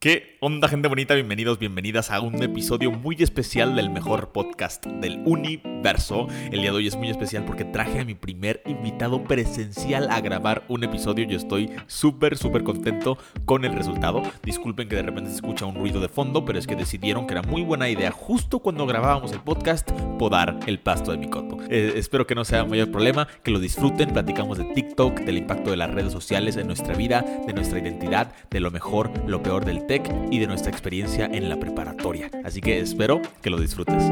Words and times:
¿Qué 0.00 0.29
onda 0.42 0.68
gente 0.68 0.88
bonita? 0.88 1.14
Bienvenidos, 1.14 1.58
bienvenidas 1.58 2.10
a 2.10 2.22
un 2.22 2.42
episodio 2.42 2.90
muy 2.90 3.14
especial 3.18 3.76
del 3.76 3.90
mejor 3.90 4.32
podcast 4.32 4.86
del 4.86 5.22
universo. 5.26 6.28
El 6.50 6.62
día 6.62 6.70
de 6.70 6.78
hoy 6.78 6.86
es 6.86 6.96
muy 6.96 7.10
especial 7.10 7.44
porque 7.44 7.66
traje 7.66 8.00
a 8.00 8.06
mi 8.06 8.14
primer 8.14 8.62
invitado 8.64 9.22
presencial 9.22 10.08
a 10.10 10.18
grabar 10.22 10.64
un 10.68 10.82
episodio. 10.82 11.26
Yo 11.26 11.36
estoy 11.36 11.70
súper, 11.88 12.38
súper 12.38 12.62
contento 12.62 13.18
con 13.44 13.66
el 13.66 13.74
resultado. 13.74 14.22
Disculpen 14.42 14.88
que 14.88 14.96
de 14.96 15.02
repente 15.02 15.28
se 15.28 15.36
escucha 15.36 15.66
un 15.66 15.74
ruido 15.74 16.00
de 16.00 16.08
fondo, 16.08 16.42
pero 16.46 16.58
es 16.58 16.66
que 16.66 16.74
decidieron 16.74 17.26
que 17.26 17.34
era 17.34 17.42
muy 17.42 17.60
buena 17.60 17.90
idea 17.90 18.10
justo 18.10 18.60
cuando 18.60 18.86
grabábamos 18.86 19.32
el 19.32 19.40
podcast 19.40 19.90
podar 20.18 20.58
el 20.66 20.78
pasto 20.78 21.12
de 21.12 21.18
mi 21.18 21.28
coto. 21.28 21.58
Eh, 21.68 21.92
espero 21.96 22.26
que 22.26 22.34
no 22.34 22.46
sea 22.46 22.64
mayor 22.64 22.90
problema, 22.90 23.28
que 23.42 23.50
lo 23.50 23.60
disfruten. 23.60 24.14
Platicamos 24.14 24.56
de 24.56 24.64
TikTok, 24.64 25.20
del 25.20 25.36
impacto 25.36 25.70
de 25.70 25.76
las 25.76 25.90
redes 25.90 26.12
sociales 26.12 26.56
en 26.56 26.66
nuestra 26.66 26.94
vida, 26.94 27.26
de 27.46 27.52
nuestra 27.52 27.78
identidad, 27.78 28.32
de 28.50 28.60
lo 28.60 28.70
mejor, 28.70 29.10
lo 29.28 29.42
peor 29.42 29.66
del 29.66 29.86
y 30.30 30.38
de 30.38 30.46
nuestra 30.46 30.70
experiencia 30.70 31.26
en 31.26 31.48
la 31.48 31.58
preparatoria. 31.58 32.30
Así 32.44 32.60
que 32.60 32.78
espero 32.78 33.20
que 33.42 33.50
lo 33.50 33.58
disfrutes. 33.58 34.02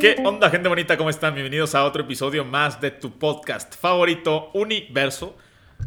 ¿Qué 0.00 0.16
onda 0.22 0.50
gente 0.50 0.68
bonita? 0.68 0.98
¿Cómo 0.98 1.08
están? 1.08 1.34
Bienvenidos 1.34 1.74
a 1.74 1.84
otro 1.84 2.02
episodio 2.02 2.44
más 2.44 2.78
de 2.80 2.90
tu 2.90 3.18
podcast 3.18 3.74
favorito, 3.74 4.50
Universo. 4.52 5.36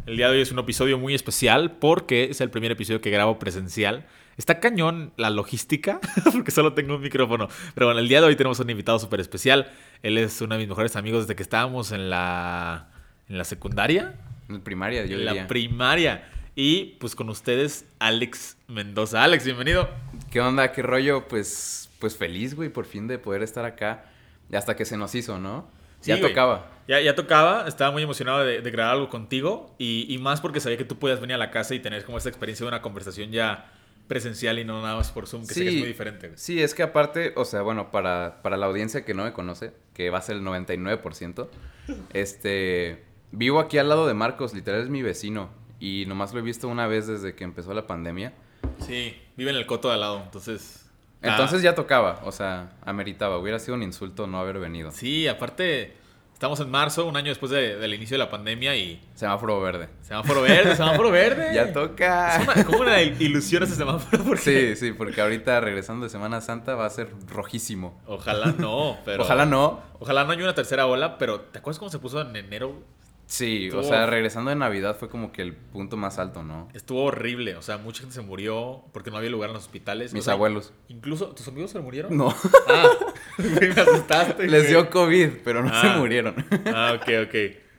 El 0.07 0.17
día 0.17 0.29
de 0.29 0.37
hoy 0.37 0.41
es 0.41 0.51
un 0.51 0.57
episodio 0.57 0.97
muy 0.97 1.13
especial 1.13 1.73
porque 1.73 2.25
es 2.31 2.41
el 2.41 2.49
primer 2.49 2.71
episodio 2.71 2.99
que 2.99 3.11
grabo 3.11 3.37
presencial. 3.37 4.07
Está 4.37 4.59
cañón 4.59 5.13
la 5.17 5.29
logística, 5.31 5.99
porque 6.31 6.51
solo 6.51 6.73
tengo 6.73 6.95
un 6.95 7.01
micrófono. 7.01 7.47
Pero 7.73 7.87
bueno, 7.87 7.99
el 7.99 8.07
día 8.07 8.21
de 8.21 8.27
hoy 8.27 8.35
tenemos 8.35 8.59
un 8.59 8.69
invitado 8.69 8.99
súper 8.99 9.19
especial. 9.19 9.71
Él 10.03 10.17
es 10.17 10.39
uno 10.41 10.53
de 10.55 10.59
mis 10.59 10.69
mejores 10.69 10.95
amigos 10.95 11.23
desde 11.23 11.35
que 11.35 11.43
estábamos 11.43 11.91
en 11.91 12.09
la, 12.09 12.89
en 13.29 13.37
la 13.37 13.43
secundaria. 13.43 14.15
En 14.47 14.55
la 14.55 14.63
primaria, 14.63 15.05
yo 15.05 15.13
En 15.13 15.25
diría. 15.25 15.33
la 15.41 15.47
primaria. 15.47 16.29
Y 16.55 16.95
pues 16.99 17.15
con 17.15 17.29
ustedes, 17.29 17.85
Alex 17.99 18.57
Mendoza. 18.67 19.23
Alex, 19.23 19.43
bienvenido. 19.45 19.89
¿Qué 20.31 20.39
onda? 20.39 20.71
¿Qué 20.71 20.81
rollo? 20.83 21.27
Pues, 21.27 21.89
pues 21.99 22.15
feliz, 22.15 22.55
güey, 22.55 22.69
por 22.69 22.85
fin 22.85 23.07
de 23.07 23.17
poder 23.19 23.41
estar 23.43 23.65
acá. 23.65 24.05
Hasta 24.53 24.75
que 24.75 24.85
se 24.85 24.97
nos 24.97 25.13
hizo, 25.15 25.39
¿no? 25.39 25.67
Sí, 25.99 26.09
ya 26.09 26.17
güey. 26.17 26.29
tocaba. 26.31 26.71
Ya, 26.87 27.01
ya 27.01 27.15
tocaba, 27.15 27.67
estaba 27.67 27.91
muy 27.91 28.03
emocionado 28.03 28.45
de, 28.45 28.61
de 28.61 28.71
grabar 28.71 28.93
algo 28.93 29.09
contigo 29.09 29.75
y, 29.77 30.05
y 30.07 30.17
más 30.19 30.39
porque 30.41 30.59
sabía 30.59 30.77
que 30.77 30.85
tú 30.85 30.97
podías 30.97 31.19
venir 31.19 31.33
a 31.35 31.37
la 31.39 31.51
casa 31.51 31.73
y 31.75 31.79
tener 31.79 32.05
como 32.05 32.17
esta 32.17 32.29
experiencia 32.29 32.63
de 32.63 32.67
una 32.69 32.81
conversación 32.81 33.31
ya 33.31 33.69
presencial 34.07 34.57
y 34.59 34.63
no 34.65 34.81
nada 34.81 34.95
más 34.95 35.11
por 35.11 35.27
Zoom, 35.27 35.45
que 35.45 35.53
sé 35.53 35.63
que 35.63 35.69
es 35.69 35.75
muy 35.79 35.87
diferente. 35.87 36.27
güey. 36.27 36.37
Sí, 36.37 36.61
es 36.61 36.73
que 36.73 36.83
aparte, 36.83 37.33
o 37.35 37.45
sea, 37.45 37.61
bueno, 37.61 37.91
para, 37.91 38.41
para 38.41 38.57
la 38.57 38.65
audiencia 38.67 39.03
que 39.05 39.13
no 39.13 39.23
me 39.25 39.33
conoce, 39.33 39.73
que 39.93 40.09
va 40.09 40.19
a 40.19 40.21
ser 40.21 40.37
el 40.37 40.43
99%, 40.43 41.47
este, 42.13 43.03
vivo 43.31 43.59
aquí 43.59 43.77
al 43.77 43.89
lado 43.89 44.07
de 44.07 44.13
Marcos, 44.13 44.53
literal 44.53 44.81
es 44.81 44.89
mi 44.89 45.01
vecino. 45.01 45.49
Y 45.79 46.05
nomás 46.07 46.33
lo 46.33 46.39
he 46.39 46.43
visto 46.43 46.67
una 46.67 46.87
vez 46.87 47.05
desde 47.07 47.35
que 47.35 47.43
empezó 47.43 47.73
la 47.73 47.85
pandemia. 47.85 48.33
Sí, 48.79 49.15
vive 49.35 49.51
en 49.51 49.57
el 49.57 49.65
coto 49.65 49.89
de 49.89 49.95
al 49.95 49.99
lado, 49.99 50.21
entonces... 50.23 50.89
ah, 51.21 51.27
Entonces 51.29 51.61
ya 51.61 51.75
tocaba, 51.75 52.21
o 52.23 52.31
sea, 52.31 52.71
ameritaba. 52.83 53.37
Hubiera 53.37 53.59
sido 53.59 53.75
un 53.75 53.83
insulto 53.83 54.25
no 54.25 54.39
haber 54.39 54.57
venido. 54.59 54.91
Sí, 54.91 55.27
aparte, 55.27 55.93
estamos 56.37 56.59
en 56.59 56.69
marzo, 56.69 57.07
un 57.07 57.17
año 57.17 57.29
después 57.29 57.51
de- 57.51 57.77
del 57.77 57.95
inicio 57.95 58.13
de 58.13 58.19
la 58.19 58.29
pandemia 58.29 58.75
y... 58.75 59.01
Semáforo 59.15 59.59
verde. 59.59 59.89
Semáforo 60.03 60.43
verde, 60.43 60.75
semáforo 60.75 61.09
verde. 61.09 61.49
Ya 61.55 61.73
toca. 61.73 62.37
Es 62.37 62.47
una, 62.47 62.63
como 62.63 62.79
una 62.81 63.01
ilusión 63.01 63.63
ese 63.63 63.73
semáforo 63.73 64.23
porque... 64.23 64.75
Sí, 64.75 64.75
sí, 64.75 64.91
porque 64.93 65.19
ahorita 65.19 65.59
regresando 65.61 66.03
de 66.03 66.11
Semana 66.11 66.39
Santa 66.41 66.75
va 66.75 66.85
a 66.85 66.89
ser 66.91 67.09
rojísimo. 67.27 67.99
Ojalá 68.05 68.53
no, 68.55 68.97
pero... 69.03 69.23
Ojalá 69.23 69.47
no. 69.47 69.81
Ojalá 69.99 70.25
no 70.25 70.31
haya 70.31 70.43
una 70.43 70.53
tercera 70.53 70.85
ola, 70.85 71.17
pero 71.17 71.41
¿te 71.41 71.57
acuerdas 71.57 71.79
cómo 71.79 71.89
se 71.89 71.97
puso 71.97 72.21
en 72.21 72.35
enero? 72.35 72.83
Sí, 73.29 73.65
Estuvo- 73.65 73.81
o 73.81 73.83
sea, 73.83 74.05
regresando 74.05 74.49
de 74.49 74.55
Navidad 74.55 74.95
fue 74.97 75.09
como 75.09 75.33
que 75.33 75.41
el 75.41 75.53
punto 75.53 75.97
más 75.97 76.17
alto, 76.17 76.43
¿no? 76.43 76.69
Estuvo 76.73 77.03
horrible, 77.03 77.57
o 77.57 77.61
sea, 77.61 77.77
mucha 77.77 77.99
gente 77.99 78.15
se 78.15 78.21
murió 78.21 78.85
porque 78.93 79.11
no 79.11 79.17
había 79.17 79.29
lugar 79.29 79.49
en 79.49 79.55
los 79.55 79.63
hospitales. 79.65 80.13
Mis 80.13 80.21
O 80.21 80.23
sea, 80.25 80.33
abuelos. 80.35 80.71
Incluso, 80.87 81.27
¿tus 81.35 81.45
amigos 81.49 81.71
se 81.71 81.79
murieron? 81.81 82.15
No, 82.15 82.33
Ah, 82.69 82.87
me 83.37 83.67
asustaste. 83.67 84.43
les 84.47 84.61
güey. 84.63 84.67
dio 84.67 84.89
COVID, 84.89 85.29
pero 85.43 85.61
no 85.61 85.69
se 85.69 85.87
Ah. 85.87 85.97
murieron. 85.97 86.35
Ah, 86.73 86.93
ok, 86.95 87.09
ok. 87.27 87.35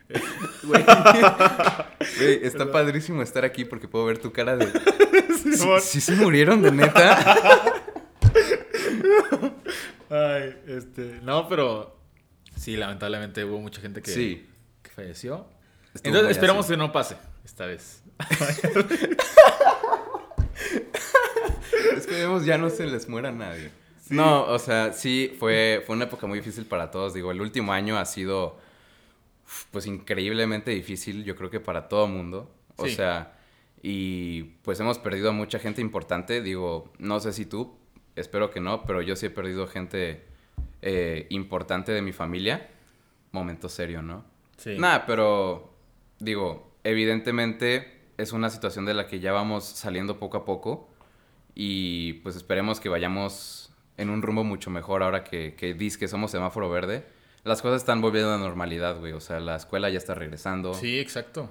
Güey, 0.64 0.84
Güey, 2.18 2.40
está 2.42 2.70
padrísimo 2.72 3.22
estar 3.22 3.44
aquí 3.44 3.64
porque 3.66 3.88
puedo 3.88 4.04
ver 4.06 4.18
tu 4.18 4.32
cara 4.32 4.56
de... 4.56 4.66
¿Sí, 5.42 5.56
sí 5.80 6.00
se 6.00 6.14
murieron 6.16 6.60
de 6.62 6.72
neta? 6.72 7.62
Ay, 10.10 10.56
este. 10.66 11.20
No, 11.22 11.48
pero. 11.48 11.96
Sí, 12.56 12.76
lamentablemente 12.76 13.44
hubo 13.44 13.60
mucha 13.60 13.80
gente 13.80 14.02
que, 14.02 14.10
Sí. 14.10 14.46
Que 14.82 14.90
falleció. 14.90 15.46
Estuvo 15.94 16.14
Entonces 16.14 16.30
esperamos 16.36 16.66
que 16.66 16.76
no 16.76 16.92
pase 16.92 17.16
esta 17.44 17.66
vez. 17.66 18.02
Esperemos 21.96 22.44
ya 22.44 22.58
no 22.58 22.70
se 22.70 22.86
les 22.86 23.08
muera 23.08 23.30
nadie. 23.32 23.70
No, 24.10 24.44
o 24.44 24.58
sea, 24.58 24.92
sí, 24.92 25.34
fue, 25.38 25.82
fue 25.86 25.94
una 25.96 26.06
época 26.06 26.26
muy 26.26 26.38
difícil 26.38 26.64
para 26.64 26.90
todos. 26.90 27.12
Digo, 27.14 27.30
el 27.30 27.40
último 27.40 27.72
año 27.72 27.98
ha 27.98 28.04
sido, 28.06 28.58
pues, 29.70 29.86
increíblemente 29.86 30.70
difícil, 30.70 31.24
yo 31.24 31.36
creo 31.36 31.50
que 31.50 31.60
para 31.60 31.88
todo 31.88 32.06
mundo. 32.06 32.50
O 32.76 32.86
Sí. 32.86 32.94
sea, 32.94 33.34
y 33.82 34.44
pues 34.62 34.80
hemos 34.80 34.98
perdido 34.98 35.28
a 35.28 35.32
mucha 35.32 35.58
gente 35.58 35.80
importante. 35.80 36.40
Digo, 36.42 36.90
no 36.98 37.20
sé 37.20 37.32
si 37.32 37.44
tú, 37.44 37.76
espero 38.16 38.50
que 38.50 38.60
no, 38.60 38.84
pero 38.84 39.02
yo 39.02 39.14
sí 39.14 39.26
he 39.26 39.30
perdido 39.30 39.66
gente 39.66 40.24
eh, 40.80 41.26
importante 41.30 41.92
de 41.92 42.00
mi 42.02 42.12
familia. 42.12 42.68
Momento 43.32 43.68
serio, 43.68 44.00
¿no? 44.00 44.24
Sí. 44.58 44.76
Nada, 44.78 45.06
pero 45.06 45.74
digo, 46.18 46.70
evidentemente 46.84 48.10
es 48.18 48.32
una 48.32 48.50
situación 48.50 48.84
de 48.84 48.94
la 48.94 49.06
que 49.06 49.20
ya 49.20 49.32
vamos 49.32 49.64
saliendo 49.64 50.18
poco 50.18 50.36
a 50.36 50.44
poco 50.44 50.90
y 51.54 52.14
pues 52.24 52.36
esperemos 52.36 52.80
que 52.80 52.88
vayamos 52.88 53.72
en 53.96 54.10
un 54.10 54.22
rumbo 54.22 54.44
mucho 54.44 54.70
mejor 54.70 55.02
ahora 55.02 55.24
que, 55.24 55.54
que 55.54 55.74
dices 55.74 55.98
que 55.98 56.08
somos 56.08 56.30
semáforo 56.30 56.68
verde. 56.70 57.06
Las 57.44 57.62
cosas 57.62 57.80
están 57.80 58.00
volviendo 58.00 58.32
a 58.32 58.36
la 58.36 58.42
normalidad, 58.42 58.98
güey. 58.98 59.12
O 59.12 59.20
sea, 59.20 59.40
la 59.40 59.56
escuela 59.56 59.88
ya 59.88 59.98
está 59.98 60.14
regresando. 60.14 60.74
Sí, 60.74 60.98
exacto. 60.98 61.50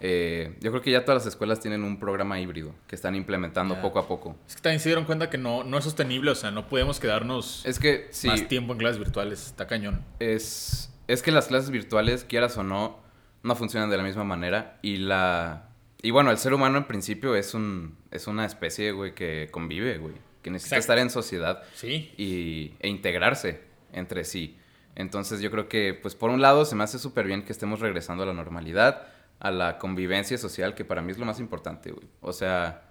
Eh, 0.00 0.54
yo 0.60 0.70
creo 0.70 0.82
que 0.82 0.92
ya 0.92 1.04
todas 1.04 1.24
las 1.24 1.32
escuelas 1.32 1.58
tienen 1.60 1.82
un 1.82 1.98
programa 1.98 2.38
híbrido 2.38 2.72
que 2.86 2.94
están 2.94 3.16
implementando 3.16 3.80
poco 3.80 3.98
a 3.98 4.06
poco. 4.06 4.36
Es 4.46 4.54
que 4.54 4.62
también 4.62 4.80
se 4.80 4.88
dieron 4.88 5.04
cuenta 5.04 5.28
que 5.28 5.38
no, 5.38 5.64
no 5.64 5.78
es 5.78 5.84
sostenible, 5.84 6.30
o 6.30 6.34
sea, 6.36 6.52
no 6.52 6.68
podemos 6.68 7.00
quedarnos 7.00 7.66
Es 7.66 7.80
que 7.80 8.06
sí, 8.10 8.28
más 8.28 8.46
tiempo 8.46 8.72
en 8.74 8.78
clases 8.78 8.98
virtuales. 8.98 9.46
Está 9.46 9.66
cañón. 9.66 10.04
es, 10.20 10.92
es 11.08 11.22
que 11.22 11.32
las 11.32 11.48
clases 11.48 11.70
virtuales, 11.70 12.24
quieras 12.24 12.56
o 12.58 12.62
no, 12.62 13.00
no 13.42 13.56
funcionan 13.56 13.90
de 13.90 13.96
la 13.96 14.02
misma 14.04 14.24
manera. 14.24 14.78
Y 14.82 14.98
la. 14.98 15.64
Y 16.00 16.12
bueno, 16.12 16.30
el 16.30 16.38
ser 16.38 16.54
humano 16.54 16.78
en 16.78 16.84
principio 16.84 17.34
es 17.34 17.54
un. 17.54 17.96
es 18.12 18.26
una 18.28 18.44
especie, 18.44 18.92
güey, 18.92 19.14
que 19.14 19.48
convive, 19.50 19.98
güey. 19.98 20.14
Que 20.42 20.50
necesita 20.50 20.76
Exacto. 20.76 20.92
estar 20.92 20.98
en 20.98 21.10
sociedad 21.10 21.62
Sí. 21.74 22.12
y, 22.16 22.74
e 22.78 22.88
integrarse 22.88 23.62
entre 23.92 24.24
sí. 24.24 24.56
Entonces 24.94 25.40
yo 25.40 25.50
creo 25.50 25.68
que, 25.68 25.94
pues 26.00 26.14
por 26.14 26.30
un 26.30 26.40
lado, 26.40 26.64
se 26.64 26.76
me 26.76 26.84
hace 26.84 26.98
súper 26.98 27.26
bien 27.26 27.42
que 27.42 27.52
estemos 27.52 27.80
regresando 27.80 28.22
a 28.22 28.26
la 28.26 28.32
normalidad, 28.34 29.06
a 29.40 29.50
la 29.50 29.78
convivencia 29.78 30.38
social, 30.38 30.74
que 30.74 30.84
para 30.84 31.02
mí 31.02 31.12
es 31.12 31.18
lo 31.18 31.24
más 31.26 31.40
importante, 31.40 31.90
güey. 31.92 32.06
O 32.20 32.32
sea, 32.32 32.87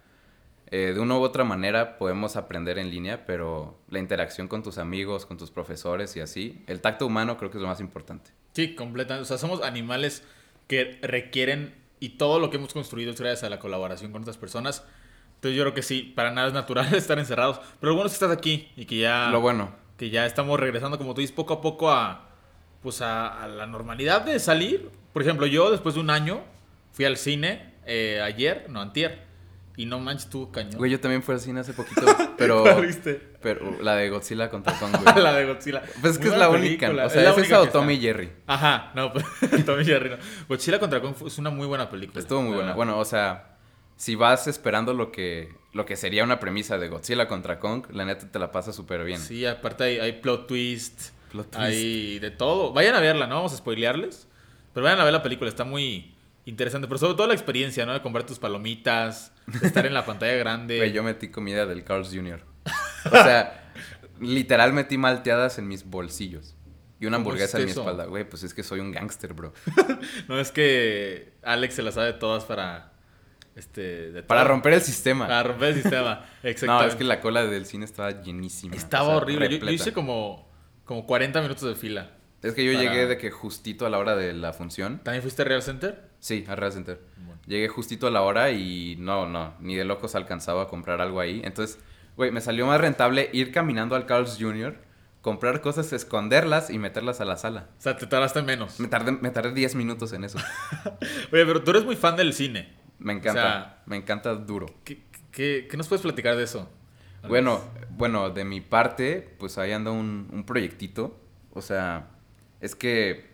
eh, 0.69 0.91
de 0.93 0.99
una 0.99 1.17
u 1.17 1.21
otra 1.21 1.43
manera 1.43 1.97
podemos 1.97 2.35
aprender 2.35 2.77
en 2.77 2.89
línea, 2.89 3.25
pero 3.25 3.77
la 3.89 3.99
interacción 3.99 4.47
con 4.47 4.63
tus 4.63 4.77
amigos, 4.77 5.25
con 5.25 5.37
tus 5.37 5.51
profesores 5.51 6.15
y 6.15 6.19
así, 6.19 6.63
el 6.67 6.81
tacto 6.81 7.05
humano 7.05 7.37
creo 7.37 7.49
que 7.51 7.57
es 7.57 7.61
lo 7.61 7.67
más 7.67 7.79
importante. 7.79 8.31
Sí, 8.53 8.75
completamente. 8.75 9.23
O 9.23 9.25
sea, 9.25 9.37
somos 9.37 9.61
animales 9.63 10.23
que 10.67 10.99
requieren 11.01 11.73
y 11.99 12.09
todo 12.09 12.39
lo 12.39 12.49
que 12.49 12.57
hemos 12.57 12.73
construido 12.73 13.11
es 13.11 13.19
gracias 13.19 13.43
a 13.43 13.49
la 13.49 13.59
colaboración 13.59 14.11
con 14.11 14.21
otras 14.21 14.37
personas. 14.37 14.83
Entonces 15.35 15.55
yo 15.57 15.63
creo 15.63 15.73
que 15.73 15.83
sí, 15.83 16.13
para 16.15 16.31
nada 16.31 16.47
es 16.47 16.53
natural 16.53 16.93
estar 16.95 17.17
encerrados. 17.19 17.59
Pero 17.79 17.91
lo 17.91 17.95
bueno 17.95 18.07
es 18.07 18.13
que 18.17 18.25
estás 18.25 18.37
aquí 18.37 18.69
y 18.75 18.85
que 18.85 18.97
ya, 18.97 19.29
Lo 19.29 19.39
bueno. 19.41 19.71
que 19.97 20.09
ya 20.09 20.25
estamos 20.25 20.59
regresando, 20.59 20.97
como 20.97 21.13
tú 21.13 21.21
dices, 21.21 21.35
poco 21.35 21.53
a 21.53 21.61
poco 21.61 21.91
a, 21.91 22.29
pues 22.81 23.01
a, 23.01 23.43
a 23.43 23.47
la 23.47 23.67
normalidad 23.67 24.21
de 24.21 24.39
salir. 24.39 24.89
Por 25.13 25.21
ejemplo, 25.21 25.45
yo 25.45 25.71
después 25.71 25.95
de 25.95 26.01
un 26.01 26.09
año 26.09 26.41
fui 26.91 27.05
al 27.05 27.17
cine 27.17 27.73
eh, 27.85 28.19
ayer, 28.23 28.65
no, 28.69 28.81
antier. 28.81 29.26
Y 29.77 29.85
no 29.85 29.99
manches, 29.99 30.29
tú 30.29 30.51
cañón. 30.51 30.77
Güey, 30.77 30.91
yo 30.91 30.99
también 30.99 31.21
fui 31.23 31.35
al 31.35 31.39
cine 31.39 31.59
hace 31.59 31.71
poquito, 31.71 32.01
pero, 32.37 32.63
¿Cuál 32.63 32.85
viste? 32.87 33.13
pero 33.41 33.79
la 33.81 33.95
de 33.95 34.09
Godzilla 34.09 34.49
contra 34.49 34.73
Kong, 34.79 34.91
güey. 35.03 35.23
la 35.23 35.33
de 35.33 35.45
Godzilla. 35.45 35.83
Pues 36.01 36.13
es 36.13 36.17
que 36.19 36.25
Muy 36.25 36.33
es 36.33 36.39
la 36.39 36.47
buena 36.47 36.65
única. 36.65 36.87
película. 36.87 37.05
O 37.05 37.09
sea, 37.11 37.21
la 37.21 37.29
es 37.29 37.37
única 37.37 37.55
esa 37.61 37.61
o. 37.61 37.69
Tommy 37.69 37.93
y 37.93 37.99
Jerry. 38.01 38.31
Ajá, 38.47 38.91
no, 38.95 39.13
pues 39.13 39.25
Tommy 39.65 39.85
Jerry 39.85 40.09
no. 40.09 40.17
Godzilla 40.49 40.79
contra 40.79 40.99
Kong 40.99 41.13
es 41.25 41.37
una 41.37 41.51
muy 41.51 41.67
buena 41.67 41.89
película. 41.89 42.19
Estuvo 42.19 42.41
muy 42.41 42.51
la 42.51 42.57
buena. 42.57 42.73
Bueno, 42.73 42.97
o 42.97 43.05
sea, 43.05 43.55
si 43.95 44.15
vas 44.15 44.47
esperando 44.47 44.93
lo 44.95 45.11
que, 45.11 45.53
lo 45.73 45.85
que 45.85 45.95
sería 45.95 46.23
una 46.23 46.39
premisa 46.39 46.79
de 46.79 46.89
Godzilla 46.89 47.27
contra 47.27 47.59
Kong, 47.59 47.85
la 47.91 48.03
neta 48.03 48.31
te 48.31 48.39
la 48.39 48.51
pasa 48.51 48.73
súper 48.73 49.03
bien. 49.03 49.19
Sí, 49.19 49.45
aparte 49.45 49.83
hay, 49.83 49.99
hay 49.99 50.13
plot 50.13 50.47
twist, 50.47 51.11
Plot 51.31 51.51
twist. 51.51 51.59
hay 51.63 52.17
de 52.17 52.31
todo. 52.31 52.73
Vayan 52.73 52.95
a 52.95 52.99
verla, 52.99 53.27
no 53.27 53.35
vamos 53.35 53.53
a 53.53 53.57
spoilearles, 53.57 54.27
pero 54.73 54.85
vayan 54.85 54.99
a 55.01 55.03
ver 55.03 55.13
la 55.13 55.21
película, 55.21 55.49
está 55.51 55.63
muy 55.65 56.15
interesante, 56.47 56.87
pero 56.87 56.97
sobre 56.97 57.15
todo 57.15 57.27
la 57.27 57.33
experiencia, 57.33 57.85
¿no? 57.85 57.93
De 57.93 58.01
comprar 58.01 58.25
tus 58.25 58.39
palomitas, 58.39 59.31
de 59.47 59.67
estar 59.67 59.85
en 59.85 59.93
la 59.93 60.05
pantalla 60.05 60.33
grande. 60.37 60.77
Güey, 60.77 60.91
yo 60.91 61.03
metí 61.03 61.29
comida 61.29 61.65
del 61.65 61.83
Carl's 61.83 62.09
Jr. 62.13 62.41
O 63.05 63.09
sea, 63.11 63.71
literal 64.19 64.73
metí 64.73 64.97
malteadas 64.97 65.59
en 65.59 65.67
mis 65.67 65.83
bolsillos. 65.85 66.55
Y 66.99 67.05
una 67.05 67.17
¿Cómo 67.17 67.29
hamburguesa 67.29 67.59
en 67.59 67.65
mi 67.65 67.71
espalda. 67.71 68.05
Güey, 68.05 68.27
pues 68.27 68.41
es 68.43 68.53
que 68.55 68.63
soy 68.63 68.79
un 68.79 68.91
gángster, 68.91 69.33
bro. 69.33 69.53
No 70.27 70.39
es 70.39 70.51
que 70.51 71.33
Alex 71.43 71.75
se 71.75 71.83
las 71.83 71.93
sabe 71.93 72.13
todas 72.13 72.45
para. 72.45 72.93
Este. 73.55 74.11
de 74.11 74.23
Para 74.23 74.43
romper 74.43 74.73
el 74.73 74.81
sistema. 74.81 75.27
Para 75.27 75.43
romper 75.43 75.69
el 75.69 75.75
sistema. 75.75 76.25
no, 76.43 76.49
Exacto. 76.49 76.87
es 76.87 76.95
que 76.95 77.03
la 77.03 77.21
cola 77.21 77.45
del 77.45 77.65
cine 77.65 77.85
estaba 77.85 78.21
llenísima. 78.21 78.75
Estaba 78.75 79.03
o 79.03 79.07
sea, 79.09 79.17
horrible. 79.17 79.59
Yo- 79.59 79.69
hice 79.69 79.93
como, 79.93 80.49
como 80.85 81.05
40 81.05 81.41
minutos 81.41 81.69
de 81.69 81.75
fila. 81.75 82.11
Es 82.41 82.53
que 82.53 82.65
yo 82.65 82.73
para- 82.73 82.83
llegué 82.89 83.05
de 83.05 83.17
que 83.17 83.29
justito 83.31 83.85
a 83.85 83.89
la 83.89 83.99
hora 83.99 84.15
de 84.15 84.33
la 84.33 84.53
función. 84.53 84.99
¿También 85.03 85.21
fuiste 85.21 85.43
a 85.43 85.45
Real 85.45 85.61
Center? 85.61 86.06
Sí, 86.19 86.45
a 86.47 86.55
Real 86.55 86.71
Center. 86.71 86.99
Bueno. 87.17 87.39
Llegué 87.45 87.67
justito 87.67 88.07
a 88.07 88.11
la 88.11 88.21
hora 88.21 88.51
y 88.51 88.95
no, 88.99 89.27
no, 89.27 89.53
ni 89.59 89.75
de 89.75 89.85
locos 89.85 90.15
alcanzaba 90.15 90.63
a 90.63 90.67
comprar 90.67 90.99
algo 91.01 91.19
ahí. 91.19 91.41
Entonces, 91.43 91.79
güey, 92.15 92.31
me 92.31 92.41
salió 92.41 92.65
más 92.67 92.81
rentable 92.81 93.29
ir 93.33 93.51
caminando 93.51 93.95
al 93.95 94.05
Carl's 94.05 94.37
Jr., 94.39 94.77
comprar 95.21 95.61
cosas, 95.61 95.91
esconderlas 95.93 96.69
y 96.69 96.77
meterlas 96.79 97.19
a 97.21 97.25
la 97.25 97.35
sala. 97.37 97.67
O 97.77 97.81
sea, 97.81 97.97
te 97.97 98.07
tardaste 98.07 98.41
menos. 98.41 98.79
Me 98.79 98.87
tardé, 98.87 99.11
me 99.11 99.29
tardé 99.29 99.51
10 99.53 99.75
minutos 99.75 100.13
en 100.13 100.23
eso. 100.23 100.37
Oye, 101.31 101.45
pero 101.45 101.63
tú 101.63 101.71
eres 101.71 101.83
muy 101.85 101.95
fan 101.95 102.15
del 102.15 102.33
cine. 102.33 102.73
Me 102.99 103.13
encanta, 103.13 103.39
O 103.39 103.43
sea- 103.43 103.83
me 103.85 103.97
encanta 103.97 104.33
duro. 104.35 104.67
¿Qué, 104.83 105.03
qué, 105.31 105.67
qué 105.69 105.77
nos 105.77 105.87
puedes 105.87 106.01
platicar 106.01 106.35
de 106.35 106.43
eso? 106.43 106.69
Bueno, 107.27 107.61
bueno, 107.89 108.29
de 108.29 108.45
mi 108.45 108.61
parte, 108.61 109.35
pues 109.37 109.57
ahí 109.57 109.71
anda 109.73 109.91
un, 109.91 110.29
un 110.31 110.45
proyectito. 110.45 111.19
O 111.51 111.61
sea, 111.61 112.07
es 112.61 112.73
que 112.75 113.25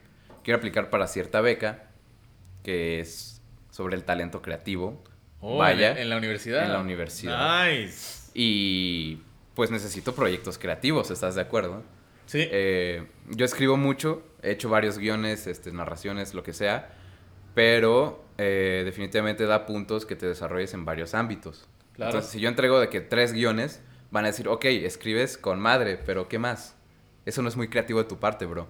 quiero 0.44 0.58
aplicar 0.58 0.90
para 0.90 1.06
cierta 1.08 1.42
beca 1.42 1.92
que 2.64 3.00
es 3.00 3.42
sobre 3.70 3.96
el 3.96 4.04
talento 4.04 4.42
creativo. 4.42 5.04
Oh, 5.40 5.58
Vaya. 5.58 6.00
En, 6.00 6.10
la 6.10 6.18
universidad. 6.18 6.64
En 6.64 6.74
la 6.74 6.80
universidad. 6.80 7.68
Nice. 7.68 8.32
Y 8.34 9.20
pues 9.54 9.70
necesito 9.70 10.16
proyectos 10.16 10.58
creativos, 10.58 11.12
¿estás 11.12 11.36
de 11.36 11.42
acuerdo? 11.42 11.84
Sí. 12.26 12.48
Eh, 12.50 13.06
yo 13.30 13.46
escribo 13.46 13.78
mucho, 13.78 14.24
he 14.42 14.52
hecho 14.52 14.70
varios 14.70 14.98
guiones, 14.98 15.46
este, 15.46 15.72
narraciones, 15.72 16.34
lo 16.34 16.42
que 16.42 16.54
sea, 16.54 16.90
pero 17.54 18.24
eh, 18.38 18.82
definitivamente 18.86 19.46
da 19.46 19.66
puntos 19.66 20.06
que 20.06 20.16
te 20.16 20.26
desarrolles 20.26 20.74
en 20.74 20.86
varios 20.86 21.14
ámbitos. 21.14 21.68
Claro. 21.94 22.12
Entonces, 22.12 22.32
si 22.32 22.40
yo 22.40 22.50
entrego 22.50 22.80
de 22.80 22.90
que 22.90 23.02
tres 23.02 23.34
guiones, 23.34 23.82
van 24.10 24.26
a 24.26 24.28
decir, 24.28 24.48
ok, 24.48 24.66
escribes 24.66 25.38
con 25.38 25.60
madre, 25.60 25.98
pero 25.98 26.28
¿qué 26.28 26.40
más? 26.40 26.76
Eso 27.26 27.42
no 27.42 27.50
es 27.50 27.58
muy 27.58 27.68
creativo 27.68 28.02
de 28.02 28.08
tu 28.08 28.20
parte, 28.20 28.46
bro. 28.46 28.68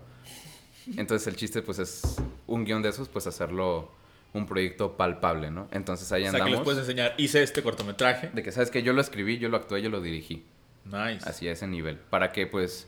Entonces 0.98 1.28
el 1.28 1.36
chiste 1.36 1.62
pues 1.62 1.80
es 1.80 2.18
un 2.54 2.66
guion 2.66 2.82
de 2.82 2.90
esos, 2.90 3.10
pues 3.10 3.28
hacerlo 3.28 3.92
un 4.34 4.46
proyecto 4.48 4.98
palpable, 4.98 5.52
¿no? 5.52 5.68
Entonces 5.72 6.12
ahí 6.12 6.24
o 6.24 6.32
sea, 6.32 6.32
que 6.32 6.38
les 6.38 6.46
andamos. 6.46 6.64
puedes 6.64 6.80
enseñar. 6.80 7.14
Hice 7.18 7.44
este 7.44 7.62
cortometraje. 7.62 8.30
De 8.34 8.42
que, 8.42 8.52
¿sabes 8.52 8.72
que 8.72 8.82
Yo 8.82 8.94
lo 8.94 9.02
escribí, 9.02 9.38
yo 9.38 9.50
lo 9.50 9.58
actué, 9.58 9.82
yo 9.82 9.90
lo 9.90 10.02
dirigí. 10.02 10.46
Nice. 10.86 11.28
Así 11.30 11.48
a 11.48 11.52
ese 11.52 11.68
nivel. 11.68 11.98
Para 11.98 12.32
que, 12.32 12.48
pues, 12.48 12.88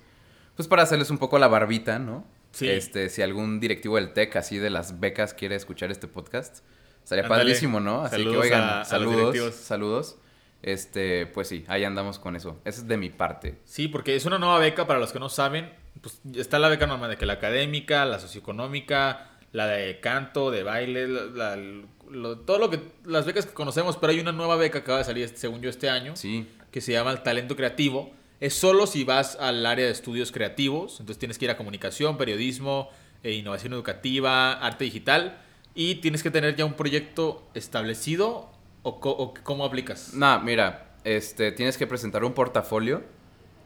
pues 0.55 0.67
para 0.67 0.83
hacerles 0.83 1.09
un 1.11 1.17
poco 1.17 1.37
la 1.39 1.47
barbita, 1.47 1.99
¿no? 1.99 2.25
Sí. 2.51 2.67
Este, 2.69 3.09
si 3.09 3.21
algún 3.21 3.59
directivo 3.59 3.97
del 3.97 4.13
TEC, 4.13 4.35
así 4.37 4.57
de 4.57 4.69
las 4.69 4.99
becas, 4.99 5.33
quiere 5.33 5.55
escuchar 5.55 5.91
este 5.91 6.07
podcast, 6.07 6.63
estaría 7.03 7.27
padrísimo, 7.27 7.79
¿no? 7.79 8.01
Así 8.03 8.15
Saludos 8.17 8.33
que, 8.33 8.41
oigan, 8.47 8.61
a- 8.63 8.85
saludos, 8.85 9.55
saludos. 9.55 10.17
Este, 10.63 11.27
pues 11.27 11.47
sí, 11.47 11.63
ahí 11.67 11.83
andamos 11.83 12.17
con 12.17 12.35
eso. 12.35 12.59
Eso 12.65 12.81
es 12.81 12.87
de 12.87 12.97
mi 12.97 13.09
parte. 13.11 13.59
Sí, 13.65 13.87
porque 13.87 14.15
es 14.15 14.25
una 14.25 14.39
nueva 14.39 14.57
beca 14.57 14.87
para 14.87 14.99
los 14.99 15.11
que 15.11 15.19
no 15.19 15.29
saben. 15.29 15.71
Pues 16.01 16.19
está 16.35 16.57
la 16.57 16.69
beca 16.69 16.87
normal 16.87 17.09
de 17.11 17.17
que 17.17 17.25
la 17.27 17.33
académica, 17.33 18.03
la 18.05 18.19
socioeconómica, 18.19 19.34
la 19.55 19.67
de 19.67 19.99
canto, 19.99 20.51
de 20.51 20.63
baile, 20.63 21.07
la- 21.07 21.55
la- 21.55 21.81
lo- 22.09 22.37
todo 22.39 22.59
lo 22.59 22.69
que 22.69 22.79
las 23.05 23.25
becas 23.25 23.45
que 23.45 23.53
conocemos, 23.53 23.95
pero 23.97 24.11
hay 24.11 24.19
una 24.19 24.31
nueva 24.31 24.55
beca 24.57 24.73
que 24.79 24.83
acaba 24.83 24.97
de 24.99 25.03
salir 25.05 25.23
este- 25.23 25.37
según 25.39 25.61
yo 25.61 25.69
este 25.69 25.89
año, 25.89 26.15
Sí, 26.15 26.47
que 26.71 26.81
se 26.81 26.91
llama 26.91 27.11
el 27.11 27.23
talento 27.23 27.55
creativo. 27.55 28.11
Es 28.41 28.53
solo 28.53 28.85
si 28.85 29.03
vas 29.05 29.37
al 29.39 29.65
área 29.65 29.85
de 29.85 29.91
estudios 29.91 30.31
creativos, 30.31 30.99
entonces 30.99 31.17
tienes 31.19 31.37
que 31.37 31.45
ir 31.45 31.51
a 31.51 31.57
comunicación, 31.57 32.17
periodismo, 32.17 32.89
eh, 33.23 33.31
innovación 33.31 33.71
educativa, 33.73 34.51
arte 34.53 34.83
digital 34.83 35.37
y 35.73 35.95
tienes 35.95 36.21
que 36.21 36.31
tener 36.31 36.55
ya 36.55 36.65
un 36.65 36.73
proyecto 36.73 37.47
establecido 37.53 38.49
o, 38.83 38.89
o 39.01 39.33
cómo 39.43 39.63
aplicas. 39.65 40.13
Nah, 40.13 40.39
mira, 40.39 40.95
este, 41.05 41.51
tienes 41.53 41.77
que 41.77 41.87
presentar 41.87 42.23
un 42.23 42.33
portafolio 42.33 43.03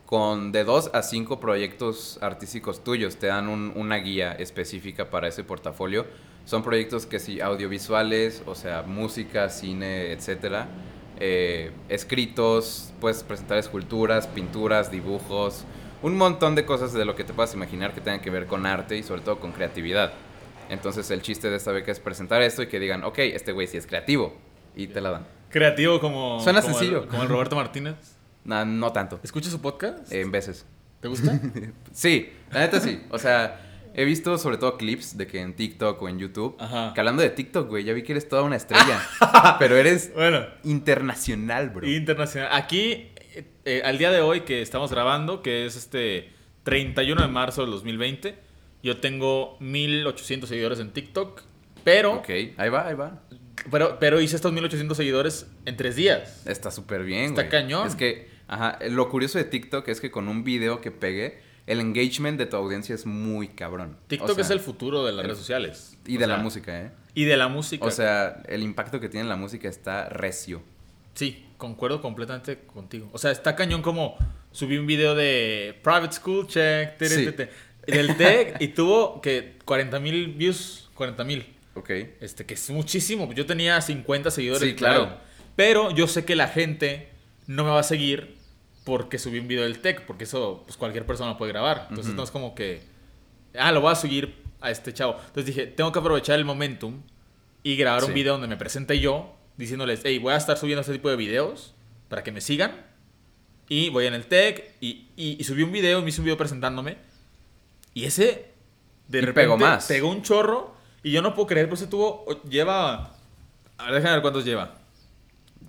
con 0.09 0.51
de 0.51 0.63
dos 0.63 0.89
a 0.95 1.03
cinco 1.03 1.39
proyectos 1.39 2.17
artísticos 2.23 2.83
tuyos. 2.83 3.17
Te 3.17 3.27
dan 3.27 3.47
un- 3.47 3.71
una 3.75 3.97
guía 3.97 4.31
específica 4.31 5.11
para 5.11 5.27
ese 5.27 5.43
portafolio. 5.43 6.07
Son 6.45 6.63
proyectos 6.63 7.05
que 7.05 7.19
sí, 7.19 7.41
audiovisuales, 7.41 8.41
o 8.47 8.55
sea, 8.55 8.81
música, 8.81 9.49
cine, 9.49 10.11
etcétera. 10.11 10.67
Eh, 11.19 11.69
escritos, 11.89 12.91
puedes 12.99 13.21
presentar 13.23 13.59
esculturas, 13.59 14.25
pinturas, 14.25 14.89
dibujos, 14.89 15.63
un 16.01 16.17
montón 16.17 16.55
de 16.55 16.65
cosas 16.65 16.91
de 16.93 17.05
lo 17.05 17.15
que 17.15 17.23
te 17.23 17.33
puedas 17.33 17.53
imaginar 17.53 17.93
que 17.93 18.01
tengan 18.01 18.21
que 18.21 18.31
ver 18.31 18.47
con 18.47 18.65
arte 18.65 18.97
y 18.97 19.03
sobre 19.03 19.21
todo 19.21 19.39
con 19.39 19.51
creatividad. 19.51 20.13
Entonces 20.69 21.11
el 21.11 21.21
chiste 21.21 21.51
de 21.51 21.57
esta 21.57 21.71
beca 21.71 21.91
es 21.91 21.99
presentar 21.99 22.41
esto 22.41 22.63
y 22.63 22.67
que 22.67 22.79
digan, 22.79 23.03
ok, 23.03 23.19
este 23.19 23.51
güey 23.51 23.67
sí 23.67 23.77
es 23.77 23.85
creativo. 23.85 24.35
Y 24.75 24.87
te 24.87 25.01
la 25.01 25.11
dan. 25.11 25.27
Creativo 25.51 25.99
como... 25.99 26.39
Suena 26.39 26.61
como 26.63 26.73
el- 26.73 26.79
sencillo. 26.79 27.07
como 27.07 27.21
el 27.21 27.29
Roberto 27.29 27.55
Martínez. 27.55 28.15
No 28.65 28.91
tanto. 28.91 29.19
¿Escuchas 29.23 29.51
su 29.51 29.61
podcast? 29.61 30.11
En 30.11 30.31
veces. 30.31 30.65
¿Te 31.01 31.07
gusta? 31.07 31.39
Sí, 31.93 32.29
la 32.51 32.59
neta 32.61 32.79
sí. 32.79 33.01
O 33.09 33.17
sea, 33.19 33.61
he 33.93 34.05
visto 34.05 34.37
sobre 34.37 34.57
todo 34.57 34.77
clips 34.77 35.17
de 35.17 35.27
que 35.27 35.39
en 35.41 35.55
TikTok 35.55 36.01
o 36.01 36.09
en 36.09 36.19
YouTube. 36.19 36.55
Ajá. 36.59 36.93
Que 36.93 36.99
hablando 36.99 37.21
de 37.21 37.29
TikTok, 37.29 37.67
güey, 37.69 37.83
ya 37.83 37.93
vi 37.93 38.03
que 38.03 38.13
eres 38.13 38.27
toda 38.27 38.41
una 38.43 38.55
estrella. 38.55 39.01
pero 39.59 39.77
eres 39.77 40.11
bueno, 40.13 40.45
internacional, 40.63 41.69
bro. 41.69 41.87
internacional. 41.87 42.49
Aquí, 42.51 43.11
eh, 43.33 43.45
eh, 43.65 43.81
al 43.85 43.97
día 43.97 44.11
de 44.11 44.21
hoy 44.21 44.41
que 44.41 44.61
estamos 44.61 44.91
grabando, 44.91 45.41
que 45.41 45.65
es 45.65 45.75
este 45.75 46.29
31 46.63 47.21
de 47.21 47.27
marzo 47.27 47.61
del 47.61 47.71
2020, 47.71 48.35
yo 48.83 48.97
tengo 48.97 49.57
1800 49.59 50.47
seguidores 50.49 50.79
en 50.79 50.91
TikTok, 50.91 51.41
pero, 51.83 52.15
Ok, 52.15 52.29
ahí 52.57 52.69
va, 52.69 52.87
ahí 52.87 52.95
va. 52.95 53.21
pero, 53.71 53.97
pero 53.99 54.19
hice 54.21 54.35
estos 54.35 54.51
1800 54.51 54.95
seguidores 54.97 55.47
en 55.65 55.77
tres 55.77 55.95
días. 55.95 56.45
Está 56.45 56.71
súper 56.71 57.03
bien, 57.03 57.25
Está 57.25 57.41
güey. 57.43 57.49
cañón. 57.49 57.87
Es 57.87 57.95
que, 57.95 58.27
ajá, 58.49 58.79
lo 58.89 59.09
curioso 59.09 59.37
de 59.37 59.45
TikTok 59.45 59.87
es 59.87 60.01
que 60.01 60.11
con 60.11 60.27
un 60.27 60.43
video 60.43 60.81
que 60.81 60.91
pegue, 60.91 61.39
el 61.67 61.79
engagement 61.79 62.37
de 62.37 62.45
tu 62.47 62.57
audiencia 62.57 62.95
es 62.95 63.05
muy 63.05 63.47
cabrón. 63.49 63.95
TikTok 64.07 64.29
O 64.31 64.33
sea, 64.35 64.43
es 64.43 64.49
el 64.49 64.59
futuro 64.59 65.05
de 65.05 65.11
las 65.11 65.19
el- 65.21 65.25
redes 65.27 65.37
sociales. 65.37 65.97
Y 66.05 66.17
O 66.17 66.19
de 66.19 66.27
la 66.27 66.37
música, 66.37 66.81
¿eh? 66.81 66.91
Y 67.13 67.25
de 67.25 67.37
la 67.37 67.47
música. 67.47 67.85
O 67.85 67.91
sea, 67.91 68.41
el 68.47 68.63
impacto 68.63 68.99
que 68.99 69.07
tiene 69.09 69.27
la 69.29 69.35
música 69.35 69.69
está 69.69 70.09
recio. 70.09 70.61
Sí, 71.13 71.45
concuerdo 71.57 72.01
completamente 72.01 72.57
contigo. 72.59 73.09
O 73.13 73.17
sea, 73.17 73.31
está 73.31 73.55
cañón 73.55 73.81
como 73.81 74.17
subí 74.51 74.77
un 74.77 74.87
video 74.87 75.13
de 75.15 75.77
Private 75.83 76.13
School 76.13 76.47
Check, 76.47 76.97
tere, 76.97 77.15
Sí. 77.15 77.25
tere, 77.31 77.49
del 77.85 78.15
TEC 78.17 78.61
y 78.61 78.69
tuvo 78.69 79.21
que 79.21 79.57
40 79.65 79.99
mil 79.99 80.33
views, 80.33 80.89
40 80.95 81.23
mil. 81.23 81.45
Ok. 81.75 81.89
Este, 82.21 82.45
que 82.45 82.53
es 82.55 82.69
muchísimo. 82.71 83.31
Yo 83.33 83.45
tenía 83.45 83.79
50 83.81 84.31
seguidores. 84.31 84.67
Sí, 84.67 84.75
claro. 84.75 85.17
Pero 85.55 85.91
yo 85.91 86.07
sé 86.07 86.25
que 86.25 86.35
la 86.35 86.47
gente 86.47 87.09
no 87.47 87.63
me 87.63 87.69
va 87.71 87.79
a 87.81 87.83
seguir 87.83 88.35
porque 88.89 89.17
subí 89.17 89.39
un 89.39 89.47
video 89.47 89.63
del 89.63 89.79
tech, 89.79 90.05
porque 90.05 90.25
eso 90.25 90.63
pues 90.65 90.75
cualquier 90.77 91.05
persona 91.05 91.37
puede 91.37 91.51
grabar. 91.53 91.85
Entonces 91.89 92.07
Ujú. 92.07 92.17
no 92.17 92.23
es 92.23 92.31
como 92.31 92.53
que, 92.55 92.83
ah, 93.57 93.71
lo 93.71 93.79
voy 93.81 93.91
a 93.91 93.95
seguir 93.95 94.43
a 94.61 94.69
este 94.71 94.93
chavo. 94.93 95.13
Entonces 95.19 95.45
dije, 95.45 95.65
tengo 95.67 95.91
que 95.93 95.99
aprovechar 95.99 96.37
el 96.37 96.43
momentum 96.45 97.01
y 97.63 97.75
grabar 97.77 98.03
un 98.03 98.13
video 98.13 98.33
donde 98.33 98.47
me 98.47 98.57
presente 98.57 98.99
yo, 98.99 99.33
diciéndoles, 99.57 100.01
hey, 100.03 100.17
voy 100.19 100.33
a 100.33 100.37
estar 100.37 100.57
subiendo 100.57 100.81
este 100.81 100.93
tipo 100.93 101.09
de 101.09 101.15
videos 101.15 101.73
para 102.09 102.23
que 102.23 102.31
me 102.31 102.41
sigan. 102.41 102.85
Y 103.67 103.89
voy 103.89 104.05
en 104.07 104.13
el 104.15 104.25
tech 104.25 104.73
y, 104.81 105.07
y- 105.15 105.37
y 105.39 105.43
subí 105.43 105.61
un 105.63 105.71
video, 105.71 106.01
me 106.01 106.09
hice 106.09 106.21
un 106.21 106.25
video 106.25 106.37
presentándome. 106.37 106.97
Y 107.93 108.05
ese, 108.05 108.51
de 109.07 109.17
Y 109.17 109.21
repente, 109.21 109.41
pegó 109.41 109.57
más. 109.57 109.87
pegó 109.87 110.09
un 110.09 110.21
chorro. 110.23 110.73
Y 111.03 111.11
yo 111.11 111.21
no 111.21 111.33
puedo 111.33 111.47
creer, 111.47 111.67
pues 111.69 111.79
se 111.79 111.87
tuvo, 111.87 112.25
lleva, 112.49 113.13
a 113.77 113.83
ver, 113.85 113.93
déjame 113.93 114.13
ver 114.15 114.21
cuántos 114.21 114.43
lleva. 114.43 114.75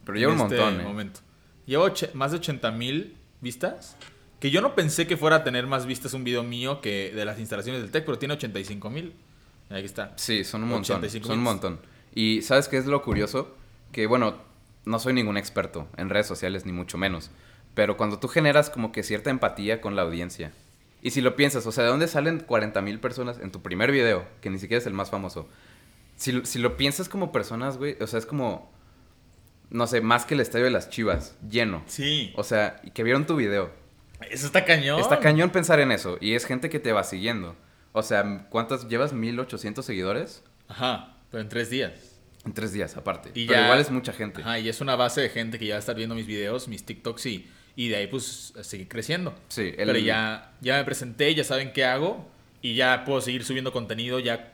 Pero 0.04 0.18
lleva 0.18 0.32
un 0.32 0.40
en 0.40 0.46
este 0.46 0.56
montón, 0.56 0.80
¿eh? 0.80 0.84
momento. 0.84 1.20
Lleva 1.66 1.92
más 2.14 2.30
de 2.32 2.38
80 2.38 2.70
mil 2.72 3.16
vistas. 3.40 3.96
Que 4.40 4.50
yo 4.50 4.62
no 4.62 4.74
pensé 4.74 5.06
que 5.06 5.16
fuera 5.16 5.36
a 5.36 5.44
tener 5.44 5.66
más 5.66 5.84
vistas 5.84 6.14
un 6.14 6.24
video 6.24 6.42
mío 6.42 6.80
que 6.80 7.12
de 7.14 7.24
las 7.24 7.38
instalaciones 7.38 7.82
del 7.82 7.90
TEC, 7.90 8.06
pero 8.06 8.18
tiene 8.18 8.34
85 8.34 8.88
mil. 8.88 9.14
Ahí 9.68 9.84
está. 9.84 10.12
Sí, 10.16 10.44
son 10.44 10.62
un 10.62 10.70
montón. 10.70 10.96
85 10.96 11.26
Son 11.26 11.38
un 11.38 11.44
montón. 11.44 11.80
Y 12.14 12.42
¿sabes 12.42 12.68
qué 12.68 12.78
es 12.78 12.86
lo 12.86 13.02
curioso? 13.02 13.54
Que 13.92 14.06
bueno, 14.06 14.36
no 14.84 14.98
soy 14.98 15.12
ningún 15.12 15.36
experto 15.36 15.88
en 15.96 16.08
redes 16.08 16.26
sociales, 16.26 16.64
ni 16.64 16.72
mucho 16.72 16.98
menos. 16.98 17.30
Pero 17.74 17.96
cuando 17.96 18.18
tú 18.18 18.28
generas 18.28 18.70
como 18.70 18.92
que 18.92 19.02
cierta 19.02 19.30
empatía 19.30 19.80
con 19.80 19.94
la 19.94 20.02
audiencia. 20.02 20.52
Y 21.02 21.10
si 21.10 21.20
lo 21.20 21.36
piensas, 21.36 21.66
o 21.66 21.72
sea, 21.72 21.84
¿de 21.84 21.90
dónde 21.90 22.08
salen 22.08 22.40
40 22.40 22.80
mil 22.82 22.98
personas 22.98 23.38
en 23.38 23.52
tu 23.52 23.62
primer 23.62 23.92
video? 23.92 24.26
Que 24.40 24.50
ni 24.50 24.58
siquiera 24.58 24.80
es 24.80 24.86
el 24.86 24.92
más 24.92 25.10
famoso. 25.10 25.48
Si, 26.16 26.44
si 26.44 26.58
lo 26.58 26.76
piensas 26.76 27.08
como 27.08 27.32
personas, 27.32 27.78
güey, 27.78 27.96
o 28.00 28.06
sea, 28.06 28.18
es 28.18 28.26
como, 28.26 28.70
no 29.70 29.86
sé, 29.86 30.00
más 30.00 30.24
que 30.24 30.34
el 30.34 30.40
estadio 30.40 30.64
de 30.66 30.70
las 30.70 30.90
chivas, 30.90 31.36
lleno. 31.48 31.82
Sí. 31.86 32.32
O 32.36 32.42
sea, 32.44 32.80
que 32.94 33.02
vieron 33.02 33.26
tu 33.26 33.36
video. 33.36 33.70
Eso 34.30 34.46
está 34.46 34.64
cañón. 34.64 35.00
Está 35.00 35.18
cañón 35.20 35.50
pensar 35.50 35.80
en 35.80 35.92
eso. 35.92 36.18
Y 36.20 36.34
es 36.34 36.44
gente 36.44 36.68
que 36.68 36.78
te 36.80 36.92
va 36.92 37.04
siguiendo. 37.04 37.56
O 37.92 38.02
sea, 38.02 38.46
¿cuántas 38.50 38.88
llevas? 38.88 39.14
¿1800 39.14 39.82
seguidores? 39.82 40.42
Ajá. 40.68 41.16
Pero 41.30 41.42
en 41.42 41.48
tres 41.48 41.70
días. 41.70 41.92
En 42.44 42.52
tres 42.52 42.72
días, 42.72 42.96
aparte. 42.96 43.30
Y 43.34 43.46
Pero 43.46 43.58
ya- 43.60 43.64
igual 43.66 43.80
es 43.80 43.90
mucha 43.90 44.12
gente. 44.12 44.42
Ajá, 44.42 44.58
y 44.58 44.68
es 44.68 44.80
una 44.80 44.96
base 44.96 45.20
de 45.20 45.28
gente 45.30 45.58
que 45.58 45.66
ya 45.66 45.74
va 45.74 45.76
a 45.76 45.80
estar 45.80 45.96
viendo 45.96 46.14
mis 46.14 46.26
videos, 46.26 46.68
mis 46.68 46.84
TikToks 46.84 47.26
y, 47.26 47.48
y 47.76 47.88
de 47.88 47.96
ahí 47.96 48.06
pues 48.06 48.52
seguir 48.62 48.88
creciendo. 48.88 49.34
Sí, 49.48 49.72
el- 49.78 49.86
Pero 49.86 49.98
ya, 49.98 50.52
ya 50.60 50.76
me 50.78 50.84
presenté, 50.84 51.34
ya 51.34 51.44
saben 51.44 51.72
qué 51.72 51.84
hago 51.84 52.28
y 52.62 52.74
ya 52.74 53.04
puedo 53.04 53.20
seguir 53.20 53.44
subiendo 53.44 53.72
contenido 53.72 54.18
ya, 54.20 54.52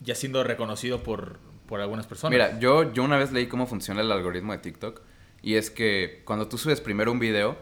ya 0.00 0.14
siendo 0.14 0.44
reconocido 0.44 1.02
por, 1.02 1.38
por 1.66 1.80
algunas 1.80 2.06
personas. 2.06 2.32
Mira, 2.32 2.58
yo, 2.58 2.92
yo 2.92 3.02
una 3.02 3.16
vez 3.16 3.32
leí 3.32 3.46
cómo 3.46 3.66
funciona 3.66 4.00
el 4.00 4.12
algoritmo 4.12 4.52
de 4.52 4.58
TikTok 4.58 5.00
y 5.42 5.54
es 5.54 5.70
que 5.70 6.22
cuando 6.24 6.48
tú 6.48 6.58
subes 6.58 6.80
primero 6.80 7.12
un 7.12 7.18
video, 7.18 7.56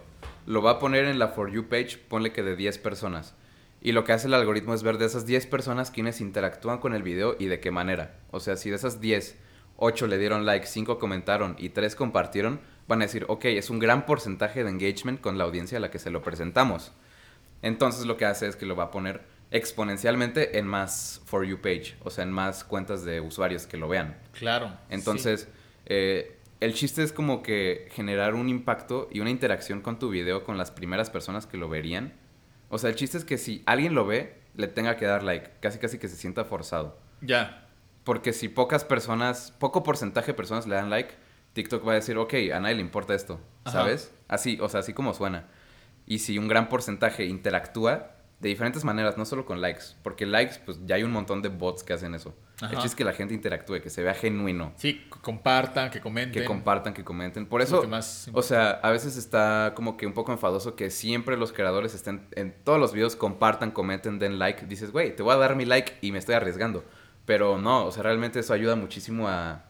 lo 0.46 0.62
va 0.62 0.72
a 0.72 0.78
poner 0.78 1.04
en 1.04 1.18
la 1.18 1.28
For 1.28 1.50
You 1.50 1.68
page, 1.68 1.98
ponle 2.08 2.32
que 2.32 2.42
de 2.42 2.56
10 2.56 2.78
personas. 2.78 3.34
Y 3.80 3.92
lo 3.92 4.04
que 4.04 4.12
hace 4.12 4.28
el 4.28 4.34
algoritmo 4.34 4.74
es 4.74 4.84
ver 4.84 4.98
de 4.98 5.06
esas 5.06 5.26
10 5.26 5.46
personas 5.46 5.90
quienes 5.90 6.20
interactúan 6.20 6.78
con 6.78 6.94
el 6.94 7.02
video 7.02 7.34
y 7.38 7.46
de 7.46 7.58
qué 7.58 7.72
manera. 7.72 8.16
O 8.30 8.38
sea, 8.38 8.56
si 8.56 8.70
de 8.70 8.76
esas 8.76 9.00
10, 9.00 9.36
8 9.76 10.06
le 10.06 10.18
dieron 10.18 10.46
like, 10.46 10.66
5 10.66 10.98
comentaron 10.98 11.56
y 11.58 11.70
3 11.70 11.96
compartieron, 11.96 12.60
van 12.86 13.02
a 13.02 13.06
decir, 13.06 13.24
ok, 13.28 13.46
es 13.46 13.70
un 13.70 13.80
gran 13.80 14.06
porcentaje 14.06 14.62
de 14.62 14.70
engagement 14.70 15.20
con 15.20 15.38
la 15.38 15.44
audiencia 15.44 15.78
a 15.78 15.80
la 15.80 15.90
que 15.90 15.98
se 15.98 16.10
lo 16.10 16.22
presentamos. 16.22 16.92
Entonces 17.62 18.06
lo 18.06 18.16
que 18.16 18.24
hace 18.24 18.46
es 18.46 18.54
que 18.54 18.66
lo 18.66 18.76
va 18.76 18.84
a 18.84 18.90
poner 18.92 19.22
exponencialmente 19.52 20.58
en 20.58 20.66
más 20.66 21.20
For 21.26 21.44
You 21.44 21.60
page, 21.60 21.94
o 22.02 22.10
sea, 22.10 22.24
en 22.24 22.32
más 22.32 22.64
cuentas 22.64 23.04
de 23.04 23.20
usuarios 23.20 23.66
que 23.66 23.76
lo 23.76 23.86
vean. 23.86 24.16
Claro. 24.32 24.72
Entonces, 24.88 25.46
eh, 25.86 26.38
el 26.60 26.74
chiste 26.74 27.02
es 27.02 27.12
como 27.12 27.42
que 27.42 27.88
generar 27.92 28.34
un 28.34 28.48
impacto 28.48 29.08
y 29.12 29.20
una 29.20 29.30
interacción 29.30 29.82
con 29.82 29.98
tu 29.98 30.08
video 30.08 30.42
con 30.42 30.56
las 30.56 30.70
primeras 30.70 31.10
personas 31.10 31.46
que 31.46 31.58
lo 31.58 31.68
verían. 31.68 32.14
O 32.70 32.78
sea, 32.78 32.90
el 32.90 32.96
chiste 32.96 33.18
es 33.18 33.24
que 33.24 33.36
si 33.36 33.62
alguien 33.66 33.94
lo 33.94 34.06
ve, 34.06 34.40
le 34.54 34.68
tenga 34.68 34.96
que 34.96 35.04
dar 35.04 35.22
like, 35.22 35.50
casi 35.60 35.78
casi 35.78 35.98
que 35.98 36.08
se 36.08 36.16
sienta 36.16 36.44
forzado. 36.44 36.98
Ya. 37.20 37.68
Porque 38.04 38.32
si 38.32 38.48
pocas 38.48 38.84
personas, 38.84 39.52
poco 39.58 39.82
porcentaje 39.82 40.28
de 40.28 40.34
personas 40.34 40.66
le 40.66 40.76
dan 40.76 40.88
like, 40.88 41.14
TikTok 41.52 41.86
va 41.86 41.92
a 41.92 41.96
decir, 41.96 42.16
ok, 42.16 42.34
a 42.54 42.60
nadie 42.60 42.76
le 42.76 42.80
importa 42.80 43.14
esto, 43.14 43.38
¿sabes? 43.66 44.12
Así, 44.28 44.58
o 44.60 44.68
sea, 44.70 44.80
así 44.80 44.94
como 44.94 45.12
suena. 45.12 45.48
Y 46.06 46.20
si 46.20 46.38
un 46.38 46.48
gran 46.48 46.70
porcentaje 46.70 47.26
interactúa, 47.26 48.21
de 48.42 48.48
diferentes 48.48 48.84
maneras, 48.84 49.16
no 49.16 49.24
solo 49.24 49.46
con 49.46 49.60
likes, 49.60 49.94
porque 50.02 50.26
likes, 50.26 50.56
pues 50.64 50.80
ya 50.84 50.96
hay 50.96 51.04
un 51.04 51.12
montón 51.12 51.42
de 51.42 51.48
bots 51.48 51.84
que 51.84 51.92
hacen 51.92 52.12
eso. 52.12 52.34
El 52.60 52.70
chiste 52.70 52.88
es 52.88 52.94
que 52.96 53.04
la 53.04 53.12
gente 53.12 53.34
interactúe, 53.34 53.80
que 53.80 53.88
se 53.88 54.02
vea 54.02 54.14
genuino. 54.14 54.72
Sí, 54.76 55.06
compartan, 55.20 55.90
que 55.90 56.00
comenten. 56.00 56.42
Que 56.42 56.44
compartan, 56.44 56.92
que 56.92 57.04
comenten. 57.04 57.46
Por 57.46 57.62
eso, 57.62 57.88
o 58.32 58.42
sea, 58.42 58.70
a 58.70 58.90
veces 58.90 59.16
está 59.16 59.74
como 59.76 59.96
que 59.96 60.08
un 60.08 60.12
poco 60.12 60.32
enfadoso 60.32 60.74
que 60.74 60.90
siempre 60.90 61.36
los 61.36 61.52
creadores 61.52 61.94
estén 61.94 62.26
en 62.32 62.52
todos 62.64 62.80
los 62.80 62.92
videos, 62.92 63.14
compartan, 63.14 63.70
comenten, 63.70 64.18
den 64.18 64.40
like. 64.40 64.66
Dices, 64.66 64.90
güey, 64.90 65.14
te 65.14 65.22
voy 65.22 65.34
a 65.34 65.36
dar 65.36 65.54
mi 65.54 65.64
like 65.64 65.98
y 66.00 66.10
me 66.10 66.18
estoy 66.18 66.34
arriesgando. 66.34 66.84
Pero 67.24 67.58
no, 67.58 67.86
o 67.86 67.92
sea, 67.92 68.02
realmente 68.02 68.40
eso 68.40 68.52
ayuda 68.52 68.74
muchísimo 68.74 69.28
a, 69.28 69.66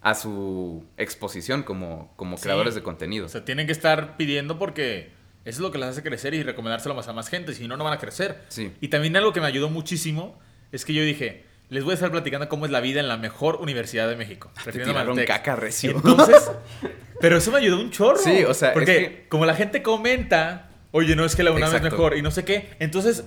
a 0.00 0.14
su 0.14 0.86
exposición 0.96 1.64
como, 1.64 2.14
como 2.16 2.38
creadores 2.38 2.74
de 2.74 2.82
contenido. 2.82 3.26
O 3.26 3.28
sea, 3.28 3.44
tienen 3.44 3.66
que 3.66 3.72
estar 3.72 4.16
pidiendo 4.16 4.58
porque 4.58 5.15
eso 5.46 5.58
es 5.58 5.60
lo 5.60 5.70
que 5.70 5.78
les 5.78 5.88
hace 5.88 6.02
crecer 6.02 6.34
y 6.34 6.42
recomendárselo 6.42 6.96
más 6.96 7.06
a 7.06 7.12
más 7.12 7.28
gente. 7.28 7.54
Si 7.54 7.68
no, 7.68 7.76
no 7.76 7.84
van 7.84 7.92
a 7.92 7.98
crecer. 7.98 8.42
Sí. 8.48 8.72
Y 8.80 8.88
también 8.88 9.16
algo 9.16 9.32
que 9.32 9.40
me 9.40 9.46
ayudó 9.46 9.70
muchísimo 9.70 10.40
es 10.72 10.84
que 10.84 10.92
yo 10.92 11.04
dije, 11.04 11.44
les 11.68 11.84
voy 11.84 11.92
a 11.92 11.94
estar 11.94 12.10
platicando 12.10 12.48
cómo 12.48 12.66
es 12.66 12.72
la 12.72 12.80
vida 12.80 12.98
en 12.98 13.06
la 13.06 13.16
mejor 13.16 13.56
universidad 13.56 14.08
de 14.08 14.16
México. 14.16 14.50
Refiriéndome 14.64 15.22
a 15.22 15.24
caca 15.24 15.54
recio. 15.54 15.92
Entonces, 15.92 16.50
pero 17.20 17.36
eso 17.36 17.52
me 17.52 17.58
ayudó 17.58 17.80
un 17.80 17.92
chorro. 17.92 18.18
Sí, 18.18 18.42
o 18.42 18.54
sea, 18.54 18.72
porque 18.72 19.26
como 19.28 19.46
la 19.46 19.54
gente 19.54 19.82
comenta, 19.82 20.70
oye, 20.90 21.14
no 21.14 21.24
es 21.24 21.36
que 21.36 21.44
la 21.44 21.52
UNAM 21.52 21.76
es 21.76 21.82
mejor 21.82 22.16
y 22.16 22.22
no 22.22 22.32
sé 22.32 22.44
qué, 22.44 22.70
entonces 22.80 23.24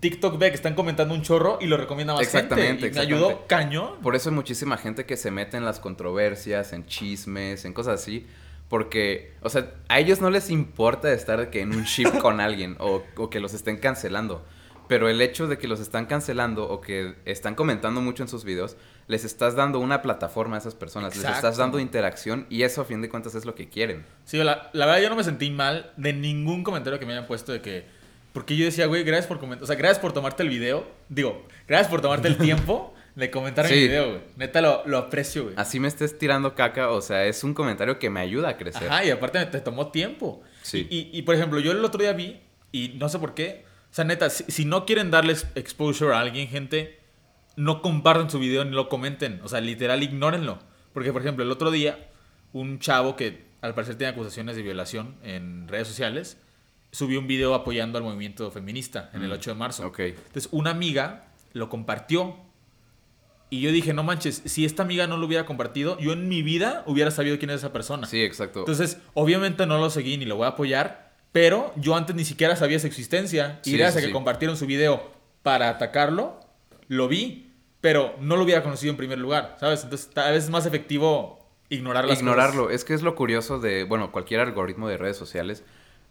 TikTok 0.00 0.36
ve 0.36 0.50
que 0.50 0.56
están 0.56 0.74
comentando 0.74 1.14
un 1.14 1.22
chorro 1.22 1.56
y 1.58 1.68
lo 1.68 1.78
recomienda 1.78 2.12
más 2.12 2.22
exactamente, 2.22 2.82
gente. 2.82 2.88
Y 2.88 2.92
me 2.92 3.00
ayudó 3.00 3.46
cañón. 3.46 3.94
Por 4.02 4.14
eso 4.14 4.28
hay 4.28 4.34
muchísima 4.34 4.76
gente 4.76 5.06
que 5.06 5.16
se 5.16 5.30
mete 5.30 5.56
en 5.56 5.64
las 5.64 5.80
controversias, 5.80 6.74
en 6.74 6.84
chismes, 6.84 7.64
en 7.64 7.72
cosas 7.72 8.02
así 8.02 8.26
porque, 8.68 9.34
o 9.42 9.48
sea, 9.48 9.74
a 9.88 10.00
ellos 10.00 10.20
no 10.20 10.30
les 10.30 10.50
importa 10.50 11.12
estar 11.12 11.50
que 11.50 11.60
en 11.60 11.74
un 11.74 11.84
ship 11.84 12.10
con 12.20 12.40
alguien 12.40 12.76
o, 12.78 13.02
que 13.30 13.40
los 13.40 13.54
estén 13.54 13.78
cancelando. 13.78 14.44
Pero 14.88 15.08
el 15.08 15.20
hecho 15.20 15.48
de 15.48 15.58
que 15.58 15.66
los 15.66 15.80
están 15.80 16.06
cancelando 16.06 16.68
o 16.68 16.80
que 16.80 17.16
están 17.24 17.56
comentando 17.56 18.00
mucho 18.00 18.22
en 18.22 18.28
sus 18.28 18.44
videos, 18.44 18.76
les 19.08 19.24
estás 19.24 19.56
dando 19.56 19.80
una 19.80 20.00
plataforma 20.00 20.56
a 20.56 20.58
esas 20.60 20.76
personas, 20.76 21.16
les 21.16 21.24
estás 21.24 21.56
dando 21.56 21.80
interacción 21.80 22.46
y 22.50 22.62
eso 22.62 22.82
a 22.82 22.84
fin 22.84 23.02
de 23.02 23.08
cuentas 23.08 23.34
es 23.34 23.44
lo 23.44 23.56
que 23.56 23.68
quieren. 23.68 24.04
Sí, 24.24 24.36
la, 24.36 24.70
la 24.72 24.86
verdad 24.86 25.02
yo 25.02 25.10
no 25.10 25.16
me 25.16 25.24
sentí 25.24 25.50
mal 25.50 25.92
de 25.96 26.12
ningún 26.12 26.62
comentario 26.62 27.00
que 27.00 27.06
me 27.06 27.12
hayan 27.12 27.26
puesto 27.26 27.50
de 27.52 27.60
que... 27.60 27.84
Porque 28.32 28.56
yo 28.56 28.64
decía, 28.64 28.86
güey, 28.86 29.02
gracias 29.02 29.26
por 29.26 29.40
comentar, 29.40 29.64
o 29.64 29.66
sea, 29.66 29.76
gracias 29.76 29.98
por 29.98 30.12
tomarte 30.12 30.42
el 30.44 30.50
video, 30.50 30.86
digo, 31.08 31.46
gracias 31.66 31.90
por 31.90 32.00
tomarte 32.00 32.28
el 32.28 32.36
tiempo 32.38 32.94
de 33.16 33.30
comentar 33.30 33.66
el 33.66 33.72
video, 33.72 34.10
güey. 34.10 34.20
Neta, 34.36 34.60
lo, 34.60 34.82
lo 34.86 34.98
aprecio, 34.98 35.44
güey. 35.44 35.54
Así 35.56 35.80
me 35.80 35.88
estés 35.88 36.18
tirando 36.18 36.54
caca, 36.54 36.90
o 36.90 37.00
sea, 37.00 37.24
es 37.24 37.42
un 37.42 37.54
comentario 37.54 37.98
que 37.98 38.10
me 38.10 38.20
ayuda 38.20 38.50
a 38.50 38.56
crecer. 38.58 38.88
Ajá, 38.88 39.04
y 39.04 39.10
aparte 39.10 39.44
te 39.46 39.60
tomó 39.60 39.90
tiempo. 39.90 40.42
Sí. 40.62 40.86
Y, 40.90 41.10
y, 41.18 41.22
por 41.22 41.34
ejemplo, 41.34 41.58
yo 41.58 41.72
el 41.72 41.84
otro 41.84 42.00
día 42.00 42.12
vi, 42.12 42.40
y 42.72 42.90
no 42.98 43.08
sé 43.08 43.18
por 43.18 43.32
qué, 43.34 43.64
o 43.90 43.94
sea, 43.96 44.04
neta, 44.04 44.28
si, 44.28 44.66
no 44.66 44.84
quieren 44.84 45.10
darles 45.10 45.46
exposure 45.54 46.14
a 46.14 46.20
alguien, 46.20 46.48
gente, 46.48 47.00
no 47.56 47.80
compartan 47.80 48.28
su 48.28 48.38
video 48.38 48.62
ni 48.66 48.72
lo 48.72 48.90
comenten. 48.90 49.40
O 49.42 49.48
sea, 49.48 49.62
literal, 49.62 50.02
ignórenlo. 50.02 50.58
Porque, 50.92 51.10
por 51.10 51.22
ejemplo, 51.22 51.42
el 51.42 51.50
otro 51.50 51.70
día, 51.70 52.10
un 52.52 52.78
chavo 52.78 53.16
que 53.16 53.46
al 53.62 53.74
parecer 53.74 53.96
tiene 53.96 54.12
acusaciones 54.12 54.56
de 54.56 54.62
violación 54.62 55.16
en 55.22 55.66
redes 55.68 55.88
sociales, 55.88 56.36
subió 56.92 57.18
un 57.18 57.26
video 57.26 57.54
apoyando 57.54 57.96
al 57.96 58.04
movimiento 58.04 58.50
feminista 58.50 59.10
en 59.14 59.22
el 59.22 59.32
8 59.32 59.50
mm, 59.50 59.52
de 59.54 59.58
marzo. 59.58 59.86
Ok. 59.86 60.00
Entonces, 60.00 60.48
una 60.52 60.70
amiga 60.70 61.28
lo 61.54 61.70
compartió 61.70 62.36
y 63.48 63.60
yo 63.60 63.70
dije, 63.70 63.92
no 63.92 64.02
manches, 64.02 64.42
si 64.44 64.64
esta 64.64 64.82
amiga 64.82 65.06
no 65.06 65.16
lo 65.16 65.26
hubiera 65.26 65.46
compartido, 65.46 65.98
yo 65.98 66.12
en 66.12 66.28
mi 66.28 66.42
vida 66.42 66.82
hubiera 66.86 67.10
sabido 67.10 67.38
quién 67.38 67.50
es 67.50 67.56
esa 67.56 67.72
persona. 67.72 68.06
Sí, 68.06 68.22
exacto. 68.22 68.60
Entonces, 68.60 68.98
obviamente 69.14 69.66
no 69.66 69.78
lo 69.78 69.88
seguí 69.90 70.16
ni 70.16 70.24
lo 70.24 70.36
voy 70.36 70.46
a 70.46 70.48
apoyar, 70.48 71.12
pero 71.30 71.72
yo 71.76 71.94
antes 71.94 72.16
ni 72.16 72.24
siquiera 72.24 72.56
sabía 72.56 72.78
su 72.80 72.86
existencia. 72.86 73.60
y 73.64 73.76
gracias 73.76 74.02
a 74.02 74.06
que 74.06 74.12
compartieron 74.12 74.56
su 74.56 74.66
video 74.66 75.12
para 75.42 75.68
atacarlo, 75.68 76.40
lo 76.88 77.06
vi, 77.06 77.52
pero 77.80 78.16
no 78.20 78.36
lo 78.36 78.42
hubiera 78.42 78.62
conocido 78.64 78.90
en 78.90 78.96
primer 78.96 79.18
lugar, 79.18 79.56
¿sabes? 79.60 79.84
Entonces, 79.84 80.10
tal 80.12 80.32
vez 80.32 80.44
es 80.44 80.50
más 80.50 80.66
efectivo 80.66 81.46
ignorar 81.68 82.04
las 82.04 82.18
Ignorarlo. 82.18 82.70
Es 82.70 82.84
que 82.84 82.94
es 82.94 83.02
lo 83.02 83.14
curioso 83.14 83.60
de, 83.60 83.84
bueno, 83.84 84.10
cualquier 84.10 84.40
algoritmo 84.40 84.88
de 84.88 84.96
redes 84.96 85.16
sociales 85.16 85.62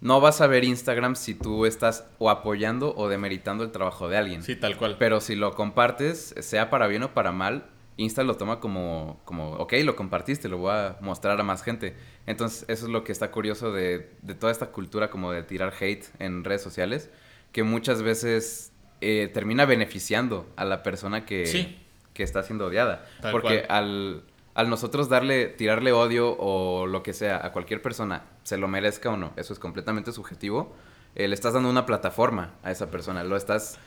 no 0.05 0.21
vas 0.21 0.39
a 0.39 0.45
ver 0.45 0.63
Instagram 0.63 1.15
si 1.15 1.33
tú 1.33 1.65
estás 1.65 2.05
o 2.19 2.29
apoyando 2.29 2.93
o 2.95 3.09
demeritando 3.09 3.63
el 3.63 3.71
trabajo 3.71 4.07
de 4.07 4.17
alguien. 4.17 4.43
Sí, 4.43 4.55
tal 4.55 4.77
cual. 4.77 4.97
Pero 4.99 5.19
si 5.19 5.33
lo 5.35 5.55
compartes, 5.55 6.35
sea 6.41 6.69
para 6.69 6.85
bien 6.85 7.01
o 7.01 7.15
para 7.15 7.31
mal, 7.31 7.65
Insta 7.97 8.23
lo 8.23 8.37
toma 8.37 8.59
como, 8.59 9.19
como 9.25 9.53
ok, 9.53 9.73
lo 9.83 9.95
compartiste, 9.95 10.47
lo 10.47 10.59
voy 10.59 10.73
a 10.73 10.97
mostrar 11.01 11.39
a 11.39 11.43
más 11.43 11.63
gente. 11.63 11.95
Entonces, 12.27 12.65
eso 12.67 12.85
es 12.85 12.91
lo 12.91 13.03
que 13.03 13.11
está 13.11 13.31
curioso 13.31 13.71
de, 13.71 14.11
de 14.21 14.35
toda 14.35 14.51
esta 14.51 14.67
cultura 14.67 15.09
como 15.09 15.31
de 15.31 15.41
tirar 15.41 15.73
hate 15.79 16.05
en 16.19 16.43
redes 16.43 16.61
sociales, 16.61 17.09
que 17.51 17.63
muchas 17.63 18.03
veces 18.03 18.73
eh, 19.01 19.31
termina 19.33 19.65
beneficiando 19.65 20.47
a 20.55 20.65
la 20.65 20.83
persona 20.83 21.25
que, 21.25 21.77
que 22.13 22.21
está 22.21 22.43
siendo 22.43 22.67
odiada. 22.67 23.07
Porque 23.31 23.65
al 23.69 24.21
al 24.55 24.69
nosotros 24.69 25.09
darle, 25.09 25.47
tirarle 25.47 25.91
odio 25.91 26.35
o 26.39 26.87
lo 26.87 27.03
que 27.03 27.13
sea 27.13 27.45
a 27.45 27.51
cualquier 27.51 27.81
persona, 27.81 28.23
se 28.43 28.57
lo 28.57 28.67
merezca 28.67 29.11
o 29.11 29.17
no, 29.17 29.33
eso 29.35 29.53
es 29.53 29.59
completamente 29.59 30.11
subjetivo, 30.11 30.75
eh, 31.13 31.27
le 31.27 31.35
estás 31.35 31.53
dando 31.53 31.69
una 31.69 31.85
plataforma 31.85 32.55
a 32.63 32.71
esa 32.71 32.89
persona, 32.89 33.23
lo 33.23 33.35
estás 33.37 33.77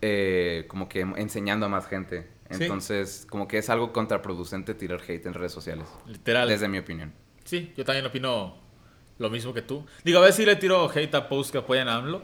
eh, 0.00 0.64
como 0.68 0.88
que 0.88 1.00
enseñando 1.00 1.66
a 1.66 1.68
más 1.68 1.86
gente. 1.86 2.28
Entonces, 2.48 3.26
como 3.28 3.48
que 3.48 3.58
es 3.58 3.68
algo 3.70 3.92
contraproducente 3.92 4.74
tirar 4.74 5.00
hate 5.06 5.26
en 5.26 5.34
redes 5.34 5.52
sociales. 5.52 5.86
Literal. 6.06 6.48
Desde 6.48 6.68
mi 6.68 6.78
opinión. 6.78 7.12
Sí, 7.44 7.72
yo 7.76 7.84
también 7.84 8.06
opino 8.06 8.56
lo 9.18 9.30
mismo 9.30 9.52
que 9.52 9.62
tú. 9.62 9.84
Digo, 10.04 10.20
a 10.20 10.22
ver 10.22 10.32
si 10.32 10.44
le 10.44 10.56
tiro 10.56 10.88
hate 10.88 11.14
a 11.14 11.28
posts 11.28 11.52
que 11.52 11.58
apoyan 11.58 11.88
a 11.88 11.96
AMLO. 11.96 12.22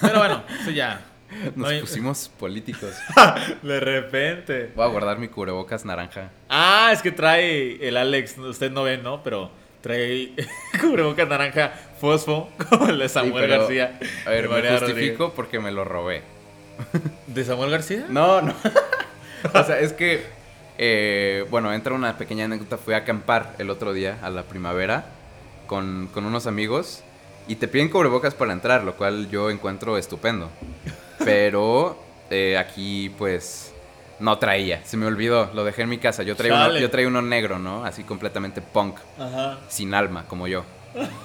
Pero 0.00 0.18
bueno, 0.18 0.42
eso 0.60 0.70
ya. 0.70 1.09
Nos 1.56 1.72
pusimos 1.74 2.30
políticos. 2.38 2.94
de 3.62 3.80
repente. 3.80 4.72
Voy 4.74 4.84
a 4.84 4.88
guardar 4.88 5.18
mi 5.18 5.28
cubrebocas 5.28 5.84
naranja. 5.84 6.30
Ah, 6.48 6.90
es 6.92 7.02
que 7.02 7.12
trae 7.12 7.86
el 7.86 7.96
Alex, 7.96 8.38
usted 8.38 8.70
no 8.70 8.84
ve, 8.84 8.98
¿no? 8.98 9.22
Pero 9.22 9.50
trae 9.80 10.34
cubrebocas 10.80 11.28
naranja 11.28 11.72
fosfo, 12.00 12.50
como 12.68 12.88
el 12.88 12.98
de 12.98 13.08
Samuel 13.08 13.48
García. 13.48 13.98
A 14.26 14.30
ver, 14.30 14.48
me 14.48 14.78
justifico 14.78 15.32
porque 15.34 15.60
me 15.60 15.70
lo 15.70 15.84
robé. 15.84 16.22
¿De 17.26 17.44
Samuel 17.44 17.70
García? 17.70 18.06
No, 18.08 18.40
no. 18.40 18.54
o 19.54 19.64
sea, 19.64 19.78
es 19.80 19.92
que, 19.92 20.24
eh, 20.78 21.44
bueno, 21.50 21.72
entra 21.72 21.94
una 21.94 22.16
pequeña 22.16 22.46
anécdota. 22.46 22.78
Fui 22.78 22.94
a 22.94 22.98
acampar 22.98 23.54
el 23.58 23.70
otro 23.70 23.92
día 23.92 24.18
a 24.22 24.30
la 24.30 24.44
primavera 24.44 25.04
con, 25.66 26.08
con 26.12 26.24
unos 26.24 26.46
amigos 26.46 27.04
y 27.48 27.56
te 27.56 27.68
piden 27.68 27.88
cubrebocas 27.88 28.34
para 28.34 28.52
entrar, 28.52 28.84
lo 28.84 28.94
cual 28.94 29.28
yo 29.28 29.50
encuentro 29.50 29.98
estupendo. 29.98 30.50
Pero 31.24 31.96
eh, 32.30 32.56
aquí, 32.58 33.10
pues, 33.18 33.72
no 34.18 34.38
traía. 34.38 34.84
Se 34.84 34.96
me 34.96 35.06
olvidó, 35.06 35.50
lo 35.54 35.64
dejé 35.64 35.82
en 35.82 35.88
mi 35.88 35.98
casa. 35.98 36.22
Yo 36.22 36.36
traía, 36.36 36.54
uno, 36.54 36.78
yo 36.78 36.90
traía 36.90 37.08
uno 37.08 37.22
negro, 37.22 37.58
¿no? 37.58 37.84
Así 37.84 38.04
completamente 38.04 38.60
punk. 38.60 38.96
Sin 39.68 39.94
alma, 39.94 40.24
como 40.28 40.46
yo. 40.46 40.64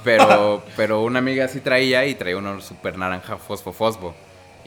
Pero, 0.04 0.64
pero 0.78 1.02
una 1.04 1.20
amiga 1.20 1.48
sí 1.48 1.60
traía 1.60 2.06
y 2.06 2.16
traía 2.16 2.38
uno 2.38 2.62
súper 2.62 2.98
naranja 2.98 3.38
fosfo 3.38 3.72
fosfo. 3.74 4.16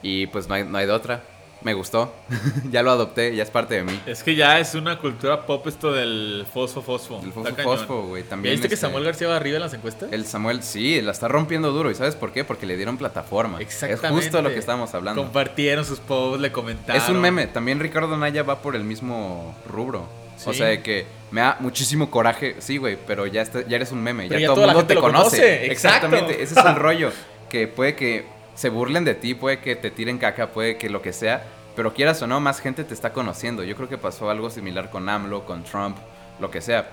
Y 0.03 0.27
pues 0.29 0.49
no 0.49 0.55
hay, 0.55 0.65
no 0.65 0.79
hay 0.79 0.87
de 0.87 0.93
otra. 0.93 1.23
Me 1.62 1.75
gustó. 1.75 2.12
ya 2.71 2.83
lo 2.83 2.91
adopté, 2.91 3.35
ya 3.35 3.43
es 3.43 3.50
parte 3.50 3.75
de 3.75 3.85
mí. 3.85 4.00
Es 4.07 4.23
que 4.23 4.35
ya 4.35 4.59
es 4.61 4.75
una 4.75 4.99
cultura 4.99 5.45
pop 5.47 5.67
esto 5.67 5.93
del 5.93 6.47
fosfo 6.53 6.83
fosfo. 6.83 7.21
El 7.25 7.33
fosfo 7.33 7.57
fosfo, 7.62 8.03
güey. 8.07 8.23
También. 8.23 8.55
¿Viste 8.55 8.69
que 8.69 8.75
este, 8.75 8.87
Samuel 8.87 9.05
García 9.05 9.29
va 9.29 9.37
arriba 9.37 9.57
en 9.57 9.62
las 9.62 9.75
encuestas? 9.75 10.12
El 10.12 10.25
Samuel, 10.27 10.62
sí, 10.62 11.00
la 11.03 11.12
está 11.12 11.29
rompiendo 11.29 11.73
duro. 11.73 11.91
¿Y 11.91 11.95
sabes 11.95 12.15
por 12.15 12.33
qué? 12.33 12.45
Porque 12.45 12.67
le 12.67 12.77
dieron 12.77 12.97
plataforma. 12.99 13.61
Exactamente. 13.61 14.07
Es 14.19 14.25
justo 14.25 14.43
lo 14.43 14.50
que 14.50 14.59
estábamos 14.59 14.95
hablando. 14.95 15.23
Compartieron 15.23 15.85
sus 15.85 15.99
posts, 16.00 16.41
le 16.41 16.53
comentaron. 16.53 17.03
Es 17.03 17.09
un 17.09 17.21
meme. 17.21 17.47
También 17.47 17.81
Ricardo 17.81 18.17
Naya 18.17 18.43
va 18.43 18.62
por 18.62 18.77
el 18.77 18.85
mismo 18.85 19.57
rubro. 19.69 20.09
O 20.47 20.53
Sí. 20.53 20.59
sea, 20.59 20.69
de 20.69 20.83
que 20.83 21.05
me 21.33 21.41
da 21.41 21.57
muchísimo 21.59 22.11
coraje. 22.12 22.55
Sí, 22.61 22.77
güey, 22.77 22.97
pero 23.07 23.27
ya, 23.27 23.43
está- 23.43 23.67
ya 23.67 23.75
eres 23.77 23.91
un 23.91 24.00
meme. 24.03 24.29
Pero 24.29 24.38
ya, 24.41 24.47
todo 24.47 24.61
el 24.65 24.71
mundo 24.71 24.87
te 24.87 24.95
conoce. 24.95 25.37
conoce. 25.37 25.67
Exactamente. 25.73 26.41
Ese 26.43 26.59
es 26.59 26.65
el 26.65 26.77
rollo. 26.77 27.11
Que 27.49 27.67
puede 27.67 27.97
que 27.97 28.25
se 28.59 28.71
burlen 28.71 29.05
de 29.05 29.15
ti, 29.15 29.35
puede 29.35 29.61
que 29.61 29.77
te 29.77 29.93
tiren 29.93 30.19
caca, 30.19 30.49
puede 30.49 30.77
que 30.79 30.91
lo 30.91 31.00
que 31.00 31.12
sea. 31.12 31.45
Pero 31.77 31.95
quieras 31.95 32.21
o 32.23 32.27
no, 32.27 32.41
más 32.41 32.59
gente 32.61 32.83
te 32.83 32.93
está 32.93 33.12
conociendo. 33.12 33.62
Yo 33.62 33.77
creo 33.77 33.88
que 33.88 33.99
pasó 33.99 34.31
algo 34.31 34.50
similar 34.50 34.91
con 34.91 35.09
AMLO, 35.09 35.45
con 35.47 35.62
Trump, 35.62 35.97
lo 36.41 36.50
que 36.50 36.61
sea. 36.61 36.88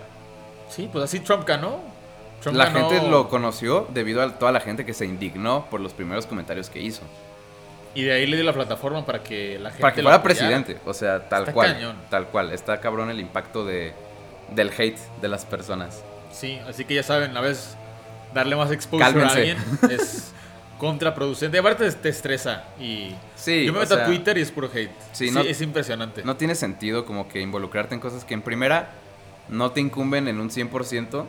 Sí, 0.70 0.88
pues 0.92 1.04
así 1.06 1.20
Trump 1.22 1.44
ganó. 1.48 1.80
Trump 2.42 2.56
la 2.56 2.66
ganó- 2.66 2.90
gente 2.92 3.10
lo 3.10 3.28
conoció 3.30 3.88
debido 3.92 4.22
a 4.22 4.38
toda 4.38 4.52
la 4.52 4.60
gente 4.60 4.86
que 4.86 4.94
se 4.94 5.06
indignó 5.08 5.66
por 5.72 5.80
los 5.82 5.94
primeros 5.94 6.28
comentarios 6.28 6.70
que 6.70 6.80
hizo. 6.82 7.02
Y 7.96 8.04
de 8.04 8.14
ahí 8.14 8.28
le 8.28 8.36
dio 8.36 8.46
la 8.46 8.54
plataforma 8.54 9.04
para 9.08 9.24
que 9.24 9.58
la 9.58 9.70
gente. 9.70 9.82
Para 9.82 9.94
que 9.96 10.04
fuera 10.04 10.22
presidente, 10.22 10.78
o 10.86 10.94
sea, 10.94 11.28
tal 11.30 11.42
Está 11.44 11.54
cual. 11.54 11.74
cañón. 11.74 11.96
Tal 12.12 12.28
cual. 12.28 12.52
Está 12.52 12.80
cabrón 12.80 13.10
el 13.10 13.20
impacto 13.20 13.66
de, 13.66 13.94
del 14.52 14.70
hate 14.78 15.00
de 15.20 15.28
las 15.30 15.46
personas. 15.46 16.04
Sí, 16.32 16.60
así 16.70 16.86
que 16.86 16.94
ya 16.94 17.02
saben, 17.04 17.36
a 17.36 17.42
veces 17.42 17.76
darle 18.36 18.56
más 18.56 18.70
exposure 18.72 19.04
Cálmense. 19.12 19.34
a 19.34 19.38
alguien 19.40 19.58
es 19.90 20.32
contraproducente. 20.78 21.58
Aparte 21.58 21.90
te 21.92 22.10
estresa. 22.10 22.66
Y 22.80 23.16
Sí, 23.36 23.66
yo 23.66 23.74
me 23.74 23.80
meto 23.80 23.96
sea, 23.96 24.04
a 24.06 24.08
Twitter 24.08 24.38
y 24.38 24.42
es 24.42 24.52
puro 24.52 24.70
hate. 24.74 24.92
sí, 25.12 25.28
Sí, 25.30 25.32
no- 25.34 25.42
es 25.42 25.62
impresionante. 25.62 26.24
No 26.24 26.36
tiene 26.36 26.56
sentido 26.56 27.06
como 27.06 27.28
que 27.28 27.42
involucrarte 27.42 27.96
en 27.96 28.02
cosas 28.02 28.24
que 28.26 28.34
en 28.34 28.42
primera 28.42 28.90
no 29.50 29.72
te 29.72 29.82
incumben 29.82 30.28
en 30.28 30.40
un 30.40 30.50
100%. 30.50 31.26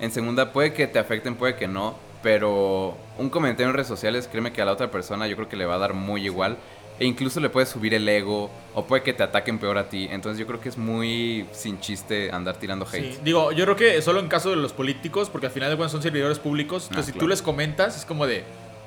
En 0.00 0.10
segunda 0.10 0.52
puede 0.52 0.72
que 0.72 0.86
te 0.86 0.98
afecten, 0.98 1.34
puede 1.36 1.56
que 1.56 1.68
no. 1.68 1.94
Pero 2.22 2.96
un 3.18 3.30
comentario 3.30 3.68
en 3.68 3.74
redes 3.74 3.86
sociales, 3.88 4.28
créeme 4.30 4.52
que 4.52 4.60
a 4.60 4.64
la 4.64 4.72
otra 4.72 4.90
persona 4.90 5.26
yo 5.28 5.36
creo 5.36 5.48
que 5.48 5.56
le 5.56 5.64
va 5.66 5.74
a 5.74 5.78
dar 5.78 5.94
muy 5.94 6.24
igual. 6.24 6.56
E 6.98 7.04
incluso 7.04 7.40
le 7.40 7.50
puede 7.50 7.66
subir 7.66 7.92
el 7.92 8.08
ego 8.08 8.50
o 8.74 8.86
puede 8.86 9.02
que 9.02 9.12
te 9.12 9.22
ataquen 9.22 9.58
peor 9.58 9.76
a 9.76 9.88
ti. 9.90 10.08
Entonces 10.10 10.38
yo 10.40 10.46
creo 10.46 10.58
que 10.60 10.70
es 10.70 10.78
muy 10.78 11.46
sin 11.52 11.78
chiste 11.78 12.30
andar 12.32 12.56
tirando 12.56 12.86
hate. 12.90 13.12
Sí, 13.12 13.18
digo, 13.22 13.52
yo 13.52 13.64
creo 13.64 13.76
que 13.76 14.00
solo 14.00 14.18
en 14.20 14.28
caso 14.28 14.48
de 14.50 14.56
los 14.56 14.72
políticos, 14.72 15.28
porque 15.28 15.46
al 15.48 15.52
final 15.52 15.68
de 15.68 15.76
cuentas 15.76 15.92
son 15.92 16.02
servidores 16.02 16.38
públicos. 16.38 16.86
Entonces, 16.88 17.10
Ah, 17.10 17.12
si 17.12 17.18
tú 17.18 17.28
les 17.28 17.42
comentas, 17.42 17.98
es 17.98 18.06
como 18.06 18.26
de, 18.26 18.44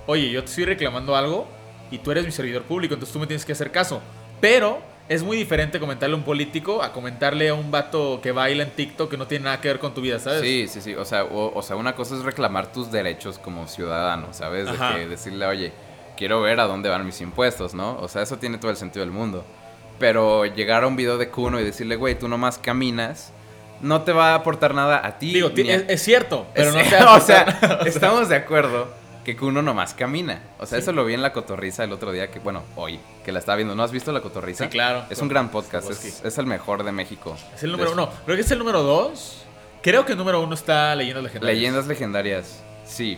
oye, 0.10 0.30
yo 0.32 0.44
te 0.44 0.50
estoy 0.50 0.66
reclamando 0.66 1.16
algo 1.16 1.48
y 1.92 2.00
tú 2.00 2.12
eres 2.12 2.26
mi 2.26 2.32
servidor 2.32 2.64
público, 2.64 2.96
entonces 2.96 3.14
tú 3.14 3.20
me 3.20 3.28
tienes 3.28 3.46
que 3.46 3.52
hacer 3.52 3.72
caso. 3.72 4.02
Pero 4.42 4.80
es 5.08 5.22
muy 5.24 5.38
diferente 5.38 5.80
comentarle 5.80 6.16
a 6.16 6.18
un 6.18 6.24
político 6.24 6.82
a 6.84 6.92
comentarle 6.94 7.50
a 7.50 7.54
un 7.54 7.70
vato 7.72 8.20
que 8.22 8.32
baila 8.32 8.64
en 8.64 8.72
TikTok 8.72 9.10
que 9.10 9.18
no 9.18 9.28
tiene 9.28 9.46
nada 9.46 9.62
que 9.62 9.68
ver 9.68 9.80
con 9.80 9.94
tu 9.94 10.02
vida, 10.02 10.18
¿sabes? 10.20 10.42
Sí, 10.42 10.68
sí, 10.68 10.82
sí. 10.82 10.96
O 10.96 11.06
sea, 11.06 11.24
o, 11.26 11.52
o 11.58 11.62
sea, 11.62 11.76
una 11.76 11.94
cosa 11.96 12.16
es 12.16 12.24
reclamar 12.24 12.72
tus 12.72 12.92
derechos 12.92 13.38
como 13.40 13.68
ciudadano, 13.68 14.28
¿sabes? 14.34 14.66
De 14.72 14.78
que 14.78 15.08
decirle, 15.08 15.46
oye, 15.46 15.74
quiero 16.18 16.42
ver 16.42 16.60
a 16.60 16.66
dónde 16.66 16.90
van 16.90 17.06
mis 17.06 17.22
impuestos, 17.22 17.74
¿no? 17.74 17.98
O 18.00 18.08
sea, 18.08 18.22
eso 18.24 18.38
tiene 18.38 18.58
todo 18.58 18.72
el 18.72 18.78
sentido 18.78 19.06
del 19.06 19.14
mundo. 19.14 19.46
Pero 20.00 20.46
llegar 20.46 20.84
a 20.84 20.88
un 20.88 20.96
video 20.96 21.18
de 21.18 21.30
Kuno 21.30 21.60
y 21.60 21.64
decirle, 21.64 21.96
güey, 21.96 22.18
tú 22.18 22.28
nomás 22.28 22.58
caminas, 22.58 23.32
no 23.82 24.02
te 24.04 24.12
va 24.12 24.32
a 24.32 24.36
aportar 24.36 24.74
nada 24.74 25.06
a 25.06 25.18
ti. 25.18 25.34
Digo, 25.34 25.50
a- 25.50 25.62
es, 25.62 25.86
es 25.88 26.02
cierto, 26.04 26.48
pero 26.54 26.72
no 26.72 26.80
te 26.82 26.96
o 27.04 27.20
sea, 27.20 27.82
estamos 27.86 28.30
de 28.30 28.36
acuerdo 28.36 28.99
que 29.24 29.36
Kuno 29.36 29.62
nomás 29.62 29.94
camina. 29.94 30.42
O 30.60 30.66
sea, 30.66 30.78
Sí. 30.80 30.84
eso 30.84 30.94
lo 30.94 31.06
vi 31.06 31.14
en 31.14 31.22
La 31.22 31.34
Cotorriza 31.34 31.84
el 31.84 31.92
otro 31.92 32.12
día, 32.12 32.32
que 32.32 32.40
bueno, 32.40 32.64
hoy, 32.76 33.00
que 33.26 33.32
la 33.32 33.40
estaba 33.40 33.58
viendo. 33.58 33.76
¿No 33.76 33.84
has 33.84 33.92
visto 33.92 34.12
La 34.12 34.22
Cotorriza? 34.22 34.66
Sí, 34.66 34.70
claro. 34.70 35.06
Es 35.10 35.20
un 35.22 35.28
gran 35.28 35.50
podcast, 35.50 35.90
es, 35.92 36.38
el 36.38 36.46
mejor 36.46 36.84
de 36.84 36.92
México. 36.92 37.38
Es 37.56 37.64
el 37.64 37.72
número 37.72 37.92
uno. 37.94 38.10
Creo 38.26 38.36
que 38.36 38.42
es 38.42 38.52
el 38.52 38.60
número 38.60 38.82
dos. 38.84 39.44
Creo 39.82 40.06
que 40.06 40.14
el 40.14 40.18
número 40.18 40.42
uno 40.42 40.54
está 40.56 40.96
Leyendas 40.96 41.24
Legendarias. 41.24 41.58
Leyendas 41.58 41.88
legendarias, 41.88 42.64
sí. 42.86 43.18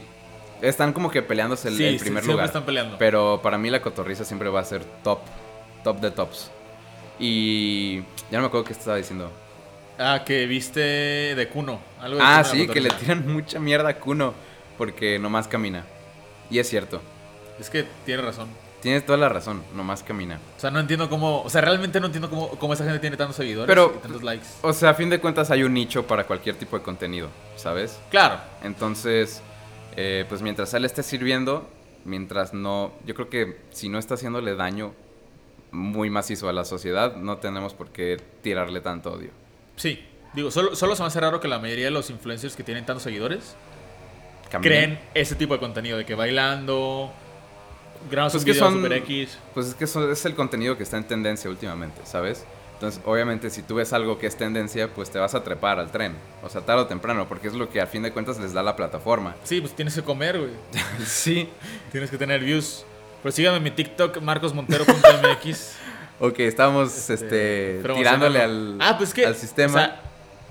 Están 0.61 0.93
como 0.93 1.09
que 1.09 1.21
peleándose 1.23 1.69
el, 1.69 1.77
Sí, 1.77 1.83
el 1.85 1.97
sí, 1.97 2.03
primer 2.05 2.21
siempre 2.23 2.33
lugar. 2.33 2.45
están 2.45 2.63
peleando. 2.63 2.97
Pero 2.99 3.39
para 3.41 3.57
mí 3.57 3.69
la 3.71 3.81
cotorriza 3.81 4.23
siempre 4.25 4.47
va 4.49 4.59
a 4.59 4.63
ser 4.65 4.83
top. 5.03 5.19
Top 5.83 5.99
de 5.99 6.11
tops. 6.11 6.51
Y 7.19 7.97
ya 8.29 8.33
no 8.33 8.41
me 8.41 8.45
acuerdo 8.47 8.65
qué 8.65 8.73
estaba 8.73 8.97
diciendo. 8.97 9.31
Ah, 9.97 10.23
que 10.25 10.45
viste 10.45 10.79
de 10.79 11.47
Kuno. 11.49 11.79
Algo 11.99 12.17
de 12.17 12.23
Ah, 12.23 12.43
Kuno 12.47 12.61
sí, 12.63 12.67
que 12.67 12.81
le 12.81 12.89
tiran 12.91 13.27
mucha 13.31 13.59
mierda 13.59 13.89
a 13.89 13.95
Kuno. 13.99 14.33
Porque 14.81 15.19
nomás 15.19 15.47
camina. 15.47 15.85
Y 16.49 16.57
es 16.57 16.67
cierto. 16.67 17.03
Es 17.59 17.69
que 17.69 17.85
tiene 18.03 18.23
razón. 18.23 18.47
Tienes 18.81 19.05
toda 19.05 19.15
la 19.19 19.29
razón, 19.29 19.61
nomás 19.75 20.01
camina. 20.01 20.39
O 20.57 20.59
sea, 20.59 20.71
no 20.71 20.79
entiendo 20.79 21.07
cómo. 21.07 21.43
O 21.43 21.49
sea, 21.51 21.61
realmente 21.61 21.99
no 21.99 22.07
entiendo 22.07 22.31
cómo, 22.31 22.49
cómo 22.57 22.73
esa 22.73 22.83
gente 22.83 22.97
tiene 22.97 23.15
tantos 23.15 23.35
seguidores 23.35 23.67
Pero- 23.67 23.93
y 23.95 23.99
tantos 24.01 24.23
likes. 24.23 24.47
O 24.63 24.73
sea, 24.73 24.89
a 24.89 24.93
fin 24.95 25.11
de 25.11 25.19
cuentas 25.21 25.51
hay 25.51 25.61
un 25.61 25.75
nicho 25.75 26.07
para 26.07 26.23
cualquier 26.25 26.55
tipo 26.55 26.75
de 26.79 26.81
contenido, 26.83 27.29
¿sabes? 27.57 27.99
Claro. 28.09 28.39
Entonces, 28.63 29.43
eh, 29.95 30.25
pues 30.27 30.41
mientras 30.41 30.73
él 30.73 30.83
esté 30.83 31.03
sirviendo, 31.03 31.69
mientras 32.03 32.55
no, 32.55 32.91
yo 33.05 33.13
creo 33.13 33.29
que 33.29 33.59
si 33.69 33.87
no 33.87 33.99
está 33.99 34.15
haciéndole 34.15 34.55
daño 34.55 34.95
muy 35.69 36.09
macizo 36.09 36.49
a 36.49 36.53
la 36.53 36.65
sociedad, 36.65 37.17
no 37.17 37.37
tenemos 37.37 37.75
por 37.75 37.89
qué 37.91 38.17
tirarle 38.41 38.81
tanto 38.81 39.11
odio. 39.13 39.29
Sí. 39.75 40.03
Digo, 40.33 40.49
solo, 40.49 40.75
solo 40.75 40.95
se 40.95 41.03
me 41.03 41.07
hace 41.09 41.19
raro 41.19 41.39
que 41.39 41.47
la 41.47 41.59
mayoría 41.59 41.85
de 41.85 41.91
los 41.91 42.09
influencers 42.09 42.55
que 42.55 42.63
tienen 42.63 42.83
tantos 42.83 43.03
seguidores 43.03 43.55
Creen 44.59 44.99
ese 45.13 45.35
tipo 45.35 45.53
de 45.53 45.59
contenido, 45.59 45.97
de 45.97 46.05
que 46.05 46.15
bailando, 46.15 47.11
grabas 48.09 48.33
Pues 48.33 48.57
son- 48.57 48.73
super 48.75 48.93
X. 48.93 49.37
Pues 49.53 49.67
es 49.67 49.75
que 49.75 49.85
eso 49.85 50.11
es 50.11 50.25
el 50.25 50.35
contenido 50.35 50.75
que 50.77 50.83
está 50.83 50.97
en 50.97 51.05
tendencia 51.05 51.49
últimamente, 51.49 52.01
¿sabes? 52.05 52.45
Entonces, 52.73 52.99
obviamente, 53.05 53.51
si 53.51 53.61
tú 53.61 53.75
ves 53.75 53.93
algo 53.93 54.17
que 54.17 54.25
es 54.25 54.35
tendencia, 54.35 54.87
pues 54.87 55.11
te 55.11 55.19
vas 55.19 55.35
a 55.35 55.43
trepar 55.43 55.77
al 55.79 55.91
tren. 55.91 56.15
O 56.41 56.49
sea, 56.49 56.61
tarde 56.61 56.81
o 56.81 56.87
temprano, 56.87 57.27
porque 57.27 57.47
es 57.47 57.53
lo 57.53 57.69
que 57.69 57.79
a 57.79 57.85
fin 57.85 58.01
de 58.01 58.11
cuentas 58.11 58.39
les 58.39 58.53
da 58.53 58.63
la 58.63 58.75
plataforma. 58.75 59.35
Sí, 59.43 59.61
pues 59.61 59.75
tienes 59.75 59.93
que 59.93 60.01
comer, 60.01 60.39
güey. 60.39 60.49
sí. 61.05 61.47
tienes 61.91 62.09
que 62.09 62.17
tener 62.17 62.43
views. 62.43 62.83
Pero 63.21 63.31
síganme 63.31 63.57
en 63.57 63.63
mi 63.63 63.69
TikTok, 63.71 64.19
marcosmontero.mx. 64.21 65.73
Ok, 66.19 66.39
estábamos 66.39 67.09
este, 67.09 67.79
promocionando. 67.83 68.27
tirándole 68.27 68.41
al, 68.41 68.77
Ah, 68.81 68.97
pues 68.97 69.13
que. 69.13 69.25
al 69.27 69.35
sistema. 69.35 69.99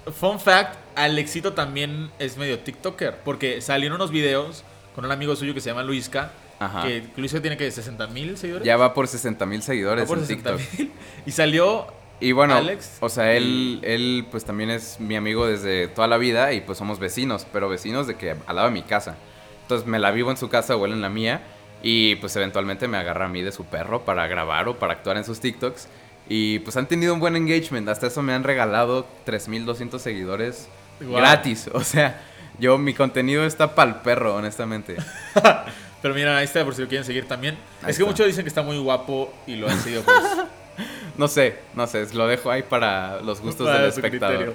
o 0.05 0.11
sea, 0.13 0.13
fun 0.13 0.39
fact: 0.39 0.77
Alexito 1.05 1.53
también 1.53 2.11
es 2.19 2.37
medio 2.37 2.59
TikToker. 2.61 3.19
Porque 3.25 3.61
salieron 3.61 3.97
unos 3.97 4.11
videos 4.11 4.65
con 4.95 5.05
un 5.05 5.13
amigo 5.13 5.37
suyo 5.37 5.55
que 5.55 5.61
se 5.61 5.71
llama 5.71 5.83
Luisca. 5.83 6.33
Ajá. 6.59 6.83
Que 6.83 7.05
Luisca 7.17 7.41
tiene 7.41 7.57
que 7.57 7.71
60 7.71 8.07
mil 8.09 8.37
seguidores. 8.37 8.67
ya 8.67 8.77
va 8.77 8.93
por 8.93 9.09
60 9.09 9.47
mil 9.47 9.63
seguidores 9.63 10.07
por 10.07 10.19
en 10.19 10.27
60 10.27 10.57
TikTok. 10.57 10.89
Y 11.27 11.31
salió. 11.31 11.87
Y 12.23 12.33
bueno, 12.33 12.55
Alex. 12.55 12.99
o 13.01 13.09
sea, 13.09 13.33
él, 13.33 13.81
él 13.83 14.27
pues 14.31 14.45
también 14.45 14.69
es 14.69 15.01
mi 15.01 15.17
amigo 15.17 15.47
desde 15.47 15.89
toda 15.89 16.07
la 16.07 16.19
vida 16.19 16.53
y 16.53 16.61
pues 16.61 16.77
somos 16.77 16.99
vecinos, 16.99 17.47
pero 17.51 17.71
vecinos 17.71 18.07
de 18.07 18.17
que 18.17 18.37
al 18.47 18.57
lado 18.57 18.69
de 18.69 18.75
mi 18.75 18.83
casa. 18.83 19.17
Entonces 19.63 19.89
me 19.89 19.99
la 19.99 20.11
vivo 20.11 20.31
en 20.31 20.37
su 20.37 20.51
casa 20.51 20.77
o 20.77 20.85
él 20.85 20.93
en 20.93 21.01
la 21.01 21.09
mía 21.09 21.41
y 21.83 22.17
pues 22.17 22.37
eventualmente 22.37 22.89
me 22.89 22.99
agarra 22.99 23.25
a 23.25 23.29
mí 23.29 23.41
de 23.41 23.53
su 23.53 23.65
perro 23.65 24.05
para 24.05 24.27
grabar 24.27 24.69
o 24.69 24.79
para 24.79 24.93
actuar 24.93 25.17
en 25.17 25.25
sus 25.25 25.41
TikToks. 25.41 25.89
Y 26.29 26.59
pues 26.59 26.77
han 26.77 26.87
tenido 26.87 27.15
un 27.15 27.21
buen 27.21 27.37
engagement, 27.37 27.89
hasta 27.89 28.09
eso 28.09 28.21
me 28.23 28.35
han 28.35 28.45
regalado 28.45 29.07
3.200 29.27 29.99
seguidores 29.99 30.69
Wow. 31.01 31.17
gratis. 31.17 31.69
O 31.73 31.83
sea, 31.83 32.21
yo 32.59 32.79
mi 32.79 32.95
contenido 32.95 33.45
está 33.45 33.75
pa'l 33.75 34.03
perro, 34.03 34.37
honestamente. 34.37 34.97
Pero 36.03 36.15
mira, 36.15 36.37
ahí 36.39 36.45
está 36.45 36.65
por 36.65 36.75
si 36.75 36.83
lo 36.83 36.89
quieren 36.89 37.05
seguir 37.05 37.27
también. 37.29 37.57
Ahí 37.83 37.91
es 37.91 37.97
que 37.97 38.03
está. 38.03 38.07
muchos 38.07 38.27
dicen 38.27 38.45
que 38.45 38.49
está 38.49 38.63
muy 38.63 38.79
guapo 38.79 39.33
y 39.47 39.57
lo 39.57 39.69
han 39.69 39.79
seguido 39.81 40.03
pues. 40.03 40.17
No 41.19 41.29
sé, 41.29 41.59
no 41.75 41.87
sé, 41.87 42.07
lo 42.15 42.27
dejo 42.27 42.51
ahí 42.51 42.63
para 42.63 43.21
los 43.21 43.41
gustos 43.41 43.67
para 43.67 43.81
del 43.81 43.89
espectador. 43.91 44.37
criterio. 44.37 44.55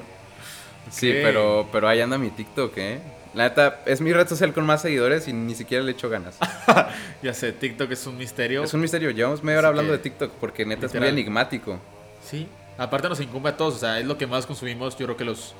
Sí, 0.90 1.12
pero, 1.22 1.68
pero 1.72 1.88
ahí 1.88 2.02
anda 2.02 2.18
mi 2.18 2.32
TikTok, 2.32 2.78
¿eh? 2.78 3.00
La 3.36 3.50
neta, 3.50 3.82
es 3.86 4.02
mi 4.02 4.14
red 4.14 4.28
social 4.28 4.54
con 4.54 4.66
más 4.66 4.82
seguidores 4.82 5.28
y 5.28 5.34
ni 5.34 5.56
siquiera 5.56 5.84
le 5.84 5.92
echo 5.92 6.10
ganas. 6.10 6.38
Ya 7.22 7.34
sé, 7.34 7.52
TikTok 7.52 7.92
es 7.92 8.06
un 8.08 8.18
misterio. 8.18 8.64
es 8.64 8.74
un 8.74 8.82
misterio, 8.82 9.10
llevamos 9.10 9.44
media 9.44 9.60
hora 9.60 9.68
hablando 9.70 9.92
de 9.92 10.00
TikTok 10.00 10.32
porque 10.40 10.66
neta 10.66 10.86
es 10.86 10.94
muy 10.94 11.08
enigmático. 11.08 11.80
Sí. 12.24 12.48
Aparte 12.78 13.10
nos 13.10 13.20
incumbe 13.20 13.50
a 13.50 13.58
todos. 13.58 13.76
O 13.76 13.78
sea, 13.80 14.00
es 14.00 14.06
lo 14.06 14.18
que 14.18 14.28
más 14.28 14.46
consumimos, 14.46 14.98
yo 14.98 15.06
creo 15.06 15.18
que 15.18 15.26
los, 15.26 15.56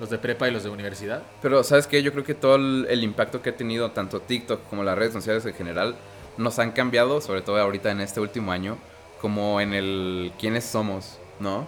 los 0.00 0.10
de 0.10 0.18
prepa 0.18 0.48
y 0.48 0.50
los 0.50 0.64
de 0.64 0.70
universidad. 0.70 1.22
Pero, 1.42 1.62
¿sabes 1.62 1.86
qué? 1.86 2.02
Yo 2.02 2.10
creo 2.12 2.24
que 2.24 2.34
todo 2.34 2.56
el, 2.56 2.86
el 2.90 3.04
impacto 3.04 3.42
que 3.42 3.50
ha 3.50 3.56
tenido 3.56 3.90
tanto 3.92 4.20
TikTok 4.20 4.68
como 4.68 4.82
las 4.82 4.96
redes 4.98 5.12
sociales 5.12 5.44
en 5.46 5.54
general 5.54 5.94
nos 6.38 6.58
han 6.58 6.72
cambiado, 6.72 7.20
sobre 7.20 7.42
todo 7.42 7.58
ahorita 7.60 7.90
en 7.90 8.00
este 8.00 8.18
último 8.20 8.50
año, 8.50 8.78
como 9.20 9.60
en 9.60 9.74
el 9.74 10.32
quiénes 10.40 10.64
somos, 10.64 11.18
¿no? 11.38 11.66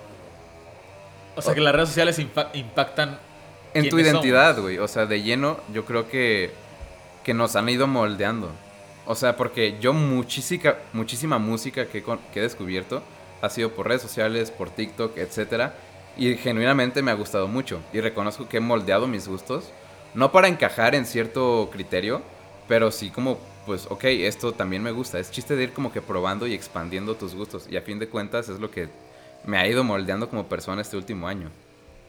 O 1.36 1.42
sea, 1.42 1.54
que 1.54 1.60
las 1.60 1.74
redes 1.74 1.88
sociales 1.90 2.18
impa- 2.18 2.48
impactan 2.54 3.18
En 3.74 3.88
tu 3.88 3.98
identidad, 3.98 4.58
güey. 4.58 4.78
O 4.78 4.88
sea, 4.88 5.06
de 5.06 5.22
lleno, 5.22 5.58
yo 5.72 5.84
creo 5.84 6.08
que, 6.08 6.50
que 7.24 7.34
nos 7.34 7.56
han 7.56 7.68
ido 7.68 7.86
moldeando. 7.86 8.50
O 9.06 9.14
sea, 9.14 9.36
porque 9.36 9.76
yo 9.80 9.92
muchísima, 9.92 10.76
muchísima 10.92 11.38
música 11.38 11.86
que, 11.86 12.02
que 12.32 12.38
he 12.38 12.42
descubierto 12.42 13.02
ha 13.40 13.48
sido 13.48 13.70
por 13.72 13.88
redes 13.88 14.02
sociales, 14.02 14.50
por 14.50 14.70
TikTok, 14.70 15.16
etcétera. 15.18 15.74
Y 16.16 16.34
genuinamente 16.36 17.02
me 17.02 17.10
ha 17.10 17.14
gustado 17.14 17.48
mucho. 17.48 17.80
Y 17.92 18.00
reconozco 18.00 18.48
que 18.48 18.58
he 18.58 18.60
moldeado 18.60 19.06
mis 19.06 19.28
gustos. 19.28 19.70
No 20.14 20.30
para 20.30 20.48
encajar 20.48 20.94
en 20.94 21.06
cierto 21.06 21.70
criterio, 21.72 22.22
pero 22.68 22.90
sí 22.90 23.10
como 23.10 23.38
pues, 23.66 23.86
ok, 23.88 24.04
esto 24.04 24.52
también 24.52 24.82
me 24.82 24.90
gusta. 24.90 25.18
Es 25.18 25.30
chiste 25.30 25.54
de 25.54 25.64
ir 25.64 25.72
como 25.72 25.92
que 25.92 26.02
probando 26.02 26.46
y 26.46 26.54
expandiendo 26.54 27.14
tus 27.14 27.34
gustos. 27.34 27.66
Y 27.70 27.76
a 27.76 27.82
fin 27.82 27.98
de 27.98 28.08
cuentas 28.08 28.48
es 28.48 28.58
lo 28.58 28.70
que 28.70 28.88
me 29.44 29.58
ha 29.58 29.66
ido 29.66 29.84
moldeando 29.84 30.28
como 30.28 30.48
persona 30.48 30.82
este 30.82 30.96
último 30.96 31.28
año. 31.28 31.50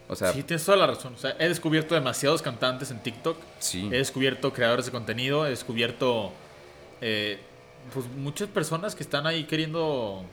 O 0.10 0.16
sea, 0.16 0.34
sí, 0.34 0.44
tienes 0.44 0.66
toda 0.66 0.78
la 0.78 0.88
razón. 0.88 1.14
O 1.14 1.18
sea, 1.18 1.36
he 1.40 1.48
descubierto 1.48 1.96
demasiados 1.96 2.42
cantantes 2.42 2.92
en 2.92 3.00
TikTok. 3.00 3.38
Sí. 3.60 3.88
He 3.92 3.98
descubierto 3.98 4.52
creadores 4.52 4.86
de 4.86 4.92
contenido. 4.92 5.46
He 5.46 5.52
descubierto 5.52 6.32
eh, 7.02 7.40
pues 7.94 8.08
muchas 8.08 8.50
personas 8.50 8.96
que 8.96 9.04
están 9.04 9.28
ahí 9.28 9.46
queriendo. 9.46 10.24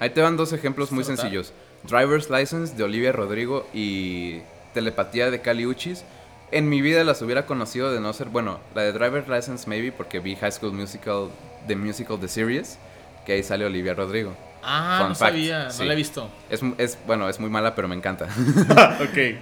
Ahí 0.00 0.10
te 0.10 0.22
van 0.22 0.36
dos 0.36 0.52
ejemplos 0.52 0.92
muy 0.92 1.04
sencillos: 1.04 1.52
Driver's 1.88 2.30
License 2.30 2.76
de 2.76 2.84
Olivia 2.84 3.12
Rodrigo 3.12 3.66
y 3.72 4.40
Telepatía 4.74 5.30
de 5.30 5.40
Cali 5.40 5.66
Uchis. 5.66 6.04
En 6.50 6.68
mi 6.68 6.80
vida 6.80 7.04
las 7.04 7.20
hubiera 7.22 7.46
conocido 7.46 7.92
de 7.92 8.00
no 8.00 8.12
ser. 8.12 8.28
Bueno, 8.28 8.60
la 8.74 8.82
de 8.82 8.92
Driver's 8.92 9.28
License, 9.28 9.68
maybe, 9.68 9.92
porque 9.92 10.20
vi 10.20 10.36
High 10.36 10.52
School 10.52 10.72
Musical, 10.72 11.28
The 11.66 11.76
Musical, 11.76 12.18
The 12.20 12.28
Series, 12.28 12.78
que 13.26 13.32
ahí 13.32 13.42
sale 13.42 13.64
Olivia 13.64 13.94
Rodrigo. 13.94 14.34
Ah, 14.62 15.06
no 15.08 15.14
sabía, 15.14 15.68
no 15.76 15.84
la 15.84 15.92
he 15.92 15.96
visto. 15.96 16.28
Es, 16.50 16.60
es, 16.78 16.98
bueno, 17.06 17.28
es 17.28 17.38
muy 17.38 17.50
mala, 17.50 17.74
pero 17.74 17.88
me 17.88 17.94
encanta. 17.94 18.26
ok. 19.00 19.38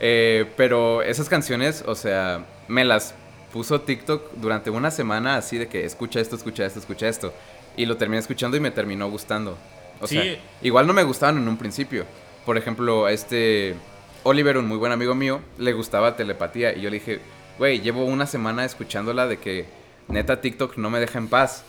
Eh, 0.00 0.46
pero 0.56 1.02
esas 1.02 1.28
canciones, 1.28 1.84
o 1.86 1.94
sea, 1.94 2.44
me 2.68 2.84
las 2.84 3.14
puso 3.52 3.80
TikTok 3.80 4.34
durante 4.36 4.70
una 4.70 4.90
semana 4.90 5.36
así 5.36 5.58
de 5.58 5.68
que 5.68 5.84
escucha 5.84 6.20
esto, 6.20 6.36
escucha 6.36 6.64
esto, 6.64 6.78
escucha 6.78 7.08
esto. 7.08 7.32
Y 7.76 7.86
lo 7.86 7.96
terminé 7.96 8.20
escuchando 8.20 8.56
y 8.56 8.60
me 8.60 8.70
terminó 8.70 9.10
gustando. 9.10 9.56
O 10.00 10.06
sea, 10.06 10.38
igual 10.62 10.86
no 10.86 10.92
me 10.92 11.02
gustaban 11.02 11.38
en 11.38 11.48
un 11.48 11.56
principio. 11.56 12.06
Por 12.46 12.56
ejemplo, 12.56 13.06
a 13.06 13.12
este 13.12 13.74
Oliver, 14.22 14.58
un 14.58 14.66
muy 14.66 14.76
buen 14.76 14.92
amigo 14.92 15.14
mío, 15.14 15.40
le 15.58 15.72
gustaba 15.72 16.16
telepatía. 16.16 16.76
Y 16.76 16.82
yo 16.82 16.90
le 16.90 16.98
dije, 16.98 17.20
güey, 17.58 17.80
llevo 17.80 18.04
una 18.04 18.26
semana 18.26 18.64
escuchándola 18.64 19.26
de 19.26 19.38
que 19.38 19.66
neta 20.08 20.40
TikTok 20.40 20.76
no 20.76 20.90
me 20.90 21.00
deja 21.00 21.18
en 21.18 21.28
paz. 21.28 21.64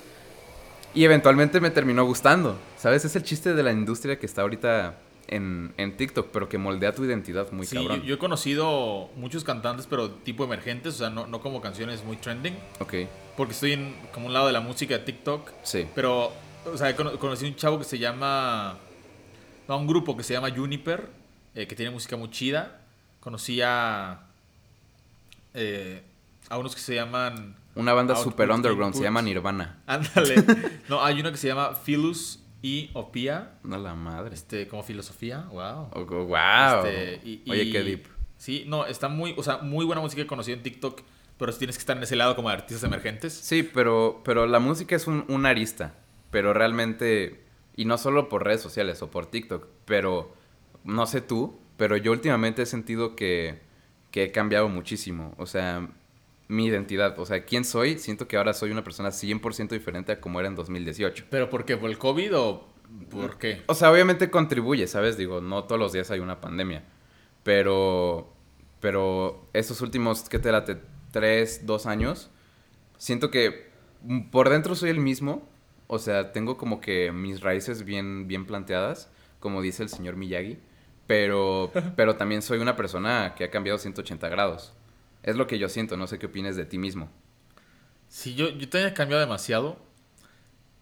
Y 0.94 1.06
eventualmente 1.06 1.62
me 1.62 1.70
terminó 1.70 2.06
gustando. 2.06 2.58
¿Sabes? 2.78 3.06
Es 3.06 3.15
el 3.15 3.24
chiste 3.24 3.54
de 3.54 3.63
la 3.63 3.72
industria 3.72 4.20
que 4.20 4.26
está 4.26 4.41
ahorita 4.41 4.96
en, 5.32 5.96
TikTok, 5.98 6.28
pero 6.32 6.50
que 6.50 6.58
moldea 6.58 6.94
tu 6.94 7.06
identidad 7.06 7.52
muy 7.52 7.65
sí, 7.65 7.76
cabrón. 7.76 8.02
Yo, 8.02 8.08
yo, 8.08 8.15
he 8.15 8.17
conocido 8.17 9.10
muchos 9.15 9.44
cantantes, 9.44 9.88
pero 9.88 10.12
tipo 10.12 10.44
emergentes, 10.44 10.96
o 10.96 10.98
sea, 10.98 11.10
no, 11.10 11.28
no 11.28 11.41
como 11.41 11.62
canciones 11.62 12.04
muy 12.04 12.17
trending. 12.17 12.56
Ok. 12.80 12.94
Porque 13.38 13.54
estoy 13.54 13.74
en 13.74 13.96
como 14.13 14.28
un 14.28 14.34
lado 14.34 14.48
de 14.48 14.54
la 14.54 14.60
música 14.60 14.98
de 14.98 15.06
TikTok. 15.06 15.50
Sí. 15.63 15.88
Pero, 15.96 16.32
o 16.65 16.78
sea, 16.78 16.95
conocí 16.95 17.45
un 17.45 17.56
chavo 17.56 17.80
que 17.80 17.86
se 17.86 17.97
llama. 17.97 18.78
No, 19.67 19.78
un 19.78 19.88
grupo 19.88 20.17
que 20.17 20.24
se 20.24 20.34
llama 20.34 20.50
Juniper, 20.52 21.10
eh, 21.56 21.67
que 21.67 21.76
tiene 21.76 21.91
música 21.91 22.17
muy 22.17 22.30
chida. 22.30 22.82
Conocí 23.19 23.62
a. 23.62 24.28
Eh, 25.54 26.04
a 26.50 26.58
unos 26.58 26.76
que 26.76 26.82
se 26.82 26.95
llaman. 26.95 27.56
Una 27.76 27.93
banda 27.93 28.15
super 28.15 28.52
underground, 28.52 28.93
se 28.93 29.04
llama 29.04 29.21
Nirvana. 29.21 29.82
Ándale. 29.88 30.36
no, 30.89 31.04
hay 31.04 31.19
uno 31.21 31.32
que 31.32 31.38
se 31.38 31.47
llama 31.47 31.74
Philus 31.86 32.39
y 32.62 32.89
Opia. 32.93 33.54
No 33.63 33.78
la 33.78 33.95
madre. 33.95 34.36
Este, 34.36 34.67
como 34.67 34.84
filosofía, 34.84 35.45
wow. 35.52 35.89
Oh, 35.93 36.06
wow. 36.06 36.86
Este, 36.86 37.43
Oye, 37.50 37.71
qué 37.71 37.84
deep. 37.84 38.08
Sí, 38.38 38.65
no, 38.67 38.86
está 38.86 39.08
muy, 39.08 39.34
o 39.38 39.43
sea, 39.43 39.60
muy 39.60 39.86
buena 39.86 40.02
música 40.02 40.21
que 40.21 40.28
conocí 40.28 40.52
en 40.52 40.63
TikTok, 40.63 41.02
pero 41.38 41.54
tienes 41.54 41.78
que 41.78 41.82
estar 41.82 41.95
en 41.95 42.04
ese 42.04 42.15
lado 42.15 42.36
como 42.36 42.50
de 42.50 42.56
artistas 42.56 42.84
emergentes. 42.84 43.34
Sí, 43.34 43.63
pero, 43.63 44.21
pero 44.26 44.47
la 44.47 44.60
música 44.60 44.95
es 44.95 45.06
un, 45.08 45.26
un 45.28 45.45
arista, 45.45 45.93
pero 46.32 46.54
realmente, 46.54 47.44
y 47.76 47.86
no 47.86 47.98
solo 47.98 48.30
por 48.30 48.44
redes 48.46 48.62
sociales 48.62 49.02
o 49.02 49.12
por 49.12 49.28
TikTok, 49.28 49.67
pero 49.86 50.34
no 50.84 51.06
sé 51.06 51.22
tú, 51.22 51.60
pero 51.78 51.98
yo 51.98 52.12
últimamente 52.12 52.63
he 52.63 52.65
sentido 52.65 53.15
que, 53.15 53.60
que 54.10 54.24
he 54.24 54.32
cambiado 54.32 54.70
muchísimo. 54.70 55.36
O 55.38 55.46
sea, 55.46 55.88
mi 56.52 56.65
identidad. 56.65 57.17
O 57.17 57.26
sea, 57.26 57.46
quién 57.46 57.63
soy, 57.63 57.98
siento 57.98 58.28
que 58.28 58.38
ahora 58.38 58.54
soy 58.54 58.72
una 58.72 58.84
persona 58.84 59.10
100% 59.10 59.70
diferente 59.70 60.12
a 60.12 60.22
como 60.22 60.39
era 60.39 60.50
en 60.50 60.56
2018. 60.56 61.26
¿Pero 61.30 61.50
por 61.50 61.65
qué? 61.65 61.78
¿Por 61.78 61.89
el 61.89 61.98
COVID 61.98 62.38
o 62.38 62.67
por 63.10 63.38
qué? 63.38 63.62
O 63.67 63.74
sea, 63.74 63.89
obviamente 63.89 64.30
contribuye, 64.30 64.86
¿sabes? 64.88 65.17
Digo, 65.17 65.39
no 65.39 65.63
todos 65.63 65.80
los 65.80 65.94
días 65.94 66.12
hay 66.12 66.20
una 66.20 66.41
pandemia. 66.41 66.84
Pero, 67.44 68.34
pero 68.82 69.48
estos 69.54 69.80
últimos, 69.82 70.28
¿qué 70.28 70.39
te 70.39 70.52
late? 70.52 70.78
Tres, 71.12 71.65
dos 71.65 71.86
años, 71.86 72.30
siento 72.98 73.32
que 73.32 73.72
por 74.32 74.50
dentro 74.50 74.76
soy 74.76 74.89
el 74.89 75.00
mismo. 75.00 75.48
O 75.93 75.99
sea, 75.99 76.32
tengo 76.32 76.56
como 76.56 76.80
que 76.80 77.12
mis 77.12 77.41
raíces 77.41 77.84
bien, 77.84 78.25
bien 78.25 78.45
planteadas, 78.45 79.12
como 79.41 79.62
dice 79.62 79.84
el 79.84 79.89
señor 79.89 80.15
Miyagi. 80.15 80.58
Pero, 81.06 81.69
pero 81.97 82.15
también 82.15 82.41
soy 82.41 82.60
una 82.60 82.77
persona 82.77 83.36
que 83.36 83.43
ha 83.43 83.51
cambiado 83.51 83.77
180 83.77 84.30
grados. 84.30 84.71
Es 85.21 85.36
lo 85.36 85.47
que 85.47 85.60
yo 85.60 85.67
siento, 85.67 85.97
no 85.97 86.08
sé 86.08 86.17
qué 86.17 86.27
opinas 86.27 86.56
de 86.56 86.65
ti 86.65 86.77
mismo. 86.77 87.12
Sí, 88.08 88.36
yo, 88.36 88.51
yo 88.51 88.69
también 88.69 88.93
he 88.93 88.93
cambiado 88.93 89.19
demasiado. 89.19 89.80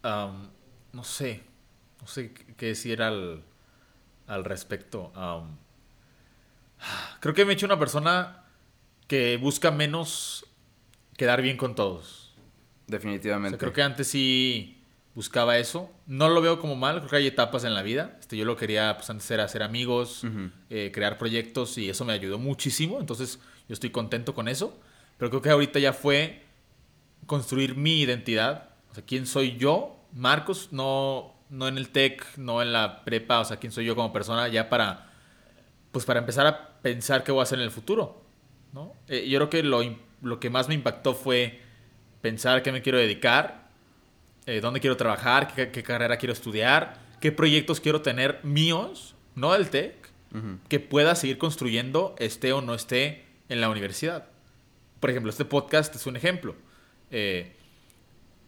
no 0.03 1.03
sé, 1.03 1.41
no 2.01 2.05
sé 2.05 2.31
qué 2.55 2.67
decir 2.67 3.01
al, 3.01 3.43
al 4.27 4.45
respecto. 4.45 5.11
creo 7.19 7.33
que 7.33 7.45
me 7.45 7.53
he 7.53 7.55
hecho 7.55 7.65
una 7.65 7.79
persona 7.79 8.43
que 9.07 9.37
busca 9.37 9.71
menos 9.71 10.45
quedar 11.17 11.41
bien 11.41 11.57
con 11.57 11.73
todos. 11.73 12.35
Definitivamente. 12.85 13.57
creo 13.57 13.73
que 13.73 13.81
antes 13.81 14.07
sí 14.07 14.78
buscaba 15.15 15.57
eso. 15.57 15.91
No 16.05 16.29
lo 16.29 16.41
veo 16.41 16.59
como 16.59 16.75
mal, 16.75 16.97
creo 16.97 17.09
que 17.09 17.15
hay 17.17 17.27
etapas 17.27 17.63
en 17.63 17.73
la 17.73 17.81
vida. 17.81 18.17
Este, 18.19 18.37
yo 18.37 18.45
lo 18.45 18.55
quería, 18.55 18.95
pues 18.97 19.09
antes 19.09 19.29
era 19.31 19.43
hacer 19.43 19.63
amigos, 19.63 20.23
eh, 20.69 20.91
crear 20.93 21.17
proyectos 21.17 21.77
y 21.77 21.89
eso 21.89 22.05
me 22.05 22.13
ayudó 22.13 22.37
muchísimo. 22.39 22.99
Entonces 22.99 23.39
yo 23.67 23.73
estoy 23.73 23.89
contento 23.89 24.33
con 24.33 24.47
eso. 24.47 24.79
Pero 25.17 25.29
creo 25.29 25.41
que 25.41 25.49
ahorita 25.49 25.79
ya 25.79 25.93
fue 25.93 26.43
construir 27.25 27.75
mi 27.75 28.01
identidad. 28.01 28.69
O 28.91 28.95
sea, 28.95 29.05
quién 29.05 29.25
soy 29.25 29.57
yo, 29.57 29.99
Marcos, 30.13 30.69
no, 30.71 31.35
no 31.49 31.67
en 31.67 31.77
el 31.77 31.89
tech, 31.89 32.25
no 32.37 32.61
en 32.61 32.73
la 32.73 33.03
prepa, 33.03 33.39
o 33.39 33.45
sea, 33.45 33.57
quién 33.57 33.71
soy 33.71 33.85
yo 33.85 33.95
como 33.95 34.13
persona, 34.13 34.47
ya 34.47 34.69
para, 34.69 35.11
pues 35.91 36.05
para 36.05 36.19
empezar 36.19 36.47
a 36.47 36.81
pensar 36.81 37.23
qué 37.23 37.31
voy 37.31 37.41
a 37.41 37.43
hacer 37.43 37.59
en 37.59 37.65
el 37.65 37.71
futuro. 37.71 38.23
¿no? 38.73 38.93
Eh, 39.07 39.27
yo 39.29 39.39
creo 39.39 39.49
que 39.49 39.63
lo, 39.63 39.81
lo, 40.21 40.39
que 40.39 40.49
más 40.49 40.67
me 40.67 40.75
impactó 40.75 41.13
fue 41.13 41.61
pensar 42.21 42.61
qué 42.63 42.71
me 42.71 42.81
quiero 42.81 42.97
dedicar, 42.97 43.68
eh, 44.49 44.61
dónde 44.61 44.79
quiero 44.79 44.97
trabajar, 44.97 45.53
qué, 45.53 45.69
qué, 45.69 45.83
carrera 45.83 46.17
quiero 46.17 46.33
estudiar, 46.33 46.97
qué 47.21 47.31
proyectos 47.31 47.79
quiero 47.79 48.01
tener 48.01 48.39
míos, 48.41 49.15
no 49.35 49.53
del 49.53 49.69
tech, 49.69 49.95
que 50.67 50.79
pueda 50.79 51.15
seguir 51.15 51.37
construyendo, 51.37 52.15
esté 52.19 52.51
o 52.53 52.61
no 52.61 52.73
esté 52.73 53.25
en 53.47 53.61
la 53.61 53.69
universidad. 53.69 54.27
Por 54.99 55.11
ejemplo, 55.11 55.29
este 55.29 55.45
podcast 55.45 55.95
es 55.95 56.05
un 56.07 56.15
ejemplo 56.15 56.55
eh, 57.11 57.55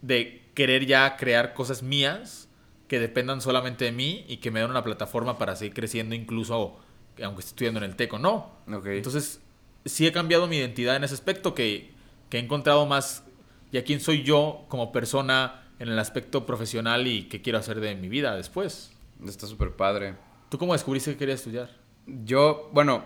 de 0.02 0.44
querer 0.56 0.86
ya 0.86 1.18
crear 1.18 1.54
cosas 1.54 1.84
mías 1.84 2.50
que 2.88 3.00
dependan 3.00 3.40
solamente 3.40 3.86
de 3.86 3.92
mí 3.92 4.26
y 4.28 4.38
que 4.38 4.52
me 4.52 4.60
den 4.60 4.70
una 4.70 4.84
plataforma 4.84 5.38
para 5.38 5.56
seguir 5.56 5.74
creciendo 5.74 6.14
incluso 6.16 6.80
aunque 7.24 7.42
esté 7.42 7.52
estudiando 7.52 7.80
en 7.80 7.92
el 7.92 7.96
TEC 7.96 8.14
o 8.14 8.20
no. 8.20 8.52
Entonces, 8.68 9.40
sí 9.86 10.08
he 10.08 10.12
cambiado 10.12 10.48
mi 10.48 10.58
identidad 10.58 10.96
en 10.96 11.04
ese 11.04 11.14
aspecto 11.14 11.54
que, 11.54 11.92
que 12.30 12.38
he 12.38 12.42
encontrado 12.42 12.86
más 12.86 13.24
ya 13.72 13.84
quién 13.84 14.00
soy 14.00 14.24
yo 14.24 14.66
como 14.68 14.92
persona 14.92 15.61
en 15.82 15.90
el 15.90 15.98
aspecto 15.98 16.46
profesional 16.46 17.08
y 17.08 17.24
qué 17.24 17.42
quiero 17.42 17.58
hacer 17.58 17.80
de 17.80 17.96
mi 17.96 18.08
vida 18.08 18.36
después. 18.36 18.92
Está 19.26 19.48
súper 19.48 19.72
padre. 19.72 20.14
¿Tú 20.50 20.60
cómo 20.60 20.74
descubriste 20.74 21.14
que 21.14 21.18
querías 21.18 21.40
estudiar? 21.40 21.72
Yo, 22.06 22.70
bueno, 22.72 23.04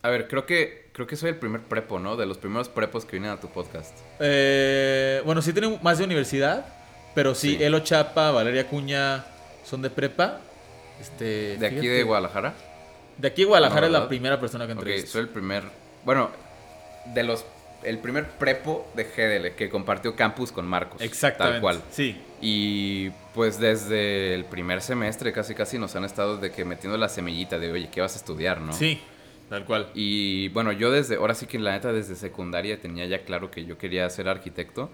a 0.00 0.08
ver, 0.08 0.26
creo 0.26 0.46
que 0.46 0.88
creo 0.94 1.06
que 1.06 1.16
soy 1.16 1.28
el 1.28 1.36
primer 1.36 1.62
prepo, 1.62 1.98
¿no? 1.98 2.16
De 2.16 2.24
los 2.24 2.38
primeros 2.38 2.70
prepos 2.70 3.04
que 3.04 3.12
vienen 3.12 3.30
a 3.30 3.38
tu 3.38 3.48
podcast. 3.48 3.96
Eh, 4.20 5.20
bueno, 5.26 5.42
sí 5.42 5.52
tienen 5.52 5.78
más 5.82 5.98
de 5.98 6.04
universidad, 6.04 6.66
pero 7.14 7.34
sí, 7.34 7.58
Elo 7.60 7.80
Chapa, 7.80 8.30
Valeria 8.30 8.66
Cuña 8.66 9.26
son 9.64 9.82
de 9.82 9.90
prepa. 9.90 10.40
Este, 10.98 11.58
¿De 11.58 11.66
aquí 11.66 11.86
de 11.86 12.02
Guadalajara? 12.04 12.54
De 13.18 13.28
aquí 13.28 13.42
de 13.42 13.48
Guadalajara 13.48 13.86
es 13.86 13.92
la 13.92 14.08
primera 14.08 14.40
persona 14.40 14.64
que 14.64 14.72
entrevisté. 14.72 15.06
Ok, 15.06 15.12
soy 15.12 15.20
el 15.20 15.28
primer... 15.28 15.64
Bueno, 16.06 16.30
de 17.14 17.22
los... 17.22 17.44
El 17.82 17.98
primer 17.98 18.28
prepo 18.28 18.90
de 18.94 19.04
GDL 19.04 19.54
que 19.54 19.68
compartió 19.70 20.16
campus 20.16 20.50
con 20.52 20.66
Marcos. 20.66 21.00
Exactamente. 21.00 21.54
Tal 21.54 21.60
cual. 21.60 21.82
Sí. 21.90 22.20
Y 22.40 23.10
pues 23.34 23.58
desde 23.58 24.34
el 24.34 24.44
primer 24.44 24.80
semestre 24.80 25.32
casi 25.32 25.54
casi 25.54 25.78
nos 25.78 25.94
han 25.96 26.04
estado 26.04 26.36
de 26.38 26.50
que 26.50 26.64
metiendo 26.64 26.98
la 26.98 27.08
semillita 27.08 27.58
de, 27.58 27.70
oye, 27.70 27.88
¿qué 27.90 28.00
vas 28.00 28.14
a 28.14 28.18
estudiar, 28.18 28.60
no? 28.60 28.72
Sí. 28.72 29.00
Tal 29.48 29.64
cual. 29.64 29.88
Y 29.94 30.48
bueno, 30.48 30.72
yo 30.72 30.90
desde, 30.90 31.16
ahora 31.16 31.34
sí 31.34 31.46
que 31.46 31.58
la 31.58 31.72
neta 31.72 31.92
desde 31.92 32.16
secundaria 32.16 32.80
tenía 32.80 33.06
ya 33.06 33.24
claro 33.24 33.50
que 33.50 33.64
yo 33.64 33.78
quería 33.78 34.08
ser 34.10 34.28
arquitecto 34.28 34.90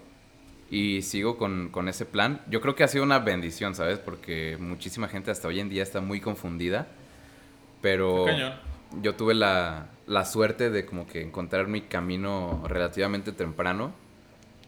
y 0.69 1.01
sigo 1.01 1.37
con, 1.37 1.69
con, 1.69 1.89
ese 1.89 2.05
plan. 2.05 2.41
Yo 2.49 2.61
creo 2.61 2.75
que 2.75 2.83
ha 2.83 2.87
sido 2.87 3.03
una 3.03 3.19
bendición, 3.19 3.75
¿sabes? 3.75 3.99
Porque 3.99 4.57
muchísima 4.59 5.07
gente 5.07 5.29
hasta 5.29 5.47
hoy 5.47 5.59
en 5.59 5.69
día 5.69 5.83
está 5.83 6.01
muy 6.01 6.21
confundida, 6.21 6.87
pero 7.81 8.25
yo 9.01 9.15
tuve 9.15 9.33
la, 9.33 9.87
la 10.07 10.25
suerte 10.25 10.69
de 10.69 10.85
como 10.85 11.07
que 11.07 11.21
encontrar 11.21 11.67
mi 11.67 11.81
camino 11.81 12.63
relativamente 12.67 13.31
temprano 13.31 13.93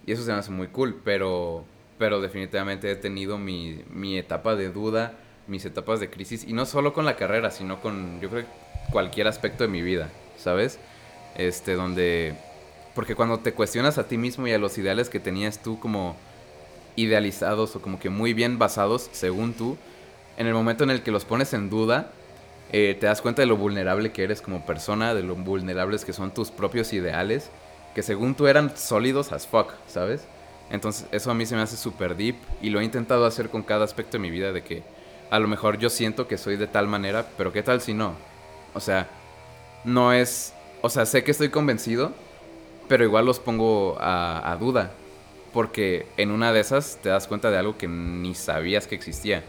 y 0.07 0.13
eso 0.13 0.23
se 0.23 0.31
me 0.31 0.37
hace 0.37 0.51
muy 0.51 0.67
cool, 0.67 1.01
pero, 1.03 1.65
pero 1.99 2.21
definitivamente 2.21 2.89
he 2.89 2.95
tenido 2.95 3.37
mi, 3.37 3.83
mi 3.91 4.17
etapa 4.17 4.55
de 4.55 4.71
duda, 4.71 5.13
mis 5.47 5.65
etapas 5.65 5.99
de 5.99 6.09
crisis 6.09 6.45
y 6.47 6.53
no 6.53 6.65
solo 6.65 6.93
con 6.93 7.05
la 7.05 7.17
carrera, 7.17 7.51
sino 7.51 7.81
con, 7.81 8.21
yo 8.21 8.29
creo 8.29 8.45
cualquier 8.89 9.27
aspecto 9.27 9.65
de 9.65 9.69
mi 9.69 9.81
vida, 9.81 10.09
¿sabes? 10.37 10.79
Este, 11.35 11.73
donde... 11.73 12.35
Porque 12.95 13.15
cuando 13.15 13.39
te 13.39 13.53
cuestionas 13.53 13.97
a 13.97 14.07
ti 14.07 14.17
mismo 14.17 14.47
y 14.47 14.53
a 14.53 14.57
los 14.57 14.77
ideales 14.77 15.09
que 15.09 15.19
tenías 15.19 15.61
tú 15.61 15.77
como 15.79 16.15
idealizados 16.95 17.75
o 17.75 17.81
como 17.81 17.99
que 17.99 18.09
muy 18.09 18.33
bien 18.33 18.57
basados, 18.57 19.09
según 19.11 19.53
tú, 19.53 19.77
en 20.37 20.47
el 20.47 20.53
momento 20.53 20.85
en 20.85 20.89
el 20.89 21.03
que 21.03 21.11
los 21.11 21.25
pones 21.25 21.53
en 21.53 21.69
duda, 21.69 22.11
eh, 22.71 22.97
te 22.99 23.05
das 23.07 23.21
cuenta 23.21 23.41
de 23.41 23.45
lo 23.45 23.57
vulnerable 23.57 24.11
que 24.11 24.23
eres 24.23 24.41
como 24.41 24.65
persona, 24.65 25.13
de 25.13 25.23
lo 25.23 25.35
vulnerables 25.35 26.05
que 26.05 26.13
son 26.13 26.31
tus 26.33 26.51
propios 26.51 26.93
ideales, 26.93 27.49
que 27.95 28.03
según 28.03 28.35
tú 28.35 28.47
eran 28.47 28.75
sólidos 28.75 29.31
as 29.31 29.47
fuck, 29.47 29.73
¿sabes? 29.87 30.27
Entonces 30.69 31.07
eso 31.11 31.31
a 31.31 31.33
mí 31.33 31.45
se 31.45 31.55
me 31.55 31.61
hace 31.61 31.77
súper 31.77 32.15
deep 32.15 32.35
y 32.61 32.69
lo 32.69 32.79
he 32.79 32.83
intentado 32.83 33.25
hacer 33.25 33.49
con 33.49 33.63
cada 33.63 33.85
aspecto 33.85 34.13
de 34.13 34.19
mi 34.19 34.29
vida 34.29 34.51
de 34.51 34.63
que 34.63 34.83
a 35.29 35.39
lo 35.39 35.47
mejor 35.47 35.77
yo 35.77 35.89
siento 35.89 36.27
que 36.27 36.37
soy 36.37 36.57
de 36.57 36.67
tal 36.67 36.87
manera, 36.87 37.25
pero 37.37 37.51
¿qué 37.53 37.63
tal 37.63 37.81
si 37.81 37.93
no? 37.93 38.13
O 38.73 38.79
sea, 38.79 39.07
no 39.83 40.13
es... 40.13 40.53
O 40.81 40.89
sea, 40.89 41.05
sé 41.05 41.23
que 41.23 41.31
estoy 41.31 41.49
convencido, 41.49 42.11
pero 42.87 43.03
igual 43.03 43.25
los 43.25 43.39
pongo 43.39 43.97
a, 43.99 44.51
a 44.51 44.55
duda. 44.57 44.91
Porque 45.53 46.05
en 46.17 46.31
una 46.31 46.53
de 46.53 46.59
esas 46.59 46.99
te 47.01 47.09
das 47.09 47.27
cuenta 47.27 47.49
de 47.49 47.57
algo 47.57 47.77
que 47.77 47.87
ni 47.87 48.35
sabías 48.35 48.87
que 48.87 48.95
existía. 48.95 49.43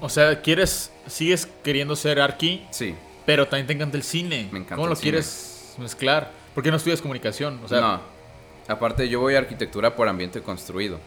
O 0.00 0.08
sea, 0.08 0.42
quieres, 0.42 0.92
sigues 1.06 1.48
queriendo 1.62 1.96
ser 1.96 2.20
arqui, 2.20 2.64
Sí. 2.70 2.94
pero 3.26 3.46
también 3.48 3.66
te 3.66 3.72
encanta 3.72 3.96
el 3.96 4.02
cine. 4.02 4.48
Me 4.52 4.58
encanta 4.60 4.76
¿Cómo 4.76 4.86
el 4.86 4.90
lo 4.90 4.96
cine. 4.96 5.10
quieres 5.12 5.74
mezclar? 5.78 6.30
¿Por 6.54 6.62
qué 6.62 6.70
no 6.70 6.76
estudias 6.76 7.00
comunicación? 7.00 7.60
O 7.64 7.68
sea, 7.68 7.80
no. 7.80 8.00
Aparte, 8.68 9.08
yo 9.08 9.20
voy 9.20 9.34
a 9.34 9.38
arquitectura 9.38 9.94
por 9.96 10.08
ambiente 10.08 10.40
construido. 10.40 10.98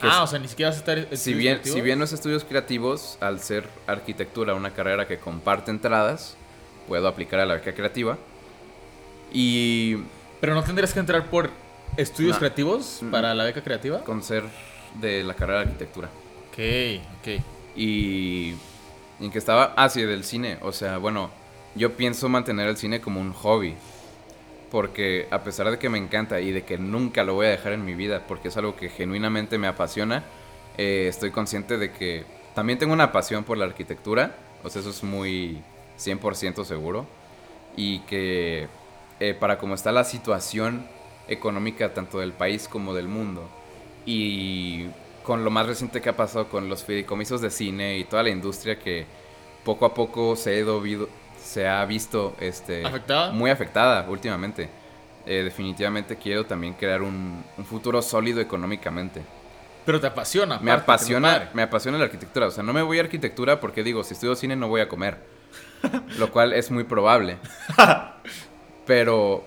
ah, 0.00 0.08
es- 0.08 0.16
o 0.18 0.26
sea, 0.28 0.38
ni 0.38 0.46
siquiera 0.48 0.70
vas 0.70 0.76
a 0.76 0.80
estar. 0.80 1.16
si 1.16 1.34
bien, 1.34 1.54
creativos. 1.54 1.74
si 1.76 1.80
bien 1.80 1.98
los 1.98 2.12
estudios 2.12 2.44
creativos, 2.44 3.16
al 3.20 3.40
ser 3.40 3.68
arquitectura 3.86 4.54
una 4.54 4.72
carrera 4.72 5.08
que 5.08 5.18
comparte 5.18 5.70
entradas, 5.70 6.36
puedo 6.86 7.08
aplicar 7.08 7.40
a 7.40 7.46
la 7.46 7.54
beca 7.54 7.72
creativa. 7.74 8.16
Y 9.32 9.96
Pero 10.40 10.54
no 10.54 10.62
tendrías 10.62 10.92
que 10.92 11.00
entrar 11.00 11.26
por 11.30 11.50
estudios 11.96 12.34
No. 12.34 12.38
creativos 12.38 13.00
para 13.10 13.34
la 13.34 13.44
beca 13.44 13.62
creativa. 13.62 14.04
con 14.04 14.22
ser 14.22 14.44
de 15.00 15.24
la 15.24 15.34
carrera 15.34 15.60
de 15.60 15.64
arquitectura. 15.66 16.08
Ok, 16.52 17.02
ok. 17.20 17.42
Y 17.76 18.54
en 19.20 19.30
que 19.30 19.38
estaba, 19.38 19.74
ah, 19.76 19.88
sí, 19.88 20.02
del 20.02 20.24
cine. 20.24 20.58
O 20.62 20.72
sea, 20.72 20.98
bueno, 20.98 21.30
yo 21.74 21.96
pienso 21.96 22.28
mantener 22.28 22.68
el 22.68 22.76
cine 22.76 23.00
como 23.00 23.20
un 23.20 23.32
hobby. 23.32 23.74
Porque 24.70 25.26
a 25.30 25.42
pesar 25.42 25.70
de 25.70 25.78
que 25.78 25.88
me 25.88 25.98
encanta 25.98 26.40
y 26.40 26.52
de 26.52 26.62
que 26.62 26.76
nunca 26.76 27.24
lo 27.24 27.34
voy 27.34 27.46
a 27.46 27.50
dejar 27.50 27.72
en 27.72 27.84
mi 27.84 27.94
vida, 27.94 28.24
porque 28.28 28.48
es 28.48 28.56
algo 28.56 28.76
que 28.76 28.90
genuinamente 28.90 29.56
me 29.56 29.66
apasiona, 29.66 30.24
eh, 30.76 31.06
estoy 31.08 31.30
consciente 31.30 31.78
de 31.78 31.90
que 31.90 32.24
también 32.54 32.78
tengo 32.78 32.92
una 32.92 33.10
pasión 33.10 33.44
por 33.44 33.56
la 33.56 33.64
arquitectura. 33.64 34.36
O 34.62 34.68
sea, 34.68 34.80
eso 34.80 34.90
es 34.90 35.02
muy 35.02 35.62
100% 35.98 36.64
seguro. 36.64 37.06
Y 37.76 38.00
que 38.00 38.68
eh, 39.20 39.34
para 39.34 39.58
cómo 39.58 39.74
está 39.74 39.90
la 39.90 40.04
situación 40.04 40.86
económica 41.28 41.94
tanto 41.94 42.18
del 42.18 42.32
país 42.32 42.68
como 42.68 42.94
del 42.94 43.08
mundo, 43.08 43.48
y 44.06 44.86
con 45.28 45.44
lo 45.44 45.50
más 45.50 45.66
reciente 45.66 46.00
que 46.00 46.08
ha 46.08 46.16
pasado 46.16 46.48
con 46.48 46.70
los 46.70 46.84
fideicomisos 46.84 47.42
de 47.42 47.50
cine 47.50 47.98
y 47.98 48.04
toda 48.04 48.22
la 48.22 48.30
industria 48.30 48.78
que 48.78 49.04
poco 49.62 49.84
a 49.84 49.92
poco 49.92 50.36
se 50.36 50.54
ha, 50.54 50.58
ido 50.58 50.80
vido- 50.80 51.10
se 51.38 51.68
ha 51.68 51.84
visto 51.84 52.34
este, 52.40 52.82
¿Afectada? 52.86 53.30
muy 53.30 53.50
afectada 53.50 54.06
últimamente. 54.08 54.70
Eh, 55.26 55.42
definitivamente 55.44 56.16
quiero 56.16 56.46
también 56.46 56.72
crear 56.72 57.02
un, 57.02 57.44
un 57.58 57.64
futuro 57.66 58.00
sólido 58.00 58.40
económicamente. 58.40 59.20
Pero 59.84 60.00
te 60.00 60.06
apasiona. 60.06 60.58
Me 60.60 60.70
aparte, 60.70 60.92
apasiona, 60.92 61.50
me 61.52 61.60
apasiona 61.60 61.98
la 61.98 62.04
arquitectura. 62.04 62.46
O 62.46 62.50
sea, 62.50 62.62
no 62.64 62.72
me 62.72 62.80
voy 62.80 62.96
a 62.98 63.02
arquitectura 63.02 63.60
porque 63.60 63.82
digo, 63.82 64.02
si 64.04 64.14
estudio 64.14 64.34
cine 64.34 64.56
no 64.56 64.68
voy 64.68 64.80
a 64.80 64.88
comer. 64.88 65.18
lo 66.18 66.30
cual 66.32 66.54
es 66.54 66.70
muy 66.70 66.84
probable. 66.84 67.36
Pero 68.86 69.44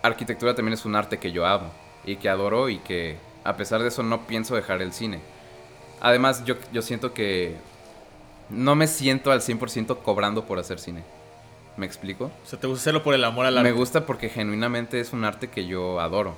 arquitectura 0.00 0.54
también 0.54 0.74
es 0.74 0.84
un 0.84 0.94
arte 0.94 1.18
que 1.18 1.32
yo 1.32 1.44
amo 1.44 1.72
y 2.04 2.14
que 2.16 2.28
adoro 2.28 2.68
y 2.68 2.78
que 2.78 3.16
a 3.44 3.56
pesar 3.56 3.82
de 3.82 3.88
eso 3.88 4.02
no 4.02 4.26
pienso 4.26 4.56
dejar 4.56 4.82
el 4.82 4.92
cine. 4.92 5.20
Además, 6.00 6.44
yo, 6.44 6.56
yo 6.72 6.82
siento 6.82 7.14
que 7.14 7.56
no 8.50 8.74
me 8.74 8.86
siento 8.86 9.30
al 9.30 9.40
100% 9.40 10.02
cobrando 10.02 10.44
por 10.44 10.58
hacer 10.58 10.78
cine. 10.80 11.02
¿Me 11.76 11.86
explico? 11.86 12.30
O 12.44 12.48
sea, 12.48 12.58
te 12.58 12.66
gusta 12.66 12.82
hacerlo 12.82 13.02
por 13.02 13.14
el 13.14 13.24
amor 13.24 13.46
al 13.46 13.58
arte. 13.58 13.70
Me 13.70 13.76
gusta 13.76 14.06
porque 14.06 14.28
genuinamente 14.28 15.00
es 15.00 15.12
un 15.12 15.24
arte 15.24 15.48
que 15.48 15.66
yo 15.66 16.00
adoro. 16.00 16.36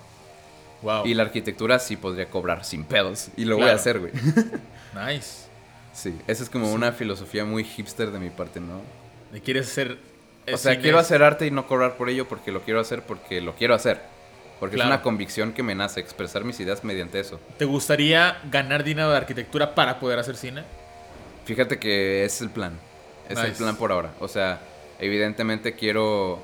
Wow. 0.82 1.06
Y 1.06 1.14
la 1.14 1.24
arquitectura 1.24 1.78
sí 1.78 1.96
podría 1.96 2.28
cobrar 2.28 2.64
sin 2.64 2.84
pedos. 2.84 3.28
Y 3.36 3.44
lo 3.44 3.56
voy 3.56 3.68
a 3.68 3.74
hacer, 3.74 3.98
güey. 3.98 4.12
Nice. 4.94 5.46
Sí, 5.92 6.18
esa 6.26 6.42
es 6.42 6.48
como 6.48 6.72
una 6.72 6.92
filosofía 6.92 7.44
muy 7.44 7.64
hipster 7.64 8.10
de 8.10 8.18
mi 8.18 8.30
parte, 8.30 8.60
¿no? 8.60 8.80
¿Y 9.34 9.40
quieres 9.40 9.68
hacer. 9.68 9.98
O 10.50 10.56
sea, 10.56 10.72
cine? 10.72 10.82
quiero 10.82 10.98
hacer 10.98 11.22
arte 11.22 11.46
y 11.46 11.50
no 11.50 11.66
cobrar 11.66 11.96
por 11.96 12.08
ello 12.08 12.26
porque 12.26 12.50
lo 12.50 12.62
quiero 12.62 12.80
hacer 12.80 13.02
porque 13.02 13.42
lo 13.42 13.54
quiero 13.54 13.74
hacer. 13.74 14.00
Porque 14.60 14.76
Claro. 14.76 14.90
es 14.90 14.96
una 14.96 15.02
convicción 15.02 15.52
que 15.52 15.62
me 15.62 15.74
nace, 15.74 16.00
expresar 16.00 16.44
mis 16.44 16.58
ideas 16.60 16.82
mediante 16.82 17.20
eso. 17.20 17.38
¿Te 17.58 17.64
gustaría 17.66 18.38
ganar 18.50 18.84
dinero 18.84 19.10
de 19.10 19.16
arquitectura 19.18 19.74
para 19.74 20.00
poder 20.00 20.18
hacer 20.18 20.36
cine? 20.36 20.62
Fíjate 21.44 21.78
que 21.78 22.24
es 22.24 22.40
el 22.40 22.50
plan. 22.50 22.78
Es 23.28 23.38
el 23.38 23.52
plan 23.52 23.76
por 23.76 23.92
ahora. 23.92 24.12
O 24.20 24.28
sea, 24.28 24.60
evidentemente 24.98 25.74
quiero 25.74 26.38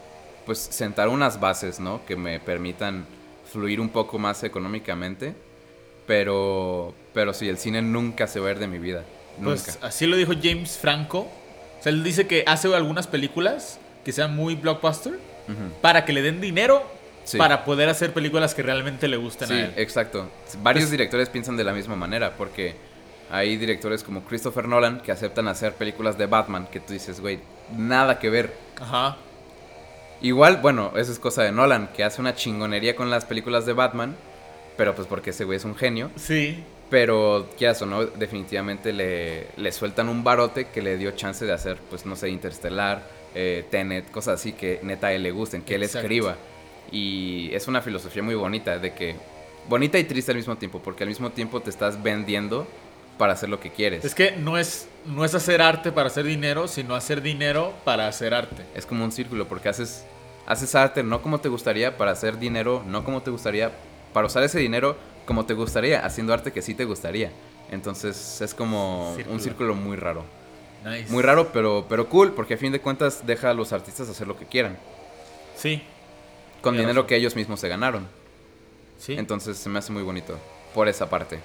pues 0.45 0.59
sentar 0.59 1.09
unas 1.09 1.39
bases, 1.41 1.81
¿no? 1.81 2.05
Que 2.05 2.17
me 2.17 2.39
permitan 2.41 3.07
fluir 3.51 3.81
un 3.81 3.89
poco 3.89 4.19
más 4.19 4.43
económicamente. 4.45 5.35
Pero, 6.07 6.95
pero 7.15 7.33
sí, 7.33 7.49
el 7.49 7.59
cine 7.59 7.81
nunca 7.81 8.27
se 8.27 8.41
va 8.41 8.49
a 8.49 8.53
ir 8.53 8.59
de 8.59 8.67
mi 8.67 8.79
vida. 8.79 9.05
Nunca. 9.39 9.63
Pues 9.65 9.79
así 9.83 10.07
lo 10.07 10.17
dijo 10.17 10.33
James 10.41 10.77
Franco. 10.77 11.21
O 11.79 11.83
sea, 11.83 11.91
él 11.93 12.03
dice 12.03 12.27
que 12.27 12.45
hace 12.47 12.75
algunas 12.75 13.07
películas 13.07 13.79
que 14.05 14.13
sean 14.13 14.35
muy 14.37 14.55
blockbuster 14.57 15.19
para 15.81 16.05
que 16.05 16.13
le 16.13 16.23
den 16.23 16.41
dinero 16.41 16.83
Sí. 17.25 17.39
para 17.39 17.65
poder 17.65 17.89
hacer 17.89 18.13
películas 18.13 18.55
que 18.55 18.63
realmente 18.63 19.07
le 19.09 19.17
gusten 19.17 19.49
Sí, 19.49 19.55
a 19.55 19.65
él. 19.67 19.75
exacto. 19.77 20.29
Varios 20.63 20.85
Pues- 20.85 20.91
directores 20.91 21.29
piensan 21.29 21.57
de 21.57 21.65
la 21.65 21.73
misma 21.73 21.95
manera, 21.97 22.35
porque 22.37 22.75
hay 23.31 23.57
directores 23.57 24.03
como 24.03 24.25
Christopher 24.25 24.67
Nolan 24.69 25.01
que 25.01 25.13
aceptan 25.13 25.47
hacer 25.49 25.75
películas 25.75 26.19
de 26.19 26.27
Batman 26.27 26.67
que 26.71 26.81
tú 26.81 26.93
dices, 26.93 27.21
güey, 27.21 27.39
nada 27.77 28.19
que 28.19 28.29
ver. 28.29 28.53
Ajá. 28.81 29.17
Igual, 30.21 30.59
bueno, 30.59 30.93
eso 30.97 31.11
es 31.11 31.19
cosa 31.19 31.43
de 31.43 31.51
Nolan, 31.53 31.89
que 31.97 32.05
hace 32.05 32.21
una 32.21 32.35
chingonería 32.35 32.95
con 32.95 33.11
las 33.11 33.25
películas 33.25 33.67
de 33.67 33.73
Batman, 33.73 34.15
pero 34.77 34.95
pues 34.95 35.09
porque 35.09 35.31
ese 35.31 35.45
güey 35.45 35.57
es 35.57 35.65
un 35.65 35.75
genio. 35.75 36.11
Sí. 36.17 36.63
Pero, 36.91 37.49
quieras 37.57 37.81
o 37.83 37.87
no, 37.87 38.05
definitivamente 38.05 38.93
le, 38.93 39.47
le 39.57 39.73
sueltan 39.73 40.09
un 40.09 40.23
barote 40.23 40.67
que 40.67 40.83
le 40.83 40.97
dio 40.99 41.13
chance 41.13 41.45
de 41.45 41.53
hacer, 41.53 41.79
pues 41.89 42.05
no 42.07 42.15
sé, 42.17 42.29
Interstellar, 42.29 43.03
eh, 43.35 43.65
Tenet, 43.71 44.11
cosas 44.11 44.39
así 44.41 44.53
que 44.53 44.79
neta 44.83 45.07
a 45.09 45.13
él 45.15 45.23
le 45.23 45.31
gusten, 45.31 45.63
que 45.63 45.75
él 45.77 45.83
Exacto. 45.85 46.07
escriba. 46.07 46.37
Y 46.93 47.51
es 47.55 47.67
una 47.69 47.81
filosofía 47.81 48.23
muy 48.23 48.35
bonita, 48.35 48.79
de 48.79 48.93
que. 48.95 49.17
Bonita 49.69 49.99
y 49.99 50.05
triste 50.05 50.33
al 50.33 50.37
mismo 50.37 50.57
tiempo, 50.57 50.81
porque 50.83 51.05
al 51.05 51.09
mismo 51.09 51.31
tiempo 51.31 51.61
te 51.61 51.71
estás 51.71 52.03
vendiendo 52.03 52.67
para 53.17 53.33
hacer 53.35 53.49
lo 53.49 53.61
que 53.61 53.71
quieres. 53.71 54.05
Es 54.05 54.15
que 54.15 54.33
no 54.33 54.59
es, 54.59 54.89
no 55.07 55.25
es 55.25 55.35
hacer 55.35 55.63
arte 55.63 55.93
para 55.93 56.09
hacer 56.09 56.25
dinero, 56.25 56.67
sino 56.67 56.95
hacer 56.97 57.23
dinero 57.23 57.73
para 57.85 58.09
hacer 58.09 58.35
arte. 58.35 58.65
Es 58.75 58.87
como 58.87 59.05
un 59.05 59.13
círculo, 59.13 59.47
porque 59.47 59.69
haces, 59.69 60.05
haces 60.47 60.75
arte 60.75 61.05
no 61.05 61.23
como 61.23 61.41
te 61.41 61.49
gustaría, 61.49 61.97
para 61.97 62.11
hacer 62.11 62.39
dinero 62.39 62.83
no 62.87 63.05
como 63.05 63.23
te 63.23 63.31
gustaría, 63.31 63.71
para 64.13 64.27
usar 64.27 64.43
ese 64.43 64.59
dinero 64.59 64.97
como 65.27 65.47
te 65.47 65.55
gustaría, 65.55 66.05
haciendo 66.05 66.35
arte 66.35 66.51
que 66.51 66.61
sí 66.63 66.75
te 66.75 66.85
gustaría. 66.85 67.31
Entonces 67.71 68.41
es 68.41 68.55
como 68.55 69.13
Círculo. 69.15 69.35
un 69.37 69.41
círculo 69.41 69.75
muy 69.77 69.97
raro. 69.97 70.25
Nice. 70.85 71.13
Muy 71.13 71.23
raro, 71.23 71.53
pero, 71.53 71.87
pero 71.89 72.09
cool, 72.09 72.33
porque 72.33 72.55
a 72.55 72.59
fin 72.59 72.73
de 72.73 72.81
cuentas 72.81 73.25
deja 73.25 73.51
a 73.51 73.55
los 73.55 73.73
artistas 73.73 74.09
hacer 74.09 74.27
lo 74.27 74.37
que 74.37 74.47
quieran, 74.47 74.77
Sí. 75.57 75.81
Con 76.63 76.75
dinero 76.75 76.95
razón. 76.95 77.07
que 77.09 77.17
ellos 77.17 77.37
mismos 77.37 77.61
se 77.61 77.69
ganaron. 77.69 78.09
Sí. 78.99 79.15
Entonces 79.15 79.59
se 79.59 79.69
me 79.69 79.79
hace 79.79 79.93
muy 79.93 80.03
bonito, 80.03 80.39
por 80.75 80.89
esa 80.89 81.11
parte. 81.11 81.41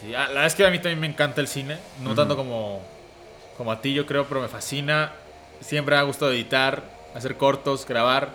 Sí, 0.00 0.14
ah, 0.14 0.22
la 0.22 0.28
verdad 0.28 0.46
es 0.46 0.54
que 0.54 0.66
a 0.66 0.70
mí 0.70 0.78
también 0.78 1.00
me 1.00 1.06
encanta 1.06 1.40
el 1.40 1.48
cine. 1.48 1.78
No 2.02 2.14
tanto 2.14 2.36
como, 2.36 2.82
como 3.56 3.72
a 3.72 3.80
ti, 3.80 3.94
yo 3.94 4.06
creo, 4.06 4.26
pero 4.26 4.40
me 4.40 4.48
fascina. 4.48 5.12
Siempre 5.60 5.94
me 5.96 6.00
ha 6.00 6.04
gustado 6.04 6.32
editar, 6.32 6.82
hacer 7.14 7.36
cortos, 7.36 7.86
grabar. 7.86 8.30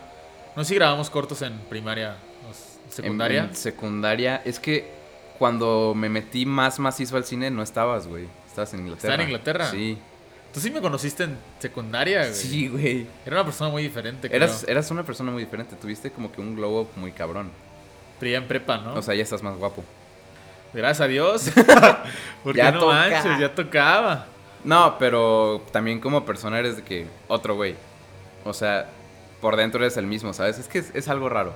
No 0.55 0.63
sé 0.63 0.69
si 0.69 0.75
grabamos 0.75 1.10
cortos 1.10 1.41
en 1.43 1.58
primaria 1.69 2.15
o 2.49 2.91
secundaria. 2.91 3.43
En, 3.43 3.49
en 3.49 3.55
secundaria, 3.55 4.41
es 4.43 4.60
que 4.60 4.91
cuando 5.38 5.93
me 5.95 6.10
metí 6.10 6.45
más 6.45 6.79
macizo 6.79 7.15
al 7.15 7.25
cine 7.25 7.51
no 7.51 7.62
estabas, 7.62 8.08
güey. 8.08 8.27
Estabas 8.47 8.73
en 8.73 8.82
Inglaterra. 8.82 9.13
¿Estaba 9.13 9.23
en 9.23 9.29
Inglaterra? 9.29 9.71
Sí. 9.71 9.97
Tú 10.53 10.59
sí 10.59 10.71
me 10.71 10.81
conociste 10.81 11.23
en 11.25 11.38
secundaria, 11.59 12.21
güey. 12.21 12.33
Sí, 12.33 12.67
güey. 12.67 13.07
Era 13.25 13.35
una 13.38 13.45
persona 13.45 13.69
muy 13.69 13.83
diferente, 13.83 14.27
creo. 14.29 14.38
Eras, 14.43 14.65
eras 14.67 14.89
una 14.91 15.03
persona 15.03 15.31
muy 15.31 15.43
diferente. 15.43 15.75
Tuviste 15.75 16.12
como 16.12 16.31
que 16.31 16.41
un 16.41 16.55
glow 16.55 16.81
up 16.81 16.88
muy 16.95 17.12
cabrón. 17.12 17.51
Pero 18.19 18.31
ya 18.31 18.38
en 18.39 18.47
prepa, 18.47 18.77
¿no? 18.77 18.95
O 18.95 19.01
sea, 19.01 19.13
ya 19.15 19.23
estás 19.23 19.43
más 19.43 19.55
guapo. 19.57 19.83
Gracias 20.73 21.01
a 21.01 21.07
Dios. 21.07 21.51
Porque 22.43 22.57
Ya 22.57 22.71
no 22.71 22.79
toca. 22.79 22.93
manches, 22.93 23.39
ya 23.39 23.53
tocaba. 23.53 24.25
No, 24.63 24.97
pero 24.99 25.63
también 25.71 25.99
como 25.99 26.25
persona 26.25 26.59
eres 26.59 26.75
de 26.77 26.83
que 26.83 27.07
otro 27.27 27.55
güey. 27.55 27.75
O 28.43 28.53
sea, 28.53 28.89
por 29.41 29.55
dentro 29.55 29.81
eres 29.83 29.97
el 29.97 30.05
mismo, 30.07 30.33
¿sabes? 30.33 30.57
Es 30.59 30.67
que 30.67 30.79
es, 30.79 30.91
es 30.93 31.07
algo 31.07 31.29
raro. 31.29 31.53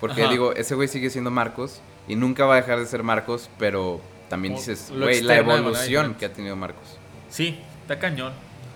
Porque 0.00 0.22
Ajá. 0.22 0.30
digo, 0.30 0.52
ese 0.54 0.74
güey 0.74 0.88
sigue 0.88 1.10
siendo 1.10 1.30
Marcos 1.30 1.80
y 2.06 2.14
nunca 2.16 2.46
va 2.46 2.54
a 2.54 2.56
dejar 2.60 2.78
de 2.78 2.86
ser 2.86 3.02
Marcos, 3.02 3.50
pero 3.58 4.00
también 4.30 4.54
O- 4.54 4.56
dices, 4.56 4.92
güey, 4.96 5.20
la 5.22 5.36
evolución 5.38 6.14
que 6.14 6.24
ha 6.26 6.32
tenido 6.32 6.54
Marcos. 6.56 6.96
Sí, 7.28 7.58
está 7.88 7.98
cañón. 7.98 8.32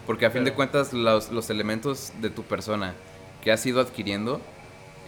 Porque 0.07 0.27
a 0.27 0.31
fin 0.31 0.43
de 0.45 0.51
Pero- 0.51 0.57
cuentas, 0.57 0.93
los, 0.93 1.31
los 1.31 1.51
elementos 1.51 2.13
de 2.21 2.31
tu 2.31 2.43
persona 2.43 2.95
que 3.43 3.53
has 3.53 3.65
ido 3.67 3.81
adquiriendo, 3.81 4.41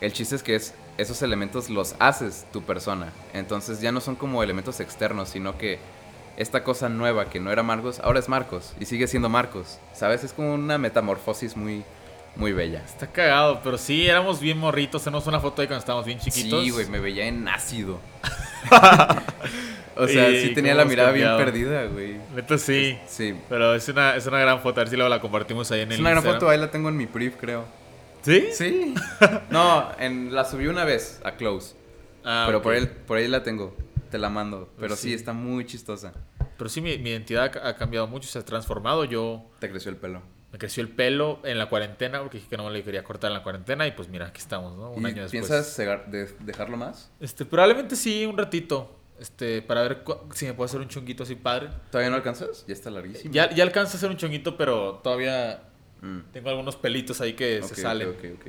el 0.01 0.13
chiste 0.13 0.37
es 0.37 0.43
que 0.43 0.55
es 0.57 0.75
esos 0.99 1.23
elementos 1.23 1.71
los 1.71 1.97
haces 1.99 2.47
tu 2.53 2.63
persona. 2.63 3.13
Entonces 3.33 3.81
ya 3.81 3.91
no 3.93 4.01
son 4.01 4.15
como 4.15 4.43
elementos 4.43 4.79
externos, 4.81 5.31
sino 5.31 5.59
que 5.59 5.79
esta 6.37 6.63
cosa 6.63 6.89
nueva 6.89 7.31
que 7.31 7.41
no 7.41 7.51
era 7.51 7.63
Marcos, 7.63 8.01
ahora 8.01 8.19
es 8.21 8.29
Marcos 8.29 8.75
y 8.79 8.85
sigue 8.85 9.07
siendo 9.09 9.29
Marcos. 9.29 9.79
¿Sabes? 9.95 10.23
Es 10.23 10.33
como 10.33 10.55
una 10.55 10.79
metamorfosis 10.79 11.57
muy, 11.57 11.83
muy 12.37 12.53
bella. 12.53 12.83
Está 12.85 13.07
cagado, 13.09 13.61
pero 13.65 13.79
sí, 13.79 14.07
éramos 14.07 14.39
bien 14.41 14.59
morritos. 14.59 15.03
Tenemos 15.03 15.27
una 15.27 15.41
foto 15.41 15.63
ahí 15.63 15.67
cuando 15.69 15.81
estábamos 15.81 16.07
bien 16.07 16.19
chiquitos. 16.21 16.63
Sí, 16.63 16.71
güey, 16.71 16.87
me 16.89 17.01
veía 17.01 17.27
en 17.27 17.49
ácido. 17.49 17.99
o 19.97 20.09
sea, 20.09 20.29
sí 20.31 20.53
tenía 20.55 20.75
la 20.75 20.85
mirada 20.85 21.13
bien 21.13 21.37
perdida, 21.37 21.85
güey. 21.87 22.17
Neto 22.35 22.59
sí. 22.59 22.99
Sí. 23.07 23.35
Pero 23.49 23.75
es 23.75 23.89
una, 23.89 24.17
es 24.17 24.27
una 24.27 24.39
gran 24.41 24.61
foto. 24.61 24.81
A 24.81 24.85
ver 24.85 24.89
si 24.91 24.97
luego 24.97 25.09
la 25.09 25.21
compartimos 25.21 25.71
ahí 25.73 25.81
en 25.81 25.89
el 25.89 25.95
Es 25.95 26.01
una 26.01 26.11
gran 26.11 26.23
foto, 26.23 26.49
ahí 26.49 26.59
la 26.59 26.71
tengo 26.71 26.89
en 26.89 26.97
mi 26.97 27.07
brief, 27.07 27.37
creo. 27.37 27.65
¿Sí? 28.23 28.49
Sí. 28.53 28.95
no, 29.51 29.91
en, 29.99 30.35
la 30.35 30.45
subí 30.45 30.67
una 30.67 30.85
vez 30.85 31.21
a 31.25 31.33
Close. 31.33 31.75
Ah, 32.25 32.45
pero 32.47 32.63
por, 32.63 32.75
ahí, 32.75 32.87
por 33.07 33.19
ahí 33.19 33.29
la 33.29 33.43
tengo. 33.43 33.77
Te 34.11 34.19
la 34.19 34.31
mando. 34.31 34.71
Pero 34.77 34.89
Pues 34.89 35.01
sí. 35.01 35.09
sí. 35.09 35.15
está 35.15 35.33
muy 35.33 35.67
chistosa. 35.67 36.13
Pero 36.57 36.71
sí, 36.71 36.81
mi, 36.81 36.97
mi 36.99 37.11
identidad 37.11 37.51
ha 37.67 37.77
cambiado 37.77 38.07
mucho, 38.07 38.29
se 38.29 38.39
ha 38.39 38.45
transformado. 38.45 39.05
Yo 39.05 39.45
Te 39.59 39.69
creció 39.71 39.91
el 39.91 39.97
pelo. 39.97 40.23
me 40.53 40.59
creció 40.59 40.83
el 40.83 40.89
pelo 40.89 41.41
en 41.45 41.59
la 41.59 41.69
cuarentena 41.69 42.21
porque 42.21 42.39
dije 42.39 42.49
que 42.49 42.57
no 42.57 42.65
me 42.71 42.79
lo 42.79 42.85
quería 42.85 43.03
cortar 43.03 43.31
en 43.31 43.35
la 43.37 43.43
cuarentena 43.43 43.87
y 43.89 43.91
pues 43.93 44.09
mira, 44.09 44.27
aquí 44.27 44.41
estamos, 44.41 44.77
¿no? 44.77 44.93
Un 44.93 45.03
¿Y 45.03 45.07
año 45.07 45.23
después. 45.23 45.31
¿Piensas 45.49 45.77
de- 45.77 46.33
dejarlo 46.41 46.77
más? 46.77 47.11
Este, 47.21 47.45
probablemente 47.45 47.97
sí, 47.97 48.25
un 48.25 48.39
ratito. 48.39 48.97
Este, 49.21 49.63
para 49.63 49.83
ver 49.83 50.03
si 50.35 50.45
me 50.47 50.55
puedo 50.55 50.67
hacer 50.67 50.81
un 50.81 50.89
chonguito 50.89 51.23
así 51.23 51.35
padre. 51.37 51.69
¿Todavía 51.91 52.11
no 52.11 52.17
alcanzas? 52.17 52.65
Ya 52.67 52.73
está 52.75 52.91
larguísimo. 52.91 53.33
Ya, 53.33 53.49
ya 53.55 53.63
alcanzo 53.63 53.93
a 53.95 53.97
hacer 53.97 54.11
un 54.11 54.17
chonguito, 54.17 54.57
pero 54.57 55.01
todavía 55.05 55.63
Mm. 56.03 56.19
tengo 56.33 56.51
algunos 56.51 56.77
pelitos 56.77 57.21
ahí 57.21 57.33
que 57.35 57.63
se 57.63 57.77
salen. 57.77 58.09
ok, 58.09 58.25
ok. 58.41 58.47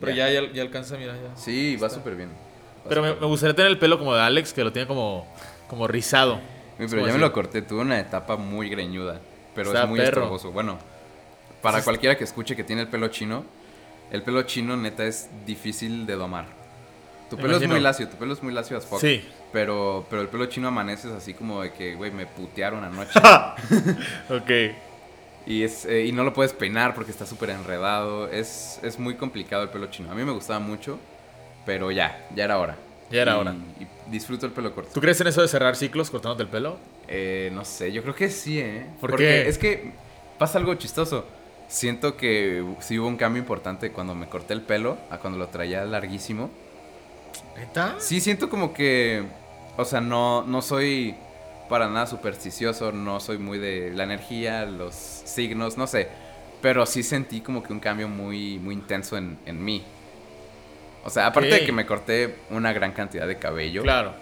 Pero 0.00 0.12
ya, 0.12 0.30
ya, 0.30 0.52
ya 0.52 0.62
alcanza, 0.62 0.96
mira, 0.98 1.14
ya. 1.14 1.36
Sí, 1.36 1.76
va 1.76 1.88
súper 1.88 2.16
bien. 2.16 2.30
Va 2.30 2.88
Pero 2.88 3.02
me, 3.02 3.12
gustaría 3.12 3.54
tener 3.56 3.70
el 3.70 3.78
pelo 3.78 3.98
como 3.98 4.14
de 4.14 4.20
Alex, 4.22 4.52
que 4.52 4.62
lo 4.62 4.72
tiene 4.72 4.86
como, 4.86 5.26
como 5.68 5.86
rizado. 5.88 6.40
Pero 6.76 6.90
como 6.90 7.06
ya 7.06 7.12
me 7.14 7.18
lo 7.18 7.32
corté. 7.32 7.62
Tuve 7.62 7.80
una 7.80 7.98
etapa 7.98 8.36
muy 8.36 8.68
greñuda. 8.68 9.20
Pero 9.54 9.68
Está 9.70 9.84
es 9.84 9.88
muy 9.88 9.98
perro. 9.98 10.20
estorboso. 10.22 10.52
Bueno, 10.52 10.78
para 11.62 11.78
Sí. 11.78 11.84
cualquiera 11.84 12.16
que 12.16 12.24
escuche 12.24 12.54
que 12.54 12.62
tiene 12.62 12.82
el 12.82 12.88
pelo 12.88 13.08
chino, 13.08 13.44
el 14.12 14.22
pelo 14.22 14.42
chino 14.42 14.76
neta 14.76 15.04
es 15.04 15.28
difícil 15.46 16.06
de 16.06 16.14
domar. 16.14 16.46
Tu 17.30 17.36
pelo 17.36 17.56
es 17.56 17.66
muy 17.68 17.80
lacio, 17.80 18.08
tu 18.08 18.16
pelo 18.16 18.32
es 18.34 18.42
muy 18.42 18.52
lacio 18.52 18.76
as 18.76 18.84
fuck. 18.86 19.00
Sí. 19.00 19.24
Pero, 19.52 20.06
pero 20.10 20.20
el 20.22 20.28
pelo 20.28 20.46
chino 20.46 20.68
amaneces 20.68 21.10
así 21.12 21.32
como 21.34 21.62
de 21.62 21.72
que, 21.72 21.94
güey, 21.94 22.10
me 22.10 22.26
putearon 22.26 22.84
anoche. 22.84 23.18
Ok. 24.30 24.50
y, 25.46 25.62
es, 25.62 25.86
eh, 25.86 26.04
y 26.04 26.12
no 26.12 26.22
lo 26.24 26.32
puedes 26.34 26.52
peinar 26.52 26.94
porque 26.94 27.10
está 27.10 27.24
súper 27.26 27.50
enredado. 27.50 28.28
Es, 28.28 28.78
es 28.82 28.98
muy 28.98 29.14
complicado 29.14 29.62
el 29.62 29.70
pelo 29.70 29.86
chino. 29.86 30.10
A 30.10 30.14
mí 30.14 30.22
me 30.24 30.32
gustaba 30.32 30.58
mucho, 30.58 30.98
pero 31.64 31.90
ya, 31.90 32.26
ya 32.34 32.44
era 32.44 32.58
hora. 32.58 32.76
Ya 33.10 33.22
era 33.22 33.36
Y- 33.36 33.38
hora. 33.38 33.54
Y 33.80 34.10
disfruto 34.10 34.44
el 34.44 34.52
pelo 34.52 34.74
corto. 34.74 34.90
¿Tú 34.92 35.00
crees 35.00 35.18
en 35.22 35.28
eso 35.28 35.40
de 35.40 35.48
cerrar 35.48 35.76
ciclos 35.76 36.10
cortándote 36.10 36.42
el 36.42 36.48
pelo? 36.50 36.76
Eh, 37.08 37.50
no 37.54 37.64
sé, 37.64 37.90
yo 37.90 38.02
creo 38.02 38.14
que 38.14 38.28
sí, 38.30 38.60
¿eh? 38.60 38.86
¿Por 39.00 39.10
Porque 39.10 39.24
qué? 39.24 39.48
Es 39.48 39.56
que 39.56 39.92
pasa 40.38 40.58
algo 40.58 40.74
chistoso. 40.74 41.24
Siento 41.68 42.16
que 42.18 42.62
sí 42.80 42.98
hubo 42.98 43.08
un 43.08 43.16
cambio 43.16 43.40
importante 43.40 43.92
cuando 43.92 44.14
me 44.14 44.26
corté 44.28 44.52
el 44.54 44.60
pelo 44.62 44.98
a 45.10 45.18
cuando 45.18 45.38
lo 45.38 45.48
traía 45.48 45.84
larguísimo. 45.86 46.50
¿Neta? 47.56 47.96
Sí, 47.98 48.20
siento 48.20 48.48
como 48.48 48.72
que. 48.72 49.24
O 49.76 49.84
sea, 49.84 50.00
no, 50.00 50.42
no 50.42 50.60
soy 50.62 51.14
para 51.68 51.88
nada 51.88 52.06
supersticioso, 52.06 52.92
no 52.92 53.20
soy 53.20 53.38
muy 53.38 53.58
de 53.58 53.92
la 53.94 54.04
energía, 54.04 54.64
los 54.64 54.94
signos, 54.94 55.76
no 55.76 55.86
sé. 55.86 56.08
Pero 56.62 56.86
sí 56.86 57.02
sentí 57.02 57.40
como 57.40 57.62
que 57.62 57.72
un 57.72 57.78
cambio 57.80 58.08
muy, 58.08 58.58
muy 58.58 58.74
intenso 58.74 59.16
en, 59.16 59.38
en 59.46 59.64
mí. 59.64 59.84
O 61.04 61.10
sea, 61.10 61.26
aparte 61.28 61.48
de 61.50 61.64
que 61.64 61.72
me 61.72 61.86
corté 61.86 62.34
una 62.50 62.72
gran 62.72 62.92
cantidad 62.92 63.26
de 63.26 63.38
cabello, 63.38 63.82
Claro. 63.82 64.14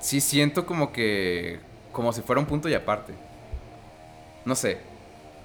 sí 0.00 0.20
siento 0.20 0.66
como 0.66 0.92
que. 0.92 1.58
como 1.92 2.12
si 2.12 2.20
fuera 2.22 2.40
un 2.40 2.46
punto 2.46 2.68
y 2.68 2.74
aparte. 2.74 3.14
No 4.44 4.54
sé. 4.54 4.78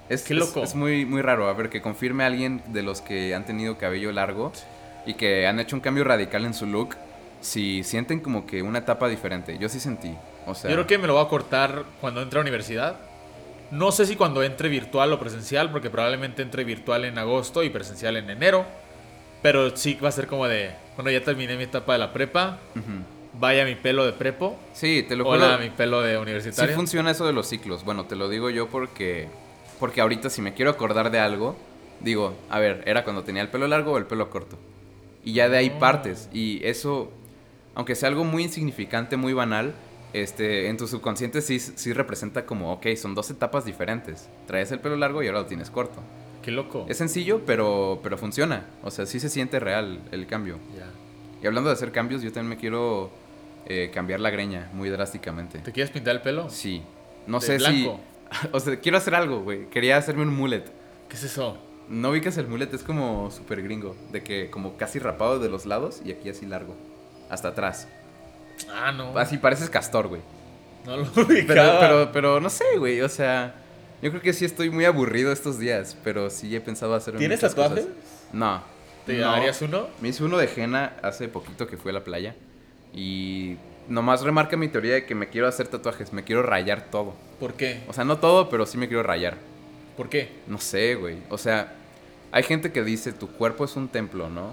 Es, 0.09 0.23
Qué 0.23 0.33
es- 0.33 0.39
loco. 0.39 0.61
Es, 0.63 0.75
muy, 0.75 1.05
muy 1.05 1.21
raro. 1.21 1.47
A 1.47 1.53
ver, 1.53 1.69
que 1.69 1.81
confirme 1.81 2.23
a 2.23 2.27
alguien 2.27 2.61
de 2.67 2.83
los 2.83 2.99
que 3.01 3.33
han 3.33 3.45
tenido 3.45 3.77
cabello 3.77 4.11
largo 4.11 4.51
y 5.05 5.13
que 5.15 5.47
han 5.47 5.59
hecho 5.59 5.75
un 5.75 5.81
cambio 5.81 6.03
radical 6.03 6.45
en 6.45 6.53
su 6.53 6.65
look. 6.65 6.95
Si 7.41 7.83
sienten 7.83 8.21
como 8.21 8.45
que 8.45 8.61
una 8.61 8.79
etapa 8.79 9.09
diferente. 9.09 9.57
Yo 9.57 9.67
sí 9.69 9.79
sentí. 9.79 10.15
O 10.47 10.55
sea, 10.55 10.69
Yo 10.69 10.75
creo 10.77 10.87
que 10.87 10.97
me 10.97 11.07
lo 11.07 11.15
voy 11.15 11.25
a 11.25 11.27
cortar 11.27 11.83
cuando 11.99 12.21
entre 12.21 12.39
a 12.39 12.41
universidad. 12.41 12.95
No 13.71 13.91
sé 13.91 14.05
si 14.05 14.15
cuando 14.15 14.43
entre 14.43 14.69
virtual 14.69 15.11
o 15.13 15.19
presencial, 15.19 15.71
porque 15.71 15.89
probablemente 15.89 16.41
entre 16.41 16.63
virtual 16.63 17.05
en 17.05 17.17
agosto 17.17 17.63
y 17.63 17.69
presencial 17.69 18.15
en 18.17 18.29
enero. 18.29 18.65
Pero 19.41 19.75
sí 19.75 19.95
va 20.01 20.09
a 20.09 20.11
ser 20.13 20.27
como 20.27 20.47
de, 20.47 20.71
bueno, 20.95 21.11
ya 21.11 21.21
terminé 21.21 21.57
mi 21.57 21.63
etapa 21.63 21.93
de 21.93 21.99
la 21.99 22.13
prepa, 22.13 22.59
Ujú. 22.75 22.85
vaya 23.33 23.65
mi 23.65 23.75
pelo 23.75 24.05
de 24.05 24.13
prepo, 24.13 24.57
Sí, 24.71 25.03
te 25.05 25.17
lo 25.17 25.25
juro. 25.25 25.35
hola 25.37 25.57
mi 25.57 25.69
pelo 25.69 26.01
de 26.01 26.13
Sí 26.15 26.21
universitario. 26.21 26.75
funciona 26.75 27.11
eso 27.11 27.25
de 27.25 27.33
los 27.33 27.47
ciclos. 27.49 27.83
Bueno, 27.83 28.05
te 28.05 28.15
lo 28.15 28.29
digo 28.29 28.49
yo 28.49 28.69
porque 28.69 29.27
porque 29.81 29.99
ahorita 29.99 30.29
si 30.29 30.41
me 30.41 30.53
quiero 30.53 30.71
acordar 30.71 31.11
de 31.11 31.19
algo, 31.19 31.57
digo, 31.99 32.35
a 32.49 32.59
ver, 32.59 32.83
era 32.85 33.03
cuando 33.03 33.23
tenía 33.23 33.41
el 33.41 33.49
pelo 33.49 33.67
largo 33.67 33.91
o 33.91 33.97
el 33.97 34.05
pelo 34.05 34.29
corto. 34.29 34.57
Y 35.23 35.33
ya 35.33 35.49
de 35.49 35.57
ahí 35.57 35.71
Oh. 35.75 35.79
partes 35.79 36.29
y 36.33 36.59
eso 36.65 37.11
aunque 37.75 37.95
sea 37.95 38.09
algo 38.09 38.23
muy 38.23 38.43
insignificante, 38.43 39.17
muy 39.17 39.33
banal, 39.33 39.73
este 40.13 40.67
en 40.67 40.77
tu 40.77 40.87
subconsciente 40.87 41.41
sí 41.41 41.59
sí 41.59 41.91
representa 41.93 42.45
como, 42.45 42.71
ok, 42.73 42.87
son 42.95 43.15
dos 43.15 43.31
etapas 43.31 43.65
diferentes. 43.65 44.29
Traes 44.45 44.71
el 44.71 44.79
pelo 44.79 44.95
largo 44.95 45.23
y 45.23 45.27
ahora 45.27 45.39
lo 45.39 45.45
tienes 45.47 45.69
corto. 45.71 46.01
Qué 46.43 46.51
loco. 46.51 46.85
Es 46.89 46.97
sencillo, 46.97 47.41
pero 47.45 47.99
pero 48.03 48.17
funciona. 48.17 48.67
O 48.83 48.91
sea, 48.91 49.05
sí 49.05 49.19
se 49.19 49.29
siente 49.29 49.59
real 49.59 50.01
el 50.11 50.27
cambio. 50.27 50.59
Ya. 50.77 50.87
Y 51.41 51.47
hablando 51.47 51.69
de 51.69 51.73
hacer 51.73 51.91
cambios, 51.91 52.21
yo 52.21 52.31
también 52.31 52.49
me 52.49 52.57
quiero 52.57 53.09
eh, 53.65 53.89
cambiar 53.93 54.19
la 54.19 54.29
greña 54.29 54.69
muy 54.73 54.89
drásticamente. 54.89 55.59
¿Te 55.59 55.71
quieres 55.71 55.89
pintar 55.91 56.15
el 56.15 56.21
pelo? 56.21 56.49
Sí. 56.49 56.83
No 57.25 57.39
¿De 57.39 57.45
sé 57.47 57.57
blanco? 57.57 57.99
si. 58.31 58.47
O 58.51 58.59
sea, 58.59 58.79
quiero 58.79 58.97
hacer 58.97 59.15
algo, 59.15 59.41
güey. 59.41 59.69
Quería 59.69 59.95
hacerme 59.97 60.23
un 60.23 60.35
mullet. 60.35 60.65
¿Qué 61.09 61.15
es 61.15 61.23
eso? 61.23 61.57
No 61.89 62.09
ubicas 62.11 62.37
el 62.37 62.47
mullet, 62.47 62.73
es 62.73 62.83
como 62.83 63.29
súper 63.31 63.61
gringo. 63.61 63.95
De 64.11 64.23
que 64.23 64.49
como 64.49 64.77
casi 64.77 64.99
rapado 64.99 65.39
de 65.39 65.49
los 65.49 65.65
lados 65.65 66.01
y 66.05 66.11
aquí 66.11 66.29
así 66.29 66.45
largo. 66.45 66.75
Hasta 67.29 67.49
atrás. 67.49 67.87
Ah, 68.73 68.91
no. 68.91 69.17
Así 69.17 69.37
pareces 69.37 69.69
castor, 69.69 70.07
güey. 70.07 70.21
No 70.85 70.97
lo 70.97 71.03
ubicaba. 71.23 71.79
pero, 71.79 72.11
pero 72.11 72.39
no 72.39 72.49
sé, 72.49 72.63
güey. 72.77 73.01
O 73.01 73.09
sea, 73.09 73.55
yo 74.01 74.09
creo 74.11 74.21
que 74.21 74.33
sí 74.33 74.45
estoy 74.45 74.69
muy 74.69 74.85
aburrido 74.85 75.31
estos 75.31 75.59
días. 75.59 75.97
Pero 76.03 76.29
sí 76.29 76.55
he 76.55 76.61
pensado 76.61 76.95
hacer 76.95 77.17
¿Tienes 77.17 77.41
tatuajes? 77.41 77.85
cosas. 77.85 77.89
No. 78.31 78.61
¿Te 79.05 79.17
no. 79.17 79.29
harías 79.29 79.61
uno? 79.61 79.87
Me 80.01 80.09
hice 80.09 80.23
uno 80.23 80.37
de 80.37 80.49
henna 80.55 80.93
hace 81.01 81.27
poquito 81.27 81.67
que 81.67 81.77
fui 81.77 81.91
a 81.91 81.93
la 81.93 82.03
playa. 82.03 82.35
Y 82.93 83.57
nomás 83.89 84.21
remarca 84.21 84.55
mi 84.55 84.67
teoría 84.69 84.93
de 84.93 85.05
que 85.05 85.15
me 85.15 85.27
quiero 85.29 85.47
hacer 85.47 85.67
tatuajes. 85.67 86.13
Me 86.13 86.23
quiero 86.23 86.43
rayar 86.43 86.89
todo. 86.89 87.13
¿Por 87.39 87.55
qué? 87.55 87.81
O 87.89 87.93
sea, 87.93 88.05
no 88.05 88.17
todo, 88.19 88.49
pero 88.49 88.65
sí 88.65 88.77
me 88.77 88.87
quiero 88.87 89.03
rayar. 89.03 89.37
¿Por 89.97 90.09
qué? 90.09 90.29
No 90.47 90.59
sé, 90.59 90.95
güey. 90.95 91.17
O 91.29 91.37
sea, 91.37 91.73
hay 92.31 92.43
gente 92.43 92.71
que 92.71 92.83
dice, 92.83 93.11
tu 93.11 93.27
cuerpo 93.29 93.65
es 93.65 93.75
un 93.75 93.87
templo, 93.87 94.29
¿no? 94.29 94.51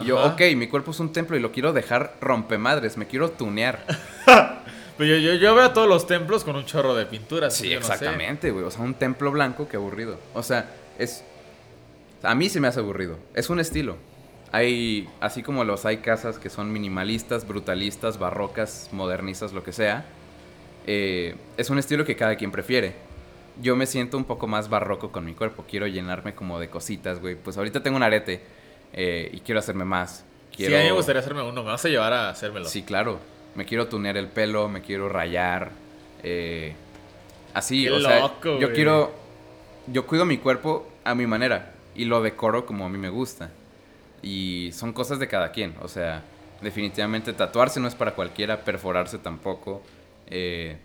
Y 0.00 0.06
yo, 0.06 0.24
ok, 0.24 0.40
mi 0.56 0.66
cuerpo 0.66 0.90
es 0.90 1.00
un 1.00 1.12
templo 1.12 1.36
y 1.36 1.40
lo 1.40 1.52
quiero 1.52 1.72
dejar 1.72 2.16
rompemadres, 2.20 2.96
me 2.96 3.06
quiero 3.06 3.30
tunear. 3.30 3.84
Pues 4.94 5.08
yo, 5.08 5.16
yo, 5.16 5.32
yo 5.34 5.54
veo 5.54 5.64
a 5.64 5.72
todos 5.72 5.88
los 5.88 6.06
templos 6.06 6.44
con 6.44 6.54
un 6.54 6.66
chorro 6.66 6.94
de 6.94 7.06
pintura. 7.06 7.48
Sí, 7.50 7.64
no 7.64 7.70
sé. 7.70 7.76
exactamente, 7.76 8.50
güey. 8.50 8.64
O 8.66 8.70
sea, 8.70 8.82
un 8.82 8.92
templo 8.92 9.30
blanco, 9.32 9.66
qué 9.66 9.78
aburrido. 9.78 10.18
O 10.34 10.42
sea, 10.42 10.68
es... 10.98 11.24
A 12.22 12.34
mí 12.34 12.50
se 12.50 12.60
me 12.60 12.68
hace 12.68 12.80
aburrido. 12.80 13.18
Es 13.34 13.48
un 13.48 13.58
estilo. 13.58 13.96
Hay, 14.52 15.08
así 15.18 15.42
como 15.42 15.64
los 15.64 15.86
hay 15.86 15.96
casas 15.98 16.38
que 16.38 16.50
son 16.50 16.70
minimalistas, 16.70 17.48
brutalistas, 17.48 18.18
barrocas, 18.18 18.90
modernistas, 18.92 19.54
lo 19.54 19.64
que 19.64 19.72
sea. 19.72 20.04
eh, 20.86 21.36
es 21.56 21.70
un 21.70 21.78
estilo 21.78 22.04
que 22.04 22.14
cada 22.14 22.36
quien 22.36 22.52
prefiere. 22.52 22.94
Yo 23.60 23.76
me 23.76 23.86
siento 23.86 24.16
un 24.16 24.24
poco 24.24 24.46
más 24.46 24.68
barroco 24.68 25.12
con 25.12 25.24
mi 25.24 25.34
cuerpo. 25.34 25.64
Quiero 25.68 25.86
llenarme 25.86 26.34
como 26.34 26.58
de 26.58 26.68
cositas, 26.70 27.20
güey. 27.20 27.34
Pues 27.36 27.56
ahorita 27.58 27.82
tengo 27.82 27.96
un 27.96 28.02
arete 28.02 28.42
eh, 28.92 29.30
y 29.32 29.40
quiero 29.40 29.58
hacerme 29.58 29.84
más. 29.84 30.24
Quiero... 30.54 30.70
Sí, 30.70 30.76
a 30.76 30.78
mí 30.80 30.86
me 30.86 30.92
gustaría 30.92 31.20
hacerme 31.20 31.42
uno. 31.42 31.62
Me 31.62 31.70
vas 31.70 31.84
a 31.84 31.88
llevar 31.88 32.12
a 32.12 32.30
hacérmelo. 32.30 32.64
Sí, 32.66 32.82
claro. 32.82 33.18
Me 33.54 33.64
quiero 33.66 33.88
tunear 33.88 34.16
el 34.16 34.28
pelo, 34.28 34.68
me 34.68 34.80
quiero 34.80 35.08
rayar. 35.08 35.70
eh, 36.22 36.74
así, 37.54 37.84
Qué 37.84 37.90
o 37.90 38.00
sea, 38.00 38.20
loco, 38.20 38.58
yo 38.58 38.68
güey. 38.68 38.72
quiero. 38.72 39.12
Yo 39.86 40.06
cuido 40.06 40.24
mi 40.24 40.38
cuerpo 40.38 40.88
a 41.04 41.14
mi 41.14 41.26
manera 41.26 41.74
y 41.94 42.04
lo 42.06 42.22
decoro 42.22 42.64
como 42.66 42.86
a 42.86 42.88
mí 42.88 42.96
me 42.98 43.10
gusta. 43.10 43.50
Y 44.22 44.70
son 44.72 44.92
cosas 44.92 45.18
de 45.18 45.28
cada 45.28 45.50
quien. 45.52 45.74
O 45.82 45.88
sea, 45.88 46.22
definitivamente 46.62 47.32
tatuarse 47.32 47.80
no 47.80 47.88
es 47.88 47.94
para 47.94 48.14
cualquiera, 48.14 48.64
perforarse 48.64 49.18
tampoco. 49.18 49.82
eh, 50.28 50.78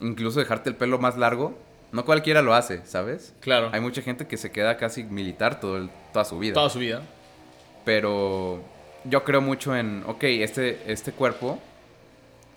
incluso 0.00 0.40
dejarte 0.40 0.70
el 0.70 0.76
pelo 0.76 0.98
más 0.98 1.16
largo, 1.18 1.56
no 1.92 2.04
cualquiera 2.04 2.42
lo 2.42 2.54
hace, 2.54 2.80
¿sabes? 2.86 3.34
Claro. 3.40 3.70
Hay 3.72 3.80
mucha 3.80 4.02
gente 4.02 4.26
que 4.26 4.36
se 4.36 4.50
queda 4.52 4.76
casi 4.76 5.02
militar 5.04 5.60
todo 5.60 5.76
el- 5.76 5.90
toda 6.12 6.24
su 6.24 6.38
vida 6.38 6.54
Toda 6.54 6.70
su 6.70 6.78
vida. 6.78 7.02
pero 7.84 8.62
yo 9.04 9.24
creo 9.24 9.40
mucho 9.40 9.74
en, 9.76 10.04
ok, 10.06 10.24
este, 10.24 10.80
este 10.92 11.12
cuerpo 11.12 11.58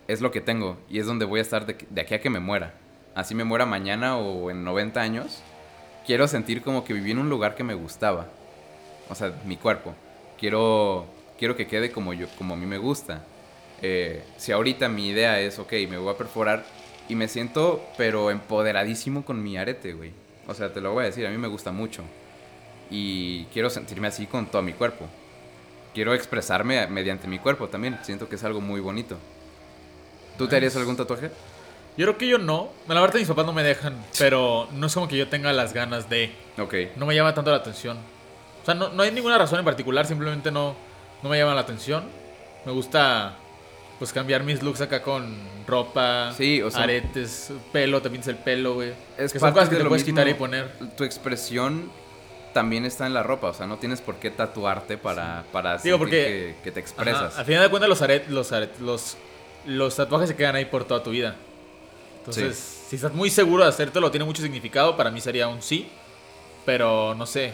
es 0.07 0.21
lo 0.21 0.31
que 0.31 0.41
tengo 0.41 0.77
y 0.89 0.99
es 0.99 1.05
donde 1.05 1.25
voy 1.25 1.39
a 1.39 1.41
estar 1.43 1.65
de, 1.65 1.77
de 1.89 2.01
aquí 2.01 2.13
a 2.15 2.21
que 2.21 2.29
me 2.29 2.39
muera. 2.39 2.73
Así 3.15 3.35
me 3.35 3.43
muera 3.43 3.65
mañana 3.65 4.17
o 4.17 4.49
en 4.51 4.63
90 4.63 4.99
años, 5.01 5.41
quiero 6.05 6.27
sentir 6.27 6.61
como 6.61 6.83
que 6.83 6.93
viví 6.93 7.11
en 7.11 7.19
un 7.19 7.29
lugar 7.29 7.55
que 7.55 7.63
me 7.63 7.73
gustaba. 7.75 8.27
O 9.09 9.15
sea, 9.15 9.33
mi 9.45 9.55
cuerpo. 9.57 9.93
Quiero 10.39 11.05
quiero 11.37 11.55
que 11.55 11.67
quede 11.67 11.91
como, 11.91 12.13
yo, 12.13 12.27
como 12.37 12.53
a 12.53 12.57
mí 12.57 12.65
me 12.65 12.77
gusta. 12.77 13.21
Eh, 13.81 14.23
si 14.37 14.51
ahorita 14.51 14.87
mi 14.89 15.09
idea 15.09 15.39
es, 15.39 15.59
ok, 15.59 15.71
me 15.89 15.97
voy 15.97 16.13
a 16.13 16.17
perforar 16.17 16.63
y 17.09 17.15
me 17.15 17.27
siento, 17.27 17.85
pero 17.97 18.31
empoderadísimo 18.31 19.25
con 19.25 19.43
mi 19.43 19.57
arete, 19.57 19.93
güey. 19.93 20.11
O 20.47 20.53
sea, 20.53 20.73
te 20.73 20.81
lo 20.81 20.93
voy 20.93 21.03
a 21.03 21.07
decir, 21.07 21.25
a 21.25 21.29
mí 21.29 21.37
me 21.37 21.47
gusta 21.47 21.71
mucho. 21.71 22.03
Y 22.89 23.45
quiero 23.45 23.69
sentirme 23.69 24.07
así 24.07 24.27
con 24.27 24.45
todo 24.47 24.61
mi 24.61 24.73
cuerpo. 24.73 25.07
Quiero 25.93 26.13
expresarme 26.13 26.85
mediante 26.87 27.27
mi 27.27 27.39
cuerpo 27.39 27.67
también. 27.67 27.99
Siento 28.03 28.27
que 28.27 28.35
es 28.35 28.43
algo 28.43 28.61
muy 28.61 28.79
bonito. 28.81 29.17
¿Tú 30.37 30.47
te 30.47 30.55
harías 30.55 30.75
algún 30.75 30.97
tatuaje? 30.97 31.29
Yo 31.95 32.05
creo 32.05 32.17
que 32.17 32.27
yo 32.27 32.37
no. 32.39 32.69
La 32.87 33.01
verdad 33.01 33.19
mis 33.19 33.27
papás 33.27 33.45
no 33.45 33.53
me 33.53 33.63
dejan, 33.63 33.95
pero 34.17 34.67
no 34.73 34.87
es 34.87 34.93
como 34.93 35.07
que 35.07 35.17
yo 35.17 35.27
tenga 35.27 35.53
las 35.53 35.73
ganas 35.73 36.09
de... 36.09 36.31
Ok. 36.57 36.73
No 36.95 37.05
me 37.05 37.15
llama 37.15 37.33
tanto 37.35 37.51
la 37.51 37.57
atención. 37.57 37.97
O 38.61 38.65
sea, 38.65 38.73
no, 38.73 38.89
no 38.89 39.03
hay 39.03 39.11
ninguna 39.11 39.37
razón 39.37 39.59
en 39.59 39.65
particular, 39.65 40.05
simplemente 40.07 40.49
no, 40.49 40.75
no 41.21 41.29
me 41.29 41.37
llama 41.37 41.53
la 41.53 41.61
atención. 41.61 42.05
Me 42.65 42.71
gusta 42.71 43.37
pues 44.03 44.11
cambiar 44.11 44.43
mis 44.43 44.61
looks 44.61 44.81
acá 44.81 45.01
con 45.01 45.33
ropa, 45.65 46.33
Sí, 46.35 46.61
o 46.61 46.69
sea- 46.69 46.83
aretes, 46.83 47.53
pelo, 47.71 48.01
te 48.01 48.09
pintas 48.09 48.27
el 48.27 48.35
pelo, 48.35 48.73
güey. 48.73 48.91
Es 49.17 49.31
que 49.31 49.39
son 49.39 49.53
cosas 49.53 49.69
que 49.69 49.77
te 49.77 49.85
puedes 49.85 50.03
quitar 50.03 50.27
y 50.27 50.33
poner. 50.33 50.69
Tu 50.97 51.05
expresión 51.05 51.89
también 52.53 52.83
está 52.83 53.07
en 53.07 53.13
la 53.13 53.23
ropa. 53.23 53.47
O 53.47 53.53
sea, 53.53 53.65
no 53.65 53.77
tienes 53.77 54.01
por 54.01 54.15
qué 54.15 54.29
tatuarte 54.29 54.97
para, 54.97 55.45
para 55.53 55.77
Digo, 55.77 55.97
porque- 55.99 56.55
que, 56.61 56.63
que 56.65 56.71
te 56.73 56.79
Ajá, 56.81 56.89
expresas. 56.89 57.37
Al 57.37 57.45
final 57.45 57.63
de 57.63 57.69
cuentas 57.69 57.87
los 57.87 58.01
aret, 58.01 58.27
los 58.27 58.51
aret- 58.51 58.77
los 58.81 59.15
los 59.65 59.95
tatuajes 59.95 60.27
se 60.27 60.35
quedan 60.35 60.55
ahí 60.57 60.65
por 60.65 60.83
toda 60.83 61.01
tu 61.01 61.11
vida. 61.11 61.37
Entonces, 62.19 62.57
si 62.89 62.97
estás 62.97 63.13
muy 63.13 63.29
seguro 63.29 63.63
de 63.63 63.69
hacértelo, 63.69 64.11
tiene 64.11 64.25
mucho 64.25 64.41
significado, 64.41 64.97
para 64.97 65.11
mí 65.11 65.21
sería 65.21 65.47
un 65.47 65.61
sí, 65.61 65.87
pero 66.65 67.15
no 67.15 67.25
sé. 67.25 67.53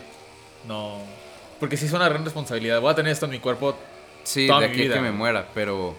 No 0.68 0.98
porque 1.60 1.78
sí 1.78 1.86
es 1.86 1.94
una 1.94 2.10
gran 2.10 2.24
responsabilidad. 2.26 2.82
Voy 2.82 2.92
a 2.92 2.96
tener 2.96 3.12
esto 3.12 3.26
en 3.26 3.32
mi 3.34 3.40
cuerpo. 3.40 3.76
Sí, 4.24 4.48
toda 4.48 4.62
de 4.62 4.68
mi 4.70 4.74
aquí 4.74 4.82
vida. 4.84 4.96
que 4.96 5.02
me 5.02 5.12
muera, 5.12 5.48
pero 5.54 5.96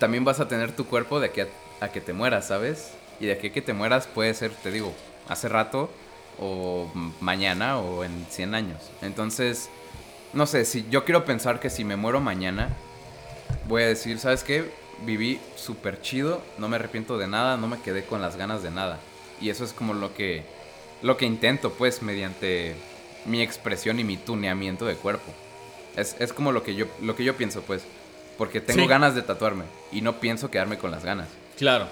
también 0.00 0.24
vas 0.24 0.40
a 0.40 0.48
tener 0.48 0.72
tu 0.72 0.86
cuerpo 0.86 1.20
de 1.20 1.26
aquí 1.26 1.42
a, 1.80 1.88
que 1.90 2.00
te 2.00 2.14
mueras, 2.14 2.48
¿sabes? 2.48 2.92
Y 3.20 3.26
de 3.26 3.32
aquí 3.32 3.48
a 3.48 3.52
que 3.52 3.60
te 3.62 3.74
mueras 3.74 4.06
puede 4.06 4.32
ser, 4.34 4.50
te 4.50 4.72
digo, 4.72 4.94
hace 5.28 5.48
rato 5.48 5.90
o 6.38 6.90
mañana 7.20 7.78
o 7.78 8.02
en 8.02 8.26
100 8.30 8.54
años. 8.54 8.90
Entonces, 9.02 9.68
no 10.32 10.46
sé, 10.46 10.64
si 10.64 10.86
yo 10.90 11.04
quiero 11.04 11.26
pensar 11.26 11.60
que 11.60 11.68
si 11.68 11.84
me 11.84 11.96
muero 11.96 12.18
mañana, 12.18 12.70
voy 13.68 13.82
a 13.82 13.88
decir, 13.88 14.18
¿sabes 14.18 14.42
qué? 14.42 14.64
Viví 15.04 15.38
súper 15.54 16.00
chido, 16.00 16.40
no 16.56 16.68
me 16.68 16.76
arrepiento 16.76 17.18
de 17.18 17.28
nada, 17.28 17.58
no 17.58 17.68
me 17.68 17.80
quedé 17.80 18.04
con 18.04 18.22
las 18.22 18.36
ganas 18.36 18.62
de 18.62 18.70
nada. 18.70 18.98
Y 19.38 19.50
eso 19.50 19.64
es 19.64 19.74
como 19.74 19.92
lo 19.92 20.14
que, 20.14 20.44
lo 21.02 21.18
que 21.18 21.26
intento, 21.26 21.72
pues, 21.72 22.00
mediante 22.00 22.74
mi 23.26 23.42
expresión 23.42 24.00
y 24.00 24.04
mi 24.04 24.16
tuneamiento 24.16 24.86
de 24.86 24.94
cuerpo. 24.94 25.30
Es, 25.94 26.16
es 26.20 26.32
como 26.32 26.52
lo 26.52 26.62
que, 26.62 26.74
yo, 26.74 26.86
lo 27.02 27.14
que 27.16 27.24
yo 27.24 27.36
pienso, 27.36 27.60
pues. 27.60 27.82
Porque 28.40 28.62
tengo 28.62 28.80
Sí. 28.80 28.86
ganas 28.88 29.14
de 29.14 29.20
tatuarme 29.20 29.64
y 29.92 30.00
no 30.00 30.18
pienso 30.18 30.50
quedarme 30.50 30.78
con 30.78 30.90
las 30.90 31.04
ganas. 31.04 31.28
Claro, 31.58 31.88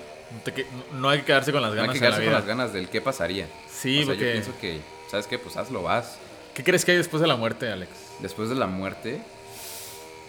no 0.93 0.99
no 0.99 1.09
hay 1.11 1.19
que 1.19 1.27
quedarse 1.27 1.53
con 1.53 1.61
las 1.61 1.73
No 1.73 1.77
ganas 1.77 1.91
hay 1.95 2.01
que 2.01 2.07
en 2.07 2.11
la 2.11 2.17
quedarse 2.17 2.25
con 2.25 2.33
las 2.33 2.47
ganas 2.47 2.73
del 2.73 2.89
qué 2.89 3.03
pasaría. 3.03 3.47
Sí, 3.71 3.97
o 3.97 3.99
sea, 3.99 4.07
porque 4.07 4.25
yo 4.25 4.33
pienso 4.33 4.53
que, 4.59 4.81
¿sabes 5.11 5.27
qué? 5.27 5.39
Pues 5.39 5.59
hazlo, 5.59 5.83
vas. 5.83 6.17
¿qué 6.55 6.65
crees 6.65 6.87
que 6.87 6.93
hay 6.93 6.97
después 6.97 7.21
de 7.21 7.27
la 7.29 7.37
muerte, 7.37 7.71
Alex? 7.71 7.91
Después 8.21 8.49
de 8.49 8.55
la 8.55 8.67
muerte, 8.67 9.21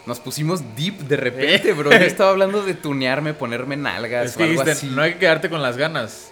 nos 0.06 0.20
pusimos 0.20 0.62
deep 0.76 0.98
de 1.08 1.16
repente, 1.16 1.72
bro. 1.72 1.90
Yo 1.90 1.98
estaba 2.06 2.32
hablando 2.32 2.64
de 2.64 2.74
tunearme, 2.74 3.34
ponerme 3.34 3.78
nalgas 3.78 4.26
Es 4.26 4.36
o 4.36 4.40
que 4.40 4.44
algo 4.44 4.62
dijiste, 4.62 4.72
así. 4.72 4.88
no 4.94 5.02
hay 5.02 5.14
que 5.14 5.20
quedarte 5.20 5.50
con 5.50 5.62
las 5.62 5.78
ganas. 5.78 6.32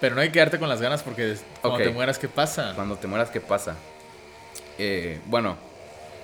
Pero 0.00 0.14
no 0.14 0.22
hay 0.22 0.28
que 0.28 0.32
quedarte 0.32 0.58
con 0.58 0.70
las 0.70 0.80
ganas 0.80 1.02
porque 1.02 1.36
cuando 1.60 1.78
te 1.78 1.90
mueras, 1.90 2.18
¿qué 2.18 2.26
pasa? 2.28 2.72
Cuando 2.74 2.96
te 2.96 3.06
mueras, 3.06 3.28
¿qué 3.28 3.42
pasa? 3.42 3.76
Eh, 4.78 5.20
bueno, 5.26 5.58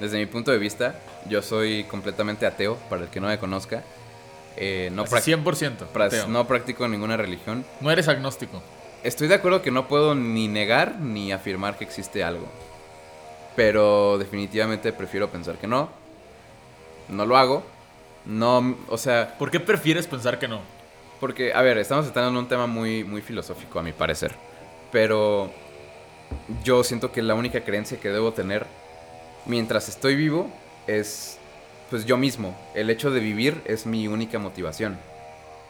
desde 0.00 0.18
mi 0.18 0.26
punto 0.26 0.50
de 0.50 0.58
vista, 0.58 0.98
yo 1.28 1.42
soy 1.42 1.84
completamente 1.84 2.46
ateo, 2.46 2.76
para 2.88 3.02
el 3.04 3.08
que 3.08 3.20
no 3.20 3.28
me 3.28 3.38
conozca. 3.38 3.82
Eh, 4.56 4.90
no, 4.92 5.02
Así, 5.02 5.14
prac- 5.14 5.44
100%. 5.44 5.86
prac- 5.92 6.06
ateo. 6.08 6.28
no 6.28 6.46
practico 6.46 6.88
ninguna 6.88 7.16
religión. 7.16 7.64
No 7.80 7.90
eres 7.90 8.08
agnóstico. 8.08 8.62
Estoy 9.04 9.28
de 9.28 9.34
acuerdo 9.34 9.62
que 9.62 9.70
no 9.70 9.86
puedo 9.88 10.14
ni 10.14 10.48
negar 10.48 10.98
ni 11.00 11.30
afirmar 11.32 11.76
que 11.78 11.84
existe 11.84 12.24
algo. 12.24 12.46
Pero 13.54 14.18
definitivamente 14.18 14.92
prefiero 14.92 15.30
pensar 15.30 15.56
que 15.56 15.66
no. 15.66 15.88
No 17.08 17.24
lo 17.26 17.36
hago. 17.36 17.64
No, 18.24 18.76
o 18.88 18.98
sea, 18.98 19.36
¿Por 19.38 19.50
qué 19.50 19.60
prefieres 19.60 20.06
pensar 20.06 20.38
que 20.38 20.48
no? 20.48 20.60
porque, 21.20 21.54
a 21.54 21.62
ver, 21.62 21.78
estamos 21.78 22.04
entrando 22.06 22.30
en 22.30 22.36
un 22.36 22.46
tema 22.48 22.66
muy, 22.66 23.02
muy 23.04 23.22
filosófico, 23.22 23.78
a 23.78 23.82
mi 23.82 23.92
parecer. 23.92 24.32
Pero 24.92 25.50
yo 26.62 26.84
siento 26.84 27.10
que 27.10 27.22
la 27.22 27.34
única 27.34 27.60
creencia 27.62 27.98
que 27.98 28.10
debo 28.10 28.32
tener 28.34 28.66
mientras 29.46 29.88
estoy 29.88 30.16
vivo 30.16 30.50
es, 30.86 31.38
pues 31.90 32.04
yo 32.04 32.16
mismo. 32.16 32.56
El 32.74 32.90
hecho 32.90 33.10
de 33.10 33.20
vivir 33.20 33.62
es 33.64 33.86
mi 33.86 34.08
única 34.08 34.38
motivación. 34.38 34.98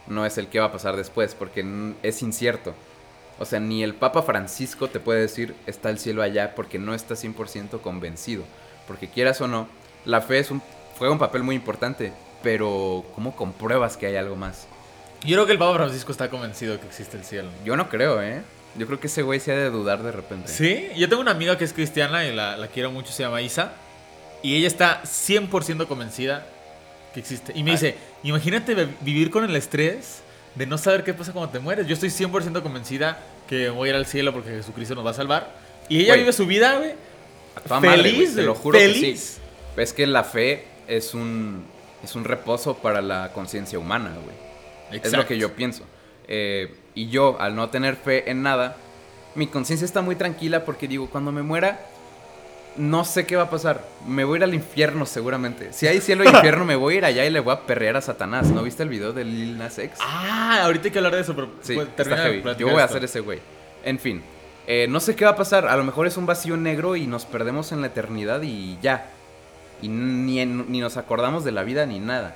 No 0.06 0.24
es 0.24 0.38
el 0.38 0.48
que 0.48 0.60
va 0.60 0.66
a 0.66 0.72
pasar 0.72 0.96
después, 0.96 1.34
porque 1.34 1.94
es 2.02 2.22
incierto. 2.22 2.74
O 3.38 3.44
sea, 3.44 3.60
ni 3.60 3.82
el 3.82 3.94
Papa 3.94 4.22
Francisco 4.22 4.88
te 4.88 5.00
puede 5.00 5.20
decir 5.20 5.54
está 5.66 5.90
el 5.90 5.98
cielo 5.98 6.22
allá 6.22 6.54
porque 6.54 6.78
no 6.78 6.94
está 6.94 7.14
100% 7.14 7.80
convencido. 7.80 8.44
Porque 8.86 9.08
quieras 9.08 9.40
o 9.40 9.48
no, 9.48 9.68
la 10.04 10.20
fe 10.20 10.38
es 10.38 10.50
un, 10.50 10.62
juega 10.98 11.12
un 11.12 11.18
papel 11.18 11.42
muy 11.42 11.56
importante. 11.56 12.12
Pero, 12.42 13.04
¿cómo 13.14 13.34
compruebas 13.34 13.96
que 13.96 14.06
hay 14.06 14.16
algo 14.16 14.36
más? 14.36 14.68
Yo 15.22 15.34
creo 15.34 15.46
que 15.46 15.52
el 15.52 15.58
Papa 15.58 15.74
Francisco 15.76 16.12
está 16.12 16.30
convencido 16.30 16.78
que 16.78 16.86
existe 16.86 17.16
el 17.16 17.24
cielo. 17.24 17.48
Yo 17.64 17.76
no 17.76 17.88
creo, 17.88 18.22
¿eh? 18.22 18.42
Yo 18.78 18.86
creo 18.86 19.00
que 19.00 19.06
ese 19.06 19.22
güey 19.22 19.40
se 19.40 19.52
ha 19.52 19.56
de 19.56 19.70
dudar 19.70 20.02
de 20.02 20.12
repente. 20.12 20.48
Sí, 20.48 20.88
yo 20.96 21.08
tengo 21.08 21.22
una 21.22 21.30
amiga 21.32 21.56
que 21.58 21.64
es 21.64 21.72
cristiana 21.72 22.26
y 22.26 22.34
la, 22.34 22.56
la 22.56 22.68
quiero 22.68 22.90
mucho, 22.90 23.12
se 23.12 23.22
llama 23.22 23.40
Isa. 23.42 23.72
Y 24.42 24.54
ella 24.56 24.66
está 24.68 25.02
100% 25.02 25.86
convencida 25.86 26.46
que 27.14 27.20
existe. 27.20 27.52
Y 27.54 27.62
me 27.62 27.72
dice, 27.72 27.96
imagínate 28.22 28.74
vi- 28.74 28.94
vivir 29.00 29.30
con 29.30 29.44
el 29.44 29.56
estrés 29.56 30.20
de 30.54 30.66
no 30.66 30.78
saber 30.78 31.04
qué 31.04 31.14
pasa 31.14 31.32
cuando 31.32 31.50
te 31.50 31.58
mueres. 31.58 31.86
Yo 31.86 31.94
estoy 31.94 32.10
100% 32.10 32.62
convencida 32.62 33.18
que 33.48 33.70
voy 33.70 33.88
a 33.88 33.90
ir 33.92 33.96
al 33.96 34.06
cielo 34.06 34.32
porque 34.32 34.50
Jesucristo 34.50 34.94
nos 34.94 35.04
va 35.06 35.10
a 35.10 35.14
salvar. 35.14 35.54
Y 35.88 36.00
ella 36.00 36.14
vive 36.16 36.32
su 36.32 36.46
vida, 36.46 36.76
güey. 36.78 36.92
Toda 37.66 37.80
madre, 37.80 38.02
Feliz, 38.02 38.34
te 38.34 38.42
lo 38.42 38.54
juro 38.54 38.78
que 38.78 38.86
feliz. 38.88 39.20
sí. 39.20 39.40
Es 39.80 39.92
que 39.92 40.06
la 40.06 40.24
fe 40.24 40.64
es 40.88 41.14
un, 41.14 41.64
es 42.04 42.14
un 42.14 42.24
reposo 42.24 42.76
para 42.78 43.00
la 43.00 43.32
conciencia 43.32 43.78
humana, 43.78 44.12
güey. 44.22 45.00
Es 45.02 45.12
lo 45.12 45.26
que 45.26 45.38
yo 45.38 45.52
pienso. 45.54 45.84
Eh, 46.28 46.74
y 46.96 47.06
yo, 47.08 47.36
al 47.38 47.54
no 47.54 47.68
tener 47.70 47.94
fe 47.94 48.28
en 48.30 48.42
nada, 48.42 48.76
mi 49.36 49.46
conciencia 49.46 49.84
está 49.84 50.02
muy 50.02 50.16
tranquila 50.16 50.64
porque 50.64 50.88
digo, 50.88 51.08
cuando 51.08 51.30
me 51.30 51.42
muera, 51.42 51.78
no 52.76 53.04
sé 53.04 53.24
qué 53.26 53.36
va 53.36 53.44
a 53.44 53.50
pasar. 53.50 53.84
Me 54.06 54.24
voy 54.24 54.34
a 54.34 54.38
ir 54.38 54.44
al 54.44 54.54
infierno 54.54 55.06
seguramente. 55.06 55.72
Si 55.72 55.86
hay 55.86 56.00
cielo 56.00 56.24
e 56.24 56.28
infierno, 56.28 56.64
me 56.64 56.74
voy 56.76 56.94
a 56.94 56.98
ir 56.98 57.04
allá 57.04 57.24
y 57.24 57.30
le 57.30 57.40
voy 57.40 57.54
a 57.54 57.60
perrear 57.60 57.96
a 57.96 58.00
Satanás. 58.00 58.48
¿No 58.48 58.62
viste 58.62 58.82
el 58.82 58.88
video 58.88 59.12
de 59.12 59.24
Lil 59.24 59.56
Nas 59.56 59.78
X? 59.78 59.98
Ah, 60.00 60.62
ahorita 60.64 60.86
hay 60.86 60.90
que 60.90 60.98
hablar 60.98 61.14
de 61.14 61.20
eso, 61.20 61.34
pero 61.34 61.48
Sí, 61.62 61.74
pues, 61.74 61.88
está 61.96 62.16
heavy. 62.16 62.42
Yo 62.58 62.68
voy 62.68 62.80
a 62.80 62.84
hacer 62.84 63.04
ese 63.04 63.20
güey. 63.20 63.40
En 63.84 63.98
fin, 63.98 64.22
eh, 64.66 64.86
no 64.90 65.00
sé 65.00 65.14
qué 65.14 65.24
va 65.24 65.30
a 65.32 65.36
pasar. 65.36 65.68
A 65.68 65.76
lo 65.76 65.84
mejor 65.84 66.06
es 66.06 66.16
un 66.16 66.26
vacío 66.26 66.56
negro 66.56 66.96
y 66.96 67.06
nos 67.06 67.24
perdemos 67.24 67.72
en 67.72 67.80
la 67.80 67.86
eternidad 67.86 68.42
y 68.42 68.78
ya. 68.82 69.06
Y 69.80 69.88
ni, 69.88 70.40
en- 70.40 70.70
ni 70.70 70.80
nos 70.80 70.96
acordamos 70.96 71.44
de 71.44 71.52
la 71.52 71.62
vida 71.62 71.86
ni 71.86 71.98
nada. 72.00 72.34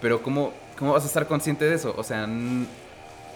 Pero 0.00 0.22
¿cómo, 0.22 0.52
cómo 0.78 0.92
vas 0.92 1.04
a 1.04 1.06
estar 1.06 1.26
consciente 1.26 1.64
de 1.64 1.74
eso? 1.74 1.94
O 1.96 2.02
sea, 2.04 2.26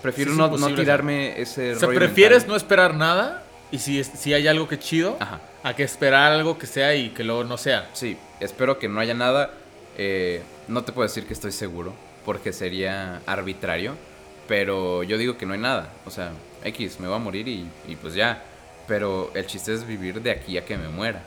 prefiero 0.02 0.32
Sí, 0.32 0.40
es 0.40 0.50
no, 0.50 0.56
no 0.68 0.74
tirarme 0.74 1.40
ese 1.40 1.72
O 1.74 1.78
sea, 1.78 1.88
rollo 1.88 1.98
prefieres 2.00 2.38
mental. 2.38 2.48
no 2.50 2.56
esperar 2.56 2.94
nada 2.94 3.42
y 3.70 3.78
si, 3.78 4.02
si 4.04 4.32
hay 4.34 4.46
algo 4.46 4.68
que 4.68 4.78
chido, 4.78 5.16
Ajá. 5.20 5.40
a 5.62 5.74
que 5.74 5.82
esperar 5.82 6.32
algo 6.32 6.58
que 6.58 6.66
sea 6.66 6.94
y 6.94 7.10
que 7.10 7.24
luego 7.24 7.44
no 7.44 7.56
sea. 7.58 7.88
Sí, 7.94 8.16
espero 8.40 8.78
que 8.78 8.88
no 8.88 9.00
haya 9.00 9.14
nada. 9.14 9.50
Eh, 9.98 10.42
no 10.68 10.84
te 10.84 10.92
puedo 10.92 11.08
decir 11.08 11.26
que 11.26 11.32
estoy 11.32 11.52
seguro, 11.52 11.92
porque 12.24 12.52
sería 12.52 13.22
arbitrario. 13.26 13.94
Pero 14.46 15.02
yo 15.02 15.18
digo 15.18 15.36
que 15.36 15.46
no 15.46 15.54
hay 15.54 15.60
nada. 15.60 15.88
O 16.06 16.10
sea, 16.10 16.30
X, 16.64 17.00
me 17.00 17.08
voy 17.08 17.16
a 17.16 17.18
morir 17.18 17.48
y, 17.48 17.66
y 17.88 17.96
pues 17.96 18.14
ya. 18.14 18.42
Pero 18.86 19.32
el 19.34 19.46
chiste 19.46 19.74
es 19.74 19.84
vivir 19.84 20.22
de 20.22 20.30
aquí 20.30 20.56
a 20.58 20.64
que 20.64 20.76
me 20.76 20.88
muera. 20.88 21.22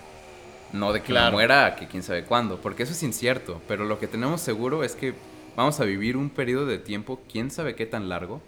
No 0.72 0.94
de 0.94 1.02
que 1.02 1.08
Claro. 1.08 1.32
me 1.32 1.32
muera 1.34 1.66
a 1.66 1.76
que 1.76 1.88
quién 1.88 2.04
sabe 2.04 2.24
cuándo. 2.24 2.62
Porque 2.62 2.84
eso 2.84 2.94
es 2.94 3.04
incierto. 3.04 3.62
Pero 3.68 3.84
lo 3.84 4.00
que 4.00 4.08
tenemos 4.08 4.40
seguro 4.40 4.86
es 4.86 4.96
que 4.96 5.14
vamos 5.58 5.80
a 5.82 5.84
vivir 5.84 6.16
un 6.16 6.30
periodo 6.30 6.66
de 6.68 6.78
tiempo, 6.78 7.20
quién 7.30 7.52
sabe 7.52 7.76
qué 7.76 7.86
tan 7.86 8.08
largo. 8.08 8.42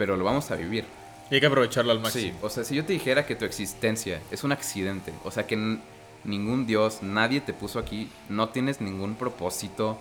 Pero 0.00 0.16
lo 0.16 0.24
vamos 0.24 0.50
a 0.50 0.56
vivir. 0.56 0.86
Y 1.30 1.34
hay 1.34 1.40
que 1.42 1.46
aprovecharlo 1.46 1.92
al 1.92 1.98
Sí, 1.98 2.02
máximo. 2.02 2.38
o 2.40 2.48
sea, 2.48 2.64
si 2.64 2.74
yo 2.74 2.86
te 2.86 2.94
dijera 2.94 3.26
que 3.26 3.36
tu 3.36 3.44
existencia 3.44 4.18
es 4.30 4.44
un 4.44 4.50
accidente, 4.52 5.12
o 5.24 5.30
sea, 5.30 5.46
que 5.46 5.76
ningún 6.24 6.66
dios, 6.66 7.02
nadie 7.02 7.42
te 7.42 7.52
puso 7.52 7.78
aquí, 7.78 8.08
no 8.30 8.48
tienes 8.48 8.80
ningún 8.80 9.14
propósito, 9.14 9.98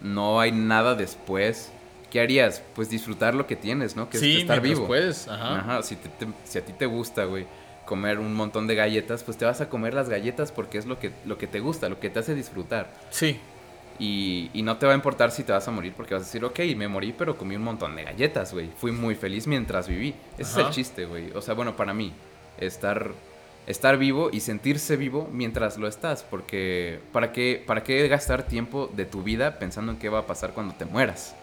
no 0.00 0.38
hay 0.40 0.52
nada 0.52 0.94
después, 0.94 1.72
¿qué 2.08 2.20
harías? 2.20 2.62
Pues 2.76 2.88
disfrutar 2.88 3.34
lo 3.34 3.48
que 3.48 3.56
tienes, 3.56 3.96
¿no? 3.96 4.08
Que 4.08 4.18
es 4.18 4.22
sí, 4.22 4.38
estar 4.42 4.60
vivo. 4.60 4.86
puedes, 4.86 5.26
ajá. 5.26 5.58
Ajá, 5.58 5.82
si, 5.82 5.96
te- 5.96 6.08
te- 6.08 6.32
si 6.44 6.58
a 6.58 6.64
ti 6.64 6.72
te 6.72 6.86
gusta, 6.86 7.24
güey, 7.24 7.46
comer 7.84 8.20
un 8.20 8.32
montón 8.34 8.68
de 8.68 8.76
galletas, 8.76 9.24
pues 9.24 9.36
te 9.36 9.44
vas 9.44 9.60
a 9.60 9.68
comer 9.68 9.92
las 9.92 10.08
galletas 10.08 10.52
porque 10.52 10.78
es 10.78 10.86
lo 10.86 11.00
que, 11.00 11.10
lo 11.24 11.36
que 11.36 11.48
te 11.48 11.58
gusta, 11.58 11.88
lo 11.88 11.98
que 11.98 12.10
te 12.10 12.20
hace 12.20 12.36
disfrutar. 12.36 12.92
Sí, 13.10 13.40
Y, 14.02 14.50
y 14.52 14.62
no 14.62 14.78
te 14.78 14.86
va 14.86 14.92
a 14.92 14.96
importar 14.96 15.30
si 15.30 15.44
te 15.44 15.52
vas 15.52 15.68
a 15.68 15.70
morir 15.70 15.92
porque 15.96 16.14
vas 16.14 16.24
a 16.24 16.26
decir, 16.26 16.44
ok, 16.44 16.58
me 16.76 16.88
morí, 16.88 17.14
pero 17.16 17.36
comí 17.36 17.54
un 17.54 17.62
montón 17.62 17.94
de 17.94 18.02
galletas, 18.02 18.52
güey. 18.52 18.68
Fui 18.76 18.90
muy 18.90 19.14
feliz 19.14 19.46
mientras 19.46 19.86
viví. 19.86 20.12
Ese 20.38 20.60
es 20.60 20.66
el 20.66 20.70
chiste, 20.70 21.04
güey. 21.04 21.30
O 21.36 21.40
sea, 21.40 21.54
bueno, 21.54 21.76
para 21.76 21.94
mí, 21.94 22.12
estar 22.58 23.12
estar 23.66 23.96
vivo 23.96 24.30
y 24.32 24.40
sentirse 24.40 24.96
vivo 24.96 25.28
mientras 25.32 25.78
lo 25.78 25.86
estás, 25.86 26.24
porque 26.24 26.98
¿para 27.12 27.30
qué, 27.30 27.62
¿para 27.64 27.84
qué 27.84 28.08
gastar 28.08 28.42
tiempo 28.42 28.90
de 28.92 29.04
tu 29.04 29.22
vida 29.22 29.60
pensando 29.60 29.92
en 29.92 29.98
qué 29.98 30.08
va 30.08 30.20
a 30.20 30.26
pasar 30.26 30.52
cuando 30.52 30.74
te 30.74 30.84
mueras? 30.84 31.36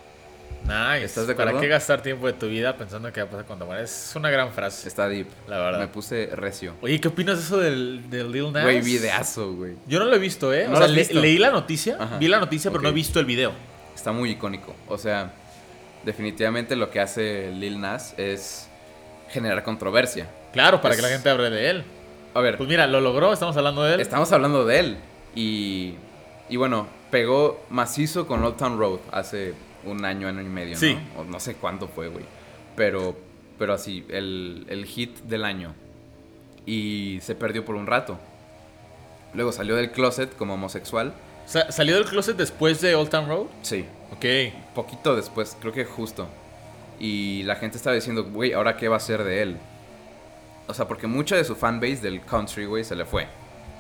Nice. 0.64 1.04
¿Estás 1.06 1.26
de 1.26 1.34
¿Para 1.36 1.60
qué 1.60 1.68
gastar 1.68 2.02
tiempo 2.04 2.28
de 2.28 2.34
tu 2.34 2.48
vida 2.48 2.78
pensando 2.78 3.08
en 3.08 3.14
qué 3.14 3.22
va 3.22 3.28
a 3.28 3.30
pasar 3.32 3.46
cuando 3.46 3.66
mueres? 3.66 4.10
Es 4.10 4.16
una 4.16 4.30
gran 4.30 4.52
frase. 4.52 4.88
Está 4.88 5.08
deep. 5.08 5.28
La 5.48 5.58
verdad. 5.58 5.80
Me 5.80 5.88
puse 5.88 6.28
recio. 6.36 6.76
Oye, 6.82 7.00
¿qué 7.02 7.08
opinas 7.08 7.38
de 7.38 7.44
eso 7.44 7.58
del, 7.58 8.10
del 8.10 8.32
Lil 8.32 8.52
Nas? 8.54 8.64
Güey, 8.64 8.82
videazo, 8.82 9.54
güey. 9.54 9.74
Yo 9.88 9.98
no 10.00 10.06
lo 10.06 10.16
he 10.16 10.20
visto, 10.20 10.54
¿eh? 10.54 10.68
¿No 10.68 10.76
o 10.76 10.78
sea, 10.78 10.88
le- 10.88 11.06
leí 11.14 11.38
la 11.40 11.50
noticia, 11.50 11.98
Ajá. 12.00 12.18
vi 12.20 12.28
la 12.28 12.40
noticia, 12.40 12.70
pero 12.70 12.84
no 12.84 12.90
he 12.90 12.94
visto 12.94 13.20
el 13.20 13.26
video. 13.26 13.52
Está 13.96 14.12
muy 14.12 14.30
icónico. 14.32 14.76
O 14.88 14.98
sea, 15.00 15.32
definitivamente 16.06 16.76
lo 16.76 16.90
que 16.92 17.00
hace 17.00 17.52
Lil 17.52 17.82
Nas 17.82 18.14
es 18.18 18.68
generar 19.30 19.64
controversia. 19.64 20.28
Claro, 20.54 20.82
para 20.82 20.94
Es- 20.94 21.02
que 21.02 21.08
la 21.08 21.14
gente 21.14 21.30
hable 21.30 21.50
de 21.50 21.70
él. 21.70 21.84
A 22.36 22.42
ver, 22.42 22.58
Pues 22.58 22.70
mira, 22.70 22.86
lo 22.86 23.02
logró, 23.02 23.34
estamos 23.34 23.58
hablando 23.58 23.82
de 23.84 23.96
él. 23.96 24.00
estamos 24.02 24.32
hablando 24.32 24.66
de 24.66 24.80
él. 24.80 24.98
Y, 25.36 25.96
y 26.48 26.58
bueno, 26.58 26.88
pegó 27.10 27.66
macizo 27.72 28.28
con 28.28 28.44
Old 28.44 28.56
Town 28.58 28.78
Road 28.78 29.00
hace 29.12 29.54
un 29.86 30.04
año, 30.06 30.28
año 30.28 30.42
y 30.42 30.46
medio, 30.46 30.78
Sí. 30.78 30.98
¿no? 31.16 31.22
O 31.22 31.24
no 31.26 31.40
sé 31.40 31.56
cuánto 31.56 31.88
fue, 31.88 32.08
güey. 32.10 32.26
Pero, 32.76 33.16
pero 33.58 33.74
así, 33.74 34.06
el, 34.10 34.66
el 34.70 34.86
hit 34.86 35.18
del 35.22 35.44
año. 35.46 35.74
Y 36.66 37.20
se 37.22 37.36
perdió 37.36 37.66
por 37.66 37.76
un 37.76 37.88
rato. 37.88 38.20
Luego 39.34 39.52
salió 39.52 39.76
del 39.76 39.92
closet 39.92 40.36
como 40.36 40.54
homosexual. 40.56 41.14
Sa- 41.46 41.72
¿Salió 41.72 41.96
del 41.96 42.06
closet 42.06 42.36
después 42.38 42.82
de 42.82 42.96
Old 42.96 43.10
Town 43.10 43.28
Road? 43.28 43.46
Sí, 43.62 43.86
Ok. 44.12 44.26
poquito 44.76 45.16
después, 45.16 45.58
creo 45.60 45.74
que 45.74 45.86
justo. 45.86 46.28
Y 47.00 47.44
la 47.44 47.56
gente 47.56 47.78
estaba 47.78 47.96
diciendo, 47.96 48.24
güey, 48.26 48.54
¿ahora 48.54 48.76
qué 48.78 48.88
va 48.88 48.98
a 48.98 49.00
ser 49.00 49.24
de 49.24 49.42
él? 49.42 49.58
O 50.68 50.74
sea, 50.74 50.88
porque 50.88 51.08
mucha 51.08 51.36
de 51.36 51.44
su 51.44 51.56
fanbase 51.56 51.98
del 51.98 52.22
country, 52.22 52.66
güey, 52.66 52.84
se 52.84 52.96
le 52.96 53.06
fue. 53.06 53.28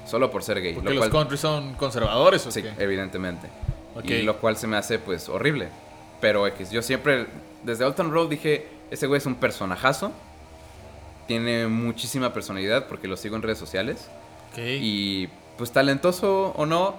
Solo 0.07 0.31
por 0.31 0.41
ser 0.41 0.61
gay. 0.61 0.73
Porque 0.73 0.89
lo 0.89 0.95
los 0.95 1.09
cual- 1.09 1.11
country 1.11 1.37
son 1.37 1.73
conservadores, 1.75 2.45
¿o 2.47 2.51
Sí, 2.51 2.63
qué? 2.63 2.71
evidentemente. 2.79 3.47
Ok. 3.95 4.05
Y 4.05 4.21
lo 4.23 4.37
cual 4.37 4.55
se 4.57 4.65
me 4.65 4.77
hace, 4.77 4.97
pues, 4.97 5.29
horrible. 5.29 5.67
Pero 6.21 6.45
X, 6.47 6.71
yo 6.71 6.81
siempre, 6.81 7.27
desde 7.63 7.85
Old 7.85 7.95
Town 7.95 8.11
Road 8.11 8.29
dije, 8.29 8.67
ese 8.91 9.07
güey 9.07 9.19
es 9.19 9.25
un 9.25 9.35
personajazo. 9.35 10.11
Tiene 11.27 11.67
muchísima 11.67 12.33
personalidad 12.33 12.87
porque 12.87 13.07
lo 13.07 13.15
sigo 13.15 13.35
en 13.35 13.41
redes 13.41 13.57
sociales. 13.57 14.09
Y, 14.57 15.27
pues, 15.57 15.71
talentoso 15.71 16.53
o 16.57 16.65
no, 16.65 16.95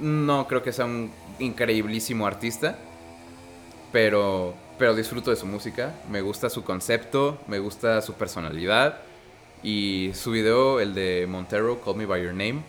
no 0.00 0.46
creo 0.46 0.62
que 0.62 0.72
sea 0.72 0.84
un 0.84 1.10
increíblísimo 1.38 2.26
artista. 2.26 2.78
Pero, 3.92 4.54
pero 4.78 4.94
disfruto 4.94 5.30
de 5.30 5.36
su 5.36 5.46
música. 5.46 5.94
Me 6.10 6.20
gusta 6.20 6.48
su 6.48 6.64
concepto, 6.64 7.38
me 7.48 7.58
gusta 7.58 8.00
su 8.00 8.14
personalidad. 8.14 9.00
Y 9.62 10.12
su 10.14 10.30
video, 10.30 10.80
el 10.80 10.94
de 10.94 11.26
Montero, 11.28 11.80
Call 11.80 11.96
Me 11.96 12.06
By 12.06 12.22
Your 12.22 12.32
Name, 12.32 12.62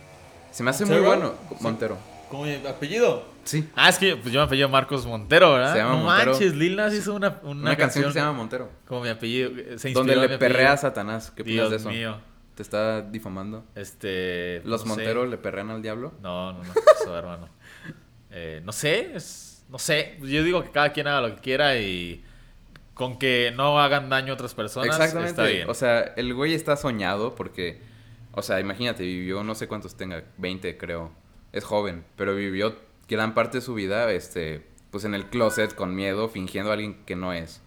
se 0.52 0.64
me 0.64 0.72
hace 0.72 0.86
muy 0.86 1.00
bueno. 1.00 1.34
Montero. 1.60 1.98
¿Cómo 2.30 2.44
mi 2.44 2.56
apellido? 2.56 3.24
Sí. 3.48 3.68
Ah, 3.76 3.90
es 3.90 3.98
que 3.98 4.16
pues 4.18 4.34
yo 4.34 4.40
me 4.42 4.46
apellido 4.46 4.68
Marcos 4.70 5.06
Montero, 5.06 5.54
¿verdad? 5.54 5.72
Se 5.74 5.80
llama 5.80 5.92
no 5.98 6.04
Montero. 6.04 6.32
manches, 6.32 6.56
Lil 6.56 6.76
Nas 6.76 6.94
hizo 6.94 7.14
una, 7.16 7.40
una, 7.44 7.62
Una, 7.62 7.76
canción 7.78 8.06
que 8.06 8.12
se 8.12 8.20
llama 8.20 8.34
Montero. 8.34 8.70
Como 8.88 9.02
mi 9.02 9.10
apellido. 9.10 9.52
eh, 9.58 9.80
Se 9.80 9.92
Donde 9.92 10.16
le 10.16 10.28
mi 10.28 10.38
perrea 10.38 10.74
a. 10.74 10.78
Satanás. 10.78 11.32
¿Qué 11.36 11.44
opinas 11.44 11.70
Dios 11.70 11.72
de 11.72 11.78
eso? 11.78 11.90
mío. 11.90 12.18
¿Te 12.56 12.62
está 12.64 13.02
difamando? 13.02 13.64
Este. 13.76 14.62
¿Los 14.66 14.82
no 14.86 14.94
sé. 14.96 15.00
Montero 15.02 15.26
le 15.26 15.38
perrean 15.38 15.70
al 15.70 15.82
diablo? 15.82 16.14
No, 16.22 16.54
no, 16.54 16.64
no. 16.64 16.74
Eso, 17.02 17.18
hermano. 17.18 17.48
Eh, 18.32 18.62
no 18.66 18.72
sé. 18.72 19.16
es- 19.16 19.64
no 19.70 19.80
sé. 19.80 20.18
Yo 20.22 20.44
digo 20.44 20.64
que 20.64 20.72
cada 20.72 20.92
quien 20.94 21.08
haga 21.08 21.22
lo 21.28 21.36
que 21.36 21.42
quiera 21.42 21.78
y. 21.78 22.24
Con 22.94 23.20
que 23.20 23.54
no 23.56 23.80
hagan 23.80 24.10
daño 24.10 24.32
a 24.32 24.34
otras 24.34 24.54
personas. 24.56 24.88
Exactamente. 24.90 25.30
Está 25.30 25.44
bien. 25.46 25.70
O 25.70 25.74
sea, 25.74 26.00
el 26.02 26.34
güey 26.34 26.54
está 26.54 26.76
soñado 26.76 27.36
porque, 27.36 27.80
o 28.32 28.42
sea, 28.42 28.60
imagínate, 28.60 29.04
vivió 29.04 29.44
no 29.44 29.54
sé 29.56 29.68
cuántos 29.68 29.96
tenga, 29.96 30.24
20 30.38 30.78
creo. 30.78 31.12
Es 31.54 31.64
joven, 31.64 32.04
pero 32.16 32.34
vivió 32.36 32.76
gran 33.08 33.34
parte 33.34 33.58
de 33.60 33.62
su 33.62 33.74
vida, 33.74 34.12
este, 34.12 34.66
pues 34.92 35.04
en 35.06 35.14
el 35.14 35.26
closet 35.28 35.74
con 35.76 35.96
miedo, 35.96 36.30
fingiendo 36.30 36.72
a 36.72 36.74
alguien 36.74 37.04
que 37.06 37.16
no 37.16 37.34
es. 37.34 37.62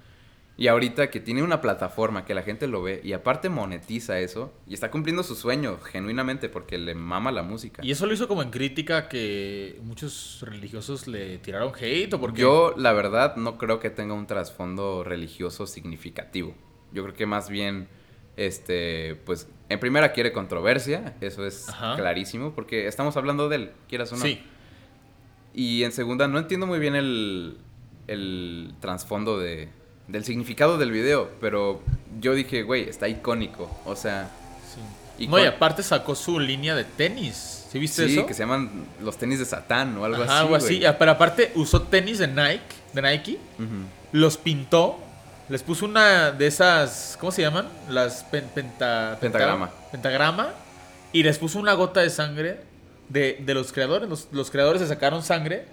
Y 0.57 0.69
ahorita 0.69 1.09
que 1.09 1.21
tiene 1.21 1.43
una 1.43 1.63
plataforma 1.63 2.27
que 2.27 2.35
la 2.35 2.43
gente 2.43 2.67
lo 2.67 2.83
ve 2.83 3.01
y 3.03 3.15
aparte 3.15 3.49
monetiza 3.49 4.19
eso 4.21 4.53
y 4.67 4.75
está 4.75 4.91
cumpliendo 4.91 5.23
su 5.23 5.35
sueño 5.35 5.79
genuinamente 5.81 6.51
porque 6.51 6.77
le 6.77 6.95
mama 6.95 7.33
la 7.33 7.43
música. 7.43 7.83
y 7.83 7.91
eso 7.91 8.05
lo 8.05 8.13
hizo 8.13 8.29
como 8.29 8.43
en 8.43 8.51
crítica 8.51 9.09
que 9.09 9.79
muchos 9.83 10.45
religiosos 10.47 11.09
le 11.09 11.39
tiraron 11.39 11.73
hate 11.81 12.13
o 12.13 12.21
porque. 12.21 12.43
Yo, 12.43 12.75
la 12.77 12.93
verdad, 12.93 13.37
no 13.37 13.57
creo 13.57 13.81
que 13.81 13.89
tenga 13.89 14.13
un 14.13 14.27
trasfondo 14.27 15.03
religioso 15.03 15.67
significativo. 15.67 16.55
Yo 16.93 17.05
creo 17.05 17.15
que 17.15 17.25
más 17.25 17.49
bien, 17.49 17.89
este, 18.37 19.15
pues, 19.25 19.49
en 19.71 19.81
primera 19.81 20.13
quiere 20.13 20.31
controversia, 20.31 21.17
eso 21.23 21.47
es 21.47 21.71
Ajá. 21.71 21.97
clarísimo, 21.97 22.53
porque 22.55 22.87
estamos 22.87 23.17
hablando 23.17 23.49
de 23.49 23.57
él, 23.57 23.71
quieras 23.89 24.13
o 24.13 24.17
no. 24.17 24.23
Sí. 24.23 24.43
Y 25.55 25.83
en 25.85 25.93
segunda, 25.93 26.29
no 26.29 26.39
entiendo 26.39 26.67
muy 26.67 26.79
bien 26.79 26.95
el, 26.95 27.57
el 28.07 28.73
trasfondo 28.81 29.39
de, 29.39 29.69
del 30.09 30.25
significado 30.25 30.79
del 30.79 30.91
video, 30.93 31.31
pero 31.41 31.81
yo 32.21 32.35
dije, 32.35 32.63
güey, 32.63 32.89
está 32.89 33.09
icónico, 33.09 33.71
o 33.85 33.97
sea... 33.97 34.31
sí. 34.75 35.27
No, 35.27 35.39
y 35.39 35.45
aparte 35.45 35.83
sacó 35.83 36.15
su 36.15 36.41
línea 36.41 36.75
de 36.75 36.85
tenis. 36.85 37.67
¿Sí 37.71 37.79
viste 37.79 38.07
Sí, 38.09 38.15
eso? 38.19 38.27
que 38.27 38.33
se 38.33 38.41
llaman 38.43 38.71
los 39.03 39.19
tenis 39.19 39.39
de 39.39 39.45
Satán 39.45 39.97
o 39.99 40.05
algo 40.07 40.23
Ajá, 40.23 40.33
así. 40.33 40.41
algo 40.43 40.57
así. 40.57 40.81
güey. 40.81 40.95
Pero 40.99 41.11
aparte 41.11 41.53
usó 41.57 41.83
tenis 41.83 42.19
de 42.19 42.27
Nike, 42.29 42.63
de 42.95 43.03
Nike, 43.03 43.39
los 44.13 44.39
pintó, 44.39 44.99
les 45.51 45.63
puso 45.63 45.85
una 45.85 46.31
de 46.31 46.47
esas, 46.47 47.19
¿cómo 47.21 47.33
se 47.33 47.43
llaman? 47.43 47.69
Las 47.91 48.25
pen- 48.25 48.49
penta- 48.55 49.19
Pentagrama. 49.21 49.67
penta- 49.69 49.91
pentagrama 49.91 50.51
y 51.13 51.23
les 51.23 51.37
puso 51.39 51.59
una 51.59 51.75
gota 51.75 52.01
de 52.01 52.09
sangre 52.09 52.61
de, 53.11 53.43
de 53.45 53.55
los 53.55 53.73
creadores. 53.73 54.09
Los, 54.09 54.29
los 54.33 54.51
creadores 54.51 54.81
se 54.81 54.89
sacaron 54.89 55.23
sangre 55.23 55.67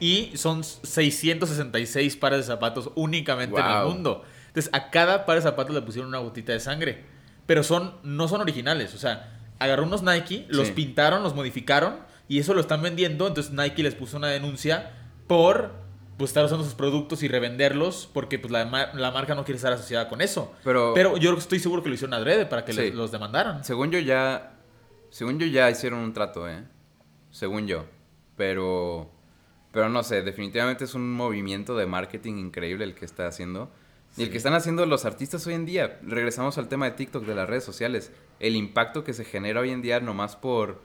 y 0.00 0.32
son 0.36 0.62
666 0.64 2.16
pares 2.16 2.40
de 2.40 2.44
zapatos 2.44 2.90
únicamente 2.94 3.58
en 3.58 3.66
el 3.66 3.84
mundo. 3.86 4.22
Entonces 4.48 4.70
a 4.74 4.90
cada 4.90 5.24
par 5.26 5.36
de 5.36 5.42
zapatos 5.42 5.74
le 5.74 5.82
pusieron 5.82 6.08
una 6.08 6.18
gotita 6.18 6.52
de 6.52 6.60
sangre. 6.60 7.04
Pero 7.46 7.62
son, 7.62 7.94
no 8.02 8.28
son 8.28 8.40
originales. 8.40 8.94
O 8.94 8.98
sea, 8.98 9.40
agarró 9.58 9.84
unos 9.84 10.02
Nike, 10.02 10.46
los 10.48 10.68
Sí. 10.68 10.72
pintaron, 10.74 11.22
los 11.22 11.34
modificaron 11.34 11.96
y 12.28 12.38
eso 12.38 12.54
lo 12.54 12.60
están 12.60 12.82
vendiendo. 12.82 13.26
Entonces 13.26 13.52
Nike 13.52 13.82
les 13.82 13.94
puso 13.94 14.16
una 14.16 14.28
denuncia 14.28 14.92
por 15.26 15.72
pues, 16.16 16.30
estar 16.30 16.44
usando 16.44 16.64
sus 16.64 16.74
productos 16.74 17.22
y 17.22 17.28
revenderlos 17.28 18.08
porque 18.12 18.38
pues, 18.38 18.52
la, 18.52 18.92
la 18.94 19.10
marca 19.10 19.34
no 19.34 19.44
quiere 19.44 19.56
estar 19.56 19.72
asociada 19.72 20.08
con 20.08 20.20
eso. 20.20 20.52
Pero, 20.64 20.92
Pero 20.94 21.16
yo 21.16 21.34
estoy 21.36 21.58
seguro 21.58 21.82
que 21.82 21.88
lo 21.88 21.94
hicieron 21.96 22.14
adrede 22.14 22.46
para 22.46 22.64
que 22.64 22.72
Sí. 22.72 22.80
les- 22.80 22.94
los 22.94 23.10
demandaran. 23.12 23.64
Según 23.64 23.90
yo 23.90 23.98
ya. 23.98 24.52
Según 25.14 25.38
yo 25.38 25.46
ya 25.46 25.70
hicieron 25.70 26.00
un 26.00 26.12
trato, 26.12 26.48
¿eh? 26.48 26.64
Según 27.30 27.68
yo. 27.68 27.84
Pero. 28.36 29.12
Pero 29.70 29.88
no 29.88 30.02
sé, 30.02 30.22
definitivamente 30.22 30.82
es 30.82 30.94
un 30.94 31.08
movimiento 31.12 31.76
de 31.76 31.86
marketing 31.86 32.34
increíble 32.34 32.84
el 32.84 32.96
que 32.96 33.04
está 33.04 33.28
haciendo. 33.28 33.70
Y 34.16 34.24
el 34.24 34.30
que 34.32 34.38
están 34.38 34.54
haciendo 34.54 34.84
los 34.86 35.04
artistas 35.04 35.46
hoy 35.46 35.54
en 35.54 35.66
día. 35.66 36.00
Regresamos 36.02 36.58
al 36.58 36.66
tema 36.66 36.86
de 36.86 36.96
TikTok, 36.96 37.24
de 37.26 37.36
las 37.36 37.48
redes 37.48 37.62
sociales. 37.62 38.10
El 38.40 38.56
impacto 38.56 39.04
que 39.04 39.12
se 39.12 39.24
genera 39.24 39.60
hoy 39.60 39.70
en 39.70 39.82
día 39.82 40.00
nomás 40.00 40.34
por. 40.34 40.82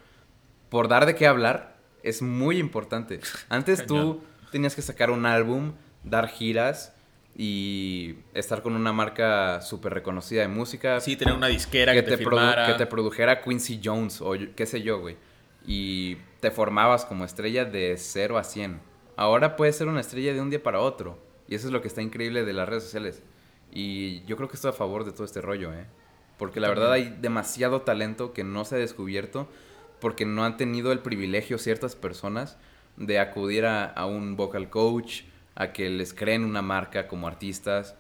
Por 0.70 0.90
dar 0.90 1.08
de 1.08 1.16
qué 1.16 1.26
hablar. 1.26 1.78
Es 2.04 2.22
muy 2.22 2.60
importante. 2.60 3.22
Antes 3.50 3.84
tú 3.88 4.22
tenías 4.52 4.76
que 4.76 4.84
sacar 4.84 5.10
un 5.10 5.26
álbum, 5.26 5.74
dar 6.04 6.28
giras. 6.28 6.94
Y 7.42 8.16
estar 8.34 8.62
con 8.62 8.76
una 8.76 8.92
marca 8.92 9.62
súper 9.62 9.94
reconocida 9.94 10.42
de 10.42 10.50
música 10.50 11.00
Sí, 11.00 11.16
tener 11.16 11.34
una 11.34 11.48
disquera 11.48 11.94
que, 11.94 12.04
que 12.04 12.12
te, 12.12 12.18
te, 12.18 12.24
produ- 12.26 12.30
firmara. 12.32 12.68
que 12.68 12.74
te 12.74 12.86
produjera 12.86 13.42
Quincy 13.42 13.80
Jones 13.82 14.20
o 14.22 14.34
qué 14.58 14.66
sé 14.66 14.82
yo, 14.82 15.00
güey. 15.00 15.16
Y 15.66 16.18
te 16.42 16.52
formabas 16.52 17.06
como 17.06 17.24
estrella 17.24 17.64
de 17.64 17.96
0 17.98 18.38
a 18.38 18.44
100. 18.44 18.82
Ahora 19.16 19.56
puedes 19.56 19.78
ser 19.78 19.88
una 19.88 20.02
estrella 20.02 20.34
de 20.34 20.42
un 20.42 20.50
día 20.50 20.62
para 20.62 20.82
otro. 20.82 21.18
Y 21.48 21.56
eso 21.56 21.68
es 21.68 21.72
lo 21.74 21.82
que 21.82 21.88
está 21.88 22.02
increíble 22.02 22.44
de 22.44 22.52
las 22.52 22.68
redes 22.68 22.84
sociales. 22.84 23.24
Y 23.72 24.22
yo 24.26 24.36
creo 24.36 24.50
que 24.50 24.56
estoy 24.58 24.72
a 24.72 24.74
favor 24.74 25.06
de 25.06 25.14
todo 25.14 25.24
este 25.24 25.40
rollo, 25.40 25.72
¿eh? 25.74 25.86
Porque 26.38 26.60
la 26.60 26.68
verdad 26.68 26.92
hay 26.92 27.16
demasiado 27.22 27.84
talento 27.84 28.34
que 28.34 28.44
no 28.44 28.66
se 28.66 28.76
ha 28.76 28.80
descubierto 28.80 29.48
porque 30.02 30.26
no 30.26 30.44
han 30.44 30.58
tenido 30.58 30.92
el 30.92 31.00
privilegio 31.00 31.58
ciertas 31.58 31.96
personas 31.96 32.58
de 32.98 33.18
acudir 33.20 33.66
a, 33.66 33.86
a 33.86 34.06
un 34.08 34.36
vocal 34.36 34.70
coach, 34.70 35.22
a 35.60 35.74
que 35.74 35.90
les 35.90 36.14
creen 36.14 36.44
una 36.44 36.64
marca 36.64 37.08
como 37.08 37.28
artistas. 37.28 37.94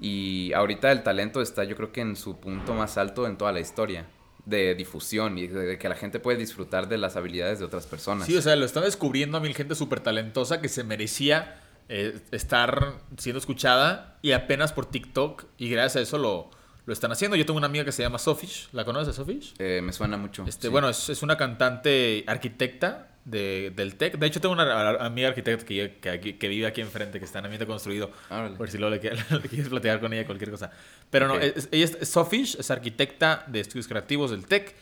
Y 0.00 0.52
ahorita 0.54 0.90
el 0.90 1.02
talento 1.02 1.40
está 1.40 1.62
yo 1.62 1.76
creo 1.76 1.92
que 1.92 2.00
en 2.00 2.16
su 2.16 2.40
punto 2.40 2.74
más 2.74 2.98
alto 2.98 3.26
en 3.26 3.36
toda 3.38 3.52
la 3.52 3.60
historia 3.60 4.06
de 4.44 4.74
difusión 4.74 5.38
y 5.38 5.46
de, 5.46 5.78
que 5.78 5.88
la 5.88 5.94
gente 5.94 6.20
puede 6.20 6.38
disfrutar 6.38 6.88
de 6.88 6.98
las 6.98 7.16
habilidades 7.16 7.58
de 7.58 7.66
otras 7.66 7.86
personas. 7.86 8.26
Sí, 8.26 8.36
o 8.36 8.42
sea, 8.42 8.56
lo 8.56 8.64
están 8.64 8.84
descubriendo 8.84 9.36
a 9.36 9.40
mil 9.40 9.54
gente 9.54 9.74
súper 9.74 10.00
talentosa 10.00 10.60
que 10.60 10.68
se 10.68 10.84
merecía 10.84 11.60
eh, 11.88 12.18
estar 12.30 12.94
siendo 13.18 13.38
escuchada 13.38 14.18
y 14.22 14.32
apenas 14.32 14.72
por 14.72 14.86
TikTok 14.86 15.44
y 15.58 15.68
gracias 15.68 15.96
a 15.96 16.00
eso 16.00 16.18
lo, 16.18 16.50
lo 16.86 16.92
están 16.92 17.12
haciendo. 17.12 17.36
Yo 17.36 17.44
tengo 17.44 17.58
una 17.58 17.66
amiga 17.66 17.84
que 17.84 17.92
se 17.92 18.02
llama 18.02 18.18
Sofish, 18.18 18.68
¿la 18.72 18.86
conoces, 18.86 19.16
Sofish? 19.16 19.54
Eh, 19.58 19.80
me 19.82 19.92
suena 19.92 20.16
mucho. 20.16 20.44
Este, 20.46 20.68
sí. 20.68 20.72
Bueno, 20.72 20.88
es, 20.88 21.10
es 21.10 21.22
una 21.22 21.36
cantante 21.36 22.24
arquitecta 22.26 23.15
de, 23.26 23.72
del 23.74 23.96
tech. 23.96 24.16
De 24.16 24.26
hecho, 24.26 24.40
tengo 24.40 24.54
una 24.54 25.04
amiga 25.04 25.28
arquitecta 25.28 25.66
que, 25.66 25.98
que, 26.00 26.38
que, 26.38 26.48
vive 26.48 26.66
aquí 26.66 26.80
enfrente, 26.80 27.18
que 27.18 27.24
está 27.26 27.40
en 27.40 27.46
ambiente 27.46 27.66
construido. 27.66 28.10
Por 28.56 28.70
si 28.70 28.78
lo 28.78 28.88
le, 28.90 29.00
quieres 29.00 29.68
platicar 29.68 30.00
con 30.00 30.12
ella 30.14 30.24
cualquier 30.24 30.50
cosa. 30.50 30.70
Pero 31.10 31.28
no, 31.28 31.34
ella 31.36 31.54
es 31.70 32.08
Sofish, 32.08 32.56
es 32.58 32.70
arquitecta 32.70 33.44
de 33.48 33.60
estudios 33.60 33.88
creativos 33.88 34.30
del 34.30 34.46
tech, 34.46 34.74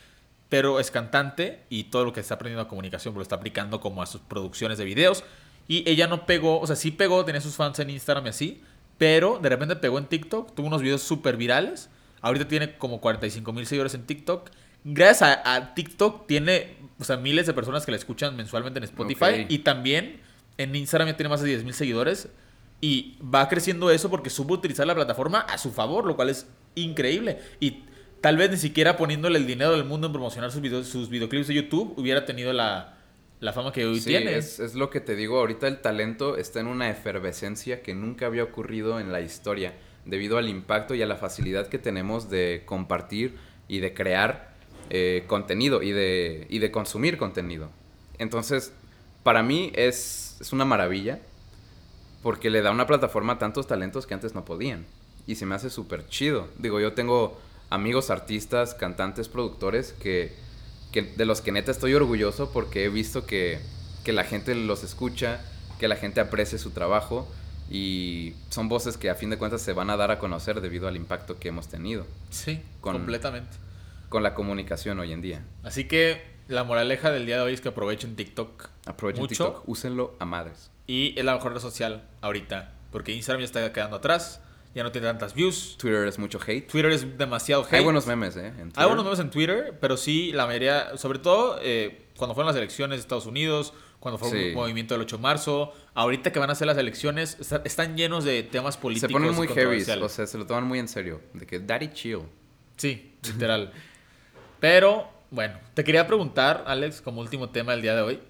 pero 0.48 0.78
es 0.78 0.90
cantante 0.90 1.62
y 1.70 1.84
todo 1.84 2.04
lo 2.04 2.12
que 2.12 2.20
está 2.20 2.34
aprendiendo 2.34 2.62
a 2.62 2.68
comunicación, 2.68 3.14
lo 3.14 3.22
está 3.22 3.36
aplicando 3.36 3.80
como 3.80 4.02
a 4.02 4.06
sus 4.06 4.20
producciones 4.20 4.78
de 4.78 4.84
videos. 4.84 5.24
Y 5.66 5.88
ella 5.88 6.06
no 6.06 6.26
pegó, 6.26 6.60
o 6.60 6.66
sea, 6.66 6.76
sí 6.76 6.90
pegó, 6.90 7.24
tenía 7.24 7.40
sus 7.40 7.56
fans 7.56 7.78
en 7.78 7.88
Instagram 7.88 8.26
y 8.26 8.28
así, 8.28 8.62
pero 8.98 9.38
de 9.38 9.48
repente 9.48 9.76
pegó 9.76 9.98
en 9.98 10.06
TikTok, 10.06 10.54
tuvo 10.54 10.66
unos 10.66 10.82
videos 10.82 11.02
súper 11.02 11.36
virales. 11.38 11.88
Ahorita 12.20 12.46
tiene 12.46 12.76
como 12.76 13.00
45 13.00 13.52
mil 13.52 13.66
seguidores 13.66 13.94
en 13.94 14.04
TikTok. 14.04 14.50
Gracias 14.84 15.38
a, 15.44 15.74
TikTok 15.74 16.26
tiene, 16.26 16.76
o 16.98 17.04
sea, 17.04 17.16
miles 17.16 17.46
de 17.46 17.52
personas 17.52 17.84
que 17.84 17.90
la 17.90 17.96
escuchan 17.96 18.36
mensualmente 18.36 18.78
en 18.78 18.84
Spotify. 18.84 19.46
Y 19.48 19.58
también 19.58 20.20
en 20.58 20.74
Instagram 20.74 21.08
ya 21.08 21.16
tiene 21.16 21.28
más 21.28 21.40
de 21.40 21.48
10 21.48 21.64
mil 21.64 21.74
seguidores. 21.74 22.28
Y 22.80 23.16
va 23.22 23.48
creciendo 23.48 23.90
eso 23.90 24.10
porque 24.10 24.30
supo 24.30 24.54
utilizar 24.54 24.86
la 24.86 24.94
plataforma 24.94 25.40
a 25.40 25.58
su 25.58 25.72
favor, 25.72 26.04
lo 26.04 26.16
cual 26.16 26.30
es 26.30 26.46
increíble. 26.74 27.38
Y 27.58 27.84
tal 28.20 28.36
vez 28.36 28.50
ni 28.50 28.56
siquiera 28.56 28.96
poniéndole 28.96 29.38
el 29.38 29.46
dinero 29.46 29.72
del 29.72 29.84
mundo 29.84 30.06
en 30.06 30.12
promocionar 30.12 30.50
sus, 30.52 30.60
videos, 30.60 30.86
sus 30.86 31.08
videoclips 31.08 31.48
de 31.48 31.54
YouTube 31.54 31.94
hubiera 31.96 32.24
tenido 32.24 32.52
la, 32.52 32.98
la 33.40 33.52
fama 33.52 33.72
que 33.72 33.84
hoy 33.86 34.00
tiene. 34.00 34.36
Es, 34.36 34.60
es 34.60 34.74
lo 34.74 34.90
que 34.90 35.00
te 35.00 35.16
digo, 35.16 35.38
ahorita 35.38 35.66
el 35.66 35.80
talento 35.80 36.36
está 36.36 36.60
en 36.60 36.66
una 36.66 36.90
efervescencia 36.90 37.82
que 37.82 37.94
nunca 37.94 38.26
había 38.26 38.44
ocurrido 38.44 39.00
en 39.00 39.12
la 39.12 39.20
historia, 39.20 39.74
debido 40.04 40.38
al 40.38 40.48
impacto 40.48 40.94
y 40.94 41.02
a 41.02 41.06
la 41.06 41.16
facilidad 41.16 41.68
que 41.68 41.78
tenemos 41.78 42.30
de 42.30 42.62
compartir 42.66 43.36
y 43.68 43.80
de 43.80 43.94
crear 43.94 44.53
eh, 44.90 45.24
contenido 45.26 45.82
y 45.82 45.92
de, 45.92 46.46
y 46.50 46.58
de 46.58 46.70
consumir 46.70 47.18
contenido. 47.18 47.70
Entonces, 48.18 48.72
para 49.22 49.42
mí 49.42 49.72
es, 49.74 50.36
es 50.40 50.52
una 50.52 50.64
maravilla, 50.64 51.20
porque 52.22 52.50
le 52.50 52.62
da 52.62 52.70
una 52.70 52.86
plataforma 52.86 53.34
a 53.34 53.38
tantos 53.38 53.66
talentos 53.66 54.06
que 54.06 54.14
antes 54.14 54.34
no 54.34 54.44
podían. 54.44 54.86
Y 55.26 55.36
se 55.36 55.46
me 55.46 55.54
hace 55.54 55.70
súper 55.70 56.06
chido. 56.08 56.48
Digo, 56.58 56.80
yo 56.80 56.92
tengo 56.92 57.38
amigos 57.70 58.10
artistas, 58.10 58.74
cantantes, 58.74 59.28
productores 59.28 59.92
que 59.92 60.44
de 61.02 61.24
los 61.24 61.40
que 61.40 61.52
neta 61.52 61.70
estoy 61.70 61.94
orgulloso 61.94 62.50
porque 62.52 62.84
he 62.84 62.88
visto 62.88 63.26
que, 63.26 63.58
la 64.06 64.24
gente 64.24 64.54
los 64.54 64.84
escucha, 64.84 65.40
que 65.78 65.88
la 65.88 65.96
gente 65.96 66.20
aprecie 66.20 66.58
su 66.58 66.70
trabajo 66.70 67.26
y 67.70 68.34
son 68.50 68.68
voces 68.68 68.96
que 68.96 69.10
a 69.10 69.14
fin 69.14 69.30
de 69.30 69.38
cuentas 69.38 69.62
se 69.62 69.72
van 69.72 69.90
a 69.90 69.96
dar 69.96 70.10
a 70.10 70.18
conocer 70.18 70.60
debido 70.60 70.86
al 70.86 70.96
impacto 70.96 71.38
que 71.38 71.48
hemos 71.48 71.68
tenido. 71.68 72.06
Sí, 72.30 72.60
completamente. 72.80 73.56
Con 74.14 74.22
la 74.22 74.32
comunicación 74.32 75.00
hoy 75.00 75.12
en 75.12 75.20
día. 75.20 75.44
Así 75.64 75.88
que 75.88 76.22
la 76.46 76.62
moraleja 76.62 77.10
del 77.10 77.26
día 77.26 77.34
de 77.34 77.42
hoy 77.42 77.52
es 77.52 77.60
que 77.60 77.70
aprovechen 77.70 78.14
TikTok. 78.14 78.68
Aprovechen 78.86 79.22
mucho, 79.22 79.46
TikTok, 79.46 79.68
úsenlo 79.68 80.14
a 80.20 80.24
madres. 80.24 80.70
Y 80.86 81.18
es 81.18 81.24
la 81.24 81.34
mejor 81.34 81.52
red 81.52 81.60
social 81.60 82.08
ahorita, 82.20 82.74
porque 82.92 83.10
Instagram 83.10 83.40
ya 83.40 83.46
está 83.46 83.72
quedando 83.72 83.96
atrás 83.96 84.40
ya 84.72 84.84
no 84.84 84.92
tiene 84.92 85.08
tantas 85.08 85.34
views. 85.34 85.76
Twitter 85.78 86.06
es 86.06 86.20
mucho 86.20 86.38
hate. 86.38 86.68
Twitter 86.68 86.92
es 86.92 87.18
demasiado 87.18 87.64
hate. 87.64 87.74
Hay 87.74 87.82
buenos 87.82 88.06
memes, 88.06 88.36
¿eh? 88.36 88.52
Hay 88.76 88.86
buenos 88.86 89.04
memes 89.04 89.18
en 89.18 89.30
Twitter, 89.30 89.76
pero 89.80 89.96
sí, 89.96 90.30
la 90.30 90.46
mayoría, 90.46 90.96
sobre 90.96 91.18
todo 91.18 91.58
eh, 91.60 92.06
cuando 92.16 92.34
fueron 92.34 92.46
las 92.46 92.56
elecciones 92.56 92.98
de 92.98 93.00
Estados 93.00 93.26
Unidos, 93.26 93.72
cuando 93.98 94.18
fue 94.18 94.50
el 94.50 94.54
movimiento 94.54 94.94
del 94.94 95.02
8 95.02 95.16
de 95.16 95.22
marzo, 95.24 95.72
ahorita 95.94 96.32
que 96.32 96.38
van 96.38 96.50
a 96.50 96.54
ser 96.54 96.68
las 96.68 96.78
elecciones, 96.78 97.36
están 97.64 97.96
llenos 97.96 98.22
de 98.22 98.44
temas 98.44 98.76
políticos. 98.76 99.08
Se 99.08 99.12
ponen 99.12 99.34
muy 99.34 99.48
heavy, 99.48 99.82
o 99.82 100.08
sea, 100.08 100.28
se 100.28 100.38
lo 100.38 100.46
toman 100.46 100.68
muy 100.68 100.78
en 100.78 100.86
serio. 100.86 101.20
De 101.32 101.46
que 101.46 101.58
daddy 101.58 101.88
chill. 101.92 102.20
Sí, 102.76 103.16
literal. 103.24 103.72
pero, 104.64 105.06
bueno, 105.30 105.58
te 105.74 105.84
quería 105.84 106.06
preguntar, 106.06 106.64
Alex, 106.66 107.02
como 107.02 107.20
último 107.20 107.50
tema 107.50 107.72
del 107.72 107.82
día 107.82 107.94
de 107.94 108.00
hoy, 108.00 108.20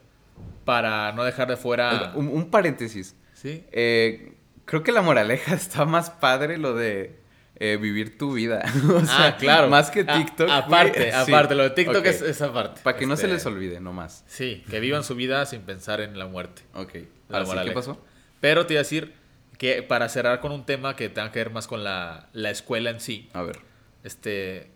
para 0.65 1.13
no 1.13 1.23
dejar 1.23 1.47
de 1.47 1.57
fuera... 1.57 2.11
Un, 2.17 2.27
un 2.27 2.51
paréntesis. 2.51 3.15
Sí. 3.35 3.65
Eh, 3.71 4.33
creo 4.65 4.83
que 4.83 4.91
la 4.91 5.01
moraleja 5.01 5.55
está 5.55 5.85
más 5.85 6.11
padre 6.11 6.59
lo 6.59 6.75
de 6.75 7.21
eh, 7.55 7.79
vivir 7.81 8.19
tu 8.19 8.33
vida. 8.33 8.65
o 8.93 9.05
sea, 9.05 9.27
ah, 9.27 9.37
claro. 9.37 9.69
Más 9.69 9.93
que 9.93 10.03
TikTok. 10.03 10.51
aparte, 10.51 11.13
aparte, 11.15 11.55
lo 11.55 11.63
de 11.63 11.71
TikTok 11.71 12.05
es 12.05 12.21
esa 12.21 12.53
parte. 12.53 12.81
Para 12.83 12.99
que 12.99 13.07
no 13.07 13.15
se 13.17 13.27
este, 13.27 13.35
les 13.35 13.47
olvide, 13.47 13.79
nomás. 13.79 14.25
Sí, 14.27 14.65
que 14.69 14.81
vivan 14.81 15.05
su 15.05 15.15
vida 15.15 15.47
sin 15.47 15.61
pensar 15.61 16.01
en 16.01 16.19
la 16.19 16.27
muerte. 16.27 16.63
Ok. 16.75 16.95
¿qué 16.95 17.71
pasó? 17.73 18.05
Pero 18.41 18.67
te 18.67 18.75
iba 18.75 18.81
a 18.81 18.83
decir 18.83 19.15
que 19.57 19.85
para 19.85 20.09
cerrar 20.09 20.41
con 20.41 20.51
un 20.51 20.67
tema 20.67 20.97
que 20.97 21.09
tenga 21.09 21.31
que 21.31 21.39
ver 21.39 21.51
más 21.51 21.69
con 21.69 21.85
la, 21.85 22.29
la 22.33 22.51
escuela 22.51 22.91
en 22.91 22.99
sí. 22.99 23.31
A 23.35 23.43
ver. 23.43 23.61
Este. 24.03 24.75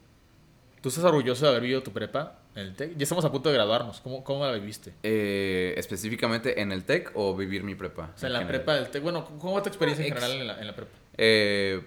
¿Tú 0.80 0.90
estás 0.90 1.04
orgulloso 1.04 1.44
de 1.44 1.50
haber 1.50 1.62
vivido 1.62 1.82
tu 1.82 1.92
prepa? 1.92 2.38
¿En 2.54 2.62
el 2.62 2.74
TEC? 2.74 2.96
Ya 2.96 3.02
estamos 3.02 3.24
a 3.24 3.32
punto 3.32 3.48
de 3.48 3.56
graduarnos. 3.56 4.00
¿Cómo, 4.00 4.22
cómo 4.22 4.44
la 4.44 4.52
viviste? 4.52 4.92
Eh, 5.02 5.74
¿Específicamente 5.76 6.60
en 6.60 6.72
el 6.72 6.84
TEC 6.84 7.10
o 7.14 7.36
vivir 7.36 7.64
mi 7.64 7.74
prepa? 7.74 8.12
O 8.14 8.18
sea, 8.18 8.28
en 8.28 8.32
la 8.34 8.46
prepa 8.46 8.74
del 8.74 8.88
TEC. 8.88 9.02
Bueno, 9.02 9.24
¿cómo 9.40 9.54
va 9.54 9.62
tu 9.62 9.68
experiencia 9.68 10.06
en 10.06 10.14
general 10.14 10.58
en 10.58 10.66
la, 10.66 10.74
prepa? 10.76 10.90
Eh, 11.16 11.82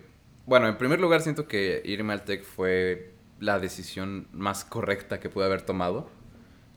bueno, 0.45 0.67
en 0.67 0.77
primer 0.77 0.99
lugar 0.99 1.21
siento 1.21 1.47
que 1.47 1.81
irme 1.85 2.13
al 2.13 2.23
TEC 2.23 2.43
fue 2.43 3.13
la 3.39 3.59
decisión 3.59 4.27
más 4.33 4.65
correcta 4.65 5.19
que 5.19 5.29
pude 5.29 5.45
haber 5.45 5.61
tomado. 5.61 6.09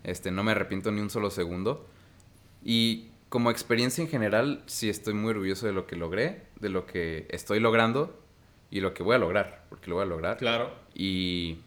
Este, 0.05 0.31
no 0.31 0.45
me 0.45 0.53
arrepiento 0.53 0.93
ni 0.93 1.01
un 1.01 1.11
solo 1.11 1.31
segundo. 1.31 1.87
Y 2.62 3.09
como 3.29 3.51
experiencia 3.51 4.03
en 4.03 4.09
general, 4.09 4.62
sí 4.67 4.89
estoy 4.89 5.15
muy 5.15 5.31
orgulloso 5.31 5.67
de 5.67 5.73
lo 5.73 5.87
que 5.87 5.97
logré, 5.97 6.43
de 6.61 6.69
lo 6.69 6.87
que 6.87 7.27
estoy 7.31 7.59
logrando 7.59 8.21
y 8.71 8.81
lo 8.81 8.95
que 8.95 9.03
voy 9.03 9.17
a 9.17 9.19
lograr, 9.19 9.65
porque 9.69 9.91
lo 9.91 9.97
voy 9.97 10.05
a 10.05 10.07
lograr. 10.07 10.37
Claro. 10.37 10.73
Y 10.95 11.59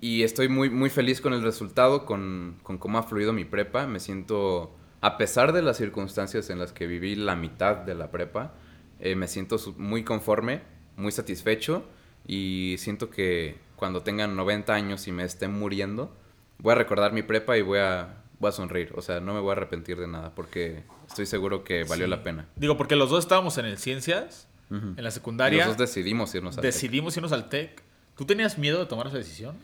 y 0.00 0.22
estoy 0.22 0.48
muy, 0.48 0.70
muy 0.70 0.90
feliz 0.90 1.20
con 1.20 1.32
el 1.34 1.42
resultado, 1.42 2.06
con, 2.06 2.58
con, 2.62 2.78
cómo 2.78 2.98
ha 2.98 3.02
fluido 3.02 3.32
mi 3.32 3.44
prepa. 3.44 3.86
Me 3.86 4.00
siento, 4.00 4.74
a 5.00 5.18
pesar 5.18 5.52
de 5.52 5.62
las 5.62 5.76
circunstancias 5.76 6.48
en 6.50 6.58
las 6.58 6.72
que 6.72 6.86
viví 6.86 7.14
la 7.16 7.36
mitad 7.36 7.76
de 7.76 7.94
la 7.94 8.10
prepa, 8.10 8.54
eh, 8.98 9.14
me 9.14 9.28
siento 9.28 9.56
muy 9.76 10.02
conforme, 10.02 10.62
muy 10.96 11.12
satisfecho 11.12 11.84
y 12.26 12.76
siento 12.78 13.10
que 13.10 13.58
cuando 13.76 14.02
tengan 14.02 14.36
90 14.36 14.72
años 14.72 15.06
y 15.06 15.12
me 15.12 15.24
estén 15.24 15.52
muriendo, 15.52 16.14
voy 16.58 16.72
a 16.72 16.74
recordar 16.76 17.12
mi 17.12 17.22
prepa 17.22 17.56
y 17.56 17.62
voy 17.62 17.78
a, 17.78 18.22
voy 18.38 18.48
a 18.48 18.52
sonreír. 18.52 18.92
O 18.94 19.02
sea, 19.02 19.20
no 19.20 19.34
me 19.34 19.40
voy 19.40 19.50
a 19.50 19.52
arrepentir 19.52 19.98
de 19.98 20.06
nada 20.06 20.34
porque 20.34 20.84
estoy 21.08 21.26
seguro 21.26 21.62
que 21.62 21.84
valió 21.84 22.06
la 22.06 22.22
pena. 22.22 22.46
Digo, 22.56 22.76
porque 22.76 22.96
los 22.96 23.10
dos 23.10 23.24
estábamos 23.24 23.58
en 23.58 23.66
el 23.66 23.78
Ciencias, 23.78 24.48
en 24.70 25.02
la 25.02 25.10
secundaria. 25.10 25.66
los 25.66 25.76
dos 25.76 25.88
decidimos 25.88 26.34
irnos 26.34 26.56
al 26.56 26.62
Decidimos 26.62 27.16
irnos 27.16 27.32
al 27.32 27.48
TEC. 27.48 27.82
¿Tú 28.16 28.24
tenías 28.24 28.56
miedo 28.58 28.78
de 28.78 28.86
tomar 28.86 29.06
esa 29.06 29.16
decisión? 29.16 29.56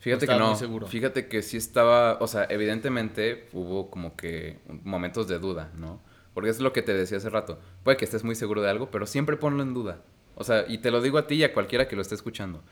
Fíjate 0.00 0.26
que 0.26 0.34
no. 0.34 0.56
Fíjate 0.86 1.28
que 1.28 1.42
sí 1.42 1.56
estaba, 1.56 2.16
o 2.20 2.26
sea, 2.26 2.46
evidentemente 2.48 3.48
hubo 3.52 3.90
como 3.90 4.16
que 4.16 4.58
momentos 4.82 5.28
de 5.28 5.38
duda, 5.38 5.70
¿no? 5.76 6.00
Porque 6.32 6.48
es 6.48 6.60
lo 6.60 6.72
que 6.72 6.82
te 6.82 6.94
decía 6.94 7.18
hace 7.18 7.28
rato. 7.28 7.58
Puede 7.84 7.98
que 7.98 8.06
estés 8.06 8.24
muy 8.24 8.34
seguro 8.34 8.62
de 8.62 8.70
algo, 8.70 8.90
pero 8.90 9.06
siempre 9.06 9.36
ponlo 9.36 9.62
en 9.62 9.74
duda. 9.74 10.02
O 10.36 10.44
sea, 10.44 10.64
y 10.66 10.78
te 10.78 10.90
lo 10.90 11.02
digo 11.02 11.18
a 11.18 11.26
ti 11.26 11.34
y 11.34 11.44
a 11.44 11.52
cualquiera 11.52 11.86
que 11.86 11.96
lo 11.96 12.02
esté 12.02 12.14
escuchando. 12.14 12.62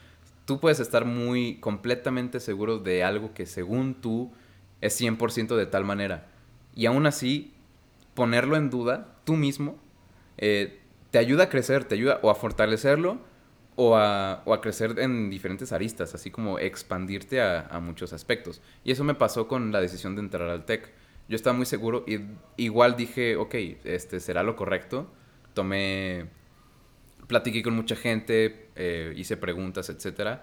Tú 0.47 0.59
puedes 0.59 0.81
estar 0.81 1.05
muy 1.05 1.57
completamente 1.61 2.41
seguro 2.41 2.79
de 2.79 3.05
algo 3.05 3.35
que 3.35 3.45
según 3.45 3.95
tú 3.95 4.33
es 4.81 4.99
100% 4.99 5.55
de 5.55 5.67
tal 5.67 5.85
manera. 5.85 6.29
Y 6.75 6.87
aún 6.87 7.05
así, 7.07 7.53
ponerlo 8.15 8.57
en 8.57 8.71
duda 8.71 9.17
tú 9.25 9.35
mismo 9.35 9.77
eh, 10.39 10.81
te 11.11 11.19
ayuda 11.19 11.45
a 11.45 11.49
crecer, 11.51 11.85
te 11.85 11.95
ayuda 11.95 12.21
o 12.23 12.31
a 12.31 12.35
fortalecerlo 12.35 13.19
o 13.81 13.97
a, 13.97 14.43
crecer 14.61 14.99
en 14.99 15.31
diferentes 15.31 15.71
aristas, 15.71 16.13
así 16.13 16.33
como 16.33 16.59
expandirte 16.59 17.41
a, 17.41 17.61
a, 17.69 17.79
muchos 17.79 18.13
aspectos. 18.13 18.61
Y 18.83 18.91
eso 18.91 19.05
me 19.05 19.15
pasó 19.15 19.47
con 19.47 19.71
la 19.71 19.81
decisión 19.81 20.17
de 20.17 20.23
entrar 20.23 20.51
al 20.51 20.65
TEC. 20.65 20.91
Yo 21.29 21.37
estaba 21.37 21.57
muy 21.57 21.65
seguro 21.65 22.05
y 22.05 22.19
igual 22.57 22.97
dije, 22.97 23.37
ok, 23.37 23.55
este 23.85 24.19
será 24.19 24.43
lo 24.43 24.57
correcto. 24.57 25.09
Tomé, 25.55 26.27
platiqué 27.29 27.63
con 27.63 27.77
mucha 27.77 27.95
gente, 27.95 28.69
eh, 28.75 29.13
hice 29.15 29.37
preguntas, 29.37 29.89
etc. 29.91 30.41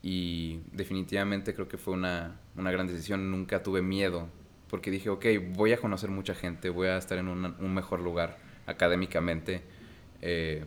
Y 0.00 0.60
definitivamente 0.70 1.54
creo 1.54 1.66
que 1.66 1.78
fue 1.78 1.94
una, 1.94 2.38
una, 2.54 2.70
gran 2.70 2.86
decisión. 2.86 3.28
Nunca 3.28 3.60
tuve 3.60 3.82
miedo 3.82 4.28
porque 4.70 4.92
dije, 4.92 5.10
ok, 5.10 5.26
voy 5.56 5.72
a 5.72 5.78
conocer 5.78 6.10
mucha 6.10 6.36
gente, 6.36 6.70
voy 6.70 6.86
a 6.86 6.98
estar 6.98 7.18
en 7.18 7.26
un 7.26 7.74
mejor 7.74 7.98
lugar 7.98 8.38
académicamente. 8.66 9.62
Eh, 10.22 10.64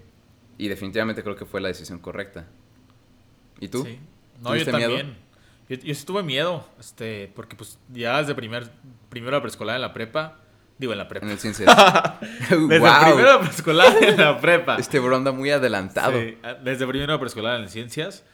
y 0.57 0.67
definitivamente 0.67 1.23
creo 1.23 1.35
que 1.35 1.45
fue 1.45 1.61
la 1.61 1.67
decisión 1.69 1.99
correcta. 1.99 2.45
¿Y 3.59 3.67
tú? 3.67 3.85
Sí. 3.85 3.99
No, 4.41 4.55
yo 4.55 4.65
también. 4.65 4.91
Miedo? 4.91 5.09
Yo, 5.69 5.75
yo 5.77 5.95
sí 5.95 6.05
tuve 6.05 6.23
miedo, 6.23 6.67
este, 6.79 7.31
porque 7.35 7.55
pues 7.55 7.79
ya 7.89 8.19
desde 8.19 8.35
primer, 8.35 8.69
primero 9.09 9.31
la 9.31 9.41
preescolar 9.41 9.75
en 9.75 9.81
la 9.81 9.93
prepa, 9.93 10.39
digo 10.77 10.91
en 10.91 10.97
la 10.97 11.07
prepa. 11.07 11.25
En 11.25 11.31
el 11.31 11.39
ciencias. 11.39 11.73
desde 12.49 12.67
primero 12.67 13.33
la 13.33 13.39
preescolar 13.39 14.03
en 14.03 14.17
la 14.17 14.41
prepa. 14.41 14.75
Este 14.77 14.99
bro 14.99 15.15
anda 15.15 15.31
muy 15.31 15.51
adelantado. 15.51 16.19
Sí, 16.19 16.37
desde 16.63 16.85
primero 16.87 17.13
la 17.13 17.19
preescolar 17.19 17.61
en 17.61 17.69
ciencias, 17.69 18.25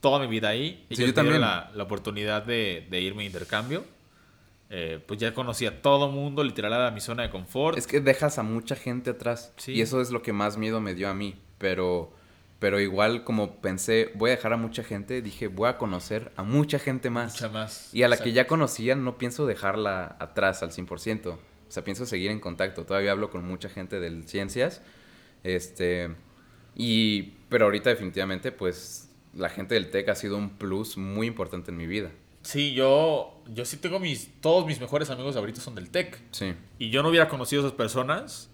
toda 0.00 0.20
mi 0.20 0.26
vida 0.28 0.48
ahí. 0.50 0.86
Y 0.88 0.94
yo 0.94 1.12
también. 1.12 1.40
La, 1.40 1.70
la 1.74 1.82
oportunidad 1.82 2.44
de, 2.44 2.86
de 2.88 3.00
irme 3.00 3.24
a 3.24 3.26
intercambio. 3.26 3.84
Eh, 4.68 5.00
pues 5.06 5.20
ya 5.20 5.32
conocía 5.32 5.68
a 5.68 5.72
todo 5.80 6.10
mundo, 6.10 6.42
literal 6.42 6.72
era 6.72 6.90
mi 6.90 7.00
zona 7.00 7.22
de 7.22 7.30
confort. 7.30 7.78
Es 7.78 7.86
que 7.86 8.00
dejas 8.00 8.38
a 8.38 8.42
mucha 8.42 8.74
gente 8.74 9.10
atrás. 9.10 9.52
Sí. 9.56 9.72
Y 9.72 9.80
eso 9.80 10.00
es 10.00 10.10
lo 10.10 10.22
que 10.22 10.32
más 10.32 10.56
miedo 10.56 10.80
me 10.80 10.94
dio 10.94 11.08
a 11.08 11.14
mí 11.14 11.36
pero 11.58 12.12
Pero 12.58 12.80
igual 12.80 13.22
como 13.22 13.60
pensé, 13.60 14.10
voy 14.14 14.30
a 14.30 14.36
dejar 14.36 14.52
a 14.54 14.56
mucha 14.56 14.82
gente, 14.82 15.20
dije, 15.20 15.48
voy 15.48 15.68
a 15.68 15.76
conocer 15.76 16.32
a 16.36 16.42
mucha 16.42 16.78
gente 16.78 17.10
más. 17.10 17.34
Mucha 17.34 17.48
más. 17.50 17.94
Y 17.94 18.02
a 18.02 18.08
la 18.08 18.16
que 18.16 18.32
ya 18.32 18.46
conocía, 18.46 18.94
no 18.94 19.18
pienso 19.18 19.46
dejarla 19.46 20.16
atrás 20.18 20.62
al 20.62 20.70
100%. 20.70 21.32
O 21.32 21.38
sea, 21.68 21.84
pienso 21.84 22.06
seguir 22.06 22.30
en 22.30 22.40
contacto. 22.40 22.84
Todavía 22.86 23.12
hablo 23.12 23.28
con 23.28 23.44
mucha 23.46 23.68
gente 23.68 24.00
de 24.00 24.22
ciencias. 24.22 24.80
Este. 25.42 26.14
Y. 26.74 27.34
Pero 27.50 27.66
ahorita, 27.66 27.90
definitivamente, 27.90 28.52
pues. 28.52 29.10
La 29.34 29.50
gente 29.50 29.74
del 29.74 29.90
TEC 29.90 30.08
ha 30.08 30.14
sido 30.14 30.38
un 30.38 30.48
plus 30.48 30.96
muy 30.96 31.26
importante 31.26 31.70
en 31.70 31.76
mi 31.76 31.86
vida. 31.86 32.10
Sí, 32.40 32.72
yo, 32.72 33.42
yo 33.48 33.66
sí 33.66 33.76
tengo 33.76 34.00
mis. 34.00 34.30
Todos 34.40 34.64
mis 34.64 34.80
mejores 34.80 35.10
amigos 35.10 35.36
ahorita 35.36 35.60
son 35.60 35.74
del 35.74 35.90
TEC. 35.90 36.18
Sí. 36.30 36.54
Y 36.78 36.88
yo 36.88 37.02
no 37.02 37.10
hubiera 37.10 37.28
conocido 37.28 37.62
a 37.62 37.66
esas 37.66 37.76
personas 37.76 38.48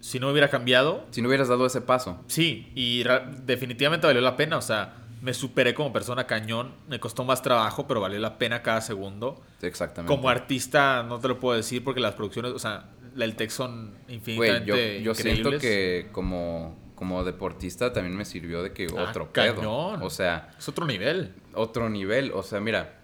si 0.00 0.18
no 0.18 0.28
hubiera 0.30 0.48
cambiado. 0.48 1.06
Si 1.10 1.22
no 1.22 1.28
hubieras 1.28 1.48
dado 1.48 1.66
ese 1.66 1.80
paso. 1.80 2.18
Sí, 2.26 2.72
y 2.74 3.04
definitivamente 3.44 4.06
valió 4.06 4.20
la 4.22 4.36
pena. 4.36 4.56
O 4.56 4.62
sea, 4.62 4.96
me 5.22 5.34
superé 5.34 5.74
como 5.74 5.92
persona 5.92 6.26
cañón. 6.26 6.72
Me 6.88 6.98
costó 6.98 7.24
más 7.24 7.42
trabajo, 7.42 7.86
pero 7.86 8.00
valió 8.00 8.18
la 8.18 8.38
pena 8.38 8.62
cada 8.62 8.80
segundo. 8.80 9.42
Exactamente. 9.62 10.14
Como 10.14 10.28
artista, 10.28 11.02
no 11.02 11.18
te 11.20 11.28
lo 11.28 11.38
puedo 11.38 11.56
decir 11.56 11.84
porque 11.84 12.00
las 12.00 12.14
producciones, 12.14 12.52
o 12.52 12.58
sea, 12.58 12.90
el 13.18 13.34
TEC 13.36 13.50
son 13.50 13.94
infinitamente 14.08 14.98
yo, 15.02 15.12
yo 15.12 15.14
siento 15.14 15.58
que 15.58 16.08
como, 16.12 16.78
como 16.94 17.22
deportista 17.24 17.92
también 17.92 18.16
me 18.16 18.24
sirvió 18.24 18.62
de 18.62 18.72
que 18.72 18.86
Ah, 18.96 19.06
otro 19.10 19.30
cañón. 19.32 19.56
pedo. 19.56 20.04
O 20.06 20.10
sea, 20.10 20.50
Es 20.58 20.68
otro 20.68 20.86
nivel. 20.86 21.34
otro 21.54 21.90
nivel. 21.90 22.32
O 22.34 22.42
sea, 22.42 22.60
mira, 22.60 23.00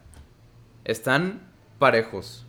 están 0.85 1.43
parejos. 1.79 2.45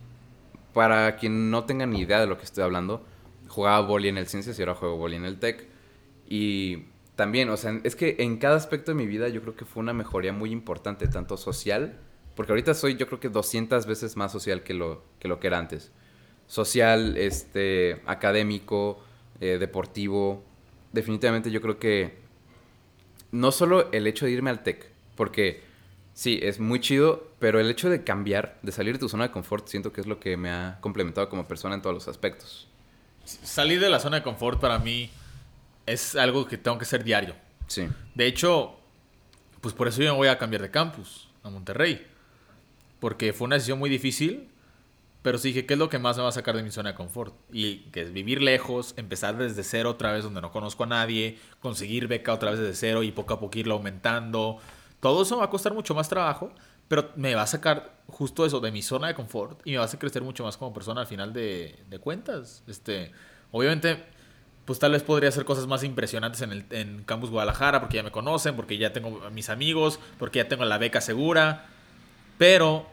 Para 0.72 1.16
quien 1.16 1.50
no 1.50 1.64
tenga 1.64 1.86
ni 1.86 2.00
idea 2.00 2.20
de 2.20 2.26
lo 2.26 2.38
que 2.38 2.44
estoy 2.44 2.62
hablando, 2.62 3.04
jugaba 3.48 3.80
boli 3.80 4.08
en 4.08 4.18
el 4.18 4.28
Ciencias 4.28 4.58
y 4.58 4.62
ahora 4.62 4.74
juego 4.74 4.96
boli 4.96 5.16
en 5.16 5.24
el 5.24 5.38
Tech. 5.38 5.66
Y 6.28 6.84
también, 7.16 7.50
o 7.50 7.56
sea, 7.56 7.80
es 7.82 7.96
que 7.96 8.16
en 8.20 8.36
cada 8.36 8.56
aspecto 8.56 8.92
de 8.92 8.94
mi 8.94 9.06
vida 9.06 9.28
yo 9.28 9.42
creo 9.42 9.56
que 9.56 9.64
fue 9.64 9.82
una 9.82 9.92
mejoría 9.92 10.32
muy 10.32 10.52
importante, 10.52 11.08
tanto 11.08 11.36
social, 11.36 11.98
porque 12.36 12.52
ahorita 12.52 12.74
soy 12.74 12.96
yo 12.96 13.08
creo 13.08 13.18
que 13.18 13.28
200 13.28 13.86
veces 13.86 14.16
más 14.16 14.30
social 14.30 14.62
que 14.62 14.74
lo 14.74 15.02
que, 15.18 15.46
era 15.46 15.58
antes. 15.58 15.90
Social, 16.46 17.16
este, 17.16 18.00
académico, 18.06 19.02
eh, 19.40 19.58
deportivo. 19.58 20.44
Definitivamente 20.92 21.50
yo 21.50 21.60
creo 21.60 21.78
que 21.78 22.18
no 23.32 23.50
solo 23.50 23.90
el 23.92 24.06
hecho 24.06 24.26
de 24.26 24.32
irme 24.32 24.50
al 24.50 24.62
tech, 24.62 24.88
porque 25.16 25.62
sí, 26.14 26.38
es 26.42 26.60
muy 26.60 26.80
chido, 26.80 27.28
pero 27.38 27.58
el 27.58 27.68
hecho 27.70 27.90
de 27.90 28.04
cambiar, 28.04 28.58
de 28.62 28.72
salir 28.72 28.94
de 28.94 29.00
tu 29.00 29.08
zona 29.08 29.24
de 29.24 29.30
confort, 29.32 29.66
siento 29.66 29.92
que 29.92 30.00
es 30.00 30.06
lo 30.06 30.20
que 30.20 30.36
me 30.36 30.50
ha 30.50 30.78
complementado 30.80 31.28
como 31.28 31.48
persona 31.48 31.74
en 31.74 31.82
todos 31.82 31.94
los 31.94 32.08
aspectos. 32.08 32.67
Salir 33.28 33.80
de 33.80 33.90
la 33.90 34.00
zona 34.00 34.18
de 34.18 34.22
confort 34.22 34.60
para 34.60 34.78
mí 34.78 35.10
es 35.86 36.16
algo 36.16 36.46
que 36.46 36.56
tengo 36.56 36.78
que 36.78 36.84
hacer 36.84 37.04
diario. 37.04 37.34
Sí, 37.66 37.86
De 38.14 38.26
hecho, 38.26 38.76
pues 39.60 39.74
por 39.74 39.88
eso 39.88 40.00
yo 40.02 40.12
me 40.12 40.16
voy 40.16 40.28
a 40.28 40.38
cambiar 40.38 40.62
de 40.62 40.70
campus 40.70 41.28
a 41.42 41.50
Monterrey. 41.50 42.06
Porque 43.00 43.32
fue 43.32 43.44
una 43.44 43.56
decisión 43.56 43.78
muy 43.78 43.90
difícil, 43.90 44.48
pero 45.22 45.38
sí 45.38 45.48
dije, 45.48 45.66
¿qué 45.66 45.74
es 45.74 45.78
lo 45.78 45.88
que 45.88 45.98
más 45.98 46.16
me 46.16 46.22
va 46.22 46.30
a 46.30 46.32
sacar 46.32 46.56
de 46.56 46.62
mi 46.62 46.70
zona 46.70 46.90
de 46.90 46.94
confort? 46.94 47.34
Y 47.52 47.80
que 47.90 48.02
es 48.02 48.12
vivir 48.12 48.42
lejos, 48.42 48.94
empezar 48.96 49.36
desde 49.36 49.62
cero 49.62 49.90
otra 49.90 50.12
vez 50.12 50.24
donde 50.24 50.40
no 50.40 50.50
conozco 50.50 50.84
a 50.84 50.86
nadie, 50.86 51.38
conseguir 51.60 52.08
beca 52.08 52.32
otra 52.32 52.50
vez 52.50 52.60
desde 52.60 52.74
cero 52.74 53.02
y 53.02 53.12
poco 53.12 53.34
a 53.34 53.40
poco 53.40 53.58
irlo 53.58 53.74
aumentando. 53.74 54.58
Todo 55.00 55.22
eso 55.22 55.36
va 55.36 55.44
a 55.44 55.50
costar 55.50 55.74
mucho 55.74 55.94
más 55.94 56.08
trabajo, 56.08 56.52
pero 56.88 57.10
me 57.16 57.34
va 57.34 57.42
a 57.42 57.46
sacar 57.46 57.98
justo 58.06 58.46
eso 58.46 58.60
de 58.60 58.72
mi 58.72 58.82
zona 58.82 59.08
de 59.08 59.14
confort 59.14 59.60
y 59.64 59.72
me 59.72 59.76
va 59.76 59.84
a 59.84 59.86
hacer 59.86 60.00
crecer 60.00 60.22
mucho 60.22 60.44
más 60.44 60.56
como 60.56 60.72
persona 60.72 61.02
al 61.02 61.06
final 61.06 61.32
de, 61.32 61.78
de 61.88 61.98
cuentas. 61.98 62.62
Este, 62.66 63.12
obviamente, 63.52 64.04
pues 64.64 64.78
tal 64.78 64.92
vez 64.92 65.02
podría 65.02 65.28
hacer 65.28 65.44
cosas 65.44 65.66
más 65.66 65.84
impresionantes 65.84 66.42
en 66.42 66.52
el 66.52 66.64
en 66.70 67.04
Campus 67.04 67.30
Guadalajara 67.30 67.80
porque 67.80 67.96
ya 67.96 68.02
me 68.02 68.10
conocen, 68.10 68.56
porque 68.56 68.78
ya 68.78 68.92
tengo 68.92 69.22
a 69.24 69.30
mis 69.30 69.50
amigos, 69.50 70.00
porque 70.18 70.38
ya 70.38 70.48
tengo 70.48 70.64
la 70.64 70.78
beca 70.78 71.00
segura. 71.00 71.66
Pero 72.38 72.86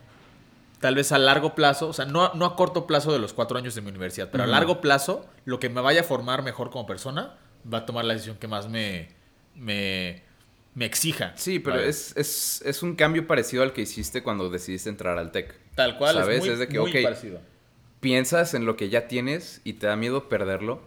tal 0.80 0.96
vez 0.96 1.12
a 1.12 1.18
largo 1.18 1.56
plazo, 1.56 1.90
o 1.90 1.94
sea, 1.94 2.06
no, 2.06 2.34
no 2.34 2.46
a 2.46 2.56
corto 2.56 2.86
plazo 2.86 3.12
de 3.12 3.20
los 3.20 3.34
cuatro 3.34 3.58
años 3.58 3.76
de 3.76 3.82
mi 3.82 3.90
universidad, 3.90 4.30
pero 4.32 4.44
a 4.44 4.48
largo 4.48 4.82
plazo, 4.82 5.26
lo 5.46 5.60
que 5.60 5.70
me 5.70 5.82
vaya 5.82 6.02
a 6.02 6.04
formar 6.04 6.44
mejor 6.44 6.70
como 6.70 6.86
persona 6.86 7.34
va 7.72 7.80
a 7.80 7.86
tomar 7.86 8.06
la 8.06 8.14
decisión 8.14 8.38
que 8.38 8.48
más 8.48 8.70
me, 8.70 9.10
me, 9.56 10.24
me 10.76 10.86
exija. 10.86 11.34
sí 11.36 11.60
pero 11.60 11.80
es, 11.80 12.16
es, 12.16 12.62
es 12.66 12.84
un 12.84 12.96
cambio 12.96 13.26
parecido 13.26 13.64
al 13.64 13.74
que 13.74 13.82
hiciste 13.82 14.22
cuando 14.22 14.50
decidiste 14.50 14.90
entrar 14.90 15.18
al 15.18 15.32
tech. 15.32 15.56
tal 15.74 15.98
cual, 15.98 16.16
¿sabes? 16.16 16.38
es 16.38 16.42
muy, 16.42 16.50
Es 16.50 16.60
de 16.60 16.68
que, 16.68 16.80
muy 16.80 16.92
ok, 16.92 17.04
parecido. 17.04 17.42
Piensas 18.02 18.54
en 18.54 18.66
lo 18.66 18.76
que 18.76 18.90
ya 18.90 19.08
tienes 19.08 19.62
y 19.64 19.74
te 19.74 19.88
da 19.88 19.96
miedo 19.96 20.30
perderlo, 20.30 20.84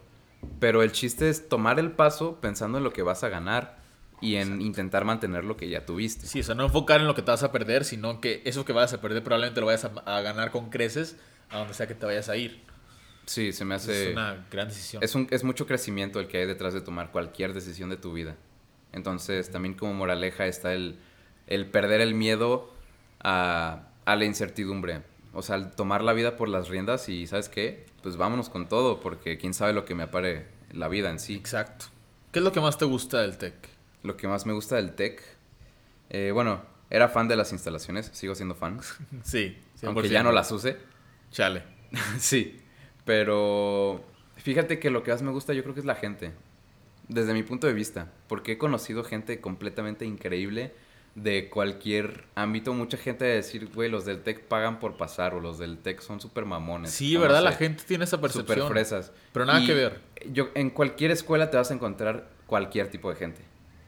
pero 0.60 0.82
el 0.84 0.92
chiste 0.92 1.28
es 1.28 1.48
tomar 1.48 1.80
el 1.80 1.90
paso 1.90 2.38
pensando 2.40 2.78
en 2.78 2.84
lo 2.84 2.92
que 2.92 3.02
vas 3.02 3.24
a 3.24 3.28
ganar 3.28 3.78
y 4.20 4.36
en 4.36 4.60
intentar 4.62 5.04
mantener 5.04 5.44
lo 5.44 5.56
que 5.56 5.68
ya 5.68 5.84
tuviste. 5.84 6.26
Sí, 6.26 6.40
o 6.40 6.44
sea, 6.44 6.54
no 6.54 6.64
enfocar 6.64 7.00
en 7.00 7.06
lo 7.06 7.14
que 7.14 7.22
te 7.22 7.30
vas 7.30 7.42
a 7.42 7.50
perder, 7.50 7.84
sino 7.84 8.20
que 8.20 8.42
eso 8.44 8.64
que 8.64 8.72
vayas 8.72 8.92
a 8.92 9.00
perder 9.00 9.24
probablemente 9.24 9.60
lo 9.60 9.66
vayas 9.66 9.84
a, 9.84 9.88
a 9.88 10.20
ganar 10.20 10.50
con 10.52 10.70
creces 10.70 11.16
a 11.50 11.58
donde 11.58 11.74
sea 11.74 11.86
que 11.86 11.94
te 11.94 12.06
vayas 12.06 12.28
a 12.28 12.36
ir. 12.36 12.62
Sí, 13.26 13.52
se 13.52 13.64
me 13.64 13.74
hace... 13.74 14.08
Es 14.08 14.12
una 14.12 14.46
gran 14.50 14.68
decisión. 14.68 15.02
Es, 15.02 15.14
un, 15.14 15.26
es 15.30 15.44
mucho 15.44 15.66
crecimiento 15.66 16.18
el 16.18 16.28
que 16.28 16.38
hay 16.38 16.46
detrás 16.46 16.72
de 16.72 16.80
tomar 16.80 17.10
cualquier 17.10 17.52
decisión 17.52 17.90
de 17.90 17.96
tu 17.96 18.12
vida. 18.12 18.36
Entonces, 18.92 19.50
también 19.50 19.74
como 19.74 19.94
moraleja 19.94 20.46
está 20.46 20.72
el, 20.72 20.98
el 21.46 21.66
perder 21.66 22.00
el 22.00 22.14
miedo 22.14 22.72
a, 23.20 23.88
a 24.04 24.16
la 24.16 24.24
incertidumbre. 24.24 25.02
O 25.32 25.42
sea, 25.42 25.56
el 25.56 25.70
tomar 25.70 26.02
la 26.02 26.12
vida 26.12 26.36
por 26.36 26.48
las 26.48 26.68
riendas 26.68 27.08
y, 27.08 27.26
¿sabes 27.26 27.48
qué? 27.48 27.86
Pues 28.02 28.16
vámonos 28.16 28.48
con 28.48 28.68
todo, 28.68 29.00
porque 29.00 29.38
quién 29.38 29.54
sabe 29.54 29.72
lo 29.72 29.84
que 29.84 29.94
me 29.94 30.04
apare 30.04 30.46
la 30.72 30.88
vida 30.88 31.10
en 31.10 31.20
sí. 31.20 31.34
Exacto. 31.34 31.86
¿Qué 32.32 32.38
es 32.40 32.44
lo 32.44 32.52
que 32.52 32.60
más 32.60 32.78
te 32.78 32.84
gusta 32.84 33.20
del 33.20 33.38
tech? 33.38 33.54
Lo 34.02 34.16
que 34.16 34.28
más 34.28 34.46
me 34.46 34.52
gusta 34.52 34.76
del 34.76 34.94
tech, 34.94 35.22
eh, 36.10 36.30
bueno, 36.32 36.62
era 36.90 37.08
fan 37.08 37.28
de 37.28 37.36
las 37.36 37.52
instalaciones, 37.52 38.10
sigo 38.12 38.34
siendo 38.34 38.54
fan, 38.54 38.80
Sí, 39.22 39.58
aunque 39.84 40.08
ya 40.08 40.22
no 40.22 40.32
las 40.32 40.50
use. 40.52 40.76
Chale. 41.30 41.62
Sí, 42.18 42.60
pero 43.04 44.04
fíjate 44.36 44.78
que 44.78 44.90
lo 44.90 45.02
que 45.02 45.10
más 45.10 45.22
me 45.22 45.30
gusta 45.30 45.54
yo 45.54 45.62
creo 45.62 45.74
que 45.74 45.80
es 45.80 45.86
la 45.86 45.94
gente, 45.94 46.32
desde 47.08 47.32
mi 47.34 47.42
punto 47.42 47.66
de 47.66 47.72
vista, 47.72 48.12
porque 48.28 48.52
he 48.52 48.58
conocido 48.58 49.02
gente 49.04 49.40
completamente 49.40 50.04
increíble 50.04 50.72
de 51.14 51.48
cualquier 51.48 52.24
ámbito. 52.34 52.72
Mucha 52.74 52.96
gente 52.96 53.24
de 53.24 53.34
decir, 53.36 53.70
güey, 53.74 53.90
los 53.90 54.04
del 54.04 54.22
tech 54.22 54.42
pagan 54.44 54.78
por 54.78 54.96
pasar 54.96 55.34
o 55.34 55.40
los 55.40 55.58
del 55.58 55.78
tech 55.78 56.00
son 56.00 56.20
súper 56.20 56.44
mamones. 56.44 56.92
Sí, 56.92 57.14
no 57.14 57.20
¿verdad? 57.20 57.38
sé, 57.38 57.44
La 57.44 57.52
gente 57.52 57.82
tiene 57.86 58.04
esa 58.04 58.16
Súper 58.16 58.30
percepción. 58.32 58.68
fresas. 58.68 59.12
Pero 59.32 59.44
nada 59.46 59.60
Y 59.60 59.66
que 59.66 59.74
ver. 59.74 60.00
Yo, 60.32 60.48
en 60.54 60.70
cualquier 60.70 61.10
escuela 61.10 61.50
te 61.50 61.56
vas 61.56 61.70
a 61.70 61.74
encontrar 61.74 62.28
cualquier 62.46 62.88
tipo 62.88 63.10
de 63.10 63.16
gente. 63.16 63.40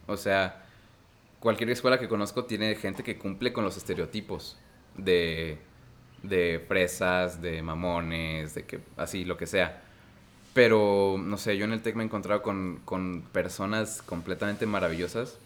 O 0.07 0.17
sea, 0.17 0.65
cualquier 1.39 1.71
escuela 1.71 1.99
que 2.01 2.09
conozco 2.09 2.47
tiene 2.47 2.75
gente 2.75 3.03
que 3.05 3.17
cumple 3.17 3.53
con 3.53 3.65
los 3.65 3.77
estereotipos 3.77 4.59
de, 4.97 5.59
de 6.23 6.65
fresas, 6.67 7.41
de 7.41 7.63
mamones, 7.63 8.55
de 8.55 8.65
que 8.65 8.81
así, 8.97 9.25
lo 9.25 9.37
que 9.37 9.47
sea. 9.47 9.83
Pero, 10.53 11.17
no 11.19 11.37
sé, 11.39 11.57
yo 11.57 11.65
en 11.65 11.73
el 11.73 11.81
TEC 11.83 11.95
me 11.95 12.03
he 12.03 12.07
encontrado 12.07 12.43
con, 12.43 12.81
con 12.85 13.23
personas 13.33 14.03
completamente 14.03 14.67
maravillosas 14.67 15.39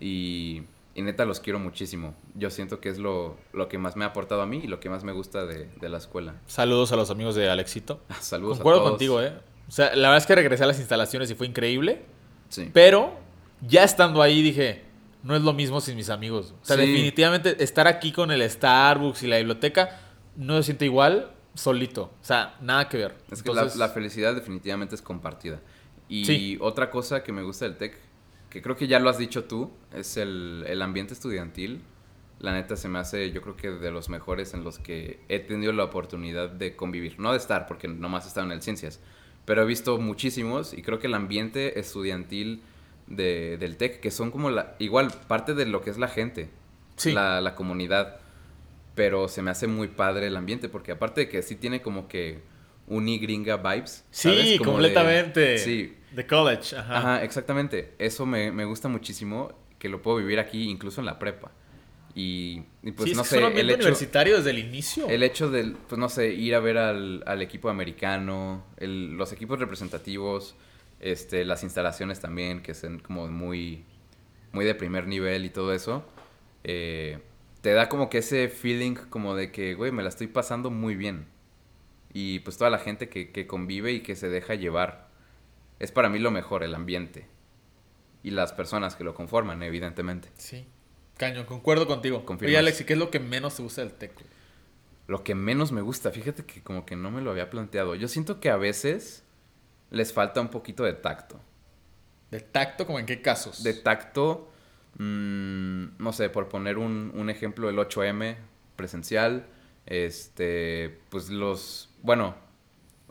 y, 0.00 0.62
y 0.94 1.02
neta 1.02 1.24
los 1.24 1.40
quiero 1.40 1.58
muchísimo. 1.58 2.14
Yo 2.34 2.50
siento 2.50 2.80
que 2.80 2.88
es 2.90 2.98
lo, 2.98 3.36
lo 3.52 3.68
que 3.68 3.78
más 3.78 3.96
me 3.96 4.04
ha 4.04 4.08
aportado 4.08 4.42
a 4.42 4.46
mí 4.46 4.60
y 4.64 4.66
lo 4.68 4.78
que 4.80 4.88
más 4.88 5.02
me 5.04 5.12
gusta 5.12 5.46
de, 5.46 5.68
de 5.80 5.88
la 5.88 5.98
escuela. 5.98 6.34
Saludos 6.46 6.92
a 6.92 6.96
los 6.96 7.10
amigos 7.10 7.34
de 7.34 7.48
Alexito. 7.50 8.00
Saludos 8.20 8.58
Concuerdo 8.58 8.80
a 8.80 8.82
todos. 8.82 8.92
contigo, 8.92 9.22
¿eh? 9.22 9.32
O 9.68 9.70
sea, 9.72 9.86
la 9.96 10.08
verdad 10.08 10.18
es 10.18 10.26
que 10.26 10.34
regresé 10.34 10.64
a 10.64 10.66
las 10.66 10.78
instalaciones 10.78 11.30
y 11.30 11.34
fue 11.34 11.46
increíble. 11.46 12.02
Sí. 12.50 12.70
Pero 12.72 13.14
ya 13.62 13.82
estando 13.82 14.22
ahí 14.22 14.42
dije, 14.42 14.82
no 15.22 15.34
es 15.34 15.42
lo 15.42 15.52
mismo 15.54 15.80
sin 15.80 15.96
mis 15.96 16.10
amigos. 16.10 16.54
O 16.62 16.64
sea, 16.64 16.76
Sí. 16.76 16.82
definitivamente 16.82 17.62
estar 17.64 17.88
aquí 17.88 18.12
con 18.12 18.30
el 18.30 18.48
Starbucks 18.48 19.22
y 19.22 19.26
la 19.26 19.38
biblioteca 19.38 20.00
no 20.36 20.56
se 20.58 20.64
siente 20.64 20.84
igual 20.84 21.30
solito. 21.54 22.04
O 22.20 22.24
sea, 22.24 22.56
nada 22.60 22.88
que 22.88 22.96
ver. 22.98 23.14
Es 23.30 23.42
que 23.42 23.50
Entonces, 23.50 23.76
la, 23.78 23.86
la 23.86 23.92
felicidad 23.92 24.34
definitivamente 24.34 24.94
es 24.94 25.02
compartida. 25.02 25.60
Y 26.08 26.24
Sí. 26.24 26.58
otra 26.60 26.90
cosa 26.90 27.22
que 27.22 27.32
me 27.32 27.42
gusta 27.42 27.64
del 27.64 27.76
TEC, 27.76 27.96
que 28.50 28.62
creo 28.62 28.76
que 28.76 28.86
ya 28.86 28.98
lo 29.00 29.08
has 29.10 29.18
dicho 29.18 29.44
tú, 29.44 29.70
es 29.92 30.16
el, 30.16 30.64
el 30.68 30.82
ambiente 30.82 31.14
estudiantil. 31.14 31.80
La 32.40 32.52
neta 32.52 32.76
se 32.76 32.88
me 32.88 32.98
hace, 32.98 33.30
yo 33.32 33.40
creo 33.42 33.56
que 33.56 33.70
de 33.70 33.90
los 33.90 34.08
mejores 34.08 34.52
en 34.54 34.64
los 34.64 34.78
que 34.78 35.20
he 35.28 35.38
tenido 35.40 35.72
la 35.72 35.84
oportunidad 35.84 36.50
de 36.50 36.76
convivir. 36.76 37.18
No 37.18 37.32
de 37.32 37.38
estar, 37.38 37.66
porque 37.66 37.88
nomás 37.88 38.24
he 38.24 38.28
estado 38.28 38.46
en 38.46 38.52
el 38.52 38.60
Ciencias, 38.62 39.00
pero 39.44 39.62
he 39.62 39.64
visto 39.64 39.98
muchísimos 39.98 40.74
y 40.74 40.82
creo 40.82 40.98
que 40.98 41.06
el 41.06 41.14
ambiente 41.14 41.78
estudiantil 41.80 42.62
de- 43.06 43.56
del 43.58 43.76
TEC, 43.76 44.00
que 44.00 44.10
son 44.10 44.30
como 44.30 44.50
la, 44.50 44.74
igual 44.78 45.12
parte 45.28 45.54
de 45.54 45.66
lo 45.66 45.80
que 45.80 45.90
es 45.90 45.98
la 45.98 46.08
gente, 46.08 46.50
Sí. 46.96 47.12
la, 47.12 47.40
la 47.40 47.54
comunidad, 47.54 48.18
pero 48.94 49.28
se 49.28 49.42
me 49.42 49.50
hace 49.50 49.66
muy 49.66 49.88
padre 49.88 50.26
el 50.28 50.36
ambiente, 50.36 50.68
porque 50.68 50.92
aparte 50.92 51.22
de 51.22 51.28
que 51.28 51.42
sí 51.42 51.56
tiene 51.56 51.82
como 51.82 52.08
que 52.08 52.40
unigringa 52.86 53.56
vibes. 53.56 54.04
Sí, 54.10 54.28
de- 54.28 54.58
completamente. 54.58 55.58
sí, 55.58 55.96
De 56.12 56.26
college, 56.26 56.76
ajá. 56.76 56.98
Ajá, 56.98 57.24
exactamente. 57.24 57.94
Eso 57.98 58.26
me, 58.26 58.52
me 58.52 58.64
gusta 58.64 58.88
muchísimo, 58.88 59.52
que 59.78 59.88
lo 59.88 60.02
puedo 60.02 60.18
vivir 60.18 60.38
aquí, 60.38 60.70
incluso 60.70 61.00
en 61.00 61.06
la 61.06 61.18
prepa. 61.18 61.50
Y, 62.14 62.62
y 62.84 62.92
pues 62.92 63.10
sí, 63.10 63.16
no 63.16 63.24
sé, 63.24 63.38
es 63.38 63.44
un 63.44 63.58
el 63.58 63.70
hecho, 63.70 63.76
universitario 63.78 64.36
desde 64.36 64.50
el 64.50 64.58
inicio. 64.60 65.08
el 65.08 65.22
hecho 65.24 65.50
del, 65.50 65.72
pues 65.72 65.98
no 65.98 66.08
sé, 66.08 66.28
ir 66.32 66.54
a 66.54 66.60
ver 66.60 66.78
al, 66.78 67.24
al 67.26 67.42
equipo 67.42 67.68
americano, 67.70 68.64
el- 68.76 69.16
los 69.16 69.32
equipos 69.32 69.58
representativos, 69.58 70.54
Este, 71.00 71.44
las 71.44 71.64
instalaciones 71.64 72.20
también, 72.20 72.62
que 72.62 72.72
son 72.72 72.98
como 73.00 73.26
muy, 73.28 73.84
muy 74.52 74.64
de 74.64 74.74
primer 74.74 75.06
nivel 75.08 75.44
y 75.44 75.50
todo 75.50 75.74
eso. 75.74 76.04
Eh, 76.62 77.18
te 77.64 77.72
da 77.72 77.88
como 77.88 78.10
que 78.10 78.18
ese 78.18 78.50
feeling 78.50 78.94
como 78.94 79.34
de 79.34 79.50
que, 79.50 79.72
güey, 79.72 79.90
me 79.90 80.02
la 80.02 80.10
estoy 80.10 80.26
pasando 80.26 80.70
muy 80.70 80.96
bien. 80.96 81.24
Y 82.12 82.40
pues 82.40 82.58
toda 82.58 82.68
la 82.68 82.78
gente 82.78 83.08
que, 83.08 83.32
que 83.32 83.46
convive 83.46 83.90
y 83.92 84.02
que 84.02 84.16
se 84.16 84.28
deja 84.28 84.54
llevar. 84.54 85.08
Es 85.78 85.90
para 85.90 86.10
mí 86.10 86.18
lo 86.18 86.30
mejor, 86.30 86.62
el 86.62 86.74
ambiente. 86.74 87.26
Y 88.22 88.32
las 88.32 88.52
personas 88.52 88.96
que 88.96 89.04
lo 89.04 89.14
conforman, 89.14 89.62
evidentemente. 89.62 90.28
Sí. 90.36 90.66
Caño, 91.16 91.46
concuerdo 91.46 91.86
contigo. 91.86 92.26
Confirmas. 92.26 92.50
Oye, 92.50 92.58
Alex, 92.58 92.82
¿y 92.82 92.84
qué 92.84 92.92
es 92.92 92.98
lo 92.98 93.10
que 93.10 93.18
menos 93.18 93.56
te 93.56 93.62
gusta 93.62 93.80
del 93.80 93.94
güey? 93.96 94.26
Lo 95.06 95.24
que 95.24 95.34
menos 95.34 95.72
me 95.72 95.80
gusta, 95.80 96.10
fíjate 96.10 96.44
que 96.44 96.62
como 96.62 96.84
que 96.84 96.96
no 96.96 97.10
me 97.10 97.22
lo 97.22 97.30
había 97.30 97.48
planteado. 97.48 97.94
Yo 97.94 98.08
siento 98.08 98.40
que 98.40 98.50
a 98.50 98.58
veces 98.58 99.24
les 99.88 100.12
falta 100.12 100.42
un 100.42 100.48
poquito 100.48 100.84
de 100.84 100.92
tacto. 100.92 101.40
¿De 102.30 102.40
tacto? 102.40 102.84
¿Como 102.84 102.98
en 102.98 103.06
qué 103.06 103.22
casos? 103.22 103.62
De 103.62 103.72
tacto, 103.72 104.52
mm, 104.98 105.84
no 105.98 106.12
sé, 106.12 106.30
por 106.30 106.48
poner 106.48 106.78
un, 106.78 107.12
un 107.14 107.30
ejemplo, 107.30 107.68
el 107.68 107.78
8M 107.78 108.36
presencial, 108.76 109.46
este, 109.86 110.98
pues 111.10 111.30
los, 111.30 111.90
bueno, 112.02 112.34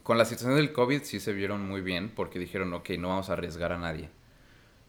con 0.03 0.17
la 0.17 0.25
situación 0.25 0.55
del 0.57 0.73
COVID 0.73 1.03
sí 1.03 1.19
se 1.19 1.34
vieron 1.34 1.67
muy 1.67 1.81
bien 1.81 2.09
porque 2.13 2.39
dijeron, 2.39 2.73
ok, 2.73 2.91
no 2.99 3.09
vamos 3.09 3.29
a 3.29 3.34
arriesgar 3.34 3.71
a 3.71 3.77
nadie. 3.77 4.09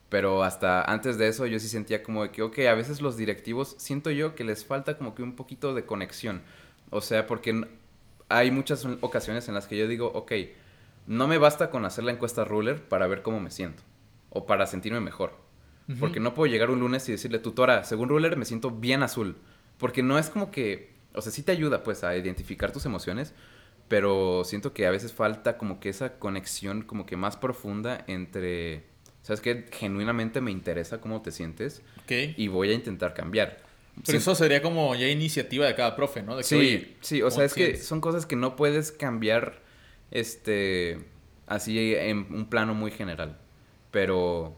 Pero 0.09 0.45
hasta 0.45 0.83
antes 0.83 1.19
de 1.19 1.29
eso 1.29 1.47
yo 1.47 1.59
sí 1.59 1.69
sentía 1.69 2.03
como 2.03 2.31
que, 2.31 2.43
ok, 2.43 2.61
a 2.71 2.75
veces 2.75 3.01
los 3.01 3.17
directivos 3.17 3.75
siento 3.79 4.11
yo 4.11 4.35
que 4.35 4.45
les 4.45 4.65
falta 4.65 4.97
como 4.99 5.15
que 5.15 5.23
un 5.23 5.35
poquito 5.37 5.75
de 5.75 5.85
conexión. 5.87 6.43
O 6.91 7.01
sea, 7.01 7.27
porque 7.27 7.67
hay 8.29 8.51
muchas 8.51 8.87
ocasiones 9.01 9.49
en 9.49 9.55
las 9.55 9.67
que 9.67 9.77
yo 9.77 9.89
digo, 9.89 10.13
ok, 10.15 10.33
no 11.07 11.27
me 11.29 11.39
basta 11.39 11.71
con 11.71 11.85
hacer 11.85 12.05
la 12.05 12.13
encuesta 12.13 12.45
ruler 12.45 12.83
para 12.83 13.07
ver 13.07 13.23
cómo 13.23 13.41
me 13.41 13.51
siento 13.51 13.83
o 14.31 14.47
para 14.47 14.67
sentirme 14.67 15.01
mejor. 15.01 15.44
Porque 16.01 16.19
no 16.21 16.33
puedo 16.35 16.51
llegar 16.51 16.71
un 16.71 16.81
lunes 16.81 17.07
y 17.09 17.13
decirle, 17.13 17.39
tutora, 17.39 17.85
según 17.85 18.09
ruler 18.09 18.37
me 18.39 18.47
siento 18.47 18.71
bien 18.71 19.03
azul. 19.03 19.37
Porque 19.77 20.03
no 20.03 20.19
es 20.19 20.31
como 20.31 20.51
que, 20.51 20.95
o 21.13 21.21
sea, 21.21 21.31
sí 21.31 21.43
te 21.43 21.53
ayuda 21.53 21.83
pues 21.83 22.05
a 22.05 22.17
identificar 22.17 22.73
tus 22.73 22.87
emociones, 22.87 23.35
pero 23.89 24.45
siento 24.45 24.73
que 24.73 24.87
a 24.87 24.91
veces 24.91 25.13
falta 25.13 25.59
como 25.59 25.81
que 25.81 25.91
esa 25.91 26.19
conexión 26.19 26.83
como 26.83 27.05
que 27.05 27.17
más 27.19 27.37
profunda 27.37 28.03
entre, 28.07 28.85
¿sabes 29.23 29.43
qué? 29.43 29.67
Genuinamente 29.73 30.41
me 30.41 30.51
interesa 30.51 31.03
cómo 31.03 31.21
te 31.21 31.31
sientes 31.33 31.83
Ok. 32.05 32.13
y 32.37 32.49
voy 32.49 32.71
a 32.71 32.73
intentar 32.73 33.13
cambiar. 33.13 33.59
Pero 33.97 34.07
Sí, 34.13 34.17
eso 34.17 34.35
sería 34.35 34.63
como 34.63 34.95
ya 34.95 35.07
iniciativa 35.09 35.67
de 35.67 35.75
cada 35.75 35.95
profe, 35.97 36.23
¿no? 36.23 36.35
De 36.35 36.43
que, 36.43 36.49
Sí, 36.49 36.55
oye, 36.57 36.97
sí, 37.01 37.21
o 37.21 37.27
¿cómo 37.27 37.37
sea, 37.37 37.45
es 37.45 37.53
que 37.55 37.77
son 37.77 38.01
cosas 38.01 38.25
que 38.27 38.37
no 38.37 38.57
puedes 38.57 38.91
cambiar, 38.91 39.61
este, 40.11 40.99
así 41.47 41.95
en 41.95 42.27
un 42.31 42.49
plano 42.49 42.75
muy 42.75 42.91
general. 42.91 43.39
Pero, 43.91 44.57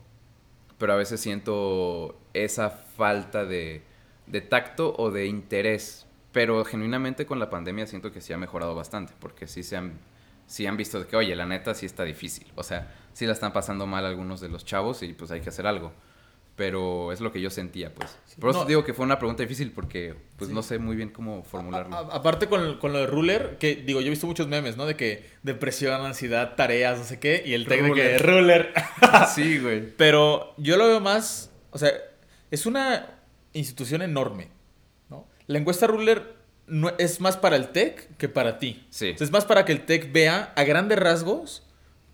pero 0.79 0.93
a 0.93 0.97
veces 0.97 1.21
siento 1.21 2.21
esa 2.35 2.71
falta 2.71 3.45
de, 3.45 3.83
de 4.27 4.41
tacto 4.41 4.95
o 4.97 5.11
de 5.11 5.27
interés. 5.27 6.07
Pero 6.33 6.65
genuinamente 6.65 7.25
con 7.25 7.39
la 7.39 7.49
pandemia 7.49 7.87
siento 7.87 8.13
que 8.13 8.21
sí 8.21 8.33
ha 8.33 8.39
mejorado 8.39 8.75
bastante, 8.75 9.15
porque 9.19 9.47
sí 9.47 9.63
se 9.63 9.77
han, 9.77 9.99
sí 10.47 10.67
han 10.67 10.77
visto 10.77 11.07
que, 11.07 11.17
oye, 11.17 11.35
la 11.35 11.47
neta 11.47 11.75
sí 11.75 11.87
está 11.87 12.05
difícil. 12.05 12.47
O 12.57 12.63
sea, 12.63 12.93
sí 13.13 13.27
la 13.27 13.33
están 13.33 13.53
pasando 13.53 13.87
mal 13.87 14.05
algunos 14.05 14.41
de 14.41 14.49
los 14.49 14.65
chavos 14.65 15.03
y 15.03 15.15
pues 15.15 15.31
hay 15.31 15.41
que 15.41 15.49
hacer 15.49 15.67
algo. 15.67 15.93
Pero 16.57 17.13
es 17.13 17.21
lo 17.21 17.33
que 17.33 17.41
yo 17.43 17.51
sentía, 17.51 17.95
pues. 17.95 18.17
Por 18.41 18.49
eso 18.51 18.61
No. 18.61 18.65
digo 18.65 18.83
que 18.83 18.95
fue 18.95 19.05
una 19.05 19.19
pregunta 19.19 19.43
difícil, 19.43 19.73
porque 19.73 20.15
pues 20.37 20.49
Sí. 20.49 20.55
no 20.55 20.63
sé 20.63 20.79
muy 20.79 20.97
bien 20.97 21.11
cómo 21.11 21.43
formularlo. 21.43 21.95
A- 21.95 21.99
a- 22.01 22.17
aparte 22.17 22.47
con, 22.49 22.79
con 22.79 22.95
lo 22.95 22.99
de 23.01 23.07
ruler, 23.07 23.59
que 23.61 23.75
digo, 23.77 24.01
yo 24.01 24.07
he 24.07 24.11
visto 24.11 24.27
muchos 24.27 24.49
memes, 24.49 24.77
¿no? 24.79 24.87
De 24.87 24.97
que 24.97 25.27
depresión, 25.43 26.01
ansiedad, 26.01 26.55
tareas, 26.57 26.99
no 26.99 27.05
sé 27.05 27.21
qué, 27.21 27.43
y 27.45 27.53
el 27.53 27.67
técnico 27.67 27.97
de 27.97 28.19
ruler. 28.19 28.73
sí, 29.35 29.59
güey. 29.59 29.93
Pero 29.99 30.55
yo 30.57 30.79
lo 30.79 30.87
veo 30.87 31.01
más, 31.01 31.51
o 31.73 31.79
sea, 31.79 31.91
es 32.51 32.65
una 32.65 33.07
institución 33.53 34.01
enorme, 34.01 34.49
¿no? 35.11 35.27
La 35.47 35.59
encuesta 35.59 35.87
ruler 35.87 36.37
no, 36.67 36.91
es 36.99 37.21
más 37.21 37.37
para 37.37 37.57
el 37.57 37.69
TEC 37.69 38.17
que 38.17 38.29
para 38.31 38.59
ti. 38.59 38.87
Sí. 38.91 39.11
O 39.15 39.19
sea, 39.19 39.25
es 39.27 39.31
más 39.31 39.45
para 39.45 39.67
que 39.67 39.73
el 39.73 39.85
TEC 39.85 40.11
vea 40.11 40.53
a 40.57 40.65
grandes 40.65 40.99
rasgos 40.99 41.63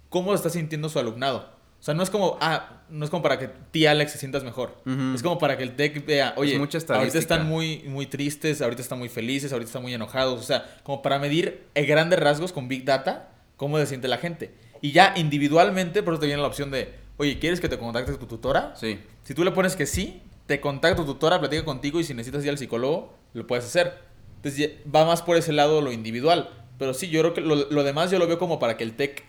cómo 0.09 0.35
está 0.35 0.51
sintiendo 0.51 0.89
su 0.89 0.99
alumnado. 0.99 1.52
O 1.83 1.85
sea, 1.85 1.95
no 1.95 2.05
es 2.05 2.11
como, 2.11 2.39
ah, 2.41 2.85
no 2.91 3.05
es 3.05 3.11
como 3.11 3.25
para 3.25 3.41
que 3.41 3.49
ti, 3.73 3.87
Alex, 3.87 4.13
te 4.13 4.19
sientas 4.21 4.45
mejor. 4.45 4.81
Es 5.17 5.21
como 5.21 5.37
para 5.41 5.59
que 5.59 5.65
el 5.65 5.75
TEC 5.75 6.07
vea, 6.07 6.33
oye, 6.37 6.57
ahorita 6.57 7.19
están 7.19 7.49
muy, 7.49 7.83
muy 7.89 8.07
tristes, 8.07 8.63
ahorita 8.63 8.81
están 8.81 9.01
muy 9.01 9.09
felices, 9.09 9.53
ahorita 9.53 9.67
están 9.67 9.83
muy 9.83 9.93
enojados. 9.93 10.39
O 10.39 10.45
sea, 10.45 10.77
como 10.85 11.03
para 11.03 11.19
medir 11.19 11.65
en 11.75 11.85
grandes 11.89 12.21
rasgos 12.21 12.53
con 12.53 12.69
Big 12.69 12.85
Data 12.85 13.31
cómo 13.57 13.79
se 13.79 13.87
siente 13.87 14.07
la 14.07 14.19
gente. 14.19 14.55
Y 14.81 14.93
ya 14.93 15.15
individualmente, 15.17 16.05
por 16.05 16.15
eso 16.15 16.21
te 16.21 16.27
viene 16.27 16.41
la 16.41 16.47
opción 16.47 16.71
de, 16.71 16.95
oye, 17.17 17.41
¿quieres 17.41 17.61
que 17.61 17.69
te 17.69 17.77
contacte 17.77 18.13
tu 18.13 18.27
tutora? 18.27 18.77
Sí. 18.77 19.01
Si 19.25 19.35
tú 19.35 19.43
le 19.43 19.51
pones 19.51 19.75
que 19.75 19.87
sí, 19.87 20.23
te 20.47 20.61
contacta 20.61 21.03
tu 21.03 21.05
tutora, 21.05 21.41
platica 21.41 21.65
contigo 21.65 21.99
y 21.99 22.05
si 22.05 22.15
necesitas 22.15 22.45
ir 22.45 22.51
al 22.51 22.59
psicólogo, 22.59 23.13
lo 23.35 23.45
puedes 23.49 23.65
hacer. 23.65 23.99
Entonces 24.37 24.71
va 24.95 25.05
más 25.05 25.21
por 25.23 25.37
ese 25.37 25.53
lado 25.53 25.81
lo 25.81 25.91
individual. 25.91 26.49
Pero 26.79 26.95
sí, 26.95 27.09
yo 27.09 27.23
creo 27.23 27.35
que 27.35 27.41
lo, 27.41 27.57
lo 27.57 27.83
demás 27.83 28.13
yo 28.13 28.21
lo 28.21 28.29
veo 28.29 28.39
como 28.39 28.61
para 28.61 28.77
que 28.77 28.85
el 28.85 28.95
TEC, 28.95 29.25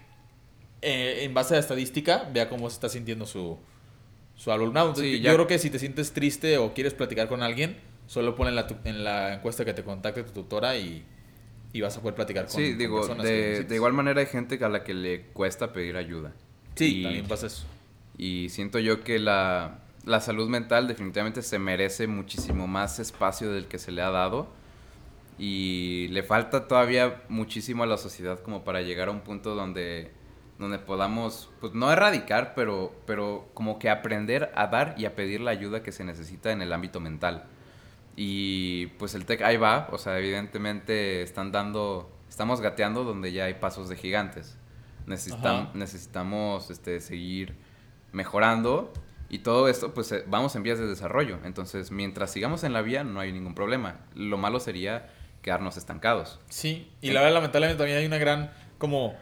eh, 0.84 1.24
en 1.24 1.34
base 1.34 1.56
a 1.56 1.60
estadística, 1.60 2.30
vea 2.34 2.50
cómo 2.50 2.70
se 2.70 2.76
está 2.76 2.90
sintiendo 2.90 3.26
su, 3.26 3.58
su 4.36 4.52
alumnado. 4.52 4.94
Sí, 4.96 5.18
yo 5.18 5.24
ya- 5.24 5.34
creo 5.34 5.48
que 5.48 5.60
si 5.60 5.70
te 5.70 5.80
sientes 5.80 6.12
triste 6.14 6.58
o 6.58 6.74
quieres 6.74 6.94
platicar 6.94 7.28
con 7.28 7.42
alguien, 7.44 7.78
solo 8.08 8.36
pon 8.36 8.48
en 8.48 8.56
la, 8.56 8.68
en 8.84 9.04
la 9.04 9.34
encuesta 9.36 9.66
que 9.66 9.74
te 9.74 9.84
contacte 9.84 10.24
tu 10.24 10.32
tutora 10.32 10.78
y, 10.78 11.04
y 11.72 11.82
vas 11.82 11.98
a 11.98 12.02
poder 12.02 12.16
platicar 12.16 12.46
con, 12.48 12.56
Sí, 12.56 12.74
digo, 12.74 13.08
de, 13.08 13.64
de 13.64 13.76
igual 13.76 13.94
manera 13.94 14.20
hay 14.22 14.28
gente 14.28 14.64
a 14.64 14.70
la 14.70 14.84
que 14.84 14.94
le 14.94 15.22
cuesta 15.28 15.72
pedir 15.74 15.98
ayuda. 15.98 16.34
Sí, 16.76 17.00
y, 17.00 17.04
también 17.04 17.28
pasa 17.28 17.48
eso. 17.48 17.66
y 18.18 18.50
siento 18.50 18.80
yo 18.80 19.04
que 19.04 19.20
la, 19.20 19.80
la 20.06 20.20
salud 20.22 20.50
mental 20.50 20.88
definitivamente 20.88 21.42
se 21.42 21.60
merece 21.60 22.08
muchísimo 22.08 22.68
más 22.68 23.00
espacio 23.00 23.52
del 23.52 23.68
que 23.68 23.80
se 23.80 23.92
le 23.92 24.02
ha 24.02 24.10
dado. 24.12 24.48
Y 25.40 26.08
le 26.10 26.22
falta 26.24 26.68
todavía 26.68 27.24
muchísimo 27.28 27.84
a 27.84 27.88
la 27.88 27.98
sociedad 27.98 28.40
como 28.40 28.64
para 28.64 28.82
llegar 28.82 29.08
a 29.08 29.12
un 29.12 29.22
punto 29.22 29.56
donde, 29.56 30.12
donde 30.64 30.80
podamos, 30.80 31.50
pues 31.62 31.74
no 31.74 31.92
erradicar, 31.92 32.54
pero, 32.56 32.96
pero 33.06 33.50
como 33.54 33.78
que 33.78 33.90
aprender 33.90 34.52
a 34.56 34.68
dar 34.68 34.96
y 34.98 35.06
a 35.06 35.16
pedir 35.16 35.42
la 35.42 35.52
ayuda 35.52 35.84
que 35.84 35.92
se 35.92 36.04
necesita 36.04 36.52
en 36.52 36.62
el 36.62 36.74
ámbito 36.74 37.00
mental. 37.00 37.44
Y 38.16 38.88
pues 39.00 39.16
el 39.16 39.26
TEC 39.26 39.42
ahí 39.42 39.58
va, 39.58 39.88
o 39.92 39.98
sea, 39.98 40.18
evidentemente 40.20 41.22
están 41.24 41.52
dando, 41.52 42.12
estamos 42.30 42.62
gateando 42.62 43.04
donde 43.04 43.32
ya 43.32 43.46
hay 43.46 43.56
pasos 43.56 43.90
de 43.90 43.96
gigantes. 43.96 44.58
Necesitam- 45.08 45.74
necesitamos 45.74 46.70
este, 46.70 47.00
seguir 47.02 47.56
mejorando 48.12 48.94
y 49.30 49.40
todo 49.40 49.68
esto, 49.68 49.94
pues 49.94 50.12
eh, 50.12 50.24
vamos 50.28 50.56
en 50.56 50.64
vías 50.64 50.78
de 50.80 50.86
desarrollo. 50.88 51.40
Entonces, 51.44 51.90
mientras 51.92 52.32
sigamos 52.32 52.64
en 52.64 52.72
la 52.74 52.82
vía, 52.82 53.04
no 53.04 53.20
hay 53.20 53.34
ningún 53.34 53.56
problema. 53.56 53.98
Lo 54.16 54.38
malo 54.38 54.60
sería 54.60 55.10
quedarnos 55.42 55.76
estancados. 55.76 56.40
Sí, 56.50 56.90
y 57.02 57.10
la 57.12 57.20
verdad, 57.22 57.34
lamentablemente 57.36 57.80
también 57.80 57.98
hay 57.98 58.06
una 58.06 58.18
gran 58.20 58.52
como 58.78 59.16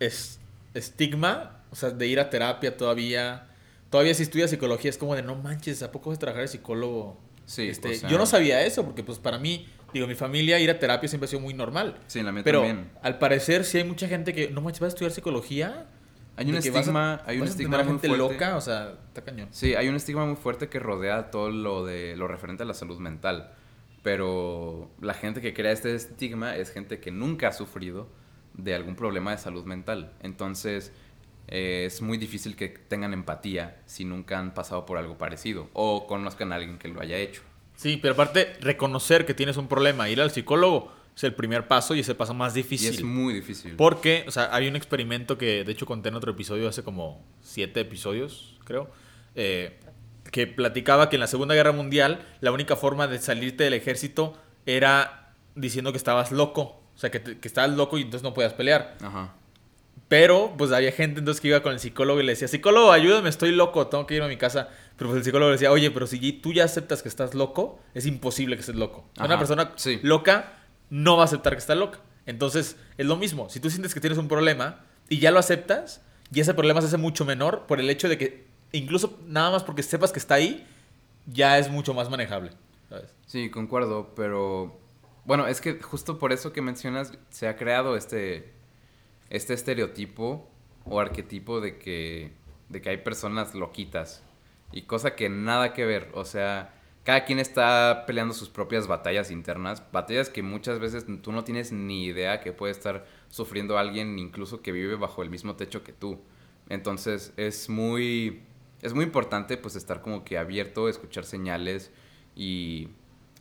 es- 0.00 0.40
estigma, 0.74 1.62
o 1.70 1.76
sea, 1.76 1.90
de 1.90 2.06
ir 2.06 2.20
a 2.20 2.30
terapia 2.30 2.76
todavía. 2.76 3.46
Todavía 3.90 4.14
si 4.14 4.22
estudias 4.22 4.50
psicología 4.50 4.90
es 4.90 4.98
como 4.98 5.14
de 5.14 5.22
no 5.22 5.34
manches, 5.34 5.82
¿a 5.82 5.90
poco 5.92 6.10
vas 6.10 6.16
a 6.18 6.20
trabajar 6.20 6.42
de 6.42 6.48
psicólogo? 6.48 7.20
Sí, 7.46 7.68
Este, 7.68 7.88
o 7.88 7.94
sea- 7.94 8.08
Yo 8.10 8.18
no 8.18 8.26
sabía 8.26 8.62
eso, 8.64 8.84
porque 8.84 9.02
pues 9.02 9.18
para 9.18 9.38
mí, 9.38 9.66
digo, 9.94 10.06
mi 10.06 10.14
familia 10.14 10.58
ir 10.60 10.70
a 10.70 10.78
terapia 10.78 11.08
siempre 11.08 11.24
ha 11.24 11.28
sido 11.28 11.40
muy 11.40 11.54
normal. 11.54 11.96
Sí, 12.06 12.22
la 12.22 12.30
mía 12.32 12.42
Pero 12.44 12.60
también. 12.60 12.90
al 13.02 13.18
parecer 13.18 13.64
sí 13.64 13.78
hay 13.78 13.84
mucha 13.84 14.06
gente 14.08 14.34
que, 14.34 14.50
no 14.50 14.60
manches, 14.60 14.80
vas 14.80 14.88
a 14.88 14.94
estudiar 14.94 15.12
psicología. 15.12 15.86
Hay 16.36 16.46
un 16.46 16.54
vas 16.56 16.66
a- 16.66 16.68
estigma, 16.68 17.22
hay 17.26 17.40
un 17.40 17.48
estigma 17.48 17.78
muy 17.78 17.86
gente 17.86 18.08
fuerte. 18.08 18.34
loca, 18.34 18.56
o 18.56 18.60
sea, 18.60 18.94
está 19.08 19.22
cañón. 19.24 19.48
Sí, 19.50 19.74
hay 19.74 19.88
un 19.88 19.96
estigma 19.96 20.26
muy 20.26 20.36
fuerte 20.36 20.68
que 20.68 20.78
rodea 20.78 21.30
todo 21.30 21.50
lo 21.50 21.84
de 21.86 22.14
lo 22.16 22.28
referente 22.28 22.62
a 22.62 22.66
la 22.66 22.74
salud 22.74 22.98
mental. 22.98 23.50
Pero 24.02 24.90
la 25.00 25.14
gente 25.14 25.40
que 25.40 25.52
crea 25.52 25.72
este 25.72 25.94
estigma 25.94 26.56
es 26.56 26.70
gente 26.70 27.00
que 27.00 27.10
nunca 27.10 27.48
ha 27.48 27.52
sufrido 27.52 28.08
de 28.58 28.74
algún 28.74 28.94
problema 28.94 29.30
de 29.30 29.38
salud 29.38 29.64
mental. 29.64 30.12
Entonces, 30.22 30.92
eh, 31.46 31.84
es 31.86 32.02
muy 32.02 32.18
difícil 32.18 32.56
que 32.56 32.68
tengan 32.68 33.14
empatía 33.14 33.80
si 33.86 34.04
nunca 34.04 34.38
han 34.38 34.52
pasado 34.52 34.84
por 34.84 34.98
algo 34.98 35.16
parecido 35.16 35.70
o 35.72 36.06
conozcan 36.06 36.52
a 36.52 36.56
alguien 36.56 36.76
que 36.78 36.88
lo 36.88 37.00
haya 37.00 37.16
hecho. 37.16 37.40
Sí, 37.76 37.98
pero 38.02 38.14
aparte, 38.14 38.56
reconocer 38.60 39.24
que 39.24 39.32
tienes 39.32 39.56
un 39.56 39.68
problema, 39.68 40.10
ir 40.10 40.20
al 40.20 40.30
psicólogo 40.30 40.92
es 41.16 41.24
el 41.24 41.34
primer 41.34 41.66
paso 41.66 41.94
y 41.94 42.00
es 42.00 42.08
el 42.08 42.16
paso 42.16 42.34
más 42.34 42.54
Y 42.54 42.62
difícil. 42.62 42.94
es 42.94 43.02
muy 43.02 43.32
difícil. 43.32 43.74
Porque, 43.76 44.24
o 44.28 44.30
sea, 44.30 44.54
hay 44.54 44.68
un 44.68 44.76
experimento 44.76 45.38
que 45.38 45.64
de 45.64 45.72
hecho 45.72 45.86
conté 45.86 46.10
en 46.10 46.16
otro 46.16 46.32
episodio 46.32 46.68
hace 46.68 46.82
como 46.82 47.24
siete 47.40 47.80
episodios, 47.80 48.56
creo, 48.64 48.90
eh, 49.34 49.78
que 50.30 50.46
platicaba 50.46 51.08
que 51.08 51.16
en 51.16 51.20
la 51.20 51.26
Segunda 51.26 51.54
Guerra 51.54 51.72
Mundial 51.72 52.26
la 52.40 52.52
única 52.52 52.76
forma 52.76 53.06
de 53.06 53.18
salirte 53.18 53.64
del 53.64 53.74
ejército 53.74 54.36
era 54.66 55.32
diciendo 55.54 55.92
que 55.92 55.98
estabas 55.98 56.30
loco. 56.32 56.77
O 56.98 57.00
sea, 57.00 57.10
que, 57.12 57.20
te- 57.20 57.38
que 57.38 57.46
estabas 57.46 57.70
loco 57.76 57.96
y 57.96 58.02
entonces 58.02 58.24
no 58.24 58.34
podías 58.34 58.54
pelear. 58.54 58.98
Ajá. 59.00 59.32
Pero, 60.08 60.54
pues 60.58 60.72
había 60.72 60.90
gente 60.90 61.20
entonces 61.20 61.40
que 61.40 61.46
iba 61.48 61.62
con 61.62 61.72
el 61.72 61.78
psicólogo 61.80 62.20
y 62.20 62.24
le 62.24 62.32
decía, 62.32 62.48
psicólogo, 62.48 62.90
ayúdame, 62.92 63.28
estoy 63.28 63.52
loco, 63.52 63.86
tengo 63.86 64.06
que 64.06 64.14
irme 64.14 64.26
a 64.26 64.28
mi 64.28 64.36
casa. 64.38 64.68
Pero 64.96 65.10
pues 65.10 65.18
el 65.18 65.24
psicólogo 65.24 65.50
le 65.50 65.54
decía, 65.56 65.70
oye, 65.70 65.90
pero 65.92 66.06
si 66.08 66.32
tú 66.32 66.52
ya 66.52 66.64
aceptas 66.64 67.02
que 67.02 67.08
estás 67.08 67.34
loco, 67.34 67.78
es 67.94 68.04
imposible 68.06 68.56
que 68.56 68.60
estés 68.60 68.74
loco. 68.76 69.06
Una 69.16 69.26
Ajá, 69.26 69.38
persona 69.38 69.72
sí. 69.76 70.00
loca 70.02 70.54
no 70.90 71.16
va 71.16 71.22
a 71.22 71.26
aceptar 71.26 71.52
que 71.52 71.58
está 71.60 71.74
loca. 71.74 72.00
Entonces, 72.26 72.76
es 72.96 73.06
lo 73.06 73.16
mismo. 73.16 73.48
Si 73.48 73.60
tú 73.60 73.70
sientes 73.70 73.94
que 73.94 74.00
tienes 74.00 74.18
un 74.18 74.26
problema 74.28 74.80
y 75.08 75.18
ya 75.20 75.30
lo 75.30 75.38
aceptas, 75.38 76.02
Y 76.32 76.40
ese 76.40 76.52
problema 76.52 76.80
se 76.82 76.88
hace 76.88 76.98
mucho 76.98 77.24
menor 77.24 77.66
por 77.66 77.78
el 77.80 77.88
hecho 77.88 78.06
de 78.08 78.18
que, 78.18 78.46
incluso 78.72 79.18
nada 79.26 79.50
más 79.50 79.62
porque 79.62 79.82
sepas 79.82 80.12
que 80.12 80.18
está 80.18 80.34
ahí, 80.34 80.66
ya 81.26 81.58
es 81.58 81.70
mucho 81.70 81.94
más 81.94 82.10
manejable. 82.10 82.50
¿sabes? 82.90 83.14
Sí, 83.26 83.50
concuerdo, 83.50 84.12
pero 84.14 84.78
bueno, 85.28 85.46
es 85.46 85.60
que 85.60 85.78
justo 85.78 86.18
por 86.18 86.32
eso 86.32 86.54
que 86.54 86.62
mencionas 86.62 87.12
se 87.28 87.48
ha 87.48 87.56
creado 87.56 87.96
este 87.96 88.50
este 89.28 89.52
estereotipo 89.52 90.48
o 90.86 91.00
arquetipo 91.00 91.60
de 91.60 91.76
que 91.78 92.32
de 92.70 92.80
que 92.80 92.88
hay 92.88 92.96
personas 92.96 93.54
loquitas 93.54 94.22
y 94.72 94.82
cosa 94.82 95.16
que 95.16 95.28
nada 95.28 95.74
que 95.74 95.84
ver, 95.84 96.08
o 96.14 96.24
sea, 96.24 96.74
cada 97.04 97.26
quien 97.26 97.40
está 97.40 98.04
peleando 98.06 98.32
sus 98.32 98.48
propias 98.48 98.86
batallas 98.86 99.30
internas, 99.30 99.82
batallas 99.92 100.30
que 100.30 100.42
muchas 100.42 100.78
veces 100.78 101.04
tú 101.22 101.30
no 101.30 101.44
tienes 101.44 101.72
ni 101.72 102.06
idea 102.06 102.40
que 102.40 102.54
puede 102.54 102.72
estar 102.72 103.06
sufriendo 103.28 103.76
alguien 103.76 104.18
incluso 104.18 104.62
que 104.62 104.72
vive 104.72 104.96
bajo 104.96 105.22
el 105.22 105.28
mismo 105.28 105.56
techo 105.56 105.84
que 105.84 105.92
tú. 105.92 106.22
Entonces, 106.70 107.34
es 107.36 107.68
muy 107.68 108.44
es 108.80 108.94
muy 108.94 109.04
importante 109.04 109.58
pues 109.58 109.76
estar 109.76 110.00
como 110.00 110.24
que 110.24 110.38
abierto, 110.38 110.88
escuchar 110.88 111.26
señales 111.26 111.90
y, 112.34 112.88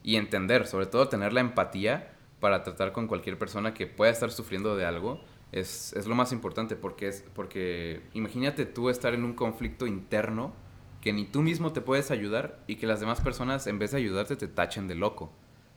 y 0.04 0.16
entender, 0.16 0.68
sobre 0.68 0.86
todo 0.86 1.10
tener 1.10 1.34
la 1.34 1.42
empatía 1.42 2.14
para 2.40 2.64
tratar 2.64 2.92
con 2.92 3.08
cualquier 3.08 3.38
persona 3.38 3.74
que 3.74 3.88
pueda 3.88 4.12
estar 4.12 4.32
sufriendo 4.32 4.76
de 4.76 4.86
algo. 4.86 5.22
Es, 5.52 5.94
es 5.94 6.08
lo 6.08 6.16
más 6.16 6.32
importante 6.32 6.76
porque 6.76 7.08
es 7.08 7.24
porque 7.34 8.02
imagínate 8.14 8.66
tú 8.66 8.90
estar 8.90 9.14
en 9.14 9.24
un 9.24 9.34
conflicto 9.34 9.88
interno 9.88 10.54
que 11.02 11.14
ni 11.14 11.26
tú 11.26 11.42
mismo 11.42 11.72
te 11.72 11.82
puedes 11.82 12.12
ayudar 12.12 12.60
y 12.68 12.76
que 12.76 12.88
las 12.88 13.00
demás 13.00 13.22
personas 13.22 13.66
en 13.68 13.80
vez 13.80 13.92
de 13.92 13.98
ayudarte 13.98 14.36
te 14.36 14.48
tachen 14.48 14.88
de 14.88 14.96
loco. 14.96 15.32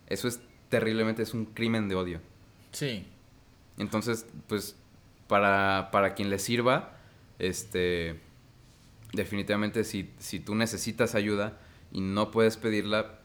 Eso 0.07 0.27
es 0.27 0.41
terriblemente, 0.69 1.23
es 1.23 1.35
un 1.35 1.47
crimen 1.47 1.89
de 1.89 1.95
odio. 1.95 2.21
Sí. 2.73 3.07
Entonces, 3.79 4.27
pues, 4.49 4.77
para, 5.29 5.91
para 5.93 6.15
quien 6.15 6.31
le 6.31 6.39
sirva, 6.39 6.97
este, 7.39 8.21
definitivamente 9.13 9.85
si, 9.85 10.13
si 10.19 10.41
tú 10.41 10.55
necesitas 10.55 11.15
ayuda 11.15 11.59
y 11.93 12.01
no 12.01 12.31
puedes 12.31 12.57
pedirla, 12.57 13.20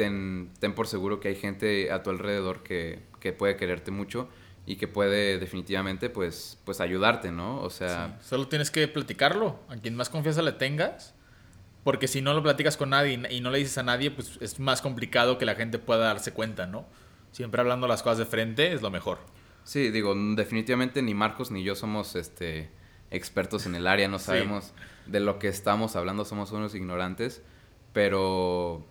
ten, 0.00 0.50
ten 0.60 0.74
por 0.74 0.86
seguro 0.86 1.20
que 1.20 1.28
hay 1.28 1.34
gente 1.34 1.92
a 1.92 2.02
tu 2.02 2.08
alrededor 2.08 2.62
que, 2.62 3.00
que 3.20 3.34
puede 3.34 3.56
quererte 3.56 3.90
mucho 3.90 4.30
y 4.64 4.76
que 4.76 4.88
puede 4.88 5.38
definitivamente, 5.38 6.08
pues, 6.08 6.58
pues 6.64 6.80
ayudarte, 6.80 7.30
¿no? 7.30 7.60
O 7.60 7.68
sea... 7.68 8.16
Sí. 8.18 8.28
Solo 8.30 8.48
tienes 8.48 8.70
que 8.70 8.88
platicarlo. 8.88 9.60
A 9.68 9.76
quien 9.76 9.94
más 9.96 10.08
confianza 10.08 10.40
le 10.40 10.52
tengas, 10.52 11.14
porque 11.84 12.08
si 12.08 12.22
no 12.22 12.32
lo 12.32 12.42
platicas 12.42 12.78
con 12.78 12.90
nadie 12.90 13.20
y 13.30 13.40
no 13.42 13.50
le 13.50 13.58
dices 13.58 13.76
a 13.76 13.82
nadie, 13.82 14.10
pues 14.10 14.38
es 14.40 14.58
más 14.58 14.80
complicado 14.80 15.36
que 15.36 15.44
la 15.44 15.54
gente 15.54 15.78
pueda 15.78 16.06
darse 16.06 16.32
cuenta, 16.32 16.66
¿no? 16.66 16.86
Siempre 17.30 17.60
hablando 17.60 17.86
las 17.86 18.02
cosas 18.02 18.18
de 18.18 18.24
frente 18.24 18.72
es 18.72 18.80
lo 18.80 18.90
mejor. 18.90 19.18
Sí, 19.64 19.90
digo, 19.90 20.14
definitivamente 20.34 21.02
ni 21.02 21.12
Marcos 21.12 21.50
ni 21.50 21.62
yo 21.62 21.74
somos 21.74 22.16
este 22.16 22.70
expertos 23.10 23.66
en 23.66 23.74
el 23.74 23.86
área, 23.86 24.08
no 24.08 24.18
sabemos 24.18 24.64
sí. 24.64 25.10
de 25.12 25.20
lo 25.20 25.38
que 25.38 25.48
estamos 25.48 25.94
hablando, 25.94 26.24
somos 26.24 26.52
unos 26.52 26.74
ignorantes, 26.74 27.42
pero 27.92 28.86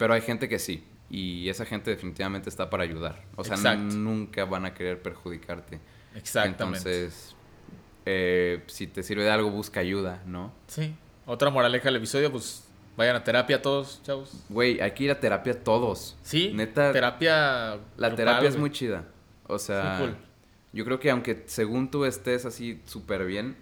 pero 0.00 0.14
hay 0.14 0.22
gente 0.22 0.48
que 0.48 0.58
sí 0.58 0.82
y 1.10 1.50
esa 1.50 1.66
gente 1.66 1.90
definitivamente 1.90 2.48
está 2.48 2.70
para 2.70 2.84
ayudar. 2.84 3.22
O 3.36 3.44
sea, 3.44 3.56
Exacto. 3.56 3.96
nunca 3.96 4.46
van 4.46 4.64
a 4.64 4.72
querer 4.72 5.02
perjudicarte. 5.02 5.78
Exactamente. 6.14 6.78
Entonces, 6.78 7.36
eh, 8.06 8.62
si 8.66 8.86
te 8.86 9.02
sirve 9.02 9.24
de 9.24 9.30
algo, 9.30 9.50
busca 9.50 9.80
ayuda, 9.80 10.22
¿no? 10.24 10.54
Sí. 10.68 10.94
Otra 11.26 11.50
moraleja 11.50 11.84
del 11.84 11.96
episodio, 11.96 12.32
pues 12.32 12.66
vayan 12.96 13.14
a 13.14 13.24
terapia 13.24 13.60
todos, 13.60 14.00
chavos. 14.02 14.42
Güey, 14.48 14.80
hay 14.80 14.92
que 14.92 15.04
ir 15.04 15.10
a 15.10 15.20
terapia 15.20 15.62
todos. 15.62 16.16
Sí, 16.22 16.50
neta. 16.54 16.92
Terapia. 16.92 17.72
La 17.98 18.08
grupal, 18.08 18.16
terapia 18.16 18.48
es 18.48 18.56
muy 18.56 18.70
chida. 18.70 19.04
O 19.48 19.58
sea, 19.58 19.98
cool. 19.98 20.16
yo 20.72 20.86
creo 20.86 20.98
que 20.98 21.10
aunque 21.10 21.42
según 21.44 21.90
tú 21.90 22.06
estés 22.06 22.46
así 22.46 22.80
súper 22.86 23.26
bien, 23.26 23.58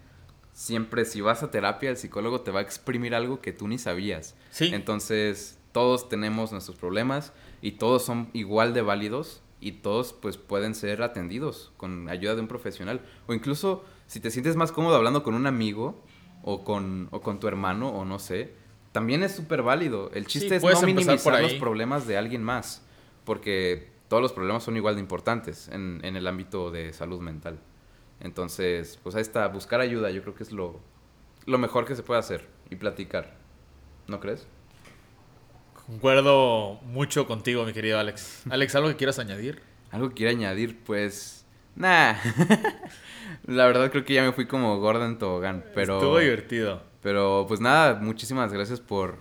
siempre 0.53 1.03
si 1.03 1.19
vas 1.19 1.43
a 1.43 1.51
terapia, 1.51 1.89
el 1.89 1.97
psicólogo 1.97 2.39
te 2.39 2.51
va 2.51 2.59
a 2.59 2.63
exprimir 2.63 3.13
algo 3.13 3.41
que 3.41 3.51
tú 3.51 3.67
ni 3.67 3.77
sabías. 3.77 4.35
Sí. 4.51 4.71
Entonces, 4.73 5.58
todos 5.71 6.09
tenemos 6.09 6.51
nuestros 6.51 6.77
problemas 6.77 7.33
y 7.61 7.73
todos 7.73 8.03
son 8.03 8.29
igual 8.33 8.73
de 8.73 8.81
válidos 8.81 9.41
y 9.61 9.73
todos 9.73 10.13
pues 10.13 10.37
pueden 10.37 10.73
ser 10.73 11.01
atendidos 11.03 11.71
con 11.77 12.09
ayuda 12.09 12.35
de 12.35 12.41
un 12.41 12.47
profesional. 12.47 13.01
O 13.27 13.33
incluso 13.33 13.83
si 14.07 14.19
te 14.19 14.31
sientes 14.31 14.55
más 14.55 14.71
cómodo 14.71 14.95
hablando 14.95 15.23
con 15.23 15.35
un 15.35 15.47
amigo, 15.47 16.01
o 16.43 16.63
con, 16.63 17.09
o 17.11 17.21
con 17.21 17.39
tu 17.39 17.47
hermano, 17.47 17.89
o 17.89 18.05
no 18.05 18.19
sé, 18.19 18.53
también 18.91 19.23
es 19.23 19.35
súper 19.35 19.61
válido. 19.61 20.09
El 20.13 20.25
chiste 20.25 20.59
sí, 20.59 20.67
es 20.67 20.81
no 20.81 20.87
minimizar 20.87 21.41
los 21.41 21.53
problemas 21.55 22.07
de 22.07 22.17
alguien 22.17 22.43
más, 22.43 22.85
porque 23.25 23.91
todos 24.07 24.21
los 24.21 24.33
problemas 24.33 24.63
son 24.63 24.77
igual 24.77 24.95
de 24.95 25.01
importantes 25.01 25.67
en, 25.69 25.99
en, 26.03 26.15
el 26.15 26.27
ámbito 26.27 26.71
de 26.71 26.93
salud 26.93 27.19
mental. 27.19 27.59
Entonces, 28.19 28.99
pues 29.03 29.15
ahí 29.15 29.21
está, 29.21 29.47
buscar 29.47 29.81
ayuda, 29.81 30.09
yo 30.11 30.21
creo 30.21 30.33
que 30.33 30.43
es 30.43 30.51
lo, 30.51 30.79
lo 31.45 31.57
mejor 31.57 31.85
que 31.85 31.95
se 31.95 32.03
puede 32.03 32.19
hacer 32.19 32.47
y 32.69 32.75
platicar. 32.75 33.37
¿No 34.07 34.19
crees? 34.19 34.47
Concuerdo 35.89 36.79
mucho 36.83 37.25
contigo, 37.25 37.65
mi 37.65 37.73
querido 37.73 37.97
Alex. 37.97 38.43
Alex, 38.51 38.75
¿algo 38.75 38.89
que 38.89 38.95
quieras 38.95 39.17
añadir? 39.17 39.59
Algo 39.89 40.09
que 40.09 40.15
quiera 40.15 40.31
añadir, 40.31 40.77
pues... 40.85 41.47
Nah. 41.75 42.13
La 43.47 43.65
verdad 43.65 43.89
creo 43.89 44.05
que 44.05 44.13
ya 44.13 44.21
me 44.21 44.31
fui 44.31 44.45
como 44.45 44.79
Gordon 44.79 45.17
Tobogán, 45.17 45.65
pero... 45.73 45.95
Estuvo 45.95 46.19
divertido. 46.19 46.83
Pero 47.01 47.45
pues 47.47 47.59
nada, 47.59 47.95
muchísimas 47.95 48.53
gracias 48.53 48.79
por, 48.79 49.17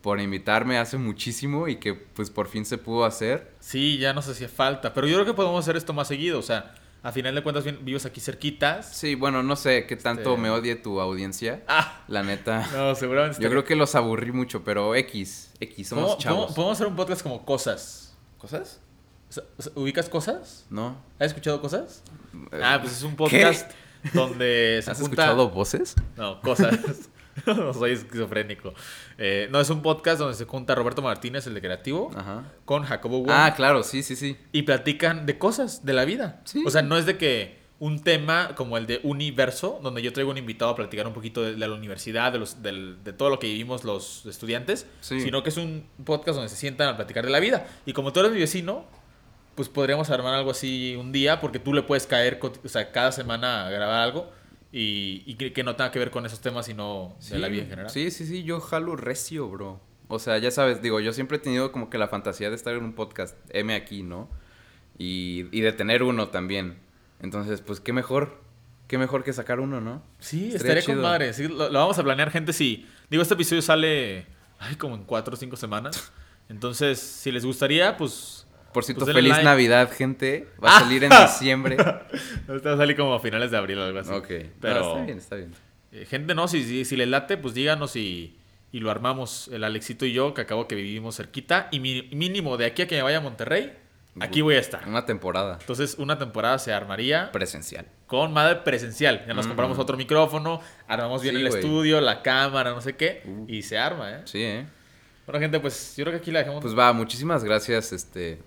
por 0.00 0.20
invitarme 0.20 0.78
hace 0.78 0.96
muchísimo 0.96 1.66
y 1.66 1.76
que 1.76 1.94
pues 1.94 2.30
por 2.30 2.46
fin 2.46 2.64
se 2.64 2.78
pudo 2.78 3.04
hacer. 3.04 3.50
Sí, 3.58 3.98
ya 3.98 4.12
nos 4.12 4.28
hacía 4.28 4.48
falta, 4.48 4.94
pero 4.94 5.08
yo 5.08 5.14
creo 5.16 5.26
que 5.26 5.34
podemos 5.34 5.58
hacer 5.58 5.76
esto 5.76 5.92
más 5.92 6.06
seguido, 6.06 6.38
o 6.38 6.42
sea, 6.42 6.72
a 7.02 7.12
final 7.12 7.34
de 7.34 7.42
cuentas 7.42 7.64
vives 7.82 8.04
aquí 8.04 8.20
cerquitas. 8.20 8.94
Sí, 8.94 9.14
bueno, 9.14 9.42
no 9.42 9.56
sé 9.56 9.86
qué 9.86 9.96
tanto 9.96 10.30
este... 10.30 10.42
me 10.42 10.50
odie 10.50 10.76
tu 10.76 11.00
audiencia. 11.00 11.62
Ah, 11.66 12.02
la 12.08 12.22
neta. 12.22 12.68
No, 12.74 12.94
seguramente. 12.94 13.42
Yo 13.42 13.48
creo 13.48 13.64
que 13.64 13.74
los 13.74 13.94
aburrí 13.94 14.32
mucho, 14.32 14.64
pero 14.64 14.94
X, 14.94 15.52
X, 15.60 15.88
somos 15.88 16.04
¿Cómo, 16.04 16.18
chavos. 16.18 16.44
¿cómo, 16.46 16.54
podemos 16.54 16.76
hacer 16.76 16.86
un 16.86 16.96
podcast 16.96 17.22
como 17.22 17.44
cosas. 17.44 18.16
¿Cosas? 18.38 18.80
¿Ubicas 19.74 20.08
cosas? 20.08 20.66
No. 20.70 20.96
¿Has 21.18 21.28
escuchado 21.28 21.60
cosas? 21.60 22.02
Ah, 22.52 22.78
pues 22.80 22.96
es 22.96 23.02
un 23.02 23.16
podcast 23.16 23.70
¿Qué? 24.02 24.10
donde 24.12 24.80
se 24.84 24.90
¿Has 24.90 24.98
junta... 24.98 25.22
escuchado 25.22 25.50
voces? 25.50 25.94
No, 26.16 26.40
cosas. 26.40 26.78
no 27.46 27.72
soy 27.74 27.92
esquizofrénico. 27.92 28.74
Eh, 29.18 29.48
no, 29.50 29.60
es 29.60 29.70
un 29.70 29.82
podcast 29.82 30.18
donde 30.18 30.34
se 30.36 30.44
junta 30.44 30.74
Roberto 30.74 31.02
Martínez, 31.02 31.46
el 31.46 31.54
de 31.54 31.60
Creativo, 31.60 32.10
Ajá. 32.16 32.44
con 32.64 32.82
Jacobo 32.84 33.18
Wong. 33.20 33.30
Ah, 33.30 33.52
claro, 33.56 33.82
sí, 33.82 34.02
sí, 34.02 34.16
sí. 34.16 34.36
Y 34.52 34.62
platican 34.62 35.26
de 35.26 35.38
cosas 35.38 35.84
de 35.84 35.92
la 35.92 36.04
vida. 36.04 36.40
Sí. 36.44 36.62
O 36.66 36.70
sea, 36.70 36.82
no 36.82 36.96
es 36.96 37.06
de 37.06 37.16
que 37.18 37.58
un 37.78 38.02
tema 38.02 38.54
como 38.56 38.76
el 38.76 38.86
de 38.86 39.00
Universo, 39.04 39.80
donde 39.82 40.02
yo 40.02 40.12
traigo 40.12 40.30
un 40.30 40.36
invitado 40.36 40.70
a 40.72 40.76
platicar 40.76 41.06
un 41.06 41.14
poquito 41.14 41.40
de, 41.42 41.52
de 41.54 41.66
la 41.66 41.74
universidad, 41.74 42.30
de, 42.30 42.38
los, 42.38 42.62
del, 42.62 43.02
de 43.04 43.14
todo 43.14 43.30
lo 43.30 43.38
que 43.38 43.46
vivimos 43.46 43.84
los 43.84 44.26
estudiantes, 44.26 44.86
Sí. 45.00 45.20
sino 45.22 45.42
que 45.42 45.48
es 45.48 45.56
un 45.56 45.86
podcast 46.04 46.36
donde 46.36 46.50
se 46.50 46.56
sientan 46.56 46.88
a 46.88 46.96
platicar 46.96 47.24
de 47.24 47.30
la 47.30 47.40
vida. 47.40 47.66
Y 47.86 47.94
como 47.94 48.12
tú 48.12 48.20
eres 48.20 48.32
mi 48.32 48.38
vecino, 48.38 48.84
pues 49.54 49.68
podríamos 49.70 50.10
armar 50.10 50.34
algo 50.34 50.50
así 50.50 50.94
un 50.98 51.10
día, 51.10 51.40
porque 51.40 51.58
tú 51.58 51.72
le 51.72 51.82
puedes 51.82 52.06
caer, 52.06 52.38
o 52.42 52.68
sea, 52.68 52.92
cada 52.92 53.12
semana 53.12 53.66
a 53.66 53.70
grabar 53.70 54.00
algo 54.02 54.30
y, 54.72 55.22
y 55.26 55.34
que, 55.34 55.52
que 55.52 55.64
no 55.64 55.76
tenga 55.76 55.90
que 55.90 55.98
ver 55.98 56.10
con 56.10 56.26
esos 56.26 56.40
temas, 56.40 56.66
sino 56.66 57.16
de 57.30 57.38
la 57.38 57.48
vida 57.48 57.62
en 57.62 57.68
general. 57.70 57.90
Sí, 57.90 58.10
sí, 58.10 58.26
sí, 58.26 58.42
yo 58.44 58.60
jalo 58.60 58.96
recio, 58.96 59.48
bro. 59.48 59.80
O 60.08 60.18
sea, 60.18 60.38
ya 60.38 60.50
sabes, 60.50 60.82
digo, 60.82 61.00
yo 61.00 61.12
siempre 61.12 61.36
he 61.36 61.40
tenido 61.40 61.70
como 61.72 61.88
que 61.90 61.98
la 61.98 62.08
fantasía 62.08 62.50
de 62.50 62.56
estar 62.56 62.74
en 62.74 62.84
un 62.84 62.94
podcast, 62.94 63.36
M 63.50 63.74
aquí, 63.74 64.02
¿no? 64.02 64.28
Y, 64.98 65.46
y 65.52 65.60
de 65.60 65.72
tener 65.72 66.02
uno 66.02 66.28
también. 66.28 66.78
Entonces, 67.20 67.60
pues, 67.60 67.80
qué 67.80 67.92
mejor, 67.92 68.40
qué 68.88 68.98
mejor 68.98 69.24
que 69.24 69.32
sacar 69.32 69.60
uno, 69.60 69.80
¿no? 69.80 70.02
Sí, 70.18 70.52
Estaría 70.52 70.78
estaría 70.78 70.94
con 70.94 71.02
madre. 71.02 71.32
Sí, 71.32 71.48
lo, 71.48 71.70
lo 71.70 71.78
vamos 71.78 71.98
a 71.98 72.02
planear, 72.02 72.30
gente. 72.30 72.52
Si, 72.52 72.86
digo, 73.08 73.22
este 73.22 73.34
episodio 73.34 73.62
sale 73.62 74.26
ay, 74.60 74.76
como 74.76 74.94
en 74.94 75.04
cuatro 75.04 75.34
o 75.34 75.36
cinco 75.36 75.56
semanas. 75.56 76.12
Entonces, 76.48 76.98
si 76.98 77.32
les 77.32 77.44
gustaría, 77.44 77.96
pues. 77.96 78.39
Por 78.72 78.84
cierto, 78.84 79.04
Pues 79.04 79.14
feliz 79.14 79.30
like. 79.32 79.44
Navidad, 79.44 79.90
gente. 79.92 80.46
Va 80.62 80.76
a 80.76 80.80
salir 80.80 81.02
en 81.04 81.10
diciembre. 81.22 81.76
Va 81.76 82.02
a 82.72 82.76
salir 82.76 82.96
como 82.96 83.14
a 83.14 83.20
finales 83.20 83.50
de 83.50 83.56
abril 83.56 83.78
o 83.78 83.84
algo 83.84 83.98
así. 83.98 84.12
ok. 84.12 84.28
Pero- 84.60 84.80
No, 84.80 84.90
está 84.92 85.04
bien, 85.04 85.18
está 85.18 85.36
bien. 85.36 85.52
Eh, 85.92 86.06
gente, 86.08 86.34
no, 86.34 86.46
si, 86.46 86.62
si, 86.64 86.84
si 86.84 86.96
les 86.96 87.08
late, 87.08 87.36
pues 87.36 87.52
díganos 87.54 87.96
y, 87.96 88.36
y 88.70 88.78
lo 88.80 88.90
armamos. 88.90 89.48
El 89.52 89.64
Alexito 89.64 90.06
y 90.06 90.12
yo, 90.12 90.34
que 90.34 90.42
acabo 90.42 90.68
que 90.68 90.76
vivimos 90.76 91.16
cerquita. 91.16 91.68
Y 91.72 91.80
mi- 91.80 92.08
mínimo, 92.12 92.56
de 92.56 92.66
aquí 92.66 92.82
a 92.82 92.86
que 92.86 92.94
me 92.96 93.02
vaya 93.02 93.18
a 93.18 93.20
Monterrey, 93.20 93.72
aquí 94.20 94.40
voy 94.40 94.54
a 94.54 94.60
estar. 94.60 94.86
Una 94.86 95.04
temporada 95.04 95.56
Entonces, 95.60 95.96
una 95.98 96.16
temporada 96.18 96.58
se 96.60 96.72
armaría 96.72 97.32
presencial. 97.32 97.86
con 98.06 98.32
madre 98.32 98.56
presencial. 98.56 99.24
Ya 99.26 99.34
nos 99.34 99.46
Mm. 99.46 99.48
compramos 99.48 99.78
otro 99.80 99.96
micrófono, 99.96 100.60
armamos 100.86 101.22
bien 101.22 101.34
Sí, 101.34 101.40
el 101.40 101.46
estudio, 101.48 102.00
la 102.00 102.22
cámara, 102.22 102.70
no 102.70 102.80
sé 102.80 102.94
qué. 102.94 103.22
Uh. 103.24 103.46
Y 103.48 103.62
se 103.62 103.76
arma, 103.78 104.12
¿eh? 104.12 104.20
Sí, 104.26 104.42
¿eh? 104.44 104.66
Bueno, 105.26 105.40
gente, 105.40 105.58
pues 105.60 105.94
yo 105.96 106.04
creo 106.04 106.12
que 106.16 106.22
aquí 106.22 106.30
la 106.32 106.40
dejamos. 106.40 106.60
Pues 106.62 106.76
va, 106.76 106.92
muchísimas 106.92 107.44
gracias 107.44 107.92
este, 107.92 108.38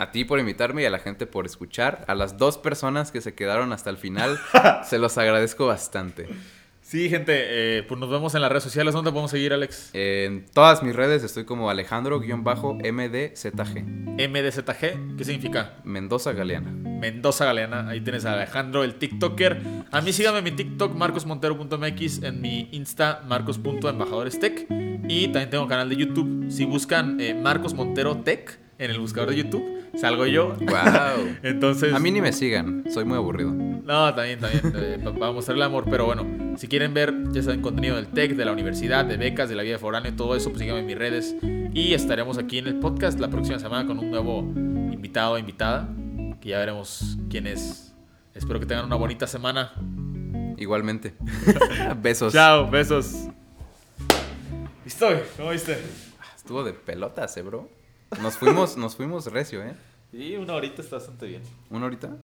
a 0.00 0.10
ti 0.12 0.24
por 0.24 0.40
invitarme 0.40 0.82
y 0.82 0.86
a 0.86 0.90
la 0.90 0.98
gente 0.98 1.26
por 1.26 1.44
escuchar. 1.44 2.06
A 2.08 2.14
las 2.14 2.38
dos 2.38 2.56
personas 2.56 3.12
que 3.12 3.20
se 3.20 3.34
quedaron 3.34 3.74
hasta 3.74 3.90
el 3.90 3.98
final, 3.98 4.40
se 4.84 4.98
los 4.98 5.18
agradezco 5.18 5.66
bastante. 5.66 6.26
Sí, 6.80 7.10
gente, 7.10 7.34
eh, 7.36 7.82
pues 7.82 8.00
nos 8.00 8.08
vemos 8.08 8.34
en 8.34 8.40
las 8.40 8.50
redes 8.50 8.64
sociales. 8.64 8.94
¿Dónde 8.94 9.10
podemos 9.10 9.30
seguir, 9.30 9.52
Alex? 9.52 9.90
En 9.92 10.46
todas 10.46 10.82
mis 10.82 10.96
redes 10.96 11.22
estoy 11.22 11.44
como 11.44 11.68
Alejandro-MDZG. 11.68 13.84
MDZG, 14.16 15.16
¿qué 15.18 15.24
significa? 15.24 15.74
Mendoza 15.84 16.32
Galeana. 16.32 16.70
Mendoza 16.72 17.44
Galeana. 17.44 17.86
Ahí 17.86 18.00
tienes 18.00 18.24
a 18.24 18.32
Alejandro, 18.32 18.84
el 18.84 18.94
TikToker. 18.94 19.60
A 19.90 20.00
mí 20.00 20.14
síganme 20.14 20.38
en 20.38 20.44
mi 20.44 20.52
TikTok, 20.52 20.94
marcosmontero.mx, 20.94 22.22
en 22.22 22.40
mi 22.40 22.70
Insta, 22.72 23.22
marcos.embajadorestech. 23.28 24.66
Y 25.08 25.24
también 25.24 25.50
tengo 25.50 25.64
un 25.64 25.68
canal 25.68 25.90
de 25.90 25.96
YouTube. 25.96 26.50
Si 26.50 26.64
buscan 26.64 27.20
eh, 27.20 27.34
Marcos 27.34 27.74
Montero 27.74 28.16
Tech 28.16 28.69
en 28.80 28.90
el 28.90 28.98
buscador 28.98 29.30
de 29.30 29.36
YouTube, 29.36 29.62
salgo 29.96 30.26
yo. 30.26 30.54
Wow. 30.58 31.36
Entonces. 31.42 31.92
A 31.92 31.98
mí 31.98 32.10
ni 32.10 32.20
me 32.20 32.32
sigan, 32.32 32.84
soy 32.90 33.04
muy 33.04 33.16
aburrido. 33.16 33.52
No, 33.52 34.14
también, 34.14 34.38
también. 34.40 34.72
eh, 34.74 34.98
pa- 35.04 35.12
para 35.14 35.32
mostrarle 35.32 35.64
amor. 35.64 35.84
Pero 35.90 36.06
bueno, 36.06 36.56
si 36.56 36.66
quieren 36.66 36.94
ver, 36.94 37.12
ya 37.32 37.42
saben, 37.42 37.60
contenido 37.60 37.96
del 37.96 38.06
TEC, 38.08 38.34
de 38.36 38.44
la 38.44 38.52
universidad, 38.52 39.04
de 39.04 39.16
becas, 39.16 39.48
de 39.48 39.54
la 39.54 39.62
vida 39.62 39.74
de 39.74 39.78
foráneo 39.78 40.10
y 40.12 40.16
todo 40.16 40.34
eso, 40.34 40.48
pues 40.50 40.60
síganme 40.60 40.80
en 40.80 40.86
mis 40.86 40.96
redes. 40.98 41.36
Y 41.74 41.92
estaremos 41.94 42.38
aquí 42.38 42.58
en 42.58 42.66
el 42.68 42.78
podcast 42.80 43.20
la 43.20 43.28
próxima 43.28 43.58
semana 43.58 43.86
con 43.86 43.98
un 43.98 44.10
nuevo 44.10 44.40
invitado 44.92 45.34
o 45.34 45.38
invitada. 45.38 45.88
Que 46.40 46.48
ya 46.50 46.58
veremos 46.58 47.18
quién 47.28 47.46
es. 47.46 47.92
Espero 48.34 48.58
que 48.60 48.66
tengan 48.66 48.86
una 48.86 48.96
bonita 48.96 49.26
semana. 49.26 49.72
Igualmente. 50.56 51.14
Besos. 52.02 52.32
Chao, 52.32 52.70
besos. 52.70 53.26
¿Listo? 54.84 55.06
¿Cómo 55.36 55.50
viste? 55.50 55.76
Estuvo 56.36 56.64
de 56.64 56.72
pelotas, 56.72 57.36
eh, 57.36 57.42
bro. 57.42 57.68
Nos 58.18 58.36
fuimos, 58.36 58.76
nos 58.76 58.96
fuimos 58.96 59.26
recio, 59.26 59.62
¿eh? 59.62 59.74
Sí, 60.10 60.36
una 60.36 60.54
horita 60.54 60.82
está 60.82 60.96
bastante 60.96 61.26
bien. 61.26 61.42
¿Una 61.70 61.86
horita? 61.86 62.20